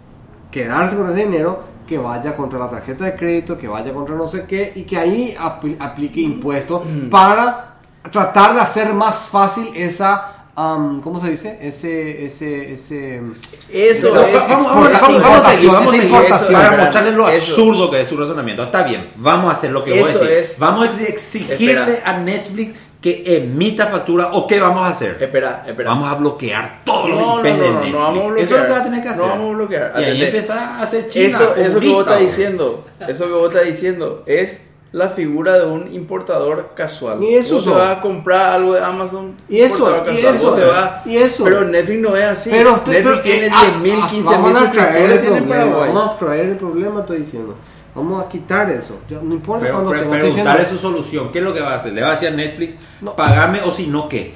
quedarse 0.51 0.95
con 0.95 1.09
ese 1.09 1.25
dinero, 1.25 1.63
que 1.87 1.97
vaya 1.97 2.35
contra 2.35 2.57
la 2.59 2.69
tarjeta 2.69 3.05
de 3.05 3.15
crédito, 3.15 3.57
que 3.57 3.67
vaya 3.67 3.93
contra 3.93 4.15
no 4.15 4.27
sé 4.27 4.45
qué, 4.47 4.71
y 4.75 4.83
que 4.83 4.97
ahí 4.97 5.35
apl- 5.39 5.75
aplique 5.79 6.19
impuestos 6.19 6.81
para 7.11 7.75
tratar 8.11 8.55
de 8.55 8.61
hacer 8.61 8.93
más 8.93 9.27
fácil 9.27 9.69
esa, 9.75 10.47
am, 10.55 10.99
¿cómo 11.01 11.19
se 11.19 11.29
dice? 11.31 11.59
Ese, 11.61 12.25
ese, 12.25 12.73
ese... 12.73 13.21
Eso 13.71 14.19
es 14.25 14.33
vamos, 14.49 14.65
vamos, 14.65 15.01
vamos, 15.01 15.21
vamos 15.21 15.45
a 15.45 15.51
seguir, 15.53 15.71
vamos 15.71 15.87
a 15.87 15.91
seguir 15.97 16.05
importación. 16.15 16.61
para 16.61 16.77
mostrarles 16.77 17.13
lo 17.13 17.29
Eso. 17.29 17.51
absurdo 17.51 17.91
que 17.91 18.01
es 18.01 18.07
su 18.07 18.17
razonamiento. 18.17 18.63
Está 18.63 18.83
bien, 18.83 19.11
vamos 19.17 19.49
a 19.49 19.53
hacer 19.57 19.71
lo 19.71 19.83
que 19.83 19.99
vos 19.99 20.09
Eso 20.09 20.19
decís. 20.19 20.51
es- 20.51 20.59
Vamos 20.59 20.87
a 20.89 21.01
exigirle 21.03 21.73
Espera. 21.93 22.01
a 22.09 22.17
Netflix 22.19 22.79
que 23.05 23.21
emita 23.37 23.85
factura 23.85 24.29
o 24.33 24.47
qué 24.47 24.59
vamos 24.59 24.81
a 24.83 24.87
hacer. 24.87 25.15
Espera, 25.21 25.63
espera. 25.67 25.91
Vamos 25.91 26.09
a 26.11 26.15
bloquear 26.15 26.81
todos 26.83 27.11
los 27.11 27.19
No, 27.19 27.39
IPs 27.39 27.55
no, 27.57 27.63
de 27.63 27.69
no, 27.69 27.69
no, 27.69 27.73
Netflix. 27.73 27.93
no 27.93 27.99
vamos 27.99 28.17
a 28.17 28.23
bloquear. 28.25 28.43
Eso 28.43 28.55
es 28.55 28.61
lo 28.61 28.65
que 28.65 28.71
va 28.73 28.79
a 28.79 28.83
tener 28.83 29.03
que 29.03 29.09
hacer. 29.09 29.21
No 29.21 29.29
vamos 29.29 29.45
a 29.53 29.57
bloquear. 29.57 29.93
Y 29.95 30.03
ahí 30.05 30.39
a 30.49 30.81
hacer 30.81 31.07
China. 31.09 31.27
Eso, 31.27 31.55
eso 31.55 31.79
que 31.79 31.87
vos 31.89 31.99
estás 32.07 32.19
diciendo, 32.19 32.83
eso 33.07 33.25
que 33.27 33.31
vos 33.33 33.49
estás 33.53 33.67
diciendo 33.67 34.23
es 34.25 34.61
la 34.91 35.09
figura 35.09 35.59
de 35.59 35.65
un 35.67 35.93
importador 35.93 36.71
casual. 36.73 37.21
Y 37.23 37.35
eso 37.35 37.55
vos 37.57 37.65
te 37.65 37.69
vas 37.69 37.97
a 37.99 38.01
comprar 38.01 38.53
algo 38.53 38.73
de 38.73 38.83
Amazon. 38.83 39.35
Y 39.47 39.59
eso, 39.59 40.03
y 40.11 40.25
eso, 40.25 40.57
vas- 40.67 41.05
y 41.05 41.17
eso. 41.17 41.43
Pero 41.43 41.63
Netflix 41.63 41.99
no 42.01 42.15
es 42.15 42.23
así. 42.25 42.49
Pero 42.49 42.73
usted- 42.73 42.91
Netflix 42.93 43.17
pero, 43.17 43.21
tiene 43.21 43.45
eh, 43.45 43.51
ah, 43.53 43.81
10.000, 43.83 44.09
15.000 44.09 44.23
vamos 44.23 44.55
a 44.55 44.59
abstraer 44.61 45.11
suscriptores. 45.23 45.69
Vamos 45.69 45.97
a 45.97 46.05
abstraer 46.09 46.45
el 46.47 46.57
problema, 46.57 46.99
estoy 47.01 47.17
diciendo. 47.19 47.55
Vamos 47.95 48.23
a 48.23 48.27
quitar 48.29 48.69
eso. 48.69 48.99
Ya, 49.09 49.19
no 49.21 49.33
importa 49.35 49.61
Pero 49.63 49.73
cuando 49.75 49.91
pre- 49.91 50.01
te 50.01 50.05
preguntarle 50.07 50.65
su 50.65 50.77
solución. 50.77 51.31
¿Qué 51.31 51.39
es 51.39 51.43
lo 51.45 51.53
que 51.53 51.61
va 51.61 51.75
a 51.75 51.77
hacer? 51.77 51.93
¿Le 51.93 52.01
va 52.01 52.09
a 52.09 52.11
decir 52.11 52.27
a 52.27 52.31
Netflix, 52.31 52.75
No. 53.01 53.15
pagame 53.15 53.61
o 53.61 53.71
si 53.71 53.87
no, 53.87 54.09
qué? 54.09 54.33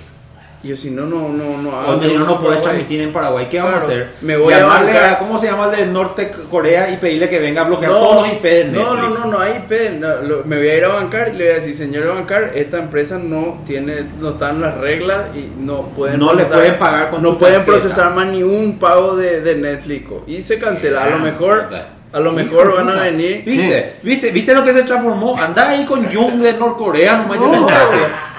Yo 0.62 0.76
si 0.76 0.92
no, 0.92 1.06
no, 1.06 1.30
no, 1.30 1.58
no 1.62 1.80
hago 1.80 1.94
O 1.94 1.96
no, 1.96 2.36
Paraguay. 2.38 2.62
transmitir 2.62 3.00
en 3.00 3.14
Paraguay. 3.14 3.48
¿Qué 3.50 3.60
vamos 3.60 3.76
Claro, 3.76 3.86
a 3.86 3.88
hacer? 3.88 4.10
me 4.20 4.36
voy 4.36 4.54
a 4.54 4.60
Llamarle 4.60 4.92
bancar. 4.92 5.14
a, 5.14 5.20
¿cómo 5.20 5.40
se 5.40 5.48
llama 5.48 5.66
el 5.72 5.72
de 5.80 5.86
Norte 5.86 6.32
Corea 6.52 6.90
y 6.90 6.98
pedirle 6.98 7.30
que 7.30 7.40
venga 7.40 7.62
a 7.62 7.64
bloquear 7.64 7.92
No, 7.94 7.98
todos 8.00 8.16
los 8.28 8.34
IP 8.34 8.44
de 8.44 8.64
Netflix? 8.66 8.84
no, 8.86 8.96
no, 8.96 9.10
no, 9.10 9.26
no 9.28 9.40
hay 9.40 9.54
IP. 9.54 9.72
No, 10.00 10.16
lo- 10.22 10.44
me 10.44 10.58
voy 10.58 10.68
a 10.68 10.76
ir 10.76 10.84
a 10.84 10.90
bancar 10.90 11.30
y 11.34 11.38
le 11.38 11.46
voy 11.46 11.54
a 11.54 11.56
decir, 11.62 11.76
señor 11.76 12.08
bancar, 12.10 12.52
esta 12.56 12.78
empresa 12.78 13.18
no 13.18 13.60
tiene, 13.66 14.04
no 14.20 14.32
están 14.32 14.60
las 14.60 14.78
reglas 14.80 15.28
y 15.34 15.50
no 15.62 15.84
pueden 15.96 16.20
No 16.20 16.34
le 16.34 16.44
pueden 16.44 16.78
pagar 16.78 17.10
con 17.12 17.24
no 17.24 17.38
pueden 17.38 17.64
tarjeta. 17.64 17.80
procesar 17.80 18.14
más 18.14 18.28
ni 18.28 18.44
un 18.44 18.78
pago 18.80 19.16
de, 19.16 19.40
de 19.40 19.56
Netflix 19.56 20.08
y 20.28 20.42
se 20.42 20.60
cancela. 20.60 21.06
A 21.06 21.10
lo 21.10 21.20
mejor, 21.20 21.70
a 22.12 22.20
lo 22.20 22.32
mejor 22.34 22.76
van 22.76 22.90
a 22.90 23.04
venir. 23.04 23.44
¿Viste? 23.46 23.94
¿Viste? 24.04 24.32
¿Viste 24.32 24.54
lo 24.54 24.66
que 24.66 24.74
se 24.74 24.82
transformó? 24.84 25.38
Anda 25.38 25.70
ahí 25.70 25.86
con 25.86 26.04
Jung 26.06 26.42
de 26.42 26.52
Norcorea, 26.54 27.16
no 27.16 27.28
manches 27.30 27.50
No, 27.52 27.66
nada. 27.70 27.86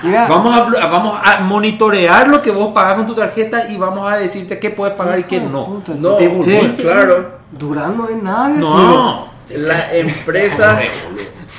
Mira. 0.02 0.26
Vamos 0.28 0.54
a, 0.78 0.86
vamos 0.86 1.18
a 1.22 1.40
monitorear 1.40 2.28
lo 2.28 2.40
que 2.42 2.50
vos 2.50 2.72
pagas 2.72 2.94
con 2.96 3.06
tu 3.06 3.14
tarjeta 3.14 3.68
y 3.68 3.76
vamos 3.76 4.10
a 4.10 4.16
decirte 4.16 4.58
qué 4.58 4.70
puedes 4.70 4.94
pagar 4.96 5.18
y 5.18 5.24
qué 5.24 5.40
no. 5.40 5.66
puta, 5.66 5.92
No, 5.96 6.10
Te 6.16 6.28
che, 6.28 6.34
volviste- 6.34 6.82
claro. 6.82 7.40
Durán 7.52 7.96
no 7.96 8.08
es 8.08 8.22
nada 8.22 8.48
de 8.48 8.58
No. 8.60 9.29
Empresas, 9.92 10.82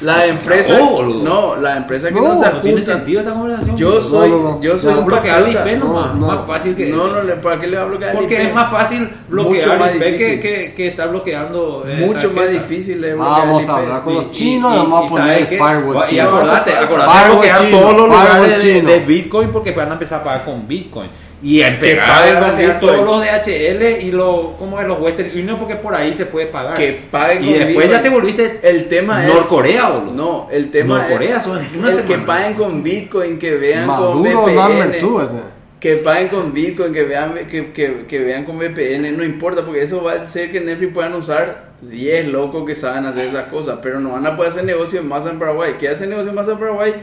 las 0.02 0.28
empresas, 0.30 0.80
Oh, 0.82 0.90
boludo. 0.94 1.24
no, 1.24 1.56
las 1.58 1.78
empresas 1.78 2.10
que 2.12 2.16
No, 2.20 2.34
no, 2.34 2.42
se 2.42 2.50
No 2.50 2.62
tiene 2.62 2.82
sentido 2.82 3.20
esta 3.20 3.34
conversación. 3.34 3.78
Yo 3.78 4.02
soy, 4.02 4.30
no, 4.30 4.38
no. 4.44 4.62
yo 4.62 4.78
soy 4.78 4.94
un 4.94 5.00
el 5.04 5.12
patriota. 5.12 5.50
IP 5.72 5.80
nomás, 5.80 6.14
No, 6.16 6.20
no. 6.22 6.28
más 6.28 6.40
fácil 6.48 6.76
que 6.76 6.86
No, 6.88 7.08
no, 7.08 7.24
le- 7.24 7.34
¿para 7.36 7.60
qué 7.60 7.68
le 7.68 7.78
va 7.78 7.84
a 7.84 7.86
bloquear 7.88 8.14
Porque 8.16 8.34
IP? 8.36 8.48
es 8.48 8.54
más 8.56 8.72
fácil 8.72 9.10
bloquear 9.28 9.96
IP 9.96 10.18
que, 10.18 10.40
que, 10.40 10.74
que 10.76 10.88
estar 10.88 11.10
bloqueando. 11.10 11.84
eh, 11.88 12.04
Mucho 12.06 12.32
más 12.32 12.50
difícil 12.50 13.04
es 13.04 13.16
bloquear 13.16 13.40
Vamos 13.48 13.70
a 13.70 13.76
hablar 13.76 14.04
con 14.04 14.14
Y- 14.14 14.16
los 14.16 14.26
y- 14.28 14.32
chinos 14.32 14.72
y- 14.72 14.76
y 14.76 14.78
vamos 14.80 15.02
y 15.04 15.06
a 15.06 15.10
poner 15.10 15.46
firewall 15.48 15.98
Y 16.06 16.10
chino. 16.10 16.24
acordate, 16.30 16.78
acordate 16.78 17.20
de 17.26 17.30
bloquear 17.32 17.70
todos 17.70 17.98
los 17.98 18.08
lugares 18.10 18.64
de, 18.64 18.82
de 18.82 19.00
Bitcoin 19.00 19.50
porque 19.50 19.72
van 19.72 19.90
a 19.90 19.94
empezar 19.94 20.22
a 20.22 20.24
pagar 20.24 20.46
con 20.46 20.68
Bitcoin. 20.68 21.10
Y 21.44 21.62
a 21.64 21.80
paguen 21.80 21.98
va 21.98 22.48
a 22.48 22.50
con 22.50 22.56
ser 22.58 22.68
Bitcoin. 22.74 22.96
todos 22.96 23.06
los 23.06 23.26
DHL 23.26 23.84
y 24.04 24.12
los, 24.12 24.46
¿cómo 24.60 24.80
es? 24.80 24.88
los 24.88 25.00
Western 25.00 25.30
Union 25.32 25.58
porque 25.58 25.76
por 25.76 25.96
ahí 25.96 26.16
se 26.16 26.26
puede 26.28 26.46
pagar. 26.48 26.78
Que 26.78 27.02
paguen 27.10 27.44
y 27.44 27.48
con 27.48 27.54
después 27.54 27.68
Bitcoin. 27.76 27.90
ya 27.92 28.02
te 28.02 28.10
volviste 28.10 28.60
El 28.62 28.88
tema 28.90 29.26
es. 29.28 29.34
Norcorea, 29.34 29.90
boludo. 29.90 30.14
No, 30.14 30.48
el 30.52 30.70
tema 30.70 31.00
Norcorea 31.00 31.38
es. 31.38 31.44
son 31.44 31.54
una 31.78 31.90
el 31.90 31.96
semana. 31.96 32.08
que 32.08 32.18
paguen 32.26 32.54
con 32.54 32.84
Bitcoin, 32.84 33.40
que 33.40 33.56
vean 33.56 33.88
con 33.88 34.22
Maduro 34.22 34.46
two, 34.46 34.46
VPN. 34.46 35.24
este. 35.24 35.38
Que 35.80 35.96
paguen 35.96 36.28
con 36.28 36.54
Bitcoin, 36.54 36.94
que 36.94 37.04
vean, 37.04 37.34
que, 37.50 37.72
que, 37.72 38.06
que 38.08 38.20
vean 38.20 38.46
con 38.46 38.58
VPN, 38.60 39.18
no 39.18 39.24
importa, 39.24 39.64
porque 39.66 39.82
eso 39.82 40.04
va 40.04 40.12
a 40.12 40.22
hacer 40.22 40.52
que 40.52 40.62
Netflix 40.62 40.94
puedan 40.94 41.16
usar 41.16 41.72
10 41.82 42.28
locos 42.28 42.68
que 42.68 42.76
saben 42.76 43.08
hacer 43.08 43.30
esas 43.30 43.46
cosas, 43.46 43.80
pero 43.82 44.00
no 44.00 44.12
van 44.12 44.28
a 44.28 44.38
poder 44.38 44.52
hacer 44.52 44.64
negocio 44.64 45.00
en 45.00 45.08
masa 45.08 45.32
en 45.32 45.40
Paraguay. 45.40 45.78
¿Qué 45.80 45.90
hace 45.90 46.06
negocio 46.06 46.30
en 46.30 46.36
masa 46.36 46.52
en 46.52 46.60
Paraguay? 46.60 46.94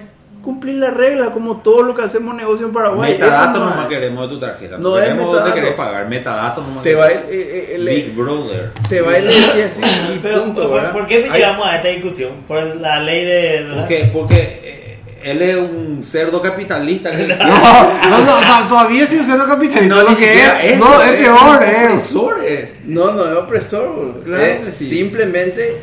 Cumplir 0.49 0.77
la 0.77 0.91
regla, 0.91 1.27
como 1.31 1.59
todo 1.59 1.83
lo 1.83 1.95
que 1.95 2.01
hacemos 2.01 2.35
negocio 2.35 2.67
en 2.69 2.73
Paraguay. 2.73 3.13
Metadatos 3.13 3.61
no 3.61 3.69
nomás 3.69 3.83
es. 3.83 3.89
queremos 3.91 4.23
de 4.23 4.29
tu 4.35 4.41
tarjeta. 4.41 4.79
No 4.79 4.89
No 4.89 4.97
es 4.97 5.03
queremos 5.03 5.25
dónde 5.27 5.39
metadatos. 5.41 5.61
querés 5.61 5.75
pagar. 5.77 6.09
Metadatos 6.09 6.67
nomás. 6.67 6.83
Te 6.83 6.95
va 6.95 7.07
ir, 7.13 7.13
queremos. 7.19 7.31
eh, 7.35 7.67
eh, 7.71 7.75
el- 7.75 7.85
Big 7.87 8.15
Brother. 8.17 8.71
te 8.89 9.01
va 9.03 9.11
decir 9.13 9.63
así, 9.67 9.83
y 10.15 10.19
Pero, 10.23 10.45
punto, 10.45 10.71
¿por, 10.71 11.07
qué 11.07 11.29
Ay. 11.31 11.39
llegamos 11.39 11.67
a 11.67 11.77
esta 11.77 11.89
discusión? 11.89 12.31
Por 12.49 12.65
la 12.77 12.99
ley 13.03 13.27
de... 13.27 13.67
Porque, 13.75 14.11
porque 14.11 14.37
eh, 14.65 14.99
él 15.23 15.43
es 15.43 15.57
un 15.59 16.03
cerdo 16.03 16.41
capitalista. 16.41 17.11
que- 17.15 17.27
No, 18.09 18.19
no, 18.25 18.41
no, 18.41 18.69
todavía 18.69 19.03
es 19.05 19.13
un 19.13 19.27
cerdo 19.27 19.47
capitalista. 19.47 19.95
No, 19.97 20.03
lo 20.03 20.17
que 20.17 20.33
es, 20.33 20.53
eso, 20.65 20.85
no, 20.89 21.03
es 21.03 21.13
peor, 21.13 21.63
eh. 21.63 21.89
opresor 21.91 22.45
es. 22.47 22.85
No, 22.87 23.13
no 23.13 23.27
es 23.31 23.37
opresor. 23.37 24.23
Claro 24.25 24.43
Eh, 24.43 24.63
que 24.65 24.71
sí. 24.71 24.89
Simplemente 24.89 25.77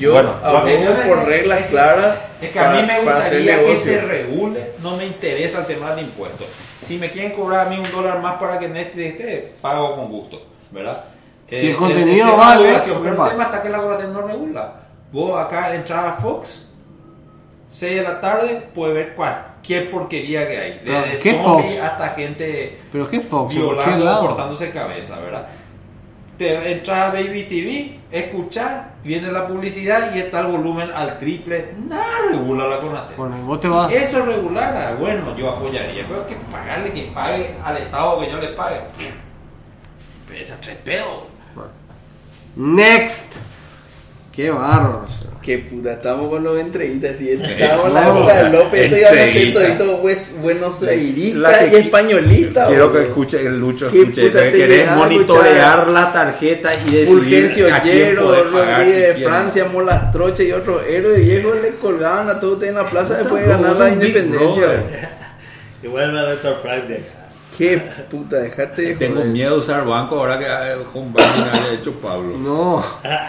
yo 0.00 0.14
Bueno, 0.14 0.34
abogo 0.42 0.66
por 1.06 1.18
es- 1.18 1.24
reglas 1.26 1.60
es 1.60 1.66
claras. 1.66 2.16
Es 2.40 2.50
que 2.50 2.58
a 2.58 2.70
mí 2.72 2.82
me 2.82 3.00
gustaría 3.00 3.62
que 3.62 3.76
se 3.76 4.00
regule, 4.00 4.72
no 4.82 4.96
me 4.96 5.06
interesa 5.06 5.60
el 5.60 5.66
tema 5.66 5.94
de 5.94 6.02
impuestos. 6.02 6.46
Si 6.86 6.98
me 6.98 7.10
quieren 7.10 7.32
cobrar 7.32 7.66
a 7.66 7.70
mí 7.70 7.76
un 7.78 7.90
dólar 7.92 8.20
más 8.20 8.38
para 8.38 8.58
que 8.58 8.68
Netflix 8.68 9.12
esté, 9.12 9.54
pago 9.60 9.94
con 9.96 10.08
gusto, 10.08 10.42
¿verdad? 10.70 11.04
Si 11.48 11.68
el 11.68 11.76
contenido 11.76 12.36
vale, 12.36 12.74
¿qué 12.84 12.92
pero 13.02 13.24
el 13.24 13.30
tema 13.30 13.44
está 13.44 13.62
que 13.62 13.68
la 13.68 13.78
regulación 13.78 14.12
no 14.12 14.22
regula. 14.22 14.72
Vos 15.12 15.44
acá 15.44 15.74
entras 15.74 16.04
a 16.04 16.12
Fox, 16.12 16.68
6 17.68 17.96
de 17.96 18.02
la 18.02 18.20
tarde, 18.20 18.62
puedes 18.72 18.94
ver 18.94 19.14
cualquier 19.14 19.90
porquería 19.90 20.48
que 20.48 20.58
hay. 20.58 20.80
Desde 20.84 21.22
¿qué 21.22 21.42
zombies 21.42 21.74
Fox? 21.74 21.84
hasta 21.84 22.08
gente 22.10 22.78
Pero 22.92 23.10
qué 23.10 23.20
Fox, 23.20 23.54
¿por 23.54 23.54
qué 23.54 23.58
violando, 23.58 24.04
lado? 24.04 24.26
cortándose 24.28 24.70
cabeza, 24.70 25.18
¿verdad? 25.18 25.48
Te 26.40 26.72
entras 26.72 27.10
a 27.10 27.12
Baby 27.12 27.44
TV, 27.44 27.98
escuchas, 28.10 28.84
viene 29.04 29.30
la 29.30 29.46
publicidad 29.46 30.14
y 30.14 30.20
está 30.20 30.40
el 30.40 30.46
volumen 30.46 30.90
al 30.90 31.18
triple. 31.18 31.74
Nada 31.86 32.30
regula 32.30 32.66
la 32.66 32.80
Conatel. 32.80 33.14
Bueno, 33.14 33.58
te 33.58 33.68
Si 33.68 33.74
vas. 33.74 33.92
eso 33.92 34.24
regulara, 34.24 34.94
bueno, 34.94 35.36
yo 35.36 35.50
apoyaría, 35.50 36.08
pero 36.08 36.26
que 36.26 36.36
pagarle 36.50 36.92
que 36.94 37.10
pague 37.14 37.54
al 37.62 37.76
Estado 37.76 38.20
que 38.20 38.30
yo 38.30 38.38
le 38.38 38.48
pague. 38.54 38.80
Pesa 40.26 40.56
tres 40.62 40.78
pedos. 40.78 41.24
Next. 42.56 43.34
Qué 44.40 44.50
bárbaro. 44.50 45.04
Que 45.42 45.58
puta, 45.58 45.92
estamos 45.92 46.30
con 46.30 46.42
los 46.42 46.58
entrevistas 46.58 47.20
y 47.20 47.32
estamos 47.32 47.88
en 47.88 47.94
la 47.94 48.08
época 48.08 48.42
de 48.42 48.50
López, 48.50 48.80
esto 48.84 48.96
iba 48.96 49.06
a 49.06 49.10
ser 49.10 49.18
entrevista. 49.18 49.60
todito 49.60 50.00
pues, 50.00 50.36
buenos 50.40 50.78
que 50.80 50.96
y 50.96 51.74
españolistas. 51.76 52.68
Quiero 52.68 52.90
que 52.90 53.02
escuche 53.02 53.46
el 53.46 53.60
Lucho, 53.60 53.90
¿Qué 53.90 54.00
escuche. 54.00 54.28
puta 54.28 54.38
te 54.38 54.52
Querés 54.52 54.90
monitorear 54.92 55.88
la 55.88 56.10
tarjeta 56.10 56.72
y 56.74 56.90
decidir 56.90 57.06
Fulgencio 57.06 57.74
a 57.74 57.80
quién 57.80 58.16
Rodríguez 58.16 59.16
de. 59.16 59.24
Francia, 59.24 59.64
Molastroche 59.66 60.44
y 60.44 60.52
otros 60.52 60.84
héroes 60.88 61.20
viejos 61.20 61.60
le 61.60 61.74
colgaban 61.74 62.30
a 62.30 62.40
todos 62.40 62.54
ustedes 62.54 62.70
en 62.70 62.78
la 62.78 62.84
plaza 62.84 63.18
después 63.18 63.42
de 63.42 63.48
ganar 63.48 63.76
la 63.76 63.90
independencia. 63.90 64.66
Y 65.82 65.86
vuelve 65.86 66.18
a 66.18 66.54
Francia. 66.62 66.98
Qué 67.60 67.76
puta, 68.10 68.36
dejate 68.36 68.80
de 68.80 68.94
Tengo 68.94 69.16
joder. 69.16 69.28
miedo 69.28 69.52
de 69.52 69.58
usar 69.58 69.84
banco 69.84 70.16
ahora 70.18 70.38
que 70.38 70.46
el 70.46 70.80
home 70.94 71.12
banking 71.12 71.50
haya 71.52 71.72
hecho 71.74 71.92
Pablo. 71.92 72.38
No. 72.38 72.82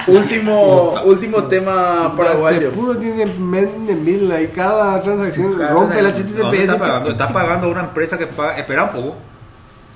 Último, 0.07 0.93
último 1.05 1.43
tema 1.43 2.13
paraguayo. 2.15 2.59
Te 2.59 2.67
puro 2.69 2.95
tiene 2.95 3.25
men 3.25 3.85
de 3.85 3.93
mil 3.93 4.31
ahí. 4.31 4.47
Cada 4.55 5.01
transacción 5.01 5.57
Cada 5.57 5.71
rompe 5.71 5.99
el 5.99 6.05
vez- 6.05 6.17
¿Dónde 6.17 6.43
HTTPS. 6.43 6.61
está 6.61 6.77
pagando? 6.79 7.11
Está 7.11 7.27
pagando 7.27 7.69
una 7.69 7.81
empresa 7.81 8.17
que 8.17 8.27
paga. 8.27 8.57
Espera 8.57 8.83
un 8.85 8.89
poco. 8.91 9.15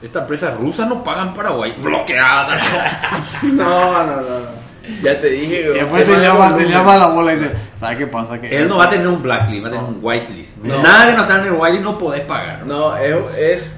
Esta 0.01 0.19
empresa 0.19 0.51
rusa 0.51 0.85
no 0.85 1.01
paga 1.01 1.21
en 1.21 1.33
Paraguay. 1.33 1.73
Bloqueada. 1.81 2.57
No, 3.43 4.03
no, 4.05 4.15
no. 4.17 4.21
no. 4.21 4.65
Ya 5.01 5.19
te 5.19 5.29
dije 5.29 5.63
después 5.63 6.05
te 6.05 6.19
llama, 6.19 6.55
te 6.57 6.67
llama 6.67 6.93
a 6.93 6.97
la 6.97 7.07
bola 7.07 7.33
y 7.33 7.37
dice, 7.37 7.51
¿sabes 7.75 7.97
qué 7.97 8.05
pasa? 8.07 8.39
Que 8.39 8.55
Él 8.55 8.67
no 8.67 8.77
va 8.77 8.83
a 8.83 8.89
tener 8.89 9.07
un 9.07 9.23
blacklist, 9.23 9.63
va 9.63 9.69
a 9.69 9.71
tener 9.71 9.85
un 9.85 9.97
whitelist. 10.01 10.57
No. 10.57 10.83
Nada 10.83 11.07
que 11.07 11.13
no 11.15 11.21
está 11.23 11.39
en 11.39 11.45
el 11.45 11.53
whitelist 11.53 11.83
no 11.85 11.97
podés 11.97 12.21
pagar. 12.21 12.65
No, 12.67 12.95
es, 12.97 13.15
es 13.39 13.77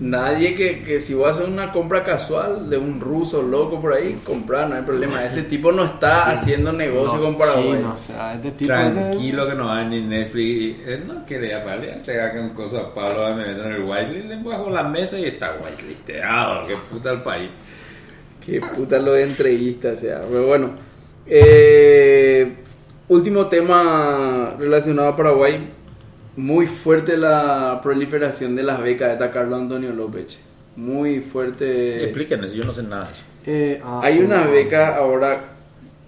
nadie 0.00 0.54
que, 0.54 0.82
que 0.82 0.98
si 1.00 1.14
voy 1.14 1.26
a 1.26 1.30
hacer 1.30 1.46
una 1.46 1.70
compra 1.72 2.02
casual 2.02 2.68
de 2.70 2.78
un 2.78 3.00
ruso 3.00 3.42
loco 3.42 3.80
por 3.80 3.92
ahí, 3.92 4.18
comprar, 4.24 4.68
no 4.68 4.76
hay 4.76 4.82
problema. 4.82 5.24
Ese 5.24 5.42
tipo 5.42 5.70
no 5.72 5.84
está 5.84 6.30
haciendo 6.30 6.72
negocio 6.72 7.18
No, 7.18 7.24
con 7.24 7.38
Paraguay. 7.38 7.76
sí, 7.76 7.82
no, 7.82 7.94
o 7.94 7.98
sea, 7.98 8.34
este 8.34 8.50
tipo 8.52 8.72
Tranquilo 8.72 9.46
que 9.48 9.54
no 9.54 9.66
va 9.66 9.84
ni 9.84 10.02
Netflix. 10.02 10.88
Él 10.88 11.04
no 11.06 11.24
quería, 11.26 11.62
vale, 11.64 11.92
entregar 11.92 12.32
que 12.32 12.40
un 12.40 12.50
cosa 12.50 12.78
a 12.80 12.94
Pablo 12.94 13.34
me 13.36 13.46
meto 13.46 13.64
en 13.64 13.72
el 13.72 13.82
whitelist, 13.82 14.26
le 14.26 14.36
bajo 14.42 14.70
la 14.70 14.82
mesa 14.84 15.18
y 15.18 15.26
está 15.26 15.56
whitelisteado. 15.62 16.66
Qué 16.66 16.74
puta 16.90 17.12
el 17.12 17.22
país. 17.22 17.50
Qué 18.44 18.60
puta 18.60 18.98
lo 18.98 19.12
de 19.12 19.24
entrevista, 19.24 19.92
o 19.92 19.96
sea. 19.96 20.20
Pero 20.22 20.46
bueno. 20.46 20.70
Eh, 21.26 22.52
último 23.08 23.46
tema 23.46 24.56
relacionado 24.58 25.08
a 25.08 25.16
Paraguay. 25.16 25.68
Muy 26.40 26.66
fuerte 26.66 27.16
la 27.16 27.80
proliferación 27.82 28.56
de 28.56 28.62
las 28.62 28.80
becas 28.82 29.18
de 29.18 29.30
Carlos 29.30 29.60
Antonio 29.60 29.92
López. 29.92 30.38
Muy 30.76 31.20
fuerte. 31.20 32.04
Explíquenme, 32.04 32.48
si 32.48 32.56
yo 32.56 32.64
no 32.64 32.72
sé 32.72 32.82
nada 32.82 33.04
de 33.06 33.12
eso. 33.12 33.22
Eh, 33.46 33.80
ah, 33.84 34.00
Hay 34.02 34.18
unas 34.20 34.46
no. 34.46 34.52
becas 34.52 34.96
ahora 34.96 35.40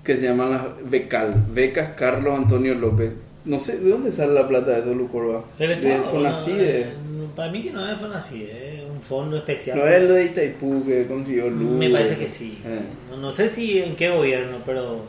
que 0.04 0.16
se 0.16 0.24
llaman 0.26 0.50
las 0.52 0.62
Becal, 0.90 1.34
becas 1.52 1.90
Carlos 1.96 2.36
Antonio 2.38 2.74
López. 2.74 3.12
No 3.44 3.58
sé, 3.58 3.78
¿de 3.78 3.90
dónde 3.90 4.10
sale 4.12 4.32
la 4.34 4.46
plata 4.48 4.70
de 4.72 4.80
eso, 4.80 4.94
Lucorba? 4.94 5.42
De 5.58 5.98
Fonacide. 6.10 6.86
no, 7.16 7.26
para 7.34 7.50
mí 7.50 7.62
que 7.62 7.70
no 7.72 7.88
es 7.90 7.98
Fonacide, 8.00 8.82
es 8.84 8.90
un 8.90 9.00
fondo 9.00 9.36
especial. 9.36 9.78
No 9.78 9.84
es 9.86 10.02
lo 10.02 10.14
de 10.14 10.24
Itaipú 10.26 10.84
que 10.86 11.06
consiguió 11.06 11.48
Luz. 11.50 11.72
Me 11.78 11.90
parece 11.90 12.16
que 12.16 12.28
sí. 12.28 12.58
Eh. 12.64 12.80
No, 13.10 13.16
no 13.18 13.30
sé 13.30 13.48
si 13.48 13.80
en 13.80 13.96
qué 13.96 14.10
gobierno, 14.10 14.56
pero, 14.64 15.00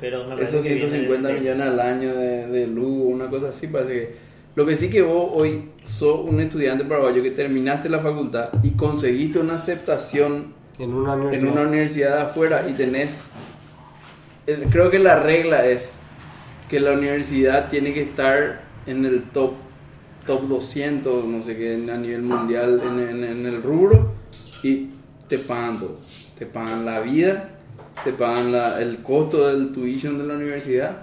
pero 0.00 0.24
me 0.24 0.34
parece 0.36 0.56
Esos 0.58 0.64
que 0.66 0.74
viene 0.74 0.88
150 0.90 1.28
de- 1.28 1.34
de- 1.34 1.40
millones 1.40 1.66
al 1.66 1.80
año 1.80 2.14
de, 2.14 2.46
de 2.46 2.66
luz, 2.66 3.14
una 3.14 3.28
cosa 3.28 3.50
así, 3.50 3.66
parece 3.68 3.92
que... 3.92 4.31
Lo 4.54 4.66
que 4.66 4.76
sí 4.76 4.90
que 4.90 5.02
vos 5.02 5.30
hoy 5.34 5.70
sos 5.82 6.28
un 6.28 6.40
estudiante 6.40 6.84
paraguayo 6.84 7.22
que 7.22 7.30
terminaste 7.30 7.88
la 7.88 8.00
facultad 8.00 8.50
y 8.62 8.70
conseguiste 8.72 9.38
una 9.38 9.54
aceptación 9.54 10.52
En 10.78 10.92
una 10.92 11.14
en 11.14 11.20
universidad. 11.20 11.52
una 11.52 11.62
universidad 11.62 12.16
de 12.16 12.22
afuera 12.22 12.68
y 12.68 12.72
tenés... 12.74 13.24
el- 14.46 14.64
creo 14.64 14.90
que 14.90 14.98
la 14.98 15.18
regla 15.20 15.64
es 15.66 16.00
que 16.68 16.80
la 16.80 16.92
universidad 16.92 17.68
tiene 17.70 17.94
que 17.94 18.02
estar 18.02 18.62
en 18.86 19.04
el 19.06 19.22
top 19.24 19.52
top 20.26 20.42
200, 20.46 21.24
no 21.24 21.42
sé 21.42 21.56
qué, 21.56 21.74
a 21.74 21.96
nivel 21.96 22.22
mundial 22.22 22.80
en, 22.86 23.00
en- 23.00 23.24
en 23.24 23.46
el 23.46 23.60
rubro 23.62 24.12
y 24.62 24.90
te 25.28 25.38
pagan 25.38 25.80
todo. 25.80 25.98
Te 26.38 26.46
pagan 26.46 26.84
la 26.84 27.00
vida, 27.00 27.48
te 28.04 28.12
pagan 28.12 28.52
la- 28.52 28.80
el 28.80 28.98
costo 28.98 29.48
del 29.48 29.72
tuition 29.72 30.18
de 30.18 30.24
la 30.24 30.34
universidad 30.34 31.00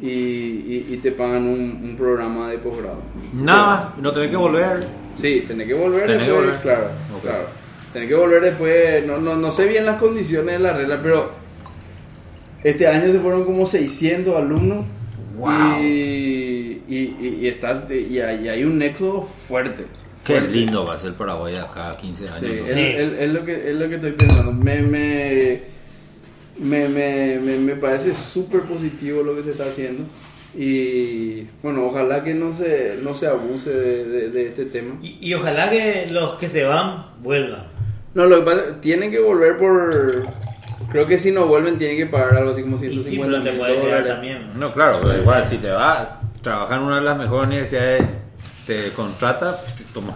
y, 0.00 0.08
y- 0.08 0.86
y 0.90 0.96
te 1.02 1.12
pagan 1.12 1.44
un, 1.46 1.60
un 1.82 1.96
programa 1.96 2.50
de 2.50 2.58
posgrado. 2.58 3.00
Nada 3.32 3.66
más, 3.66 3.98
no 3.98 4.12
tenés 4.12 4.30
que 4.30 4.36
volver. 4.36 4.84
Sí, 5.16 5.44
tenés 5.46 5.66
que 5.68 5.74
volver 5.74 6.02
Tenés 6.06 6.16
que 6.18 6.22
después, 6.24 6.44
volver. 6.46 6.60
claro, 6.60 6.86
Ok. 7.16 7.22
claro. 7.22 7.44
Tenés 7.92 8.08
que 8.08 8.14
volver 8.16 8.42
después, 8.42 9.06
no, 9.06 9.18
no, 9.18 9.36
no 9.36 9.50
sé 9.52 9.66
bien 9.68 9.86
las 9.86 10.00
condiciones 10.00 10.54
de 10.54 10.58
la 10.58 10.72
regla, 10.72 11.00
pero 11.02 11.30
este 12.64 12.86
año 12.88 13.12
se 13.12 13.20
fueron 13.20 13.44
como 13.44 13.66
600 13.66 14.36
alumnos 14.36 14.84
Wow. 15.36 15.80
y, 15.80 16.82
y, 16.88 17.16
y- 17.20 17.38
y 17.42 17.48
estás 17.48 17.88
de- 17.88 18.00
y 18.00 18.18
hay, 18.20 18.44
y 18.44 18.48
hay 18.48 18.64
un 18.64 18.80
éxodo 18.82 19.22
fuerte. 19.22 19.84
Qué 20.24 20.34
fuerte. 20.34 20.50
lindo 20.52 20.84
va 20.86 20.94
a 20.94 20.98
ser 20.98 21.12
Paraguay 21.14 21.56
acá 21.56 21.90
a 21.90 21.96
15 21.96 22.24
años. 22.28 22.38
Sí, 22.40 22.46
¿no? 22.46 22.52
es, 22.62 22.68
Sí. 22.68 22.80
es- 22.80 23.20
es 23.20 23.30
lo 23.32 23.44
que, 23.44 23.70
es 23.70 23.74
lo 23.76 23.88
que 23.88 23.94
estoy 23.96 24.12
pensando. 24.12 24.52
Me, 24.52 24.80
me, 24.80 25.62
me, 26.58 26.88
me, 26.88 27.38
me, 27.40 27.56
me 27.58 27.76
parece 27.76 28.14
súper 28.14 28.62
positivo 28.62 29.22
lo 29.22 29.34
que 29.36 29.42
se 29.42 29.50
está 29.52 29.64
haciendo. 29.64 30.04
Y 30.56 31.42
bueno, 31.62 31.84
ojalá 31.86 32.22
que 32.22 32.32
no 32.34 32.54
se, 32.54 32.96
no 33.02 33.14
se 33.14 33.26
abuse 33.26 33.70
de, 33.70 34.04
de- 34.04 34.30
de 34.30 34.48
este 34.48 34.64
tema. 34.66 34.96
Y, 35.02 35.18
y 35.20 35.34
ojalá 35.34 35.68
que 35.68 36.06
los 36.10 36.34
que 36.34 36.48
se 36.48 36.64
van 36.64 37.06
vuelvan. 37.20 37.66
No, 38.14 38.26
lo 38.26 38.38
que 38.38 38.44
pasa 38.44 38.80
tienen 38.80 39.10
que 39.10 39.18
volver 39.18 39.56
por. 39.56 40.26
Creo 40.92 41.06
que 41.08 41.18
si 41.18 41.32
no 41.32 41.46
vuelven, 41.48 41.76
tienen 41.78 41.96
que 41.96 42.06
pagar 42.06 42.36
algo 42.36 42.52
así 42.52 42.62
como 42.62 42.76
Y 42.76 42.80
sí, 42.98 43.16
150 43.16 43.42
pero 43.42 43.52
te 43.52 43.58
quedar 43.72 43.80
dólares. 43.82 44.06
también. 44.06 44.50
No, 44.56 44.72
claro, 44.72 44.98
pero 45.02 45.18
igual 45.18 45.44
si 45.44 45.56
te 45.58 45.70
vas 45.70 45.98
a 45.98 46.20
trabajar 46.40 46.78
en 46.78 46.84
una 46.84 46.96
de 46.96 47.02
las 47.02 47.18
mejores 47.18 47.48
universidades, 47.48 48.04
te 48.66 48.90
contrata, 48.90 49.60
pues, 49.60 49.84
toma, 49.92 50.14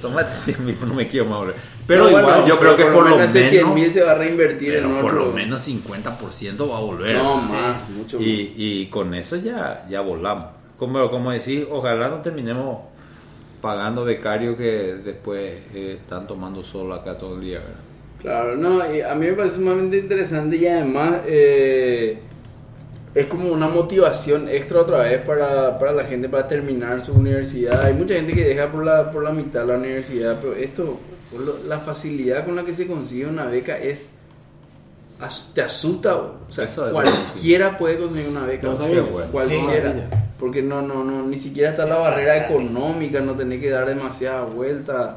tómate 0.00 0.32
100 0.34 0.64
mil, 0.64 0.76
no 0.86 0.94
me 0.94 1.06
quiero 1.06 1.26
más 1.26 1.38
volver. 1.40 1.56
Pero 1.86 2.02
No, 2.04 2.08
igual, 2.08 2.24
bueno, 2.24 2.46
yo 2.48 2.56
creo 2.58 2.76
que 2.76 2.84
por 2.86 3.08
lo 3.08 3.16
menos 3.16 3.34
ese 3.34 3.48
100 3.48 3.74
mil 3.74 3.90
se 3.92 4.02
va 4.02 4.12
a 4.12 4.14
reinvertir 4.16 4.72
pero 4.74 4.86
en 4.88 4.92
otro. 4.96 5.02
por 5.02 5.12
lo 5.14 5.26
menos 5.32 5.60
50% 5.68 6.68
va 6.70 6.78
a 6.78 6.80
volver. 6.80 7.16
No, 7.16 7.46
Sí. 7.46 7.52
más, 7.52 7.90
mucho 7.90 8.20
Y, 8.20 8.54
y 8.56 8.86
con 8.86 9.14
eso 9.14 9.36
ya, 9.36 9.86
ya 9.88 10.00
volamos. 10.00 10.48
Como, 10.78 11.08
como 11.10 11.30
decís, 11.30 11.64
ojalá 11.70 12.08
no 12.08 12.16
terminemos 12.22 12.78
pagando 13.62 14.04
becarios 14.04 14.56
que 14.56 14.96
después 15.04 15.60
eh, 15.74 15.98
están 16.00 16.26
tomando 16.26 16.62
sol 16.62 16.92
acá 16.92 17.16
todo 17.16 17.36
el 17.36 17.40
día. 17.40 17.58
¿verdad? 17.60 17.74
Claro, 18.20 18.56
no, 18.56 18.92
y 18.94 19.00
a 19.00 19.14
mí 19.14 19.26
me 19.26 19.32
parece 19.34 19.56
sumamente 19.56 19.98
interesante 19.98 20.56
y 20.56 20.66
además 20.66 21.20
eh, 21.26 22.18
es 23.14 23.26
como 23.26 23.50
una 23.50 23.68
motivación 23.68 24.48
extra 24.48 24.80
otra 24.80 24.98
vez 24.98 25.20
para, 25.22 25.78
para 25.78 25.92
la 25.92 26.04
gente 26.04 26.28
para 26.28 26.46
terminar 26.48 27.00
su 27.02 27.12
universidad. 27.14 27.84
Hay 27.84 27.94
mucha 27.94 28.14
gente 28.14 28.32
que 28.34 28.44
deja 28.44 28.66
por 28.70 28.84
la, 28.84 29.10
por 29.10 29.22
la 29.22 29.30
mitad 29.30 29.64
la 29.66 29.76
universidad, 29.76 30.38
pero 30.40 30.54
esto, 30.54 30.98
la 31.66 31.78
facilidad 31.80 32.44
con 32.44 32.56
la 32.56 32.64
que 32.64 32.74
se 32.74 32.86
consigue 32.86 33.26
una 33.26 33.46
beca 33.46 33.78
es... 33.78 34.10
as- 35.20 35.50
Te 35.54 35.62
asusta, 35.62 36.16
o 36.16 36.36
sea, 36.50 36.64
Eso 36.64 36.86
es 36.86 36.92
cualquiera 36.92 37.76
puede 37.78 37.98
conseguir 37.98 38.28
una 38.30 38.46
beca, 38.46 38.68
No, 38.68 38.74
o 38.74 38.78
sea, 38.78 38.86
está 38.88 39.00
bien. 39.00 39.28
cualquiera, 39.32 39.92
Sí. 39.92 39.98
porque 40.38 40.62
no, 40.62 40.82
no, 40.82 41.02
no, 41.04 41.22
ni 41.26 41.38
siquiera 41.38 41.70
está 41.70 41.84
la 41.86 41.96
barrera 41.96 42.46
económica, 42.46 43.20
no 43.20 43.32
tenés 43.32 43.60
que 43.60 43.70
dar 43.70 43.86
demasiada 43.86 44.42
vuelta, 44.42 45.16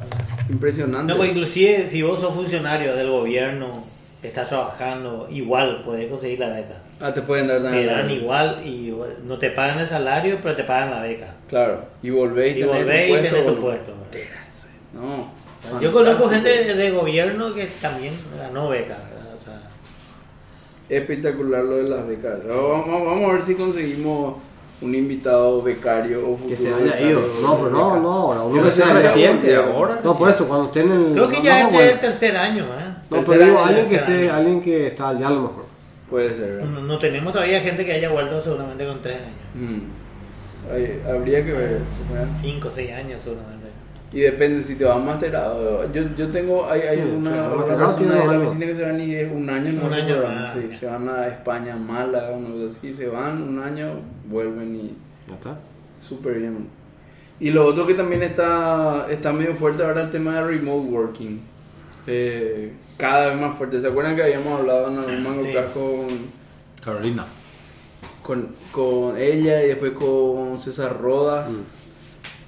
impresionante. 0.49 1.11
No, 1.13 1.17
pues 1.17 1.29
inclusive 1.31 1.85
si 1.87 2.01
vos 2.01 2.19
sos 2.19 2.33
funcionario 2.33 2.95
del 2.95 3.09
gobierno, 3.09 3.83
estás 4.23 4.49
trabajando, 4.49 5.27
igual 5.29 5.81
podés 5.85 6.07
conseguir 6.09 6.39
la 6.39 6.49
beca. 6.49 6.81
Ah, 7.01 7.13
te 7.13 7.21
pueden 7.21 7.47
dar 7.47 7.61
Te 7.61 7.85
dan 7.85 8.09
igual 8.11 8.61
y 8.65 8.93
no 9.23 9.37
te 9.37 9.51
pagan 9.51 9.79
el 9.79 9.87
salario, 9.87 10.37
pero 10.41 10.55
te 10.55 10.63
pagan 10.65 10.91
la 10.91 11.01
beca. 11.01 11.33
Claro, 11.47 11.81
y 12.03 12.07
Y 12.07 12.09
volvés 12.09 12.55
tu 12.57 12.65
y 12.65 13.21
tenés 13.21 13.45
tu 13.45 13.55
puesto. 13.59 13.93
No. 14.93 15.31
Yo 15.81 15.91
conozco 15.91 16.29
fantástico. 16.29 16.63
gente 16.65 16.75
de 16.75 16.91
gobierno 16.91 17.53
que 17.53 17.65
también 17.81 18.13
ganó 18.37 18.69
beca. 18.69 18.97
¿verdad? 19.13 19.33
O 19.33 19.37
sea, 19.37 19.61
Espectacular 20.89 21.63
lo 21.63 21.77
de 21.77 21.89
las 21.89 22.07
becas. 22.07 22.39
Vamos, 22.47 23.05
vamos 23.05 23.29
a 23.29 23.33
ver 23.33 23.41
si 23.43 23.55
conseguimos 23.55 24.35
un 24.81 24.95
invitado 24.95 25.61
becario 25.61 26.19
o 26.21 26.37
futuro 26.37 26.49
Que 26.49 26.55
se 26.55 26.73
haya 26.73 27.01
ido. 27.01 27.21
No, 27.41 27.57
pero 27.57 27.69
no, 27.69 27.87
beca. 27.89 27.99
no, 28.01 28.11
ahora. 28.11 28.41
Uno 28.43 28.63
que 28.63 28.71
sea 28.71 28.93
reciente, 28.93 29.47
reciente 29.47 29.55
ahora. 29.55 29.99
No, 30.03 30.17
por 30.17 30.29
eso, 30.29 30.47
cuando 30.47 30.67
estén 30.67 30.91
en 30.91 31.05
el. 31.07 31.13
creo 31.13 31.29
que 31.29 31.37
no, 31.37 31.43
ya 31.43 31.51
no, 31.51 31.59
este 31.59 31.73
bueno. 31.73 31.87
es 31.87 31.93
el 31.93 31.99
tercer 31.99 32.37
año. 32.37 32.63
¿eh? 32.63 32.93
No, 33.09 33.17
tercer 33.17 33.25
pero 33.27 33.45
digo, 33.45 33.57
año, 33.59 33.67
alguien 33.67 33.89
que 33.89 33.95
esté, 33.95 34.11
año. 34.13 34.33
alguien 34.33 34.61
que 34.61 34.87
está 34.87 35.09
allá 35.09 35.27
a 35.27 35.31
lo 35.31 35.41
mejor. 35.41 35.65
Puede 36.09 36.33
ser. 36.35 36.51
¿verdad? 36.53 36.69
No, 36.69 36.81
no 36.81 36.97
tenemos 36.99 37.33
todavía 37.33 37.59
gente 37.59 37.85
que 37.85 37.91
haya 37.91 38.09
vuelto 38.09 38.39
seguramente 38.41 38.87
con 38.87 39.01
tres 39.01 39.17
años. 39.17 39.35
Mm. 39.53 39.79
Ay, 40.73 41.01
habría 41.07 41.45
que 41.45 41.51
ver. 41.51 41.81
¿verdad? 42.11 42.27
Cinco 42.41 42.69
o 42.69 42.71
seis 42.71 42.91
años 42.91 43.21
seguramente. 43.21 43.58
Y 44.11 44.21
depende 44.21 44.63
si 44.63 44.75
te 44.75 44.85
vas 44.85 45.03
masterado. 45.03 45.91
Yo, 45.93 46.01
yo 46.17 46.27
tengo, 46.29 46.67
hay, 46.69 46.81
hay 46.81 46.97
Sí, 46.97 47.13
una, 47.15 47.31
claro, 47.31 47.55
una 47.57 47.65
persona 47.65 48.15
de 48.15 48.27
la 48.27 48.39
oficina 48.39 48.65
que 48.65 48.75
se 48.75 48.81
van 48.83 48.99
y 49.01 49.13
es 49.15 49.31
un 49.31 49.49
año 49.49 49.73
no 49.73 49.83
Un 49.83 49.89
se 49.91 49.95
año 50.01 50.15
sí, 50.53 50.75
se 50.77 50.85
van 50.87 51.09
a 51.09 51.27
España, 51.27 51.75
Málaga, 51.75 52.31
cosa 52.31 52.75
así, 52.77 52.93
se 52.93 53.07
van 53.07 53.41
un 53.43 53.59
año, 53.59 53.87
vuelven 54.27 54.75
y 54.75 54.93
Ya 55.27 55.35
está. 55.35 55.57
súper 55.99 56.39
bien. 56.39 56.67
Y 57.39 57.51
lo 57.51 57.65
otro 57.67 57.85
que 57.85 57.93
también 57.93 58.23
está, 58.23 59.05
está 59.09 59.31
medio 59.31 59.53
fuerte 59.55 59.83
ahora 59.83 60.01
es 60.01 60.05
el 60.07 60.11
tema 60.11 60.35
de 60.35 60.43
remote 60.47 60.87
working. 60.89 61.39
Eh, 62.07 62.73
cada 62.97 63.27
vez 63.27 63.39
más 63.39 63.55
fuerte. 63.57 63.79
¿Se 63.79 63.87
acuerdan 63.87 64.15
que 64.15 64.23
habíamos 64.23 64.59
hablado 64.59 64.89
en 64.89 64.97
algún 64.97 65.23
mango 65.23 65.43
Sí. 65.43 65.53
con, 65.73 66.07
Carolina. 66.83 67.25
con, 68.23 68.47
con 68.71 69.17
ella 69.17 69.63
y 69.63 69.67
después 69.67 69.91
con 69.91 70.59
César 70.59 70.99
Rodas? 70.99 71.49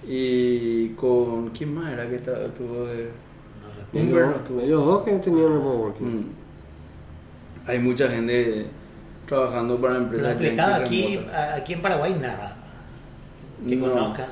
Y 0.08 0.90
con. 0.90 1.50
¿Quién 1.50 1.74
más 1.76 1.94
era 1.94 2.08
que 2.10 2.16
estaba, 2.16 2.46
estuvo 2.46 2.86
de.? 2.86 3.10
Ellos, 3.94 4.34
ellos 4.64 4.86
dos 4.86 5.04
que 5.04 5.12
tenían 5.18 5.50
remote 5.50 5.78
working. 5.78 6.08
Mm. 6.20 6.26
Hay 7.68 7.80
mucha 7.80 8.08
gente 8.10 8.68
trabajando 9.28 9.76
para 9.78 9.94
Pero 9.96 10.04
empresas 10.06 10.36
aplicado 10.36 10.72
yankees 10.84 10.88
aquí, 10.88 11.16
remotas. 11.18 11.36
a- 11.36 11.56
aquí 11.56 11.74
en 11.74 11.82
Paraguay 11.82 12.18
nada. 12.22 12.58
Que 13.68 13.76
No. 13.76 13.90
conozca. 13.92 14.28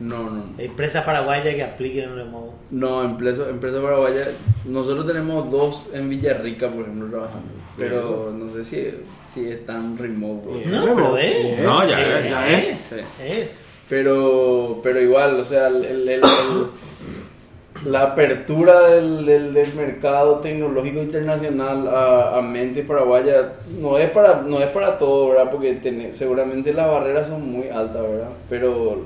No, 0.00 0.30
no. 0.30 0.44
Empresas 0.58 1.04
paraguayas 1.04 1.54
que 1.54 1.62
apliquen 1.62 2.10
el 2.10 2.16
remote. 2.16 2.52
No, 2.70 3.02
empresa, 3.04 3.48
empresa 3.48 3.80
paraguaya. 3.82 4.26
Nosotros 4.64 5.06
tenemos 5.06 5.50
dos 5.50 5.88
en 5.92 6.08
Villarrica, 6.08 6.68
por 6.68 6.82
ejemplo, 6.82 7.08
trabajando. 7.08 7.48
Pero 7.76 8.32
no 8.36 8.50
sé 8.52 8.64
si, 8.64 8.88
si 9.32 9.48
es 9.50 9.64
tan 9.66 9.96
remote. 9.98 10.66
No, 10.66 10.84
pero 10.94 11.16
es. 11.18 11.62
No, 11.62 11.86
ya 11.86 12.00
Eh, 12.00 12.18
es, 12.24 12.30
ya 12.30 12.48
es. 12.58 12.80
Sí. 12.80 12.96
Es. 13.22 13.66
Pero, 13.88 14.80
pero 14.82 15.00
igual, 15.00 15.38
o 15.40 15.44
sea, 15.44 15.68
el- 15.68 15.84
el- 15.84 16.08
el- 16.08 16.20
el- 16.22 17.90
la 17.90 18.02
apertura 18.02 18.88
del, 18.88 19.26
del- 19.26 19.52
del 19.52 19.74
mercado 19.74 20.36
tecnológico 20.40 21.00
internacional 21.02 21.86
a, 21.88 22.38
a 22.38 22.42
mente 22.42 22.82
paraguaya 22.82 23.52
no 23.78 23.98
es 23.98 24.08
para 24.10 24.40
no 24.40 24.60
es 24.60 24.68
para 24.68 24.96
todo, 24.96 25.28
¿verdad? 25.30 25.50
Porque 25.50 26.08
seguramente 26.12 26.72
las 26.72 26.86
barreras 26.88 27.28
son 27.28 27.50
muy 27.50 27.68
altas, 27.68 28.00
¿verdad? 28.02 28.30
Pero 28.48 29.02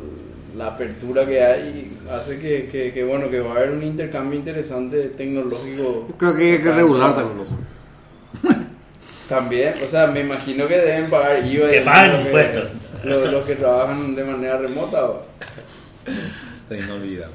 la 0.57 0.69
apertura 0.69 1.27
que 1.27 1.43
hay 1.43 1.97
hace 2.11 2.39
que, 2.39 2.69
que, 2.71 2.93
que, 2.93 3.05
bueno, 3.05 3.29
que 3.31 3.41
va 3.41 3.55
a 3.55 3.57
haber 3.57 3.71
un 3.73 3.83
intercambio 3.83 4.39
interesante 4.39 5.03
tecnológico. 5.17 6.09
Creo 6.17 6.37
que 6.37 6.53
hay 6.53 6.59
que 6.63 6.73
regular 6.73 7.15
también 7.17 7.47
eso. 7.47 7.55
También, 9.29 9.75
o 9.85 9.87
sea, 9.87 10.07
me 10.07 10.21
imagino 10.21 10.67
que 10.67 10.79
deben 10.79 11.11
pagar 11.11 11.45
IVA. 11.45 11.67
y 11.67 11.71
Que 11.71 11.81
impuestos. 12.27 12.65
Los, 13.05 13.33
los 13.33 13.45
que 13.45 13.55
trabajan 13.57 14.15
de 14.15 14.25
manera 14.25 14.59
remota. 14.59 15.05
¿o? 15.05 15.23
Está 16.07 16.77
inolvidable. 16.77 17.35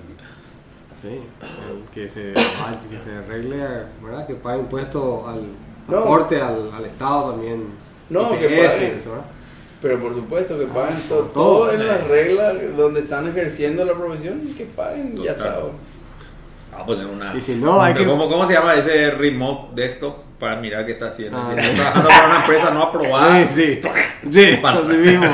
Sí, 1.01 1.20
que 1.93 2.09
se, 2.09 2.34
que 2.34 2.99
se 3.03 3.16
arregle, 3.18 3.57
¿verdad? 4.01 4.26
Que 4.26 4.36
pague 4.36 4.59
impuesto 4.59 5.28
al 5.28 5.41
No. 5.89 5.97
aporte 5.99 6.41
al, 6.41 6.72
al 6.74 6.86
Estado 6.86 7.32
también. 7.32 7.66
No, 8.09 8.32
que 8.32 8.45
IPS, 8.45 8.70
paguen. 8.74 8.95
eso, 8.95 9.09
¿verdad? 9.11 9.26
Pero 9.82 9.99
por 9.99 10.14
supuesto 10.14 10.57
que 10.57 10.66
paguen 10.68 10.95
Ah, 10.95 11.01
to- 11.09 11.16
por 11.18 11.34
todo, 11.34 11.57
todo. 11.57 11.72
en 11.74 11.86
las 11.88 12.07
reglas 12.07 12.55
donde 12.78 13.01
están 13.01 13.28
ejerciendo 13.28 13.84
la 13.84 13.93
profesión, 13.93 14.39
que 14.57 14.64
paguen 14.66 15.14
y 15.18 15.24
ya 15.26 15.36
Total. 15.36 15.47
está. 15.49 15.59
¿o? 15.59 15.72
Vamos 16.72 16.84
a 16.84 16.86
poner 16.86 17.05
una. 17.07 17.36
Y 17.38 17.41
si 17.41 17.55
no, 17.55 17.82
hay 17.82 17.93
que- 17.93 18.05
¿cómo, 18.05 18.30
¿Cómo 18.30 18.45
se 18.47 18.53
llama 18.53 18.76
ese 18.76 19.11
remote 19.11 19.76
desktop 19.82 20.16
para 20.44 20.56
mirar 20.58 20.86
qué 20.86 20.91
está 20.94 21.08
haciendo? 21.08 21.38
Ah, 21.38 21.54
sí. 21.58 21.60
está 21.60 21.74
trabajando 21.76 22.10
para 22.10 22.26
una 22.28 22.36
empresa 22.38 22.70
no 22.72 22.84
aprobada. 22.88 23.48
Sí, 23.48 23.80
sí, 23.82 23.82
sí, 24.32 24.58
Bueno. 24.62 24.80
así 24.82 24.94
mismo. 24.98 25.28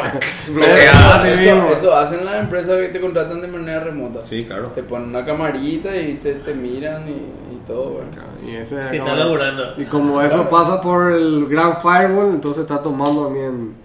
Bloqueada. 0.53 1.19
Así 1.19 1.29
Eso, 1.29 1.55
mismo. 1.55 1.69
eso 1.71 1.95
hacen 1.97 2.25
las 2.25 2.35
empresas 2.39 2.77
que 2.79 2.87
te 2.89 3.01
contratan 3.01 3.41
de 3.41 3.47
manera 3.47 3.79
remota. 3.81 4.19
Sí, 4.23 4.45
claro. 4.45 4.67
Te 4.67 4.83
ponen 4.83 5.09
una 5.09 5.25
camarita 5.25 5.95
y 5.95 6.13
te, 6.15 6.33
te 6.35 6.53
miran 6.53 7.03
y, 7.09 7.55
y 7.55 7.61
todo. 7.67 7.89
bueno. 7.89 8.09
Y, 8.47 8.55
ese, 8.55 8.83
Si 8.87 8.97
está 8.97 9.15
laburando. 9.15 9.73
y 9.77 9.85
como 9.85 10.21
eso 10.21 10.49
pasa 10.49 10.79
por 10.81 11.11
el 11.11 11.47
Gran 11.47 11.81
Firewall, 11.81 12.29
entonces 12.35 12.61
está 12.61 12.81
tomando 12.81 13.25
también. 13.25 13.75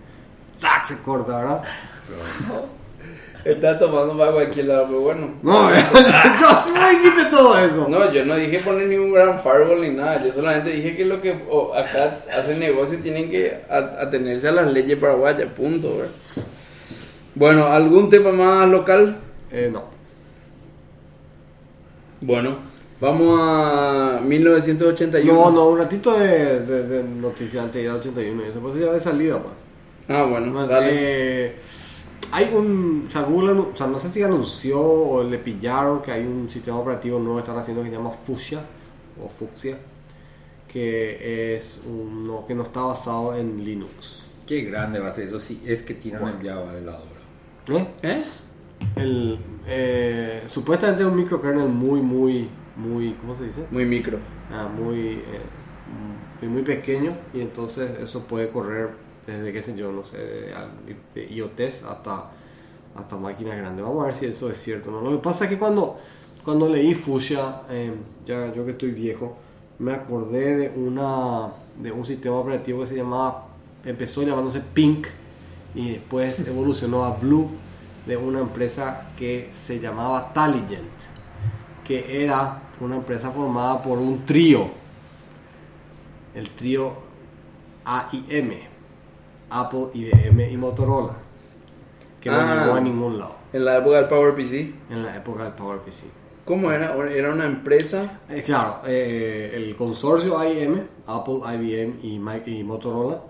¡Zac! 0.58 0.84
Se 0.84 0.98
corta, 1.02 1.36
¿verdad? 1.38 1.62
Está 3.44 3.78
tomando 3.78 4.16
para 4.16 4.32
cualquier 4.32 4.66
lado, 4.66 4.86
pero 4.86 5.00
bueno. 5.00 5.28
No, 5.42 5.64
me 5.68 6.90
dijiste 6.90 7.26
todo 7.30 7.58
eso. 7.58 7.86
No, 7.90 8.10
yo 8.10 8.24
no 8.24 8.36
dije 8.36 8.60
poner 8.60 8.88
ningún 8.88 9.12
gran 9.12 9.38
firewall 9.42 9.82
ni 9.82 9.90
nada. 9.90 10.24
Yo 10.24 10.32
solamente 10.32 10.70
dije 10.70 10.96
que 10.96 11.04
lo 11.04 11.20
que 11.20 11.32
acá 11.76 12.16
hacen 12.34 12.58
negocio 12.58 12.98
tienen 13.00 13.30
que 13.30 13.58
atenerse 13.68 14.48
a 14.48 14.52
las 14.52 14.72
leyes 14.72 14.98
paraguayas, 14.98 15.48
punto. 15.54 15.98
¿verdad? 15.98 16.12
Bueno, 17.34 17.66
¿algún 17.66 18.08
tema 18.08 18.32
más 18.32 18.66
local? 18.68 19.18
Eh, 19.52 19.68
no. 19.70 19.84
Bueno, 22.22 22.56
vamos 23.00 23.38
a 23.42 24.20
1981. 24.22 25.32
No, 25.32 25.50
no, 25.50 25.68
un 25.68 25.78
ratito 25.78 26.18
de, 26.18 26.60
de, 26.60 26.82
de 26.84 27.04
ir 27.82 27.90
al 27.90 27.96
81. 27.96 28.42
Eso 28.42 28.60
pues 28.60 28.76
ya 28.76 28.90
de 28.90 29.00
salida, 29.00 29.38
pues. 29.38 29.54
Ah, 30.08 30.24
bueno, 30.24 30.66
dale. 30.66 30.88
eh, 30.92 31.56
hay 32.34 32.52
un. 32.52 33.04
O 33.06 33.10
sea, 33.10 33.22
Google, 33.22 33.52
o 33.52 33.76
sea, 33.76 33.86
no 33.86 33.98
sé 34.00 34.08
si 34.08 34.20
anunció 34.20 34.82
o 34.82 35.22
le 35.22 35.38
pillaron 35.38 36.02
que 36.02 36.10
hay 36.10 36.24
un 36.26 36.50
sistema 36.50 36.78
operativo 36.78 37.20
nuevo 37.20 37.36
que 37.36 37.42
están 37.42 37.58
haciendo 37.58 37.84
que 37.84 37.90
se 37.90 37.94
llama 37.94 38.10
Fuchsia 38.10 38.60
o 39.24 39.28
Fuchsia, 39.28 39.78
que 40.66 41.54
es 41.54 41.80
uno 41.86 42.44
que 42.44 42.56
no 42.56 42.64
está 42.64 42.80
basado 42.80 43.36
en 43.36 43.64
Linux. 43.64 44.32
Qué 44.48 44.62
grande 44.62 44.98
va 44.98 45.10
a 45.10 45.12
ser 45.12 45.28
eso 45.28 45.38
si 45.38 45.62
es 45.64 45.82
que 45.82 45.94
tiran 45.94 46.26
el 46.26 46.44
Java 46.44 46.72
de 46.72 46.80
lado. 46.80 47.04
¿Eh? 47.68 47.86
¿Eh? 48.02 48.24
El, 48.96 49.38
eh, 49.68 50.42
supuestamente 50.48 51.04
es 51.04 51.08
un 51.08 51.16
microkernel 51.16 51.68
muy, 51.68 52.00
muy, 52.00 52.48
muy. 52.74 53.12
¿Cómo 53.12 53.36
se 53.36 53.44
dice? 53.44 53.64
Muy 53.70 53.84
micro. 53.84 54.18
Ah, 54.50 54.68
muy, 54.68 55.12
eh, 55.12 55.40
muy, 56.40 56.48
muy 56.48 56.62
pequeño 56.62 57.16
y 57.32 57.42
entonces 57.42 57.96
eso 58.00 58.24
puede 58.24 58.50
correr 58.50 59.03
desde, 59.26 59.52
qué 59.52 59.62
sé 59.62 59.76
yo, 59.76 59.92
no 59.92 60.04
sé, 60.04 60.16
de, 60.16 60.96
de 61.14 61.34
IoTs 61.34 61.84
hasta, 61.84 62.30
hasta 62.94 63.16
máquinas 63.16 63.56
grandes. 63.56 63.84
Vamos 63.84 64.02
a 64.02 64.06
ver 64.06 64.14
si 64.14 64.26
eso 64.26 64.50
es 64.50 64.58
cierto. 64.58 64.90
¿no? 64.90 65.00
Lo 65.00 65.10
que 65.12 65.22
pasa 65.22 65.44
es 65.44 65.50
que 65.50 65.58
cuando, 65.58 65.98
cuando 66.44 66.68
leí 66.68 66.94
Fuchsia, 66.94 67.62
eh, 67.70 67.92
ya 68.26 68.52
yo 68.52 68.64
que 68.64 68.72
estoy 68.72 68.90
viejo, 68.90 69.36
me 69.78 69.92
acordé 69.92 70.56
de, 70.56 70.68
una, 70.76 71.52
de 71.80 71.90
un 71.92 72.04
sistema 72.04 72.36
operativo 72.36 72.80
que 72.80 72.86
se 72.86 72.96
llamaba, 72.96 73.48
empezó 73.84 74.22
llamándose 74.22 74.60
Pink 74.60 75.06
y 75.74 75.92
después 75.92 76.40
evolucionó 76.46 77.04
a 77.04 77.16
Blue 77.16 77.50
de 78.06 78.16
una 78.16 78.40
empresa 78.40 79.08
que 79.16 79.50
se 79.52 79.80
llamaba 79.80 80.32
Taligent 80.32 81.14
que 81.84 82.24
era 82.24 82.62
una 82.80 82.96
empresa 82.96 83.30
formada 83.30 83.80
por 83.82 83.98
un 83.98 84.24
trío, 84.24 84.68
el 86.34 86.50
trío 86.50 86.92
AIM, 87.84 88.52
Apple, 89.50 89.86
IBM 89.94 90.50
y 90.50 90.56
Motorola, 90.56 91.14
que 92.20 92.30
no 92.30 92.36
Ah. 92.36 92.62
llegó 92.64 92.74
a 92.76 92.80
ningún 92.80 93.18
lado 93.18 93.34
En 93.52 93.64
la 93.64 93.78
época 93.78 93.96
del 93.98 94.08
PowerPC. 94.08 94.74
en 94.90 95.02
la 95.04 95.16
época 95.16 95.44
del 95.44 95.52
PowerPC. 95.52 96.04
¿Cómo 96.44 96.70
era? 96.72 96.94
Era 97.10 97.32
una 97.32 97.46
empresa. 97.46 98.20
Eh, 98.28 98.42
claro, 98.44 98.80
eh, 98.86 99.52
el 99.54 99.74
consorcio 99.76 100.38
AIM, 100.38 100.78
Apple, 101.06 101.40
IBM 101.54 101.94
y, 102.02 102.18
Mi- 102.18 102.58
y 102.58 102.62
Motorola, 102.64 103.20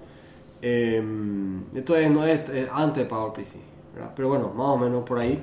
eh, 0.60 1.02
esto 1.74 1.94
es, 1.96 2.10
no 2.10 2.24
es, 2.24 2.48
es 2.48 2.68
antes 2.72 3.04
de 3.04 3.08
PowerPC, 3.08 3.56
¿verdad? 3.94 4.10
pero 4.16 4.28
bueno, 4.28 4.48
más 4.54 4.66
o 4.66 4.76
menos 4.78 5.04
por 5.04 5.18
ahí. 5.18 5.40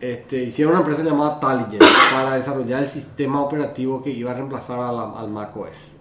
Este, 0.00 0.42
hicieron 0.42 0.72
una 0.74 0.80
empresa 0.82 1.02
llamada 1.02 1.38
Taligent 1.40 1.82
para 2.12 2.34
desarrollar 2.36 2.82
el 2.82 2.88
sistema 2.88 3.40
operativo 3.40 4.02
que 4.02 4.10
iba 4.10 4.30
a 4.32 4.34
reemplazar 4.34 4.78
a 4.80 4.92
la- 4.92 5.12
al 5.12 5.28
macOS. 5.30 5.92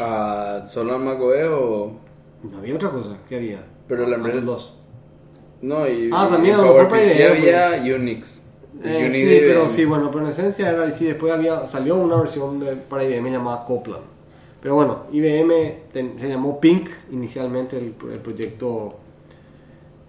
a 0.00 0.64
¿Solo 0.68 0.94
a 0.94 0.98
macOS 0.98 1.48
o.? 1.50 1.92
No 2.42 2.58
había 2.58 2.74
otra 2.74 2.90
cosa, 2.90 3.16
¿qué 3.28 3.36
había? 3.36 3.64
Pero 3.88 4.06
la 4.06 4.16
empresa- 4.16 4.40
dos. 4.40 4.74
No, 5.60 5.88
y. 5.88 6.10
Ah, 6.12 6.26
y 6.28 6.32
también 6.32 6.54
a 6.54 6.58
lo 6.58 6.64
mejor 6.64 6.88
para 6.88 7.02
había 7.02 7.94
Unix. 7.96 8.42
Eh, 8.84 8.98
Unix 9.08 9.12
sí, 9.14 9.38
pero 9.40 9.68
sí, 9.70 9.84
bueno, 9.84 10.10
pero 10.10 10.24
en 10.24 10.30
esencia 10.30 10.70
era 10.70 10.88
sí, 10.90 11.06
después 11.06 11.32
había 11.32 11.66
salió 11.66 11.96
una 11.96 12.16
versión 12.16 12.60
de- 12.60 12.76
para 12.76 13.02
IBM 13.04 13.30
llamada 13.30 13.64
Copland. 13.64 14.04
Pero 14.62 14.74
bueno, 14.76 15.04
IBM 15.12 15.78
ten- 15.92 16.18
se 16.18 16.28
llamó 16.28 16.60
Pink 16.60 16.88
inicialmente 17.10 17.76
el, 17.78 17.94
el 18.12 18.18
proyecto 18.20 18.96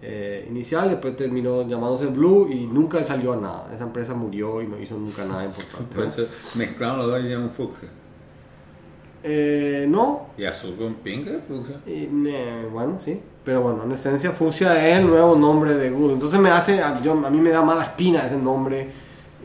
eh, 0.01 0.45
inicial, 0.49 0.89
después 0.89 1.15
terminó 1.17 1.67
llamándose 1.67 2.05
Blue 2.07 2.47
y 2.49 2.65
nunca 2.67 3.03
salió 3.03 3.33
a 3.33 3.37
nada. 3.37 3.69
Esa 3.73 3.83
empresa 3.83 4.13
murió 4.13 4.61
y 4.61 4.67
no 4.67 4.79
hizo 4.79 4.95
nunca 4.97 5.25
nada 5.25 5.43
importante. 5.45 6.21
Eso 6.23 6.29
mezclaron 6.57 6.99
los 6.99 7.07
dos 7.07 7.19
y 7.21 7.23
dieron 7.27 7.43
un 7.43 7.49
fucsia. 7.49 7.89
Eh, 9.23 9.85
no, 9.89 10.27
Y 10.37 10.45
azul 10.45 10.75
con 10.77 10.95
pink 10.95 11.27
es 11.27 11.43
fucsia. 11.43 11.77
y, 11.85 12.07
eh, 12.27 12.67
bueno, 12.71 12.97
sí. 12.99 13.19
Pero 13.43 13.61
bueno, 13.61 13.83
en 13.83 13.91
esencia 13.91 14.31
Fuchsia 14.31 14.87
es 14.89 14.97
el 14.99 15.07
nuevo 15.07 15.35
nombre 15.35 15.73
de 15.75 15.89
Google. 15.89 16.13
Entonces 16.13 16.39
me 16.39 16.49
hace, 16.49 16.81
a, 16.81 17.01
yo- 17.01 17.13
a 17.25 17.29
mí 17.29 17.39
me 17.41 17.49
da 17.49 17.61
mala 17.63 17.83
espina 17.83 18.25
ese 18.25 18.37
nombre 18.37 18.87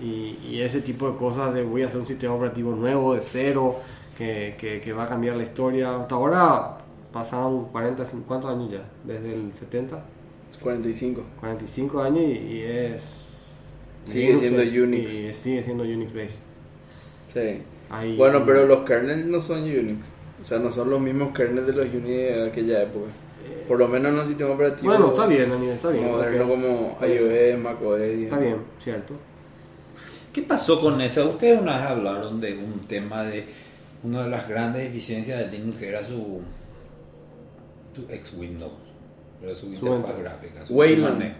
y, 0.00 0.36
y 0.48 0.60
ese 0.60 0.80
tipo 0.80 1.10
de 1.10 1.16
cosas 1.16 1.54
de 1.54 1.62
voy 1.62 1.82
a 1.82 1.86
hacer 1.86 2.00
un 2.00 2.06
sistema 2.06 2.34
operativo 2.34 2.72
nuevo, 2.72 3.14
de 3.14 3.20
cero, 3.20 3.76
que, 4.18 4.56
que, 4.58 4.80
que 4.80 4.92
va 4.92 5.04
a 5.04 5.08
cambiar 5.08 5.36
la 5.36 5.42
historia. 5.44 5.96
Hasta 5.96 6.14
ahora 6.14 6.78
pasaron 7.12 7.66
40, 7.66 8.04
50 8.06 8.48
años 8.50 8.70
ya, 8.72 8.84
desde 9.04 9.34
el 9.34 9.52
70, 9.54 10.04
45. 10.62 11.22
45 11.40 12.00
años 12.02 12.22
y, 12.24 12.30
y 12.32 12.62
es... 12.62 13.02
Sigue 14.06 14.26
Linux, 14.34 14.40
siendo 14.40 14.62
eh, 14.62 14.82
Unix. 14.82 15.12
Y 15.12 15.32
sigue 15.32 15.62
siendo 15.62 15.82
Unix 15.84 16.12
based. 16.12 16.40
Sí. 17.32 17.62
Ahí- 17.90 18.16
Bueno, 18.16 18.44
pero 18.44 18.66
los 18.66 18.84
kernels 18.84 19.26
no 19.26 19.40
son 19.40 19.62
Unix. 19.62 20.04
O 20.42 20.46
sea, 20.46 20.58
no 20.58 20.70
son 20.72 20.90
los 20.90 21.00
mismos 21.00 21.34
kernels 21.34 21.66
de 21.66 21.72
los 21.72 21.86
Unix 21.86 22.06
de 22.06 22.48
aquella 22.48 22.82
época. 22.82 23.06
Por 23.68 23.78
lo 23.78 23.88
menos 23.88 24.12
en 24.12 24.18
un 24.20 24.26
sistema 24.28 24.50
operativo. 24.52 24.92
Bueno, 24.92 25.08
está 25.08 25.26
bien, 25.26 25.48
Daniel, 25.50 25.72
está 25.74 25.90
bien. 25.90 26.10
Moderno 26.10 26.48
como 26.48 26.98
iOS, 27.06 27.58
macOS. 27.60 28.00
Está 28.00 28.38
bien, 28.38 28.56
cierto. 28.82 29.14
¿Qué 30.32 30.42
pasó 30.42 30.80
con 30.80 31.00
eso? 31.00 31.30
Ustedes 31.30 31.60
una 31.60 31.76
vez 31.78 31.86
hablaron 31.90 32.40
de 32.40 32.54
un 32.54 32.80
tema 32.88 33.22
de 33.22 33.44
una 34.02 34.24
de 34.24 34.30
las 34.30 34.48
grandes 34.48 34.82
deficiencias 34.82 35.38
de 35.50 35.56
Linux 35.58 35.78
que 35.78 35.88
era 35.88 36.02
su, 36.02 36.40
su 37.94 38.02
ex 38.10 38.32
Windows, 38.34 38.72
era 39.42 39.54
su, 39.54 39.66
interfaz 39.66 39.92
ventana. 39.94 40.18
gráfica. 40.18 40.66
su 40.66 40.74
Wayland. 40.74 41.34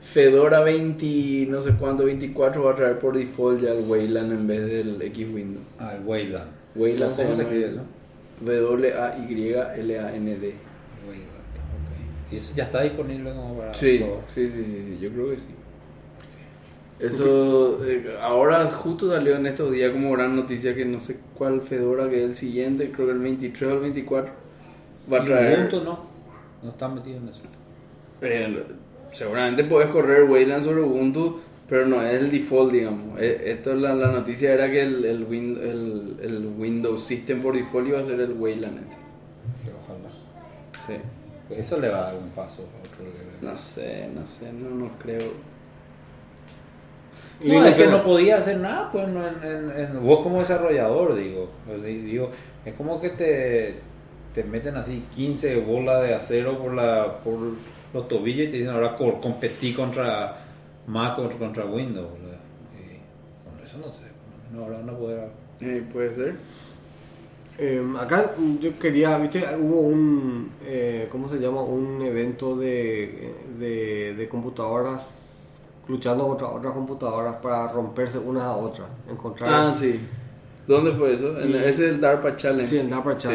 Fedora 0.00 0.60
20, 0.60 1.46
no 1.48 1.60
sé 1.60 1.72
cuánto, 1.72 2.04
24 2.04 2.62
va 2.62 2.72
a 2.72 2.74
traer 2.74 2.98
por 2.98 3.16
default 3.16 3.62
ya 3.62 3.72
el 3.72 3.84
Wayland 3.86 4.32
en 4.32 4.46
vez 4.46 4.66
del 4.66 5.02
X 5.02 5.28
Windows. 5.32 5.64
Ah, 5.78 5.94
el 5.96 6.06
Wayland. 6.06 6.50
Wayland 6.74 7.16
¿Cómo 7.16 7.34
se 7.34 7.42
escribe 7.42 7.68
eso? 7.68 7.80
W-A-Y-L-A-N-D. 8.40 8.94
Wayland, 11.06 11.28
ok. 11.28 12.32
¿Y 12.32 12.36
eso 12.36 12.54
ya 12.54 12.64
está 12.64 12.82
disponible 12.82 13.32
como 13.32 13.58
para 13.58 13.74
Sí, 13.74 14.04
sí, 14.28 14.48
sí, 14.48 14.64
sí, 14.64 14.84
sí, 14.86 14.98
yo 15.00 15.10
creo 15.10 15.30
que 15.30 15.38
sí. 15.38 15.46
Eso, 17.00 17.84
eh, 17.84 18.16
ahora 18.20 18.66
justo 18.66 19.12
salió 19.12 19.36
en 19.36 19.46
estos 19.46 19.70
días 19.70 19.92
como 19.92 20.12
gran 20.12 20.34
noticia 20.34 20.74
que 20.74 20.84
no 20.84 20.98
sé 20.98 21.20
cuál 21.34 21.60
Fedora 21.60 22.08
que 22.08 22.24
es 22.24 22.30
el 22.30 22.34
siguiente, 22.34 22.90
creo 22.90 23.06
que 23.06 23.12
el 23.12 23.20
23 23.20 23.70
o 23.70 23.74
el 23.74 23.80
24, 23.80 24.32
va 25.12 25.18
a 25.18 25.24
traer... 25.24 25.58
Ubuntu 25.60 25.84
no, 25.84 26.06
no 26.62 26.70
está 26.70 26.88
metido 26.88 27.18
en 27.18 27.28
eso. 27.28 27.40
Eh, 28.20 28.64
seguramente 29.12 29.64
puedes 29.64 29.88
correr 29.90 30.24
Wayland 30.24 30.64
sobre 30.64 30.80
Ubuntu, 30.82 31.40
pero 31.68 31.86
no 31.86 32.02
es 32.02 32.14
el 32.14 32.30
default, 32.30 32.72
digamos. 32.72 33.18
Eh, 33.20 33.42
Esto 33.46 33.74
la, 33.74 33.94
la 33.94 34.08
noticia 34.12 34.52
era 34.54 34.70
que 34.70 34.82
el, 34.82 35.04
el, 35.04 35.26
Win- 35.28 35.58
el, 35.60 36.16
el 36.22 36.46
Windows 36.58 37.02
System 37.04 37.42
por 37.42 37.54
default 37.54 37.88
iba 37.88 38.00
a 38.00 38.04
ser 38.04 38.20
el 38.20 38.32
Wayland. 38.32 38.78
este. 38.78 38.96
Que 39.64 39.70
ojalá. 39.72 40.10
Sí. 40.86 41.54
Eso 41.54 41.78
le 41.80 41.88
va 41.88 41.98
a 41.98 42.12
dar 42.12 42.14
un 42.14 42.28
paso 42.30 42.62
a 42.62 42.88
otro 42.88 43.04
nivel. 43.04 43.26
No 43.42 43.56
sé, 43.56 44.08
no 44.14 44.26
sé, 44.26 44.52
no, 44.52 44.70
no 44.70 44.90
creo. 45.02 45.18
No, 47.44 47.64
es 47.64 47.76
que 47.76 47.86
no 47.86 48.02
podía 48.02 48.38
hacer 48.38 48.56
nada, 48.58 48.90
pues 48.90 49.06
no, 49.08 49.24
en, 49.26 49.34
en- 49.44 49.70
en- 49.78 50.02
vos 50.04 50.22
como 50.24 50.40
desarrollador, 50.40 51.14
digo, 51.14 51.48
pues, 51.66 51.82
di- 51.84 52.00
digo, 52.02 52.30
es 52.64 52.74
como 52.74 53.00
que 53.00 53.10
te, 53.10 53.74
te 54.34 54.42
meten 54.42 54.76
así 54.76 55.04
15 55.14 55.56
bolas 55.60 56.02
de 56.02 56.14
acero 56.14 56.58
por 56.58 56.74
la 56.74 57.18
por 57.22 57.38
los 57.94 58.08
tobillos 58.08 58.48
y 58.48 58.50
te 58.50 58.56
dicen 58.58 58.72
ahora 58.72 58.96
competí 58.96 59.72
contra 59.72 60.36
Mac 60.86 61.18
o 61.18 61.28
contra 61.38 61.64
Windows. 61.64 62.08
¿verdad? 62.22 62.38
Y 62.74 63.48
con 63.48 63.64
eso 63.66 63.78
no 63.78 63.90
sé, 63.92 64.02
no, 64.52 64.64
ahora 64.64 64.78
no 64.82 64.96
poder 64.98 65.28
Eh, 65.60 65.82
puede 65.92 66.14
ser. 66.14 66.36
Eh, 67.60 67.82
acá 67.98 68.34
yo 68.60 68.78
quería, 68.78 69.18
viste, 69.18 69.42
hubo 69.58 69.80
un, 69.80 70.52
eh, 70.64 71.08
¿cómo 71.10 71.28
se 71.28 71.38
llama? 71.40 71.62
Un 71.62 72.00
evento 72.02 72.56
de, 72.56 73.34
de, 73.58 74.14
de 74.14 74.28
computadoras 74.28 75.02
luchando 75.88 76.28
contra 76.28 76.48
otras 76.48 76.72
computadoras 76.72 77.36
para 77.36 77.72
romperse 77.72 78.18
unas 78.18 78.44
a 78.44 78.52
otras, 78.54 78.86
encontrar... 79.10 79.50
Ah, 79.52 79.74
sí. 79.74 79.98
¿Dónde 80.68 80.92
fue 80.92 81.14
eso? 81.14 81.32
Y- 81.44 81.56
ese 81.56 81.68
es 81.68 81.80
el 81.94 82.00
DARPA 82.00 82.36
Challenge. 82.36 82.68
Sí, 82.68 82.76
el 82.78 82.90
DARPA 82.90 83.18
Sí. 83.18 83.28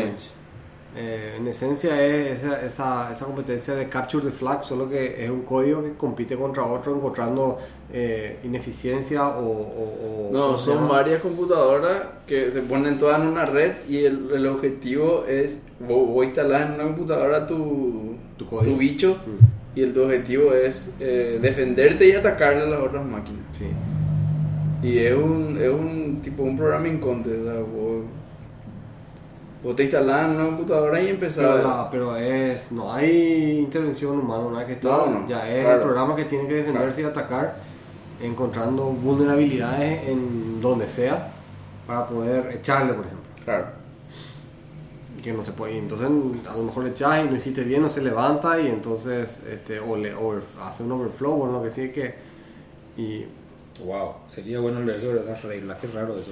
Eh, 0.96 1.38
en 1.40 1.48
esencia 1.48 2.06
es 2.06 2.44
esa, 2.44 2.62
esa, 2.64 3.12
esa 3.12 3.26
competencia 3.26 3.74
de 3.74 3.90
capture 3.90 4.24
the 4.24 4.32
flag, 4.32 4.64
solo 4.64 4.88
que 4.88 5.24
es 5.26 5.30
un 5.30 5.42
código 5.42 5.82
que 5.84 5.94
compite 5.94 6.36
contra 6.36 6.64
otro 6.66 6.96
encontrando 6.96 7.58
eh, 7.92 8.38
ineficiencia 8.44 9.28
o... 9.28 9.44
o- 9.44 10.28
o- 10.28 10.30
No, 10.32 10.46
¿cómo 10.48 10.58
se 10.60 10.66
son 10.66 10.76
llama? 10.76 10.88
varias 10.90 11.22
computadoras 11.22 12.04
que 12.28 12.52
se 12.52 12.62
ponen 12.62 13.00
todas 13.00 13.20
en 13.22 13.28
una 13.28 13.46
red 13.46 13.72
y 13.90 14.06
el, 14.06 14.30
el 14.36 14.46
objetivo 14.46 15.26
es, 15.28 15.60
vos, 15.80 16.08
vos 16.08 16.26
instalás 16.26 16.68
en 16.70 16.76
una 16.76 16.84
computadora 16.84 17.48
tu, 17.48 18.16
Tu 18.38 18.46
código. 18.46 18.78
bicho 18.78 19.18
Mm, 19.26 19.80
y 19.80 19.82
el 19.82 19.94
tu 19.94 20.04
objetivo 20.04 20.54
es 20.54 20.92
eh, 21.00 21.40
defenderte 21.42 22.08
y 22.08 22.12
atacarle 22.12 22.62
a 22.62 22.66
las 22.66 22.80
otras 22.82 23.04
máquinas. 23.04 23.42
sí. 23.58 23.66
Y 24.88 24.98
es 25.00 25.16
un, 25.16 25.58
es 25.60 25.70
un 25.70 26.20
tipo 26.22 26.44
un 26.44 26.58
programming 26.58 27.00
contest, 27.00 27.40
o 27.40 27.44
sea, 27.46 27.54
vos, 27.62 28.04
vos 29.64 29.76
te 29.76 29.84
instalás 29.84 30.26
en 30.26 30.32
una 30.36 30.46
computadora 30.48 31.00
y 31.00 31.04
Pero, 31.06 31.14
empezás... 31.16 31.64
la- 31.64 31.90
pero 31.90 32.18
es 32.18 32.72
no 32.72 32.94
hay 32.94 33.60
intervención 33.60 34.20
humana, 34.20 34.44
nada 34.52 34.66
que 34.68 34.74
está, 34.74 34.90
No, 34.90 35.06
no, 35.22 35.28
ya 35.28 35.50
es 35.50 35.62
claro. 35.64 35.78
el 35.78 35.84
programa 35.84 36.16
que 36.16 36.26
tiene 36.26 36.48
que 36.48 36.56
defenderse 36.56 37.02
y 37.02 37.06
atacar, 37.06 37.56
encontrando 38.22 38.84
vulnerabilidades 38.86 40.08
en 40.10 40.60
donde 40.62 40.88
sea 40.88 41.32
para 41.88 42.06
poder 42.08 42.52
echarle, 42.54 42.94
por 42.94 43.06
ejemplo. 43.06 43.26
Claro. 43.46 43.66
que 45.22 45.32
no 45.32 45.44
se 45.46 45.54
puede. 45.54 45.78
Entonces, 45.78 46.06
a 46.06 46.58
lo 46.58 46.64
mejor 46.64 46.84
le 46.84 46.90
echas 46.90 47.24
y 47.26 47.30
no 47.30 47.36
hiciste 47.38 47.64
bien, 47.64 47.82
no 47.82 47.88
se 47.88 48.02
levanta 48.02 48.60
y 48.60 48.68
entonces, 48.68 49.40
este, 49.50 49.80
o 49.80 49.96
le 49.96 50.14
over- 50.14 50.44
hace 50.62 50.84
un 50.84 50.92
overflow 50.92 51.44
o 51.44 51.48
lo 51.50 51.64
que 51.64 51.72
sí 51.72 51.90
que. 51.92 52.14
Y 52.98 53.26
Wow, 53.86 54.16
sería 54.30 54.60
bueno 54.60 54.82
leer 54.82 55.00
sobre 55.02 55.24
las 55.26 55.42
reglas, 55.42 55.78
qué 55.80 55.88
raro 55.88 56.14
eso. 56.14 56.32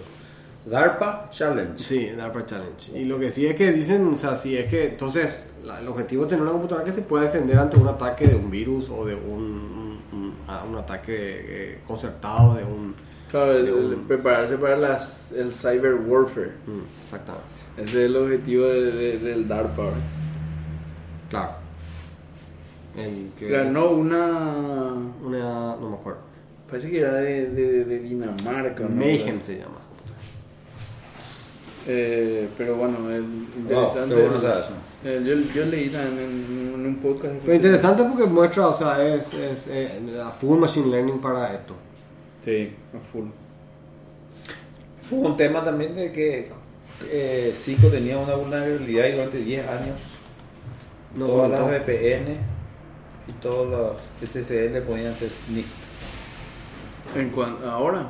DARPA 0.66 1.30
Challenge. 1.32 1.78
sí, 1.84 2.10
DARPA 2.16 2.46
Challenge. 2.46 2.92
Y 3.00 3.06
lo 3.06 3.18
que 3.20 3.32
sí 3.32 3.48
es 3.48 3.56
que 3.56 3.72
dicen, 3.72 4.08
o 4.14 4.18
sea, 4.18 4.36
sí 4.36 4.56
es 4.58 4.70
que 4.70 4.88
entonces 4.90 5.50
la- 5.64 5.80
el 5.80 5.88
objetivo 5.88 6.24
es 6.24 6.30
tener 6.30 6.44
una 6.44 6.52
computadora 6.52 6.86
que 6.86 6.92
se 6.92 7.02
pueda 7.02 7.24
defender 7.24 7.58
ante 7.58 7.78
un 7.80 7.88
ataque 7.88 8.28
de 8.28 8.36
un 8.36 8.50
virus 8.52 8.88
o 8.90 9.06
de 9.06 9.16
un, 9.16 9.42
un, 9.42 10.00
un- 10.20 10.36
ah, 10.48 10.64
un 10.70 10.76
ataque 10.78 11.14
eh, 11.18 11.80
concertado 11.88 12.56
de 12.56 12.64
un. 12.64 12.94
Claro, 13.32 13.54
el- 13.58 13.68
el 13.94 13.96
prepararse 14.08 14.58
para 14.58 14.78
las, 14.78 15.32
el 15.32 15.52
cyber 15.52 15.96
warfare. 15.96 16.52
Mm, 16.68 16.82
exactamente. 17.06 17.48
Ese 17.78 17.84
es 17.90 17.96
el 18.06 18.16
objetivo 18.18 18.66
de- 18.68 18.92
de- 18.92 19.18
del 19.20 19.48
DARPA. 19.48 19.84
Claro. 21.30 21.52
El 22.98 23.32
que. 23.40 23.48
Ganó 23.50 23.90
una. 23.92 24.94
Una. 25.24 25.76
No 25.78 25.90
me 25.90 25.96
acuerdo. 25.96 26.20
Parece 26.70 26.90
que 26.92 27.00
era 27.00 27.14
de, 27.16 27.50
de, 27.50 27.86
de 27.86 28.00
Dinamarca. 28.00 28.84
¿no? 28.84 28.90
Mayhem 28.96 29.42
se 29.42 29.58
llama. 29.58 29.80
Eh, 31.88 32.48
pero 32.58 32.76
bueno, 32.76 33.10
el 33.10 33.24
interesante. 33.58 34.14
bueno 34.16 34.38
eh, 35.04 35.22
yo, 35.26 35.34
yo 35.54 35.66
leí 35.66 35.90
también 35.90 36.20
en, 36.20 36.74
en 36.76 36.86
un 36.86 36.96
podcast. 36.98 37.34
Pero 37.44 37.56
interesante 37.56 38.04
porque 38.04 38.26
muestra, 38.26 38.68
o 38.68 38.78
sea, 38.78 39.04
es, 39.04 39.34
es 39.34 39.68
eh, 39.68 40.00
a 40.24 40.30
full 40.30 40.60
machine 40.60 40.88
learning 40.88 41.20
para 41.20 41.54
esto. 41.54 41.74
Sí, 42.46 42.72
a 42.96 43.00
full. 43.12 43.26
Hubo 45.10 45.28
un 45.28 45.38
tema 45.38 45.64
también 45.64 45.96
de 45.96 46.12
que 46.12 46.50
eh, 47.10 47.54
Cisco 47.56 47.88
tenía 47.88 48.18
una 48.18 48.36
vulnerabilidad 48.36 49.08
y 49.08 49.12
durante 49.14 49.38
10 49.40 49.68
años 49.68 50.00
No 51.16 51.26
todas 51.26 51.50
las. 51.52 51.62
VPN 51.68 52.38
y 53.28 53.32
todos 53.42 53.70
los 54.22 54.30
SSL 54.32 54.82
podían 54.82 55.16
ser 55.16 55.30
sniff 55.30 55.68
En 57.16 57.30
cuan- 57.32 57.58
ahora, 57.66 58.08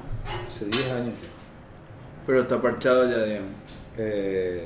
hace 0.47 0.65
10 0.65 0.91
años. 0.91 1.15
pero 2.27 2.41
está 2.41 2.61
parchado 2.61 3.09
ya, 3.09 3.23
digamos. 3.23 3.49
Eh, 3.97 4.65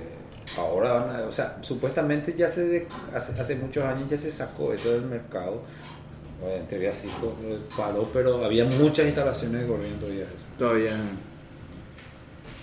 ahora, 0.57 0.93
van 0.93 1.15
a- 1.15 1.27
o 1.27 1.31
sea, 1.31 1.57
supuestamente 1.61 2.34
ya 2.38 2.47
se 2.47 2.68
de- 2.68 2.88
hace, 3.14 3.39
hace 3.39 3.56
muchos 3.56 3.84
años 3.84 4.10
ya 4.10 4.18
se 4.18 4.30
sacó 4.30 4.73
eso 4.73 4.91
del 4.91 5.02
mercado. 5.03 5.61
Bueno, 6.39 6.56
en 6.57 6.68
teoría 6.68 6.93
Cisco 6.93 7.34
eh, 7.43 7.60
paró, 7.77 8.10
pero 8.14 8.43
había 8.43 8.65
muchas 8.65 9.06
instalaciones 9.06 9.65
corriendo 9.65 9.99
todavía 10.02 10.23
eso. 10.23 10.31
Todavía. 10.60 10.91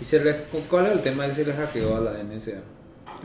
¿Y 0.01 0.05
se 0.05 0.23
les, 0.25 0.37
cuál 0.69 0.87
es 0.87 0.93
el 0.93 1.01
tema 1.01 1.25
de 1.25 1.29
que 1.31 1.35
se 1.37 1.45
les 1.47 1.57
hackeó 1.57 1.97
a 1.97 2.01
la 2.01 2.13
NSA? 2.23 2.61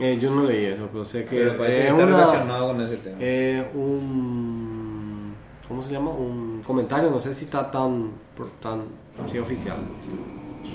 Eh, 0.00 0.18
yo 0.20 0.30
no 0.34 0.44
leí 0.44 0.64
eso, 0.66 0.88
pero 0.92 1.04
sé 1.04 1.24
que 1.24 1.36
Pero 1.38 1.56
parece 1.58 1.76
que 1.76 1.82
es 1.86 1.90
está 1.90 2.04
una- 2.04 2.06
relacionado 2.16 2.66
con 2.68 2.80
ese 2.82 2.96
tema. 2.98 3.16
eh, 3.20 3.66
un 3.74 5.34
¿cómo 5.66 5.82
se 5.82 5.92
llama? 5.92 6.10
Un 6.12 6.62
comentario, 6.66 7.10
no 7.10 7.20
sé 7.20 7.34
si 7.34 7.44
está 7.44 7.70
tan 7.70 8.12
tan 8.62 8.82
sí, 9.30 9.38
oficial. 9.38 9.76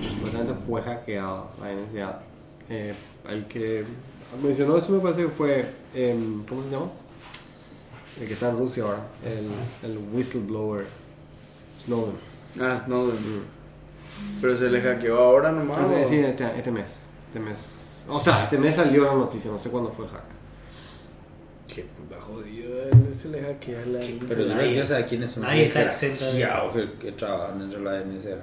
Supuestamente 0.01 0.53
fue 0.65 0.81
hackeada 0.81 1.45
la 1.61 1.71
NSA. 1.71 2.19
Eh, 2.73 2.93
el 3.29 3.45
que 3.45 3.83
mencionó 4.41 4.77
esto 4.77 4.91
me 4.91 4.99
parece 4.99 5.21
que 5.23 5.27
fue 5.29 5.65
em, 5.93 6.43
¿cómo 6.45 6.63
se 6.63 6.69
llama? 6.71 6.87
El 8.19 8.27
que 8.27 8.33
está 8.33 8.49
en 8.49 8.57
Rusia 8.57 8.83
ahora, 8.83 9.05
el, 9.23 9.89
el 9.89 9.97
whistleblower 10.11 10.85
Snowden. 11.85 12.15
Ah, 12.59 12.77
Snowden. 12.83 13.17
Pero 14.41 14.57
se 14.57 14.69
le 14.69 14.81
hackeó 14.81 15.17
ahora 15.17 15.51
nomás. 15.51 15.79
Este- 15.79 16.03
o- 16.03 16.07
sí, 16.07 16.15
este, 16.17 16.45
este 16.57 16.71
mes. 16.71 17.05
Este 17.27 17.39
mes. 17.39 18.05
O 18.07 18.19
sea, 18.19 18.43
este 18.43 18.57
mes 18.57 18.75
salió 18.75 19.03
la 19.05 19.13
noticia, 19.13 19.51
no 19.51 19.59
sé 19.59 19.69
cuándo 19.69 19.91
fue 19.91 20.05
el 20.05 20.11
hack. 20.11 20.23
Qué 21.67 21.83
puta 21.97 22.19
jodido, 22.21 22.83
eh, 22.83 22.91
se 23.21 23.29
le 23.29 23.41
hackea 23.41 23.85
la. 23.85 23.99
Pero 23.99 24.41
yo 24.43 24.49
no 24.49 24.55
Nadie- 24.55 24.71
quiero 24.73 24.87
saber 24.87 25.05
quiénes 25.05 25.31
son 25.31 25.43
nadie 25.43 25.65
está 25.65 25.83
exento 25.83 26.25
de- 26.33 26.41
que, 26.73 26.97
que 26.99 27.11
trabajan 27.13 27.59
dentro 27.59 27.79
de 27.79 27.85
la 27.85 27.97
NSA. 28.03 28.37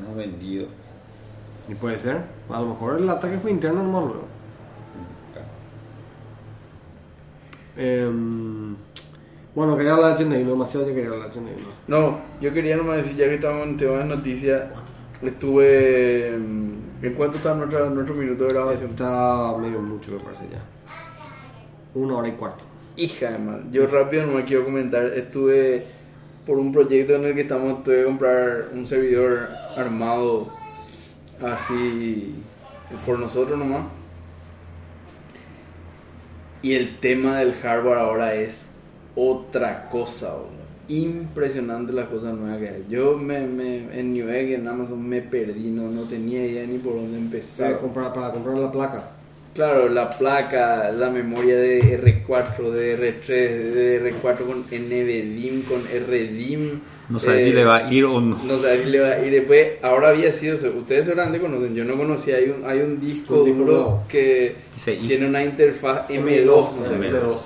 Unos 0.00 0.16
vendidos. 0.16 0.68
Y 1.68 1.74
puede 1.74 1.98
ser. 1.98 2.20
A 2.50 2.60
lo 2.60 2.68
mejor 2.68 2.98
el 2.98 3.08
ataque 3.08 3.38
fue 3.38 3.50
interno 3.50 3.82
nomás 3.82 4.04
luego. 4.04 4.32
Em, 7.76 8.76
bueno, 9.54 9.76
quería 9.76 9.94
hablar 9.94 10.18
de 10.18 10.24
81, 10.24 10.50
demasiado 10.50 10.86
yo 10.86 10.94
quería 10.94 11.10
hablar 11.10 11.30
de 11.30 11.40
81. 11.40 11.68
No, 11.88 12.20
yo 12.40 12.52
quería 12.52 12.76
nomás 12.76 12.98
decir, 12.98 13.16
ya 13.16 13.26
que 13.26 13.34
estamos 13.36 13.66
en 13.66 13.76
tema 13.76 13.98
de 13.98 14.04
noticias, 14.04 14.62
estuve. 15.22 16.36
mm, 16.38 17.04
¿En 17.04 17.14
cuánto 17.14 17.38
está 17.38 17.54
nuestro, 17.54 17.90
nuestro 17.90 18.14
minuto 18.14 18.44
de 18.44 18.50
grabación? 18.50 18.90
Está 18.90 19.56
medio 19.58 19.80
mucho, 19.80 20.12
me 20.12 20.20
parece 20.20 20.44
ya. 20.52 20.62
Una 21.94 22.16
hora 22.16 22.28
y 22.28 22.32
cuarto. 22.32 22.64
Hija 22.96 23.32
de 23.32 23.38
mal. 23.38 23.64
Yo 23.72 23.86
rápido 23.86 24.26
no 24.26 24.34
me 24.34 24.44
quiero 24.44 24.64
comentar. 24.64 25.06
Estuve 25.06 25.84
por 26.46 26.58
un 26.58 26.72
proyecto 26.72 27.14
en 27.16 27.24
el 27.24 27.34
que 27.34 27.42
estamos, 27.42 27.82
tuve 27.82 27.98
que 27.98 28.04
comprar 28.04 28.68
un 28.74 28.86
servidor 28.86 29.48
armado 29.76 30.48
así 31.44 32.34
por 33.06 33.18
nosotros 33.18 33.58
nomás. 33.58 33.86
Y 36.62 36.74
el 36.74 36.98
tema 36.98 37.38
del 37.38 37.54
hardware 37.54 37.98
ahora 37.98 38.34
es 38.34 38.70
otra 39.16 39.88
cosa, 39.90 40.32
boludo. 40.34 40.62
Impresionante 40.88 41.92
las 41.92 42.08
cosas 42.08 42.34
nuevas 42.34 42.58
que 42.60 42.68
hay. 42.68 42.86
Yo 42.88 43.16
me, 43.16 43.46
me, 43.46 43.98
en 43.98 44.12
Newegg, 44.12 44.52
en 44.52 44.68
Amazon, 44.68 45.08
me 45.08 45.22
perdí, 45.22 45.70
no, 45.70 45.90
no 45.90 46.02
tenía 46.02 46.44
idea 46.46 46.66
ni 46.66 46.78
por 46.78 46.94
dónde 46.94 47.18
empezar. 47.18 47.80
para 47.80 48.32
comprar 48.32 48.56
la 48.56 48.70
placa. 48.70 49.10
Claro, 49.54 49.90
la 49.90 50.08
placa, 50.08 50.90
la 50.92 51.10
memoria 51.10 51.56
de 51.58 52.00
R4, 52.00 52.70
de 52.70 52.96
R3, 52.96 53.26
de 53.26 54.12
R4 54.12 54.38
con 54.46 54.60
NVDIM, 54.70 55.62
con 55.64 55.82
RDIM. 55.82 56.80
No 57.10 57.20
sabes 57.20 57.42
eh, 57.42 57.44
si 57.44 57.52
le 57.52 57.64
va 57.64 57.76
a 57.86 57.92
ir 57.92 58.04
o 58.06 58.18
no. 58.18 58.38
No 58.44 58.58
sabes 58.58 58.84
si 58.84 58.90
le 58.90 59.00
va 59.00 59.08
a 59.08 59.24
ir. 59.26 59.30
Después, 59.30 59.72
ahora 59.82 60.08
había 60.08 60.32
sido, 60.32 60.54
ustedes 60.78 61.04
seguramente 61.04 61.38
conocen, 61.38 61.74
yo 61.74 61.84
no 61.84 61.98
conocía, 61.98 62.36
hay 62.36 62.44
un, 62.48 62.64
hay 62.64 62.78
un 62.80 62.98
disco 62.98 63.44
duro 63.44 64.00
que 64.08 64.54
Dice 64.74 64.96
tiene 65.06 65.26
una 65.26 65.44
interfaz 65.44 66.08
M2, 66.08 66.46
no 66.46 66.88
sé, 66.88 66.94
M2. 66.96 67.36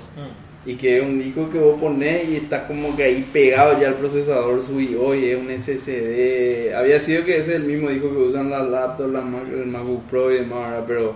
y 0.65 0.75
que 0.75 0.97
es 0.99 1.03
un 1.03 1.19
disco 1.19 1.49
que 1.49 1.59
vos 1.59 1.77
ponés 1.77 2.29
y 2.29 2.37
está 2.37 2.67
como 2.67 2.95
que 2.95 3.03
ahí 3.03 3.27
pegado 3.33 3.77
ya 3.81 3.89
al 3.89 3.95
procesador 3.95 4.63
subió 4.63 5.13
y 5.13 5.25
es 5.25 5.37
un 5.37 5.49
SSD. 5.49 6.73
Había 6.73 7.01
sido 7.01 7.25
que 7.25 7.37
ese 7.37 7.51
es 7.55 7.57
el 7.57 7.63
mismo 7.63 7.89
disco 7.89 8.09
que 8.11 8.17
usan 8.17 8.49
las 8.49 8.65
laptops, 8.69 9.11
las 9.11 9.25
Mac- 9.25 9.51
el 9.51 9.65
MacBook 9.67 10.03
Pro 10.09 10.31
y 10.31 10.35
demás, 10.35 10.75
pero 10.87 11.15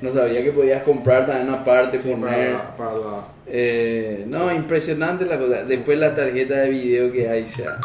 no 0.00 0.10
sabía 0.10 0.42
que 0.42 0.52
podías 0.52 0.82
comprar 0.82 1.26
también 1.26 1.48
aparte, 1.50 2.00
Sí, 2.00 2.08
poner... 2.08 2.52
para, 2.52 2.76
para 2.76 2.92
la... 2.94 3.24
Eh, 3.46 4.24
no, 4.28 4.52
impresionante 4.52 5.26
la 5.26 5.38
cosa. 5.38 5.64
Después 5.64 5.98
la 5.98 6.14
tarjeta 6.14 6.56
de 6.56 6.70
video 6.70 7.12
que 7.12 7.28
hay, 7.28 7.44
ya 7.44 7.78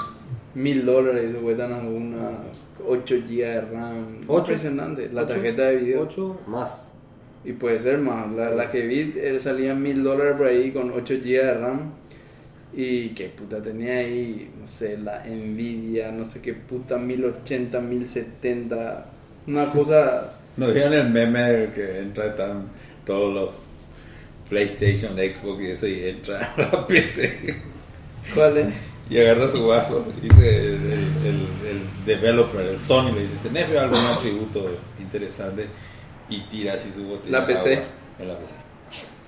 mil 0.56 0.86
dólares, 0.86 1.30
eso 1.30 1.40
cuestan 1.42 1.72
alguna 1.74 2.32
8 2.86 3.16
GB 3.28 3.38
de 3.38 3.62
RAM. 3.62 4.22
¿Ocho? 4.28 4.52
Impresionante, 4.52 5.10
la 5.12 5.22
¿Ocho? 5.24 5.34
tarjeta 5.34 5.64
de 5.64 5.76
video. 5.78 6.02
8 6.02 6.42
más. 6.48 6.92
Y 7.46 7.54
puede 7.54 7.80
ser 7.80 7.98
más. 8.00 8.32
La, 8.34 8.50
la 8.52 8.70
que 8.70 8.86
vi 8.86 9.14
eh, 9.16 9.40
salía 9.40 9.74
mil 9.76 10.04
dólares 10.04 10.36
por 10.38 10.48
ahí 10.48 10.72
con 10.72 10.92
8 10.92 11.14
GB 11.24 11.24
de 11.46 11.54
RAM. 11.54 11.92
Y 12.72 13.10
que 13.10 13.30
puta 13.30 13.62
tenía 13.64 13.94
ahí, 13.94 14.52
no 14.60 14.68
sé, 14.68 14.98
la 14.98 15.24
Nvidia, 15.26 16.12
no 16.12 16.24
sé 16.24 16.40
qué 16.42 16.54
puta, 16.54 16.98
1080, 16.98 17.80
1070. 17.80 19.06
Una 19.48 19.72
cosa. 19.72 20.30
¿No 20.60 20.68
vieron 20.74 20.94
el 20.94 21.10
meme 21.10 21.70
que 21.74 22.00
entra 22.00 22.26
están 22.28 22.70
todos 23.06 23.34
los 23.34 23.50
PlayStation, 24.50 25.14
Xbox 25.16 25.62
y 25.62 25.68
eso 25.72 25.88
y 25.88 26.10
entra 26.10 26.54
a 26.58 26.62
la 26.62 26.86
PC 26.88 27.62
¿Cuál 28.34 28.58
es? 28.58 28.74
y 29.10 29.20
agarra 29.20 29.48
su 29.48 29.66
vaso 29.68 30.06
y 30.18 30.28
dice 30.28 30.58
el, 30.58 30.74
el, 30.74 30.92
el- 31.26 31.68
el 31.70 32.06
developer, 32.06 32.62
el 32.62 32.78
Sony 32.78 33.12
le 33.14 33.22
dice, 33.22 33.34
¿tenés 33.42 33.70
algún 33.78 34.06
atributo 34.06 34.70
interesante? 35.00 35.66
Y 36.30 36.42
tira 36.42 36.74
así 36.74 36.92
su 36.94 37.06
botella 37.06 37.40
La 37.40 37.46
de 37.46 37.54
PC. 37.56 37.74
agua 37.76 37.86
en 38.20 38.28
la 38.28 38.38
PC. 38.38 38.52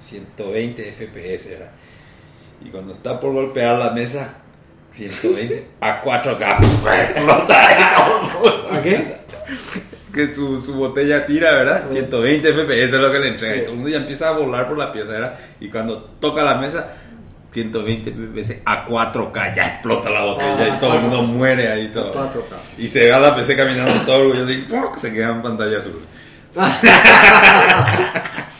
120 0.01 0.91
FPS 0.93 1.45
era. 1.51 1.71
Y 2.63 2.69
cuando 2.69 2.93
está 2.93 3.19
por 3.19 3.31
golpear 3.33 3.79
la 3.79 3.89
mesa, 3.91 4.35
120 4.91 5.65
a 5.79 6.03
4K. 6.03 6.57
Explota 7.15 7.67
ahí 7.67 7.83
todo. 8.43 8.71
¿A 8.71 8.81
qué? 8.83 8.99
que 10.13 10.33
su, 10.33 10.61
su 10.61 10.73
botella 10.73 11.25
tira, 11.25 11.53
¿verdad? 11.53 11.87
120 11.87 12.53
FPS 12.53 12.71
es 12.71 12.93
lo 12.93 13.11
que 13.11 13.19
le 13.19 13.27
entrega. 13.29 13.55
Y 13.55 13.61
todo 13.61 13.71
el 13.71 13.75
mundo 13.75 13.89
ya 13.89 13.97
empieza 13.97 14.29
a 14.29 14.31
volar 14.31 14.67
por 14.67 14.77
la 14.77 14.91
pieza, 14.91 15.11
¿verdad? 15.11 15.39
Y 15.59 15.69
cuando 15.69 16.01
toca 16.19 16.43
la 16.43 16.55
mesa, 16.55 16.93
120 17.51 18.11
FPS 18.11 18.61
a 18.65 18.85
4K, 18.85 19.55
ya 19.55 19.67
explota 19.67 20.09
la 20.09 20.23
botella 20.23 20.75
y 20.75 20.79
todo 20.79 20.95
el 20.95 21.01
mundo 21.01 21.21
muere 21.23 21.71
ahí 21.71 21.91
todo. 21.91 22.13
4K. 22.13 22.55
Y 22.77 22.87
se 22.87 23.01
ve 23.01 23.13
a 23.13 23.19
la 23.19 23.35
PC 23.35 23.55
caminando 23.55 23.93
todo 24.05 24.17
orgulloso 24.17 24.51
y 24.51 24.61
¡pum! 24.63 24.83
se 24.97 25.13
queda 25.13 25.31
en 25.31 25.41
pantalla 25.41 25.77
azul. 25.77 26.01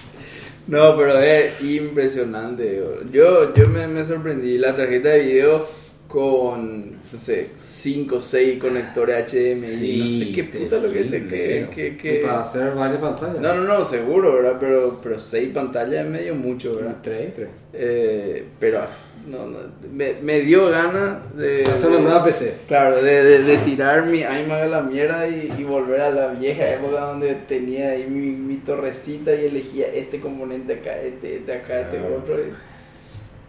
No, 0.68 0.96
pero 0.96 1.20
es 1.20 1.62
impresionante. 1.62 2.82
Yo, 3.12 3.54
yo 3.54 3.68
me, 3.68 3.88
me 3.88 4.06
sorprendí. 4.06 4.58
La 4.58 4.74
tarjeta 4.74 5.10
de 5.10 5.20
video 5.20 5.68
con, 6.12 6.92
no 6.92 7.18
sé, 7.18 7.52
5 7.58 8.18
o 8.18 8.20
6 8.20 8.60
conectores 8.60 9.32
HDMI. 9.32 9.68
Sí, 9.68 9.98
no 9.98 10.08
sé 10.26 10.32
qué 10.34 10.44
puta 10.44 10.78
lo 10.78 10.92
que 10.92 11.04
te 11.06 11.26
que, 11.28 11.68
que, 11.74 11.98
que- 11.98 12.20
para 12.20 12.42
hacer 12.42 12.74
varias 12.76 13.00
pantallas. 13.00 13.40
No, 13.40 13.56
no, 13.56 13.64
no, 13.64 13.86
seguro, 13.86 14.36
¿verdad? 14.36 14.58
Pero, 14.60 15.00
pero 15.02 15.18
6 15.18 15.50
pantallas 15.54 16.06
es 16.06 16.12
medio 16.12 16.36
mucho, 16.36 16.74
¿verdad? 16.74 16.98
3, 17.02 17.34
3. 17.34 17.48
Eh, 17.74 18.46
pero 18.60 18.82
no, 19.30 19.46
no, 19.46 19.60
me, 19.94 20.16
me 20.22 20.42
dio 20.42 20.68
ganas 20.70 21.34
de... 21.38 21.64
Hacer 21.64 21.88
una 21.90 21.98
de- 22.00 22.04
nueva 22.04 22.24
PC. 22.26 22.56
Claro, 22.68 23.02
de, 23.02 23.24
de, 23.24 23.44
de 23.44 23.58
tirar 23.60 24.06
mi 24.08 24.20
iMac 24.20 24.64
a 24.64 24.66
la 24.68 24.82
mierda 24.82 25.28
y, 25.30 25.48
y 25.58 25.64
volver 25.64 26.02
a 26.02 26.10
la 26.10 26.28
vieja 26.34 26.70
época 26.74 27.00
donde 27.06 27.36
tenía 27.48 27.92
ahí 27.92 28.06
mi, 28.10 28.32
mi 28.32 28.58
torrecita 28.58 29.34
y 29.34 29.46
elegía 29.46 29.88
este 29.94 30.20
componente 30.20 30.74
acá, 30.74 31.00
este, 31.02 31.38
este 31.38 31.54
acá, 31.54 31.82
este 31.82 31.98
Claro. 32.00 32.16
otro. 32.18 32.36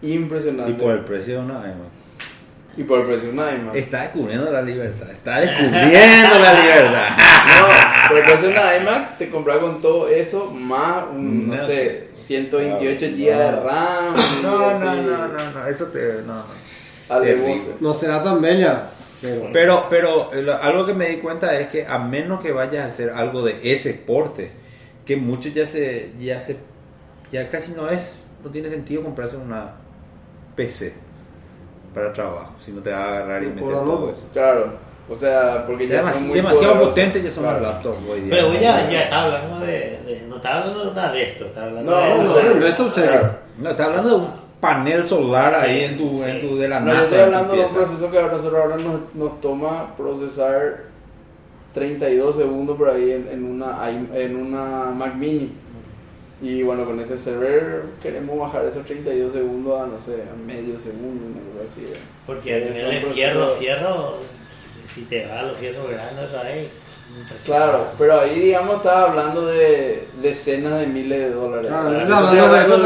impresionante. 0.03 0.71
Y 0.73 0.75
por 0.75 0.93
el 0.93 1.01
precio, 1.05 1.43
no, 1.43 1.59
además. 1.59 1.89
Y 2.77 2.85
por 2.85 3.01
el 3.01 3.07
precio 3.07 3.31
de 3.31 3.31
un 3.31 3.39
iMac. 3.39 3.75
Está 3.75 4.03
descubriendo 4.03 4.51
la 4.51 4.63
libertad. 4.63 5.11
Está 5.11 5.41
descubriendo 5.41 6.39
la 6.39 6.53
libertad. 6.55 7.09
No, 7.53 8.09
por 8.09 8.19
el 8.19 8.25
precio 8.25 8.49
de 8.49 8.55
una 8.55 8.77
iMac 8.77 9.19
te 9.19 9.31
compras 9.31 9.59
con 9.59 9.81
todo 9.81 10.09
eso 10.09 10.51
más, 10.51 11.05
un, 11.13 11.49
no 11.49 11.57
No. 11.57 11.67
sé, 11.67 12.09
128 12.15 13.07
No. 13.07 13.13
GB 13.13 13.17
de 13.25 13.51
RAM. 13.53 14.15
No, 14.43 14.79
no, 14.79 14.95
no, 14.95 15.29
no, 15.29 15.51
no, 15.53 15.67
eso 15.67 15.87
te. 15.87 16.23
No, 16.27 16.35
no. 16.35 17.57
No 17.81 17.95
será 17.95 18.23
tan 18.23 18.41
bella. 18.41 18.89
Pero, 19.53 19.87
Pero, 19.89 20.31
algo 20.61 20.85
que 20.85 20.95
me 20.95 21.09
di 21.09 21.19
cuenta 21.19 21.57
es 21.59 21.69
que 21.69 21.87
a 21.87 21.99
menos 21.99 22.43
que 22.43 22.51
vayas 22.53 22.85
a 22.85 22.87
hacer 22.87 23.11
algo 23.11 23.45
de 23.45 23.73
ese 23.73 23.95
porte, 23.95 24.51
que 25.07 25.17
muchos 25.17 25.55
ya 25.55 25.65
se, 25.65 26.11
ya 26.19 26.41
se, 26.41 26.57
ya 27.31 27.49
casi 27.49 27.73
no 27.73 27.89
es, 27.89 28.27
no 28.43 28.51
tiene 28.51 28.69
sentido 28.69 29.03
comprarse 29.03 29.37
una 29.37 29.75
PC 30.57 30.95
para 31.95 32.13
trabajo, 32.13 32.53
si 32.59 32.73
no 32.73 32.81
te 32.83 32.91
va 32.91 32.99
a 33.05 33.09
agarrar 33.09 33.43
y 33.43 33.47
meter 33.49 33.63
todo 33.63 34.11
eso. 34.11 34.23
Claro, 34.33 34.73
o 35.11 35.15
sea, 35.15 35.65
porque 35.67 35.89
ya 35.89 35.97
Demas- 36.03 36.15
son 36.17 36.29
muy 36.29 36.37
demasiado 36.37 36.67
poderosos. 36.75 36.89
potentes 36.95 37.25
ya 37.25 37.31
son 37.31 37.45
Claro. 37.45 37.59
los 37.61 37.69
laptops 37.69 37.99
hoy 38.11 38.21
día. 38.23 38.31
Pero 38.31 38.53
ya, 38.55 38.91
ya 38.91 39.03
está 39.03 39.23
hablando 39.25 39.61
de, 39.61 39.73
de- 39.73 40.25
No 40.29 40.37
está 40.37 40.59
hablando 40.59 40.95
nada 40.95 41.13
de 41.13 41.23
esto, 41.23 41.45
está 41.47 41.65
hablando 41.67 41.91
No, 41.91 41.99
de. 41.99 42.09
no, 42.09 42.23
no, 42.23 42.35
serio, 42.35 42.55
no, 42.55 42.67
esto 42.67 42.89
claro. 42.95 43.31
No, 43.59 43.71
está 43.71 43.85
hablando 43.85 44.09
de 44.09 44.15
un 44.17 44.29
panel 44.61 45.05
solar 45.05 45.51
Sí, 45.53 45.71
ahí 45.71 45.81
en 45.85 45.99
tu, 45.99 46.19
sí. 46.19 46.31
en 46.31 46.41
tu 46.41 46.57
de 46.57 46.69
la 46.69 46.81
No, 46.81 46.87
NASA. 46.87 47.03
estoy 47.03 47.19
en 47.19 47.25
tu 47.25 47.35
hablando 47.37 47.55
de 47.55 47.61
un 47.61 47.75
proceso 47.75 48.11
que 48.11 48.19
a 48.19 48.23
nosotros 48.23 48.55
ahora 48.55 48.77
nos, 48.77 49.15
nos 49.15 49.41
toma 49.41 49.95
procesar 49.97 50.77
32 51.75 52.37
segundos 52.37 52.77
por 52.77 52.89
ahí 52.91 53.11
en, 53.13 53.29
en 53.29 53.45
una, 53.45 53.79
en 53.91 54.37
una 54.37 54.91
Mac 54.95 55.15
Mini. 55.15 55.53
Y 56.43 56.63
bueno, 56.65 56.85
con 56.85 56.99
ese 57.01 57.17
server 57.17 57.83
queremos 58.03 58.37
bajar 58.39 58.65
esos 58.65 58.85
32 58.85 59.33
segundos 59.33 59.81
a, 59.81 59.87
no 59.87 59.99
sé, 60.01 60.25
a 60.31 60.35
medio 60.47 60.79
segundo, 60.79 61.25
una 61.27 61.53
cosa 61.53 61.73
así. 61.73 61.85
¿eh? 61.85 61.97
Porque 62.27 62.55
a 62.55 62.59
nivel 62.59 62.91
de 62.91 63.01
fierro, 63.13 63.49
fierro. 63.51 64.15
Si 64.85 65.03
te 65.05 65.27
va 65.27 65.41
a 65.41 65.43
los 65.45 65.57
fierros 65.57 65.89
grandes, 65.89 66.31
¿sabes? 66.31 66.69
Claro, 67.45 67.89
pero 67.99 68.21
ahí 68.21 68.41
digamos 68.41 68.77
estaba 68.77 69.11
hablando 69.11 69.47
de 69.47 70.09
decenas 70.23 70.81
de 70.81 70.87
miles 70.87 71.21
de 71.21 71.31
dólares. 71.31 71.67
Claro, 71.69 71.93
Yo 71.93 71.99
yo 72.09 72.25
estoy 72.25 72.39
hablando 72.39 72.77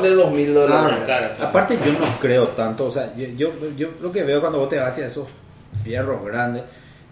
de- 0.00 0.08
de 0.08 0.14
2000 0.14 0.54
dólares. 0.54 0.98
Aparte 1.40 1.78
yo 1.84 1.92
no 1.92 2.06
creo 2.20 2.48
tanto, 2.48 2.86
o 2.86 2.90
sea, 2.90 3.12
yo, 3.16 3.26
yo, 3.36 3.50
yo 3.76 3.88
lo 4.00 4.12
que 4.12 4.22
veo 4.22 4.40
cuando 4.40 4.60
vos 4.60 4.68
te 4.68 4.78
vas 4.78 4.90
hacia 4.90 5.06
esos 5.06 5.26
fierros 5.82 6.24
grandes, 6.24 6.62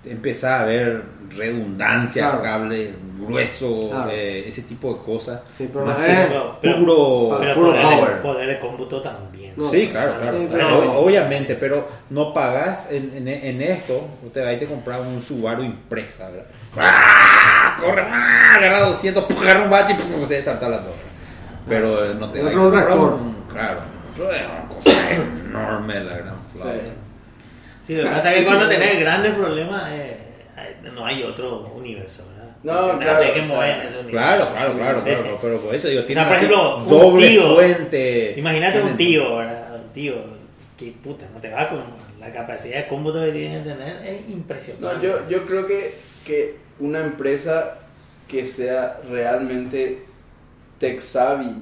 empezás 0.04 0.60
a 0.60 0.64
ver 0.64 1.02
redundancia, 1.36 2.30
Claro. 2.30 2.42
cables 2.42 2.94
gruesos, 3.20 3.90
Claro. 3.90 4.10
eh, 4.10 4.48
ese 4.48 4.62
tipo 4.62 4.92
de 4.94 5.00
cosas. 5.00 5.40
Sí, 5.56 5.68
pero 5.72 5.86
Más 5.86 5.98
no 5.98 6.04
que 6.04 6.12
pero- 6.60 6.76
puro, 6.78 7.36
Pero 7.40 7.54
puro 7.54 7.66
poder, 7.70 7.82
power. 7.82 8.10
De, 8.10 8.16
poder 8.20 8.48
de 8.48 8.58
cómputo 8.58 9.00
también. 9.00 9.52
No. 9.56 9.68
Sí, 9.70 9.88
claro, 9.88 10.14
claro. 10.20 10.38
Sí, 10.40 10.46
claro, 10.48 10.80
pero- 10.80 10.92
Obviamente, 10.98 11.54
pero 11.54 11.88
no 12.10 12.32
pagas 12.34 12.90
en, 12.90 13.12
en, 13.16 13.28
en 13.28 13.62
esto, 13.62 14.08
usted 14.24 14.44
va 14.44 14.52
y 14.52 14.58
te 14.58 14.66
compras 14.66 15.00
un 15.00 15.22
Subaru 15.22 15.62
impresa, 15.62 16.28
¿verdad? 16.30 16.46
¡Ah! 16.76 17.76
Corre, 17.80 18.02
¡ah! 18.08 18.54
agarra 18.56 18.80
200, 18.80 19.24
¡pum! 19.24 19.36
agarra 19.40 19.62
un 19.64 19.70
bache 19.70 19.92
y 19.92 19.96
¡pum! 19.96 20.26
se 20.26 20.38
está 20.40 20.54
la 20.54 20.78
torre. 20.78 21.12
Pero 21.68 22.04
eh, 22.10 22.14
no 22.18 22.28
te 22.30 22.42
va 22.42 22.50
a 22.50 22.52
Claro, 22.52 23.80
otro 24.12 24.30
es 24.32 24.42
una 24.42 24.68
cosa 24.68 25.12
enorme 25.48 26.00
la 26.00 26.14
gran 26.16 26.34
flava. 26.52 26.72
Sí. 26.72 26.78
Sí, 27.82 27.94
lo 27.96 28.04
que 28.04 28.10
pasa 28.10 28.32
es 28.32 28.38
que 28.40 28.44
cuando 28.44 28.68
tenés 28.68 29.00
grandes 29.00 29.34
problemas, 29.34 29.90
eh, 29.92 30.16
eh, 30.56 30.76
no 30.94 31.04
hay 31.04 31.22
otro 31.22 31.72
universo, 31.76 32.24
¿verdad? 32.30 32.42
No, 32.62 32.98
claro, 32.98 33.34
que 33.34 33.40
o 33.40 33.44
mover 33.44 33.70
ese 33.78 33.98
universo. 33.98 34.08
Claro, 34.10 34.50
claro, 34.52 34.74
claro, 34.74 35.02
claro, 35.04 35.38
pero 35.42 35.60
por 35.60 35.74
eso 35.74 35.88
digo, 35.88 36.02
O 36.02 36.04
tiene 36.04 36.20
sea, 36.20 36.28
por 36.28 36.36
ejemplo, 36.36 36.76
un 36.78 36.88
doble 36.88 37.28
tío. 37.28 37.54
fuente. 37.54 38.34
Imagínate 38.38 38.82
un 38.82 38.96
tío, 38.96 39.36
¿verdad? 39.36 39.74
Un 39.74 39.92
tío 39.92 40.14
que 40.78 40.92
puta, 41.02 41.26
no 41.34 41.40
te 41.40 41.50
va 41.50 41.68
con 41.68 41.80
la 42.20 42.32
capacidad 42.32 42.76
de 42.78 42.86
cómputo 42.88 43.20
que 43.24 43.32
tiene 43.32 43.62
que 43.62 43.70
tener, 43.70 43.96
es 44.06 44.30
impresionante. 44.30 44.96
No, 44.96 45.02
yo, 45.02 45.28
yo 45.28 45.44
creo 45.46 45.66
que, 45.66 45.94
que 46.24 46.56
una 46.78 47.00
empresa 47.00 47.78
que 48.28 48.46
sea 48.46 49.00
realmente 49.10 50.04
tech 50.78 51.00
savvy 51.00 51.52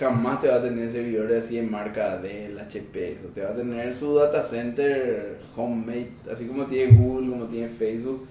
jamás 0.00 0.40
te 0.40 0.48
va 0.48 0.56
a 0.56 0.62
tener 0.62 0.90
servidores 0.90 1.44
así 1.44 1.58
en 1.58 1.70
marca 1.70 2.16
Dell, 2.16 2.58
HP. 2.58 3.18
Te 3.34 3.42
va 3.42 3.50
a 3.50 3.54
tener 3.54 3.94
su 3.94 4.14
data 4.14 4.42
center 4.42 5.36
homemade, 5.54 6.08
así 6.32 6.46
como 6.46 6.64
tiene 6.64 6.96
Google, 6.96 7.28
como 7.28 7.44
tiene 7.44 7.68
Facebook. 7.68 8.26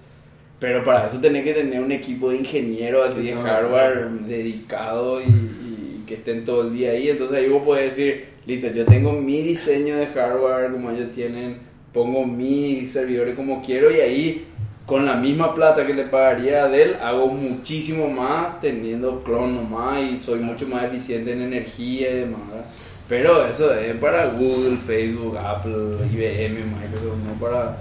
Pero 0.58 0.84
para 0.84 1.06
eso 1.06 1.18
tenés 1.20 1.44
que 1.44 1.54
tener 1.54 1.80
un 1.80 1.92
equipo 1.92 2.30
de 2.30 2.38
ingenieros 2.38 3.08
así 3.08 3.20
Sí, 3.20 3.32
de 3.32 3.40
hardware 3.40 4.10
dedicado 4.26 5.22
y, 5.22 5.24
y 5.24 6.04
que 6.06 6.14
estén 6.14 6.44
todo 6.44 6.62
el 6.62 6.74
día 6.74 6.90
ahí. 6.90 7.08
Entonces 7.08 7.38
ahí 7.38 7.48
vos 7.48 7.62
puedes 7.64 7.94
decir, 7.96 8.24
listo, 8.46 8.66
yo 8.68 8.84
tengo 8.84 9.12
mi 9.12 9.40
diseño 9.40 9.96
de 9.96 10.08
hardware 10.08 10.72
como 10.72 10.90
ellos 10.90 11.12
tienen, 11.12 11.58
pongo 11.94 12.26
mis 12.26 12.90
servidores 12.90 13.36
como 13.36 13.62
quiero 13.62 13.90
y 13.90 14.00
ahí 14.00 14.46
con 14.86 15.06
la 15.06 15.14
misma 15.14 15.54
plata 15.54 15.86
que 15.86 15.94
le 15.94 16.04
pagaría 16.04 16.64
a 16.64 16.68
Dell, 16.68 16.96
hago 17.00 17.28
muchísimo 17.28 18.08
más 18.08 18.60
teniendo 18.60 19.22
clon 19.22 19.54
nomás 19.54 20.02
y 20.02 20.18
soy 20.18 20.40
mucho 20.40 20.66
más 20.66 20.84
eficiente 20.84 21.32
en 21.32 21.42
energía 21.42 22.10
y 22.10 22.14
demás. 22.20 22.40
¿verdad? 22.48 22.64
Pero 23.08 23.46
eso 23.46 23.74
es 23.74 23.96
para 23.96 24.26
Google, 24.30 24.76
Facebook, 24.76 25.36
Apple, 25.36 25.96
IBM, 26.12 26.64
Microsoft, 26.64 27.18
no 27.26 27.34
para, 27.40 27.76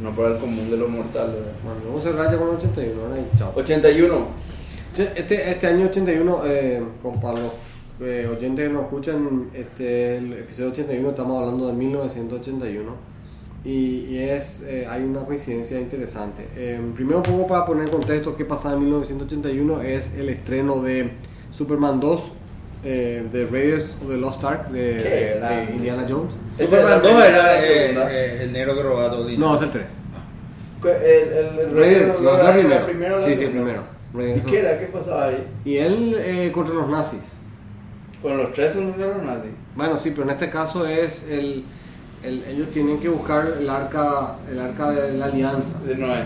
no 0.00 0.10
para 0.12 0.28
el 0.34 0.38
común 0.38 0.70
de 0.70 0.76
los 0.76 0.88
mortales. 0.88 1.34
¿verdad? 1.34 1.52
Bueno, 1.64 1.80
vamos 1.86 2.06
a 2.06 2.10
cerrar 2.10 2.30
ya 2.30 2.38
con 2.38 2.48
el 2.48 2.56
81, 2.56 3.02
ahora 3.02 3.16
y 3.18 3.38
chao. 3.38 3.52
81. 3.54 4.26
Che, 4.94 5.12
Este, 5.14 5.50
este 5.50 5.66
año 5.66 5.86
81, 5.86 6.42
eh, 6.46 6.82
con 7.02 7.20
eh, 8.00 8.28
oyentes 8.30 8.66
que 8.66 8.72
nos 8.72 8.84
escuchan, 8.84 9.50
este, 9.54 10.16
el 10.16 10.32
episodio 10.34 10.70
81 10.70 11.08
estamos 11.10 11.42
hablando 11.42 11.66
de 11.66 11.72
1981 11.72 13.15
y, 13.66 14.06
y 14.10 14.18
es, 14.20 14.62
eh, 14.66 14.86
hay 14.88 15.02
una 15.02 15.24
coincidencia 15.24 15.80
interesante. 15.80 16.46
Eh, 16.56 16.80
primero 16.94 17.18
un 17.18 17.22
poco 17.24 17.46
para 17.48 17.66
poner 17.66 17.84
en 17.86 17.90
contexto 17.90 18.36
qué 18.36 18.44
pasaba 18.44 18.74
en 18.76 18.82
1981 18.84 19.82
es 19.82 20.12
el 20.16 20.28
estreno 20.28 20.80
de 20.82 21.10
Superman 21.52 21.98
2 22.00 22.32
eh, 22.84 23.26
de 23.32 23.44
Raiders 23.46 23.90
of 24.02 24.08
the 24.08 24.16
Lost 24.18 24.44
Ark 24.44 24.68
de, 24.68 24.80
Qué 25.02 25.40
de. 25.40 25.74
Indiana 25.76 26.06
Jones. 26.08 26.32
Superman 26.58 27.00
2 27.02 27.10
primera, 27.10 27.28
era 27.60 27.62
eh, 27.64 27.94
eh, 28.10 28.38
el 28.44 28.52
negro 28.52 28.76
que 28.76 28.82
robaba 28.82 29.10
todo 29.10 29.28
el. 29.28 29.38
No, 29.38 29.54
es 29.56 29.62
el 29.62 29.70
3. 29.70 29.84
El, 30.84 30.88
el, 30.92 31.58
el 31.58 31.76
Raiders, 31.76 32.20
no, 32.20 32.36
es 32.38 32.44
el 32.46 32.52
primero. 32.60 32.86
primero 32.86 33.22
sí, 33.22 33.34
sí, 33.34 33.44
el 33.44 33.50
primero. 33.50 33.82
¿Y 34.14 34.16
Raiders 34.16 34.44
qué 34.44 34.58
of- 34.58 34.64
era? 34.64 34.78
¿Qué 34.78 34.86
pasaba 34.86 35.24
ahí? 35.26 35.46
Y 35.64 35.76
él 35.78 36.14
eh, 36.18 36.52
contra 36.54 36.74
los 36.74 36.88
nazis. 36.88 37.20
Con 38.22 38.36
los 38.38 38.52
tres 38.52 38.72
son 38.72 38.94
así. 39.28 39.48
Bueno, 39.74 39.96
sí, 39.96 40.10
pero 40.10 40.22
en 40.24 40.30
este 40.30 40.48
caso 40.50 40.86
es 40.86 41.28
el, 41.28 41.64
el- 42.26 42.44
ellos 42.44 42.70
tienen 42.70 42.98
que 43.00 43.08
buscar 43.08 43.46
el 43.58 43.68
arca, 43.68 44.36
el 44.50 44.58
arca 44.60 44.90
de 44.90 45.16
la 45.18 45.26
alianza. 45.26 45.78
De 45.86 45.94
Noé. 45.96 46.24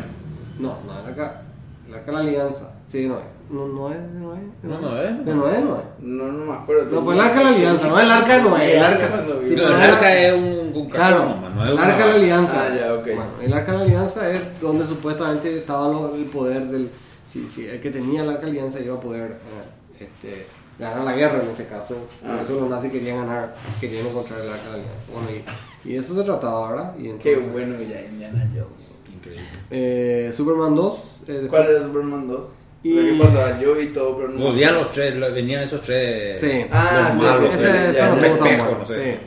No, 0.59 0.79
no, 0.87 1.01
el 1.01 1.07
arca, 1.07 1.43
el 1.89 1.95
arca 1.95 2.07
de 2.07 2.13
la 2.13 2.19
alianza. 2.21 2.71
Sí, 2.87 3.03
de 3.03 3.09
Noé. 3.09 3.23
No, 3.51 3.67
no 3.67 3.91
es 3.91 3.99
de 4.01 4.21
Noé. 4.21 4.39
de 4.63 4.69
No, 4.69 4.81
no 4.81 5.03
es. 5.03 5.25
De 5.25 5.35
Noé, 5.35 5.61
Noé. 5.61 5.81
No, 6.01 6.25
no 6.33 6.45
me 6.53 6.59
acuerdo. 6.59 6.85
No, 7.01 7.05
pues 7.05 7.19
el 7.19 7.25
arca 7.25 7.39
de 7.39 7.45
la 7.45 7.51
alianza, 7.51 7.89
no 7.89 7.99
el 8.01 8.11
arca 8.11 8.37
de 8.37 8.43
Noé. 8.43 8.77
El 8.77 8.85
arca, 8.85 9.25
sí, 9.43 9.57
No, 9.57 9.63
el 9.69 9.75
arca 9.83 10.17
es 10.17 10.35
un, 10.35 10.73
un 10.77 10.89
Claro, 10.89 11.35
no 11.57 11.65
es 11.65 11.71
el 11.73 11.79
arca 11.79 12.05
de 12.07 12.11
la 12.11 12.15
alianza. 12.15 12.63
Ah, 12.71 12.75
ya, 12.75 12.95
ok. 12.95 13.05
Bueno, 13.07 13.25
el 13.43 13.53
arca 13.53 13.73
de 13.73 13.79
la 13.79 13.85
alianza 13.85 14.31
es 14.31 14.61
donde 14.61 14.87
supuestamente 14.87 15.57
estaba 15.59 15.89
lo- 15.89 16.15
el 16.15 16.25
poder 16.27 16.67
del. 16.67 16.91
Si, 17.27 17.49
si 17.49 17.67
el 17.67 17.81
que 17.81 17.91
tenía 17.91 18.23
el 18.23 18.29
arca 18.31 18.47
de 18.47 18.53
la 18.53 18.59
alianza 18.61 18.81
iba 18.81 18.95
a 18.97 19.01
poder 19.01 19.33
eh, 19.33 19.99
este, 20.05 20.47
ganar 20.79 21.03
la 21.05 21.13
guerra 21.13 21.43
en 21.43 21.51
este 21.51 21.67
caso. 21.67 21.95
Por 22.23 22.31
Ah. 22.31 22.41
eso 22.43 22.55
los 22.61 22.69
nazis 22.71 22.91
querían 22.93 23.19
ganar, 23.27 23.53
querían 23.81 24.07
encontrar 24.07 24.41
el 24.41 24.49
arca 24.49 24.63
de 24.65 24.69
la 24.69 24.75
alianza. 24.75 25.13
Bueno, 25.13 25.29
y, 25.31 25.43
y 25.85 25.97
eso 25.97 26.15
se 26.15 26.23
trataba, 26.25 26.71
¿verdad? 26.71 26.95
Y 26.99 27.03
Qué 27.19 27.33
entonces, 27.33 27.53
bueno 27.53 27.79
que 27.79 27.89
ya 27.89 28.01
Indiana 28.03 28.49
Jones. 28.53 29.15
Increíble. 29.15 29.43
eh, 29.71 30.33
Superman 30.35 30.75
2. 30.75 30.99
eh, 31.29 31.47
¿Cuál 31.49 31.71
era 31.71 31.83
Superman 31.83 32.29
2? 32.29 32.41
Y- 32.83 32.95
¿Qué 32.95 33.19
pasaba? 33.23 33.61
Yo 33.61 33.75
vi 33.75 33.87
todo, 33.89 34.17
pero 34.17 34.29
no. 34.31 34.39
Volvían 34.47 34.75
los 34.75 34.91
tres, 34.93 35.15
lo- 35.17 35.33
venían 35.33 35.63
esos 35.63 35.81
tres. 35.83 36.39
Sí. 36.41 36.65
Ah, 36.71 37.09
los 37.09 37.17
sí, 37.17 37.23
malos, 37.23 37.55
sí, 37.55 37.63
esa, 37.63 37.73
sí, 37.73 37.91
esa 37.91 37.93
ya, 37.93 38.09
no 38.09 38.21
ya, 38.21 38.27
estuvo 38.27 38.39
tan 38.45 38.49
espejo, 38.49 38.65
buena, 38.65 38.79
no 38.81 38.87
sé. 38.87 39.13
sí. 39.15 39.19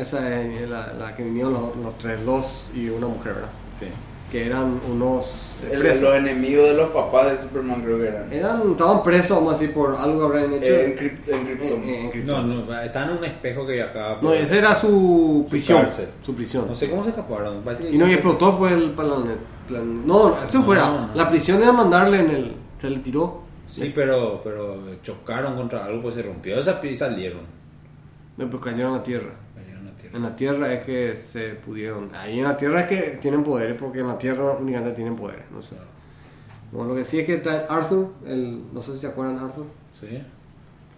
Esa 0.00 0.42
es 0.42 0.68
la, 0.68 0.92
la 0.92 1.16
que 1.16 1.22
vinieron 1.24 1.52
los, 1.54 1.76
los 1.76 1.98
tres, 1.98 2.24
dos 2.24 2.70
y 2.74 2.88
una 2.90 3.06
mujer, 3.08 3.34
¿verdad? 3.34 3.50
Sí. 3.80 3.86
Que 4.30 4.44
eran 4.46 4.80
unos 4.90 5.62
El- 5.72 5.78
presos. 5.78 6.02
los 6.02 6.14
enemigos 6.16 6.66
de 6.68 6.74
los 6.74 6.90
papás 6.90 7.30
de 7.32 7.38
Superman 7.38 7.80
creo 7.82 7.98
que 7.98 8.08
eran. 8.08 8.32
Eran, 8.32 8.70
estaban 8.72 9.02
presos, 9.04 9.30
vamos 9.36 9.54
a 9.54 9.58
decir, 9.58 9.72
por 9.72 9.94
algo 9.96 10.18
que 10.18 10.24
habrán 10.38 10.52
hecho. 10.54 10.64
Eh, 10.66 10.84
en, 10.84 10.96
Krypt- 10.98 11.28
en 11.28 11.34
en- 11.34 11.46
Krypton. 11.46 11.84
en 11.84 12.10
Krypton. 12.10 12.48
No, 12.48 12.64
no, 12.64 12.80
estaban 12.82 13.10
en 13.10 13.16
un 13.18 13.24
espejo 13.24 13.66
que 13.66 13.72
viajaba. 13.74 14.14
No, 14.16 14.20
por- 14.22 14.34
esa 14.36 14.56
era 14.56 14.74
su 14.74 15.46
prisión. 15.48 15.82
cárcel. 15.82 16.08
Su 16.24 16.34
prisión. 16.34 16.66
No 16.66 16.74
sé 16.74 16.90
cómo 16.90 17.04
se 17.04 17.10
escaparon. 17.10 17.62
Que 17.62 17.90
Y 17.90 17.96
no, 17.98 18.08
y 18.08 18.12
explotó 18.14 18.58
pues 18.58 18.72
el 18.72 18.90
plan- 18.90 19.36
plan- 19.68 20.06
No, 20.06 20.36
eso 20.42 20.60
fuera. 20.62 20.86
No, 20.88 21.06
no. 21.08 21.14
La 21.14 21.28
prisión 21.28 21.62
era 21.62 21.72
mandarle 21.72 22.20
en 22.20 22.30
el. 22.30 22.56
Se 22.80 22.90
le 22.90 22.98
tiró. 22.98 23.42
Sí, 23.70 23.92
pero, 23.94 24.40
pero 24.44 24.76
chocaron 25.02 25.56
contra 25.56 25.84
algo, 25.84 26.02
pues 26.02 26.14
se 26.16 26.22
rompió 26.22 26.58
esa 26.58 26.80
y 26.82 26.96
salieron. 26.96 27.40
Después 28.36 28.62
cayeron 28.62 28.94
a 28.94 29.02
tierra. 29.02 29.30
Cayeron 29.30 29.34
a 29.34 29.34
tierra. 29.34 29.45
En 30.16 30.22
la 30.22 30.34
tierra 30.34 30.72
es 30.72 30.82
que 30.82 31.14
se 31.18 31.50
pudieron. 31.50 32.10
Ahí 32.14 32.38
en 32.38 32.44
la 32.44 32.56
tierra 32.56 32.80
es 32.80 32.86
que 32.86 33.18
tienen 33.18 33.44
poderes, 33.44 33.74
porque 33.74 34.00
en 34.00 34.08
la 34.08 34.16
tierra 34.16 34.56
únicamente 34.58 34.96
tienen 34.96 35.14
poderes. 35.14 35.44
No 35.50 35.60
sé. 35.60 35.76
Bueno, 36.72 36.94
lo 36.94 36.96
que 36.96 37.04
sí 37.04 37.20
es 37.20 37.26
que 37.26 37.34
está 37.34 37.66
Arthur, 37.68 38.08
el, 38.24 38.62
no 38.72 38.80
sé 38.80 38.92
si 38.92 39.00
se 39.00 39.08
acuerdan 39.08 39.36
de 39.36 39.44
Arthur. 39.44 39.66
Sí. 40.00 40.22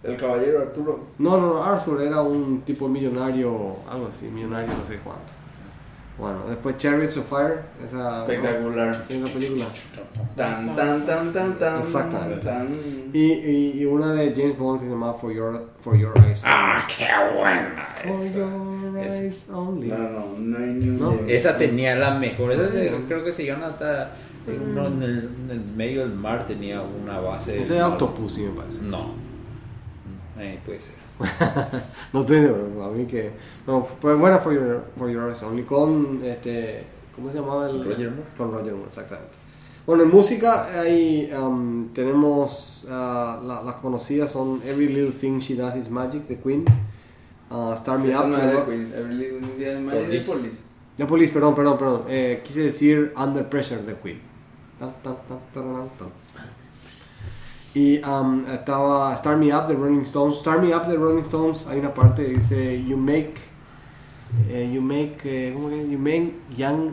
El 0.03 0.15
caballero 0.15 0.61
Arturo. 0.61 1.07
No, 1.17 1.37
no, 1.37 1.53
no, 1.55 1.63
Arthur 1.65 2.01
era 2.01 2.21
un 2.21 2.61
tipo 2.61 2.87
millonario, 2.87 3.75
algo 3.91 4.07
así, 4.07 4.27
millonario 4.27 4.69
no 4.73 4.85
sé 4.85 4.99
cuánto. 5.03 5.38
Bueno, 6.19 6.39
después 6.49 6.77
Chariots 6.77 7.15
of 7.17 7.27
Fire, 7.29 7.61
esa, 7.85 8.21
Espectacular. 8.21 9.05
esa 9.07 9.25
película. 9.33 9.65
Tan, 10.35 10.75
tan, 10.75 11.05
tan, 11.05 11.31
tan, 11.31 11.57
tan. 11.57 11.79
Exactamente. 11.79 12.45
tan. 12.45 12.67
Y, 13.13 13.19
y, 13.33 13.71
y 13.81 13.85
una 13.85 14.11
de 14.13 14.33
James 14.35 14.57
Bond 14.57 14.79
que 14.81 14.85
se 14.87 14.91
llama 14.91 15.13
For 15.13 15.31
Your, 15.31 15.69
For 15.79 15.95
Your 15.97 16.11
Eyes. 16.25 16.41
¡Ah, 16.43 16.85
qué 16.87 17.05
buena! 17.37 17.87
For 18.03 18.25
esa. 18.25 18.37
Your 18.37 18.97
Esa. 18.97 19.21
Eyes 19.21 19.49
Only. 19.49 19.87
No, 19.87 19.97
no, 19.97 20.25
no 20.37 20.57
hay. 20.57 20.71
No. 20.73 21.19
Esa 21.27 21.57
tenía 21.57 21.95
la 21.95 22.15
mejor. 22.19 22.51
Esa 22.51 22.63
de- 22.63 23.05
creo 23.07 23.23
que 23.23 23.31
se 23.31 23.43
iban 23.43 23.63
hasta. 23.63 24.11
uno 24.47 24.87
en, 24.87 25.03
el, 25.03 25.29
en 25.45 25.49
el 25.51 25.61
medio 25.61 26.01
del 26.01 26.13
mar 26.15 26.45
tenía 26.45 26.81
una 26.81 27.19
base. 27.19 27.61
Ese 27.61 27.77
es 27.77 27.83
me 28.41 28.49
parece. 28.57 28.81
No. 28.81 29.13
Eh, 30.37 30.59
puede 30.65 30.81
ser. 30.81 30.95
no 32.13 32.25
sé, 32.27 32.47
pero 32.47 32.85
a 32.85 32.89
mí 32.89 33.05
que. 33.05 33.31
No, 33.67 33.85
pues 33.99 34.17
bueno, 34.17 34.39
For 34.39 34.53
Your, 34.53 34.83
For 34.97 35.09
Your 35.09 35.29
Eyes 35.29 35.43
Only 35.43 35.63
con 35.63 36.21
este. 36.23 36.85
¿Cómo 37.15 37.29
se 37.29 37.39
llamaba 37.39 37.69
el? 37.69 37.83
Roger 37.83 38.11
Moore. 38.11 38.29
Con 38.37 38.51
Roger 38.51 38.73
Moore, 38.73 38.87
exactamente. 38.87 39.33
Bueno, 39.85 40.03
en 40.03 40.09
música 40.11 40.79
ahí 40.79 41.31
um, 41.35 41.89
tenemos 41.89 42.85
ah, 42.89 43.39
la- 43.43 43.63
las 43.63 43.75
conocidas 43.75 44.31
son 44.31 44.61
Every 44.63 44.87
Little 44.87 45.11
Thing 45.11 45.39
She 45.39 45.55
Does 45.55 45.75
Is 45.75 45.89
Magic 45.89 46.27
de 46.27 46.37
Queen, 46.37 46.63
ah, 47.49 47.75
Start 47.77 47.99
Me 47.99 48.15
Up 48.15 48.27
no 48.27 48.37
de 48.37 48.65
Queen. 48.65 48.93
Every 48.95 49.15
Little 49.15 49.39
Thing 49.41 49.61
is 49.65 49.79
Magic 49.79 50.07
de 50.07 50.21
Police. 50.21 50.57
De 50.95 51.05
Police, 51.05 51.31
perdón, 51.33 51.55
perdón, 51.55 51.77
perdón. 51.77 52.03
Eh, 52.07 52.41
quise 52.45 52.61
decir 52.61 53.13
Under 53.17 53.47
Pressure 53.49 53.81
de 53.81 53.95
Queen. 53.95 54.19
Tan, 54.79 54.93
tan, 55.01 55.15
tan. 55.53 56.09
Y 57.73 57.99
um, 58.03 58.45
estaba 58.51 59.15
Start 59.15 59.37
Me 59.37 59.55
Up 59.55 59.67
de 59.67 59.75
Rolling 59.75 60.01
Stones. 60.01 60.39
Start 60.39 60.61
Me 60.63 60.75
Up 60.75 60.87
de 60.87 60.95
Rolling 60.97 61.23
Stones, 61.23 61.67
hay 61.67 61.79
una 61.79 61.93
parte 61.93 62.23
que 62.25 62.31
dice 62.33 62.83
You 62.83 62.97
make, 62.97 63.35
eh, 64.49 64.71
you 64.73 64.81
make, 64.81 65.17
eh, 65.23 65.53
¿cómo 65.53 65.69
que? 65.69 65.87
You 65.89 65.99
make 65.99 66.33
young 66.57 66.91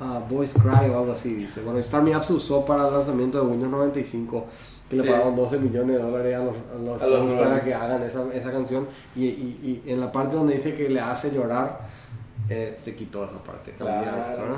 uh, 0.00 0.20
boys 0.28 0.52
cry 0.54 0.88
o 0.90 0.98
algo 1.00 1.12
así, 1.12 1.34
dice. 1.34 1.62
Bueno, 1.62 1.82
Start 1.82 2.04
Me 2.04 2.16
Up 2.16 2.24
se 2.24 2.34
usó 2.34 2.64
para 2.64 2.86
el 2.86 2.94
lanzamiento 2.94 3.40
de 3.40 3.46
Windows 3.50 3.70
95, 3.70 4.46
que 4.88 4.96
le 4.96 5.02
Sí. 5.02 5.08
pagaron 5.08 5.34
12 5.36 5.58
millones 5.58 5.96
de 5.96 6.02
dólares 6.02 6.36
a 6.36 6.44
los, 6.44 6.54
a 6.54 6.78
los 6.78 7.02
A 7.02 7.06
los 7.06 7.18
Stones 7.22 7.40
para 7.42 7.64
que 7.64 7.74
hagan 7.74 8.02
esa, 8.04 8.22
esa 8.32 8.52
canción. 8.52 8.86
Y, 9.16 9.24
y, 9.26 9.82
y 9.86 9.90
en 9.90 10.00
la 10.00 10.12
parte 10.12 10.36
donde 10.36 10.54
dice 10.54 10.74
que 10.74 10.88
le 10.88 11.00
hace 11.00 11.32
llorar, 11.32 11.80
eh, 12.48 12.74
se 12.80 12.94
quitó 12.94 13.24
esa 13.24 13.42
parte. 13.42 13.72
Claro. 13.76 14.56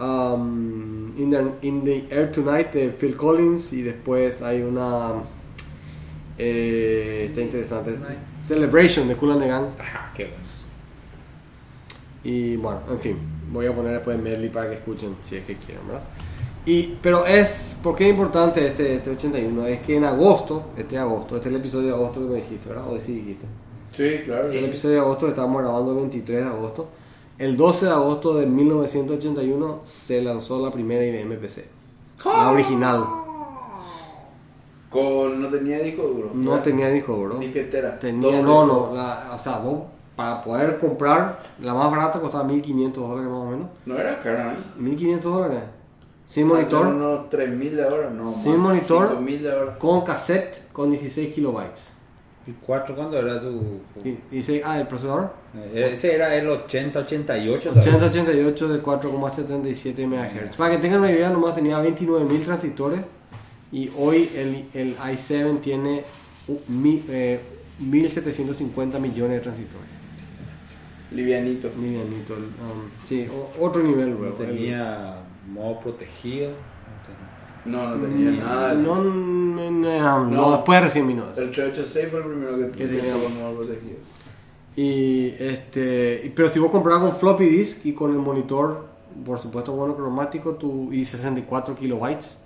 Um, 0.00 1.12
in, 1.18 1.28
the, 1.30 1.52
in 1.60 1.84
the 1.84 2.06
Air 2.10 2.32
Tonight 2.32 2.72
de 2.72 2.90
Phil 2.90 3.14
Collins 3.16 3.72
y 3.74 3.82
después 3.82 4.40
hay 4.40 4.62
una 4.62 5.12
eh, 6.38 7.26
está 7.28 7.42
interesante 7.42 7.98
Celebration 8.38 9.06
de 9.08 9.14
Cool 9.16 9.32
and 9.32 9.42
the 9.42 9.48
Gang 9.48 9.64
Ah, 9.78 10.10
qué 10.16 10.24
bueno. 10.24 10.40
y 12.24 12.56
bueno 12.56 12.80
en 12.90 12.98
fin 13.00 13.16
voy 13.52 13.66
a 13.66 13.74
poner 13.74 13.92
después 13.92 14.18
medley 14.18 14.48
para 14.48 14.70
que 14.70 14.76
escuchen 14.76 15.16
si 15.28 15.36
es 15.36 15.44
que 15.44 15.56
quieren 15.56 15.86
¿verdad? 15.86 16.02
y 16.64 16.94
pero 17.02 17.26
es 17.26 17.76
¿por 17.82 17.94
qué 17.96 18.04
es 18.04 18.10
importante 18.10 18.66
este, 18.66 18.94
este 18.96 19.10
81? 19.10 19.66
es 19.66 19.80
que 19.82 19.96
en 19.96 20.04
agosto 20.04 20.70
este 20.78 20.96
agosto 20.96 21.36
este 21.36 21.48
es 21.50 21.54
el 21.54 21.60
episodio 21.60 21.88
de 21.88 21.94
agosto 21.94 22.20
que 22.20 22.26
me 22.26 22.36
dijiste 22.36 22.68
¿verdad? 22.70 22.90
o 22.90 22.98
sí 22.98 23.12
dijiste 23.12 23.46
Sí, 23.94 24.22
claro. 24.24 24.50
el 24.50 24.64
episodio 24.66 24.94
de 24.94 25.00
agosto 25.00 25.26
que 25.26 25.30
estábamos 25.32 25.62
grabando 25.62 25.90
el 25.92 25.98
23 25.98 26.40
de 26.44 26.46
agosto. 26.46 26.88
El 27.40 27.56
12 27.56 27.86
de 27.86 27.92
agosto 27.92 28.34
de 28.34 28.44
1981 28.44 29.80
se 30.06 30.20
lanzó 30.20 30.62
la 30.62 30.70
primera 30.70 31.02
IBM 31.06 31.38
PC. 31.38 31.64
La 32.22 32.50
original. 32.50 33.02
Con, 34.90 35.40
no 35.40 35.48
tenía 35.48 35.78
disco 35.78 36.02
duro. 36.02 36.32
No 36.34 36.50
¿verdad? 36.50 36.64
tenía 36.64 36.90
disco 36.90 37.14
duro. 37.14 37.38
Disquetera. 37.38 37.98
Tenía, 37.98 38.42
no, 38.42 38.66
no. 38.66 38.94
La, 38.94 39.30
o 39.34 39.38
sea, 39.38 39.56
vos, 39.56 39.84
para 40.14 40.42
poder 40.42 40.78
comprar, 40.78 41.40
la 41.62 41.72
más 41.72 41.90
barata 41.90 42.20
costaba 42.20 42.44
1500 42.44 43.08
dólares 43.08 43.30
más 43.30 43.40
o 43.40 43.46
menos. 43.46 43.68
No 43.86 43.98
era 43.98 44.22
cara, 44.22 44.52
¿eh? 44.52 44.56
1500 44.78 45.32
dólares. 45.32 45.60
Sin 46.28 46.46
monitor, 46.46 46.88
unos 46.88 47.30
3000 47.30 47.74
de 47.74 47.84
ahora, 47.84 48.10
no. 48.10 48.30
Sin 48.30 48.58
más, 48.58 48.74
monitor. 48.74 49.08
5000 49.12 49.42
de 49.42 49.50
ahora. 49.50 49.78
con 49.78 50.02
cassette, 50.02 50.70
con 50.74 50.90
16 50.90 51.34
kilobytes. 51.34 51.99
¿Y 52.46 52.52
cuatro 52.52 52.96
cuándo 52.96 53.18
era 53.18 53.38
tu.? 53.40 53.80
Y, 54.04 54.08
y 54.08 54.18
dice, 54.30 54.62
ah, 54.64 54.80
el 54.80 54.86
procesador. 54.86 55.32
Eh, 55.74 55.92
Ese 55.94 56.14
era 56.14 56.34
el 56.34 56.46
80-88. 56.48 57.76
8088 57.78 58.68
de 58.68 58.82
4,77 58.82 60.06
MHz. 60.06 60.56
Para 60.56 60.70
que 60.74 60.78
tengan 60.78 61.00
una 61.00 61.10
idea, 61.12 61.28
nomás 61.30 61.54
tenía 61.54 61.82
29.000 61.82 62.44
transistores 62.44 63.00
y 63.72 63.90
hoy 63.96 64.30
el, 64.34 64.64
el 64.74 64.96
i7 64.96 65.60
tiene 65.60 66.02
mi- 66.68 67.04
eh, 67.08 67.40
1.750 67.82 68.98
millones 68.98 69.36
de 69.36 69.40
transistores. 69.40 69.86
Livianito. 71.12 71.68
Livianito, 71.78 72.36
el, 72.36 72.44
um, 72.44 72.88
sí, 73.04 73.26
o- 73.32 73.64
otro 73.64 73.82
nivel 73.82 74.10
luego. 74.10 74.34
Tenía 74.36 75.16
modo 75.52 75.80
protegido. 75.80 76.52
No, 77.64 77.96
no 77.96 78.06
tenía 78.06 78.30
nada. 78.32 78.74
de 78.74 78.82
eso. 78.82 78.94
No, 78.94 79.02
no, 79.04 79.70
no, 79.70 80.24
no, 80.24 80.30
No. 80.30 80.52
después 80.52 80.82
recién 80.82 81.06
vino 81.06 81.24
eso. 81.30 81.40
El 81.42 81.50
386 81.50 82.08
fue 82.10 82.20
el 82.20 82.26
primero 82.26 82.56
que, 82.56 82.78
Que 82.78 82.86
tenía. 82.86 83.14
modo 83.16 83.56
protegido. 83.58 83.98
Y 84.76 85.34
este, 85.38 86.32
pero 86.34 86.48
si 86.48 86.58
vos 86.58 86.70
comprabas 86.70 87.02
con 87.02 87.14
floppy 87.16 87.44
disk 87.44 87.86
y 87.86 87.92
con 87.92 88.12
el 88.12 88.18
monitor, 88.18 88.86
por 89.26 89.38
supuesto 89.38 89.74
monocromático, 89.74 90.54
tu, 90.54 90.92
y 90.92 91.04
64 91.04 91.74
kilobytes, 91.74 92.40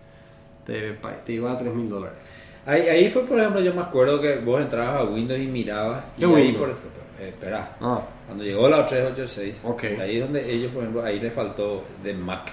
te, 0.66 0.92
te 1.24 1.32
iba 1.32 1.52
a 1.52 1.58
3 1.58 1.72
mil 1.74 1.88
dólares. 1.88 2.18
Ahí, 2.66 2.80
ahí 2.88 3.10
fue, 3.10 3.22
por 3.24 3.38
ejemplo, 3.38 3.60
yo 3.60 3.74
me 3.74 3.82
acuerdo 3.82 4.20
que 4.20 4.36
vos 4.38 4.60
entrabas 4.60 5.02
a 5.02 5.04
Windows 5.04 5.38
y 5.38 5.46
mirabas. 5.46 6.02
¿Qué 6.18 6.22
y 6.26 6.34
ahí, 6.34 6.52
por 6.52 6.70
ejemplo, 6.70 6.90
eh, 7.20 7.28
espera, 7.28 7.76
Ah, 7.80 8.00
cuando 8.26 8.42
llegó 8.42 8.68
la 8.70 8.86
386, 8.86 9.56
Ok. 9.64 9.84
ahí 10.00 10.16
es 10.16 10.22
donde 10.22 10.50
ellos, 10.50 10.72
por 10.72 10.82
ejemplo, 10.82 11.04
ahí 11.04 11.20
le 11.20 11.30
faltó 11.30 11.84
de 12.02 12.14
Mac 12.14 12.50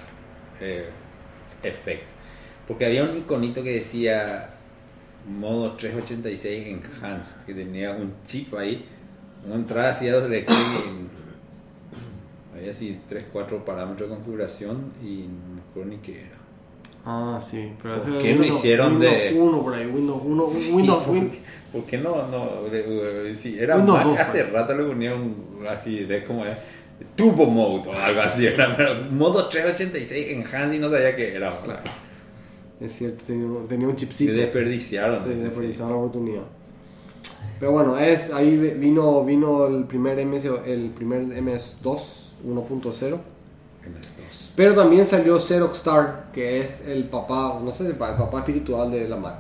eh, 0.60 0.90
Effect. 1.64 2.04
Porque 2.68 2.86
había 2.86 3.04
un 3.04 3.18
iconito 3.18 3.64
que 3.64 3.72
decía 3.76 4.50
modo 5.28 5.74
386 5.74 6.68
Enhanced, 6.68 7.46
que 7.46 7.54
tenía 7.54 7.92
un 7.92 8.14
chip 8.26 8.54
ahí. 8.56 8.86
Uno 9.46 9.56
entraba 9.56 9.90
así 9.90 10.08
a 10.08 10.14
doble 10.14 10.46
clic 10.46 10.58
había 12.56 12.72
así 12.72 13.00
3, 13.10 13.26
4 13.32 13.66
parámetros 13.66 14.10
de 14.10 14.16
configuración 14.16 14.92
y 15.02 15.26
no 15.28 15.56
me 15.56 15.62
acuerdo 15.62 15.90
ni 15.92 15.98
qué 15.98 16.22
era. 16.22 16.38
ah, 17.06 17.40
sí, 17.42 17.72
pero 17.82 17.96
¿Por 17.98 18.18
qué 18.20 18.34
no 18.36 18.42
Windows- 18.42 18.58
hicieron 18.60 18.92
Windows 18.94 19.12
de- 19.14 19.34
1 19.40 19.62
por 19.64 19.74
ahí, 19.74 19.86
Windows 19.88 20.22
1, 20.24 20.48
Sí, 20.52 20.72
Windows, 20.72 21.04
¿por, 21.04 21.18
por 21.72 21.86
qué 21.90 21.98
no? 21.98 22.28
no 22.28 22.68
eh, 22.72 23.36
sí, 23.40 23.58
era 23.60 23.78
Windows 23.78 23.98
Mac, 24.00 24.08
2, 24.08 24.20
hace 24.20 24.42
pues. 24.44 24.54
rato 24.54 24.74
le 24.76 24.84
ponía 24.84 25.16
un 25.16 25.66
así 25.68 26.04
de 26.04 26.24
como 26.24 26.46
es 26.46 26.58
Turbo 27.16 27.46
Mode 27.48 27.90
o 27.90 27.94
algo 27.98 28.22
así, 28.22 28.46
era, 28.48 28.76
pero 28.78 28.96
modo 29.12 29.48
386 29.48 30.28
Enhanced 30.38 30.74
y 30.76 30.80
no 30.80 30.90
sabía 30.90 31.16
qué 31.16 31.34
era. 31.36 31.50
Claro. 31.62 31.80
Es 32.82 32.94
cierto, 32.94 33.24
tenía, 33.26 33.46
un- 33.46 33.68
tenía 33.68 33.88
un 33.88 33.98
Se 33.98 34.06
desperdiciaron. 34.32 35.24
Se 35.24 35.30
sí, 35.30 35.36
sí. 35.36 35.42
desperdiciaron 35.44 35.92
la 35.94 35.98
oportunidad. 36.00 36.42
Pero 37.60 37.72
bueno, 37.74 37.98
es, 37.98 38.32
ahí 38.34 38.58
vino, 38.78 39.24
vino 39.24 39.68
el 39.68 39.84
primer 39.86 40.18
MS, 40.26 40.46
el 40.66 40.90
primer 40.90 41.22
MS2 41.42 42.36
1.0. 42.44 43.20
MS2. 43.84 44.52
Pero 44.56 44.74
también 44.76 45.06
salió 45.06 45.40
Xerox 45.40 45.78
Star, 45.78 46.26
que 46.34 46.60
es 46.62 46.82
el 46.88 47.06
papá, 47.06 47.60
no 47.64 47.72
sé, 47.72 47.88
el 47.88 47.96
pa- 47.96 48.12
el 48.12 48.18
papá 48.18 48.40
espiritual 48.40 48.90
de 48.92 49.08
la 49.08 49.16
Mac. 49.18 49.36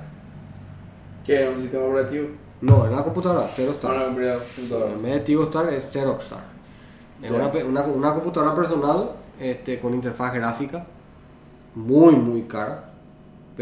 ¿Qué 1.26 1.42
era 1.42 1.52
un 1.52 1.60
sistema 1.62 1.86
operativo? 1.86 2.28
No, 2.62 2.86
era 2.86 2.94
una 2.94 3.04
computadora, 3.04 3.48
Xerox 3.48 3.76
Star. 3.78 4.06
compré 4.06 4.34
En 4.34 4.40
computadora. 4.40 4.94
vez 5.02 5.14
de 5.16 5.20
Tigo 5.22 5.44
Star 5.46 5.70
es 5.74 5.86
Xerox 5.92 6.24
Star. 6.26 6.44
Es 7.24 7.30
una, 7.32 7.48
una, 7.68 7.82
una 7.84 8.14
computadora 8.14 8.56
personal 8.56 9.12
este, 9.40 9.80
con 9.80 9.94
interfaz 9.94 10.34
gráfica, 10.34 10.86
muy, 11.76 12.16
muy 12.16 12.44
cara, 12.44 12.91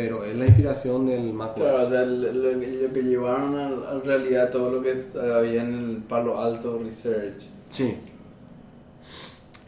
pero 0.01 0.23
es 0.23 0.33
la 0.35 0.45
inspiración 0.45 1.05
del 1.07 1.33
Mac. 1.33 1.55
Claro, 1.55 1.83
o 1.85 1.89
sea, 1.89 2.03
lo, 2.05 2.31
lo- 2.31 2.51
lo 2.53 2.93
que 2.93 3.01
llevaron 3.03 3.55
a, 3.59 3.67
a 3.91 3.99
realidad 3.99 4.49
todo 4.49 4.71
lo 4.71 4.81
que 4.81 4.95
había 5.19 5.61
en 5.63 5.73
el 5.73 5.97
Palo 6.07 6.39
Alto 6.41 6.79
Research. 6.81 7.41
Sí. 7.69 7.97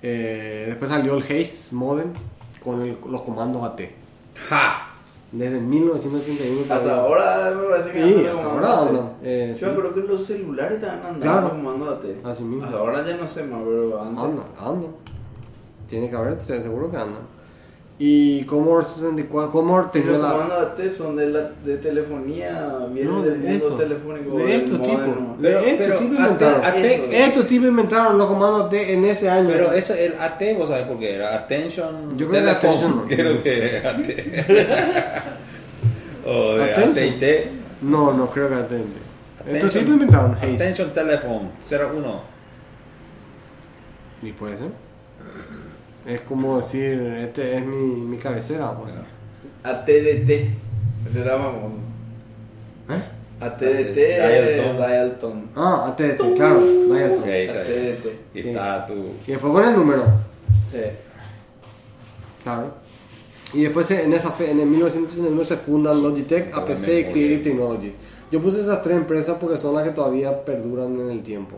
Eh, 0.02 0.66
después 0.70 0.90
salió 0.90 1.18
el 1.18 1.24
Haze 1.24 1.76
Modem 1.76 2.14
con 2.64 2.82
el- 2.82 2.98
los 3.10 3.22
comandos 3.24 3.64
AT. 3.64 3.82
¡Ja! 4.50 4.88
Desde 5.32 5.60
1981. 5.62 6.62
Hasta 6.74 6.96
ahora 6.96 7.52
me 7.56 7.64
parece 7.70 7.92
que 7.92 8.04
Sí, 8.04 8.14
andan 8.16 8.36
hasta 8.38 8.52
ahora 8.52 8.80
andan, 8.82 9.10
eh, 9.24 9.56
Yo 9.60 9.68
sí. 9.70 9.76
creo 9.78 9.94
que 9.94 10.00
los 10.02 10.26
celulares 10.26 10.74
estaban 10.76 11.00
andando 11.00 11.20
Claro. 11.22 11.50
comando 11.50 11.90
AT. 11.90 12.06
Así 12.26 12.44
mismo. 12.44 12.66
Hasta 12.66 12.78
ahora 12.78 13.06
ya 13.06 13.16
no 13.18 13.28
sé 13.28 13.44
más, 13.44 13.62
pero 13.64 14.02
antes. 14.02 14.24
Andan, 14.24 14.46
andan. 14.60 14.92
Tiene 15.88 16.10
que 16.10 16.16
haber, 16.16 16.44
se- 16.44 16.62
seguro 16.64 16.90
que 16.92 16.98
andan. 16.98 17.22
Y 18.04 18.46
Commodore 18.46 18.84
64, 18.84 19.52
Commodore 19.52 19.88
Y 19.90 19.92
tenía 19.92 20.12
los 20.14 20.22
la... 20.24 20.32
comandos 20.32 20.58
AT 20.58 20.90
son 20.92 21.16
de, 21.18 21.28
la, 21.28 21.52
de 21.64 21.78
telefonía, 21.78 22.88
vienen 22.92 23.14
No, 23.14 23.22
del 23.22 23.40
de 23.44 23.48
mundo 23.50 23.66
esto. 23.66 23.78
telefónico. 23.78 24.38
De 24.40 24.56
estos 24.56 24.82
tipos. 24.82 25.00
¿no? 25.08 25.36
De 25.38 25.70
estos 25.70 26.00
tipos 26.00 26.18
inventaron. 26.18 26.62
Estos 27.12 27.46
tipos 27.48 27.68
inventaron 27.68 28.18
los 28.18 28.26
comandos 28.28 28.66
AT 28.66 28.74
en 28.74 29.06
ese 29.06 29.30
año. 29.30 29.50
pero 29.52 29.72
eso, 29.74 29.94
el 29.94 30.14
AT, 30.20 30.42
vos 30.58 30.70
sabés 30.70 30.88
por 30.88 30.98
qué 30.98 31.14
era. 31.14 31.36
Attention. 31.36 32.18
Yo 32.18 32.28
creo 32.28 32.42
que 32.42 32.48
Telephone, 32.48 32.74
Attention. 32.74 33.08
Creo 33.08 33.44
que 33.44 33.76
era 33.78 33.90
AT. 33.92 34.08
o 36.26 36.54
de 36.58 36.64
Attention. 36.72 37.08
AT&T. 37.14 37.50
No, 37.84 38.14
no 38.14 38.30
creo 38.32 38.50
que 38.50 38.56
atende. 38.56 38.86
Estos 39.48 39.70
Attention- 39.70 39.80
tipos 39.80 39.94
inventaron. 39.94 40.34
Attention 40.38 40.90
Telephone 40.94 41.50
01. 41.70 42.22
Ni 44.24 44.32
puede 44.32 44.58
ser. 44.58 44.68
Es 46.06 46.22
como 46.22 46.58
decir, 46.58 47.00
este 47.20 47.58
es 47.58 47.66
mi, 47.66 47.76
mi 47.96 48.18
cabecera. 48.18 48.74
Pues. 48.74 48.94
ATDT. 49.64 50.30
Ese 51.08 51.22
era 51.22 51.38
famoso. 51.38 51.74
¿Eh? 52.90 53.02
ATDT 53.40 53.96
Dial 53.96 54.58
tone. 54.58 54.88
Dial 54.88 55.18
tone. 55.20 55.44
Ah, 55.56 55.88
ATT, 55.90 56.36
claro. 56.36 56.62
Vaya 56.90 57.16
tú. 57.16 57.22
Ok, 57.22 57.28
ahí 57.28 57.48
sabes. 57.48 57.68
ATDT. 57.68 58.08
Y 58.36 58.42
Sí. 58.42 58.50
está 58.50 58.86
tu. 58.86 58.94
Y 58.94 59.32
después 59.32 59.54
pone 59.54 59.68
el 59.68 59.76
número. 59.76 60.04
Eh, 60.74 60.96
Claro. 62.44 62.74
Y 63.54 63.64
después 63.64 63.92
en 63.92 64.14
esa 64.14 64.32
fe- 64.32 64.50
en 64.52 64.60
el 64.62 64.66
1981 64.68 65.44
se 65.44 65.58
fundan 65.58 66.02
Logitech, 66.02 66.50
Con 66.52 66.64
APC 66.64 67.00
y. 67.00 67.04
Creative 67.12 67.38
Technology. 67.44 67.94
Yo 68.32 68.42
puse 68.42 68.62
esas 68.62 68.82
tres 68.82 68.96
empresas 68.98 69.38
porque 69.40 69.58
son 69.58 69.76
las 69.76 69.84
que 69.84 69.92
todavía 69.92 70.44
perduran 70.46 71.00
en 71.00 71.12
el 71.12 71.22
tiempo. 71.22 71.58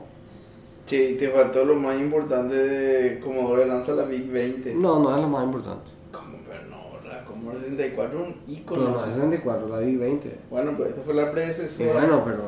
Sí, 0.86 1.16
te 1.18 1.30
faltó 1.30 1.64
lo 1.64 1.76
más 1.76 1.98
importante 2.00 2.56
de 2.56 3.20
Commodore 3.20 3.66
lanza 3.66 3.94
la 3.94 4.04
VIC 4.04 4.32
20. 4.32 4.76
No, 4.76 5.00
no 5.00 5.16
es 5.16 5.22
la 5.22 5.28
más 5.28 5.44
importante. 5.46 5.90
¿Cómo? 6.12 6.38
Pero 6.48 6.64
no, 6.68 7.10
la 7.10 7.24
Commodore 7.24 7.60
64 7.60 8.20
es 8.20 8.28
un 8.28 8.34
Pero 8.46 8.60
icono. 8.60 8.90
no, 8.90 9.06
es 9.06 9.16
64, 9.16 9.68
la 9.70 9.80
VIC-20. 9.80 10.20
Bueno, 10.50 10.74
pues 10.76 10.90
esta 10.90 11.02
fue 11.02 11.14
la 11.14 11.32
predecesora. 11.32 11.94
bueno, 11.94 12.22
pero... 12.26 12.44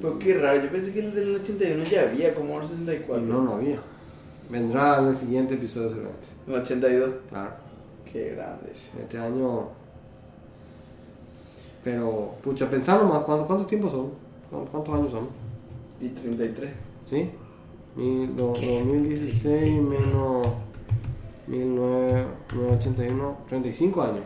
Pero 0.00 0.18
qué 0.18 0.34
raro, 0.38 0.62
yo 0.62 0.70
pensé 0.70 0.92
que 0.92 1.00
el 1.00 1.14
del 1.14 1.36
81 1.36 1.84
ya 1.84 2.02
había 2.02 2.34
Commodore 2.34 2.66
64. 2.68 3.24
No, 3.26 3.42
no 3.42 3.54
había. 3.54 3.78
Vendrá 4.50 4.98
en 5.00 5.08
el 5.08 5.16
siguiente 5.16 5.54
episodio 5.54 5.88
seguramente. 5.90 6.28
El 6.46 6.54
82. 6.54 7.10
Claro. 7.28 7.50
Qué 8.10 8.30
grande 8.34 8.70
ese. 8.72 9.00
Este 9.00 9.18
año... 9.18 9.68
Pero, 11.82 12.34
pucha, 12.42 12.68
pensando 12.70 13.04
más, 13.04 13.22
¿cuántos, 13.24 13.46
cuántos 13.46 13.66
tiempos 13.66 13.92
son? 13.92 14.10
¿Cuántos, 14.50 14.70
cuántos 14.70 14.94
años 14.94 15.10
son? 15.10 15.28
Y 16.00 16.08
33. 16.08 16.70
¿Sí? 17.10 17.30
Mil- 17.96 18.34
do- 18.36 18.48
2016 18.54 19.80
menos 19.82 20.46
1981, 21.46 23.36
35 23.48 24.02
años. 24.02 24.24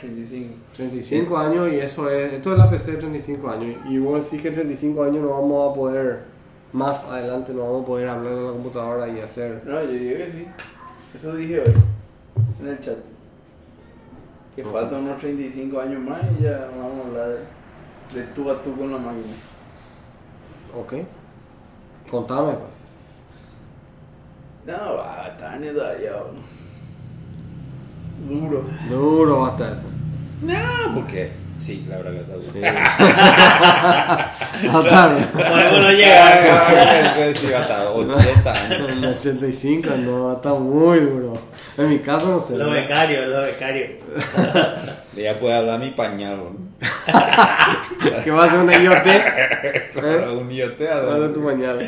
35. 0.00 0.54
35 0.76 1.36
años 1.38 1.72
y 1.72 1.76
eso 1.76 2.10
es, 2.10 2.32
esto 2.32 2.52
es 2.52 2.58
la 2.58 2.68
PC 2.70 2.92
de 2.92 2.96
35 2.98 3.48
años. 3.48 3.76
Y 3.88 3.98
vos 3.98 4.22
decís 4.24 4.42
que 4.42 4.48
en 4.48 4.54
35 4.54 5.02
años 5.04 5.22
no 5.22 5.30
vamos 5.30 5.70
a 5.70 5.74
poder, 5.74 6.24
más 6.72 7.04
adelante 7.04 7.52
no 7.54 7.62
vamos 7.62 7.82
a 7.84 7.86
poder 7.86 8.08
hablar 8.08 8.32
a 8.32 8.36
la 8.36 8.50
computadora 8.52 9.08
y 9.08 9.20
hacer... 9.20 9.62
No, 9.64 9.82
yo 9.82 9.92
digo 9.92 10.16
que 10.18 10.30
sí. 10.30 10.46
Eso 11.14 11.34
dije 11.36 11.60
hoy. 11.60 11.72
En 12.60 12.66
el 12.68 12.80
chat. 12.80 12.96
Que 14.56 14.62
Ok. 14.64 14.72
faltan 14.72 15.04
unos 15.04 15.18
35 15.18 15.80
años 15.80 16.02
más 16.02 16.20
y 16.38 16.42
ya 16.42 16.68
vamos 16.76 17.04
a 17.04 17.08
hablar 17.08 17.38
de 18.14 18.22
tú 18.34 18.50
a 18.50 18.62
tú 18.62 18.76
con 18.76 18.90
la 18.90 18.98
máquina. 18.98 19.34
Ok. 20.76 20.94
Contame. 22.10 22.52
pues. 22.52 22.74
No, 24.66 24.96
va 24.96 25.22
a 25.24 25.28
estar 25.28 25.60
ni 25.60 25.68
todavía. 25.68 26.10
¿no? 26.10 26.54
Duro. 28.34 28.64
Duro 28.88 29.40
va 29.40 29.48
a 29.48 29.50
estar 29.52 29.72
eso. 29.72 29.88
No, 30.42 30.94
¿por 30.94 31.06
qué? 31.06 31.32
Sí, 31.60 31.86
la 31.88 31.96
verdad 31.98 32.12
que 32.12 32.20
está 32.20 32.34
Sí. 32.52 32.60
Va 34.68 34.78
a 34.78 34.82
estar. 34.82 35.16
Podemos 35.32 35.80
no 35.80 35.90
llegar. 35.92 37.14
Puede 37.14 37.34
ser 37.34 37.54
hasta 37.56 37.90
80 37.90 38.52
años. 38.52 38.90
En 38.90 39.04
el 39.04 39.10
85 39.10 39.90
no 39.98 40.24
va 40.24 40.32
a 40.32 40.36
estar 40.36 40.54
muy 40.54 41.00
duro. 41.00 41.38
En 41.78 41.88
mi 41.88 41.98
caso 41.98 42.28
no 42.32 42.40
sé. 42.40 42.56
Los 42.56 42.72
becarios, 42.72 43.26
los 43.28 43.46
becarios. 43.46 43.90
Ya 45.16 45.38
puede 45.38 45.54
hablar 45.54 45.78
mi 45.78 45.92
pañal, 45.92 46.36
¿no? 46.38 46.56
¿Qué 48.24 48.32
va 48.32 48.46
a 48.46 48.50
ser 48.50 48.58
una 48.58 48.76
IoT? 48.76 49.06
Para 49.94 50.32
un 50.32 50.50
IoT 50.50 50.80
a 50.80 50.94
Va 50.98 51.14
a 51.14 51.18
dónde? 51.18 51.34
tu 51.34 51.44
pañal. 51.44 51.78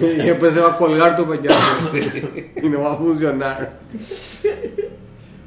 Y 0.00 0.26
después 0.26 0.54
se 0.54 0.60
va 0.60 0.72
a 0.72 0.76
colgar 0.76 1.16
tu 1.16 1.26
pañal. 1.26 1.52
Y 2.62 2.68
no 2.68 2.80
va 2.82 2.92
a 2.92 2.96
funcionar. 2.96 3.78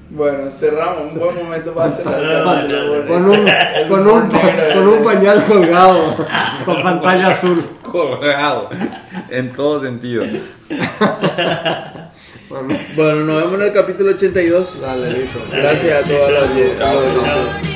Bueno, 0.09 0.51
cerramos. 0.51 1.13
Un 1.13 1.19
buen 1.19 1.35
momento 1.35 1.73
para 1.73 1.91
cerrar. 1.91 2.67
Con 3.07 3.25
un, 3.29 3.49
con, 3.87 4.07
un, 4.07 4.29
con 4.73 4.87
un 4.87 5.03
pañal 5.03 5.45
colgado. 5.45 6.15
Con 6.65 6.83
pantalla 6.83 7.29
azul. 7.29 7.63
Colgado. 7.81 8.69
En 9.29 9.51
todo 9.53 9.81
sentido. 9.81 10.23
Bueno, 12.95 13.25
nos 13.25 13.43
vemos 13.43 13.53
en 13.55 13.61
el 13.67 13.73
capítulo 13.73 14.11
82. 14.11 14.81
dale, 14.81 15.11
listo. 15.11 15.39
Gracias 15.49 16.05
a 16.05 16.07
todas 16.07 16.31
las 16.31 16.77
Chao, 16.77 17.70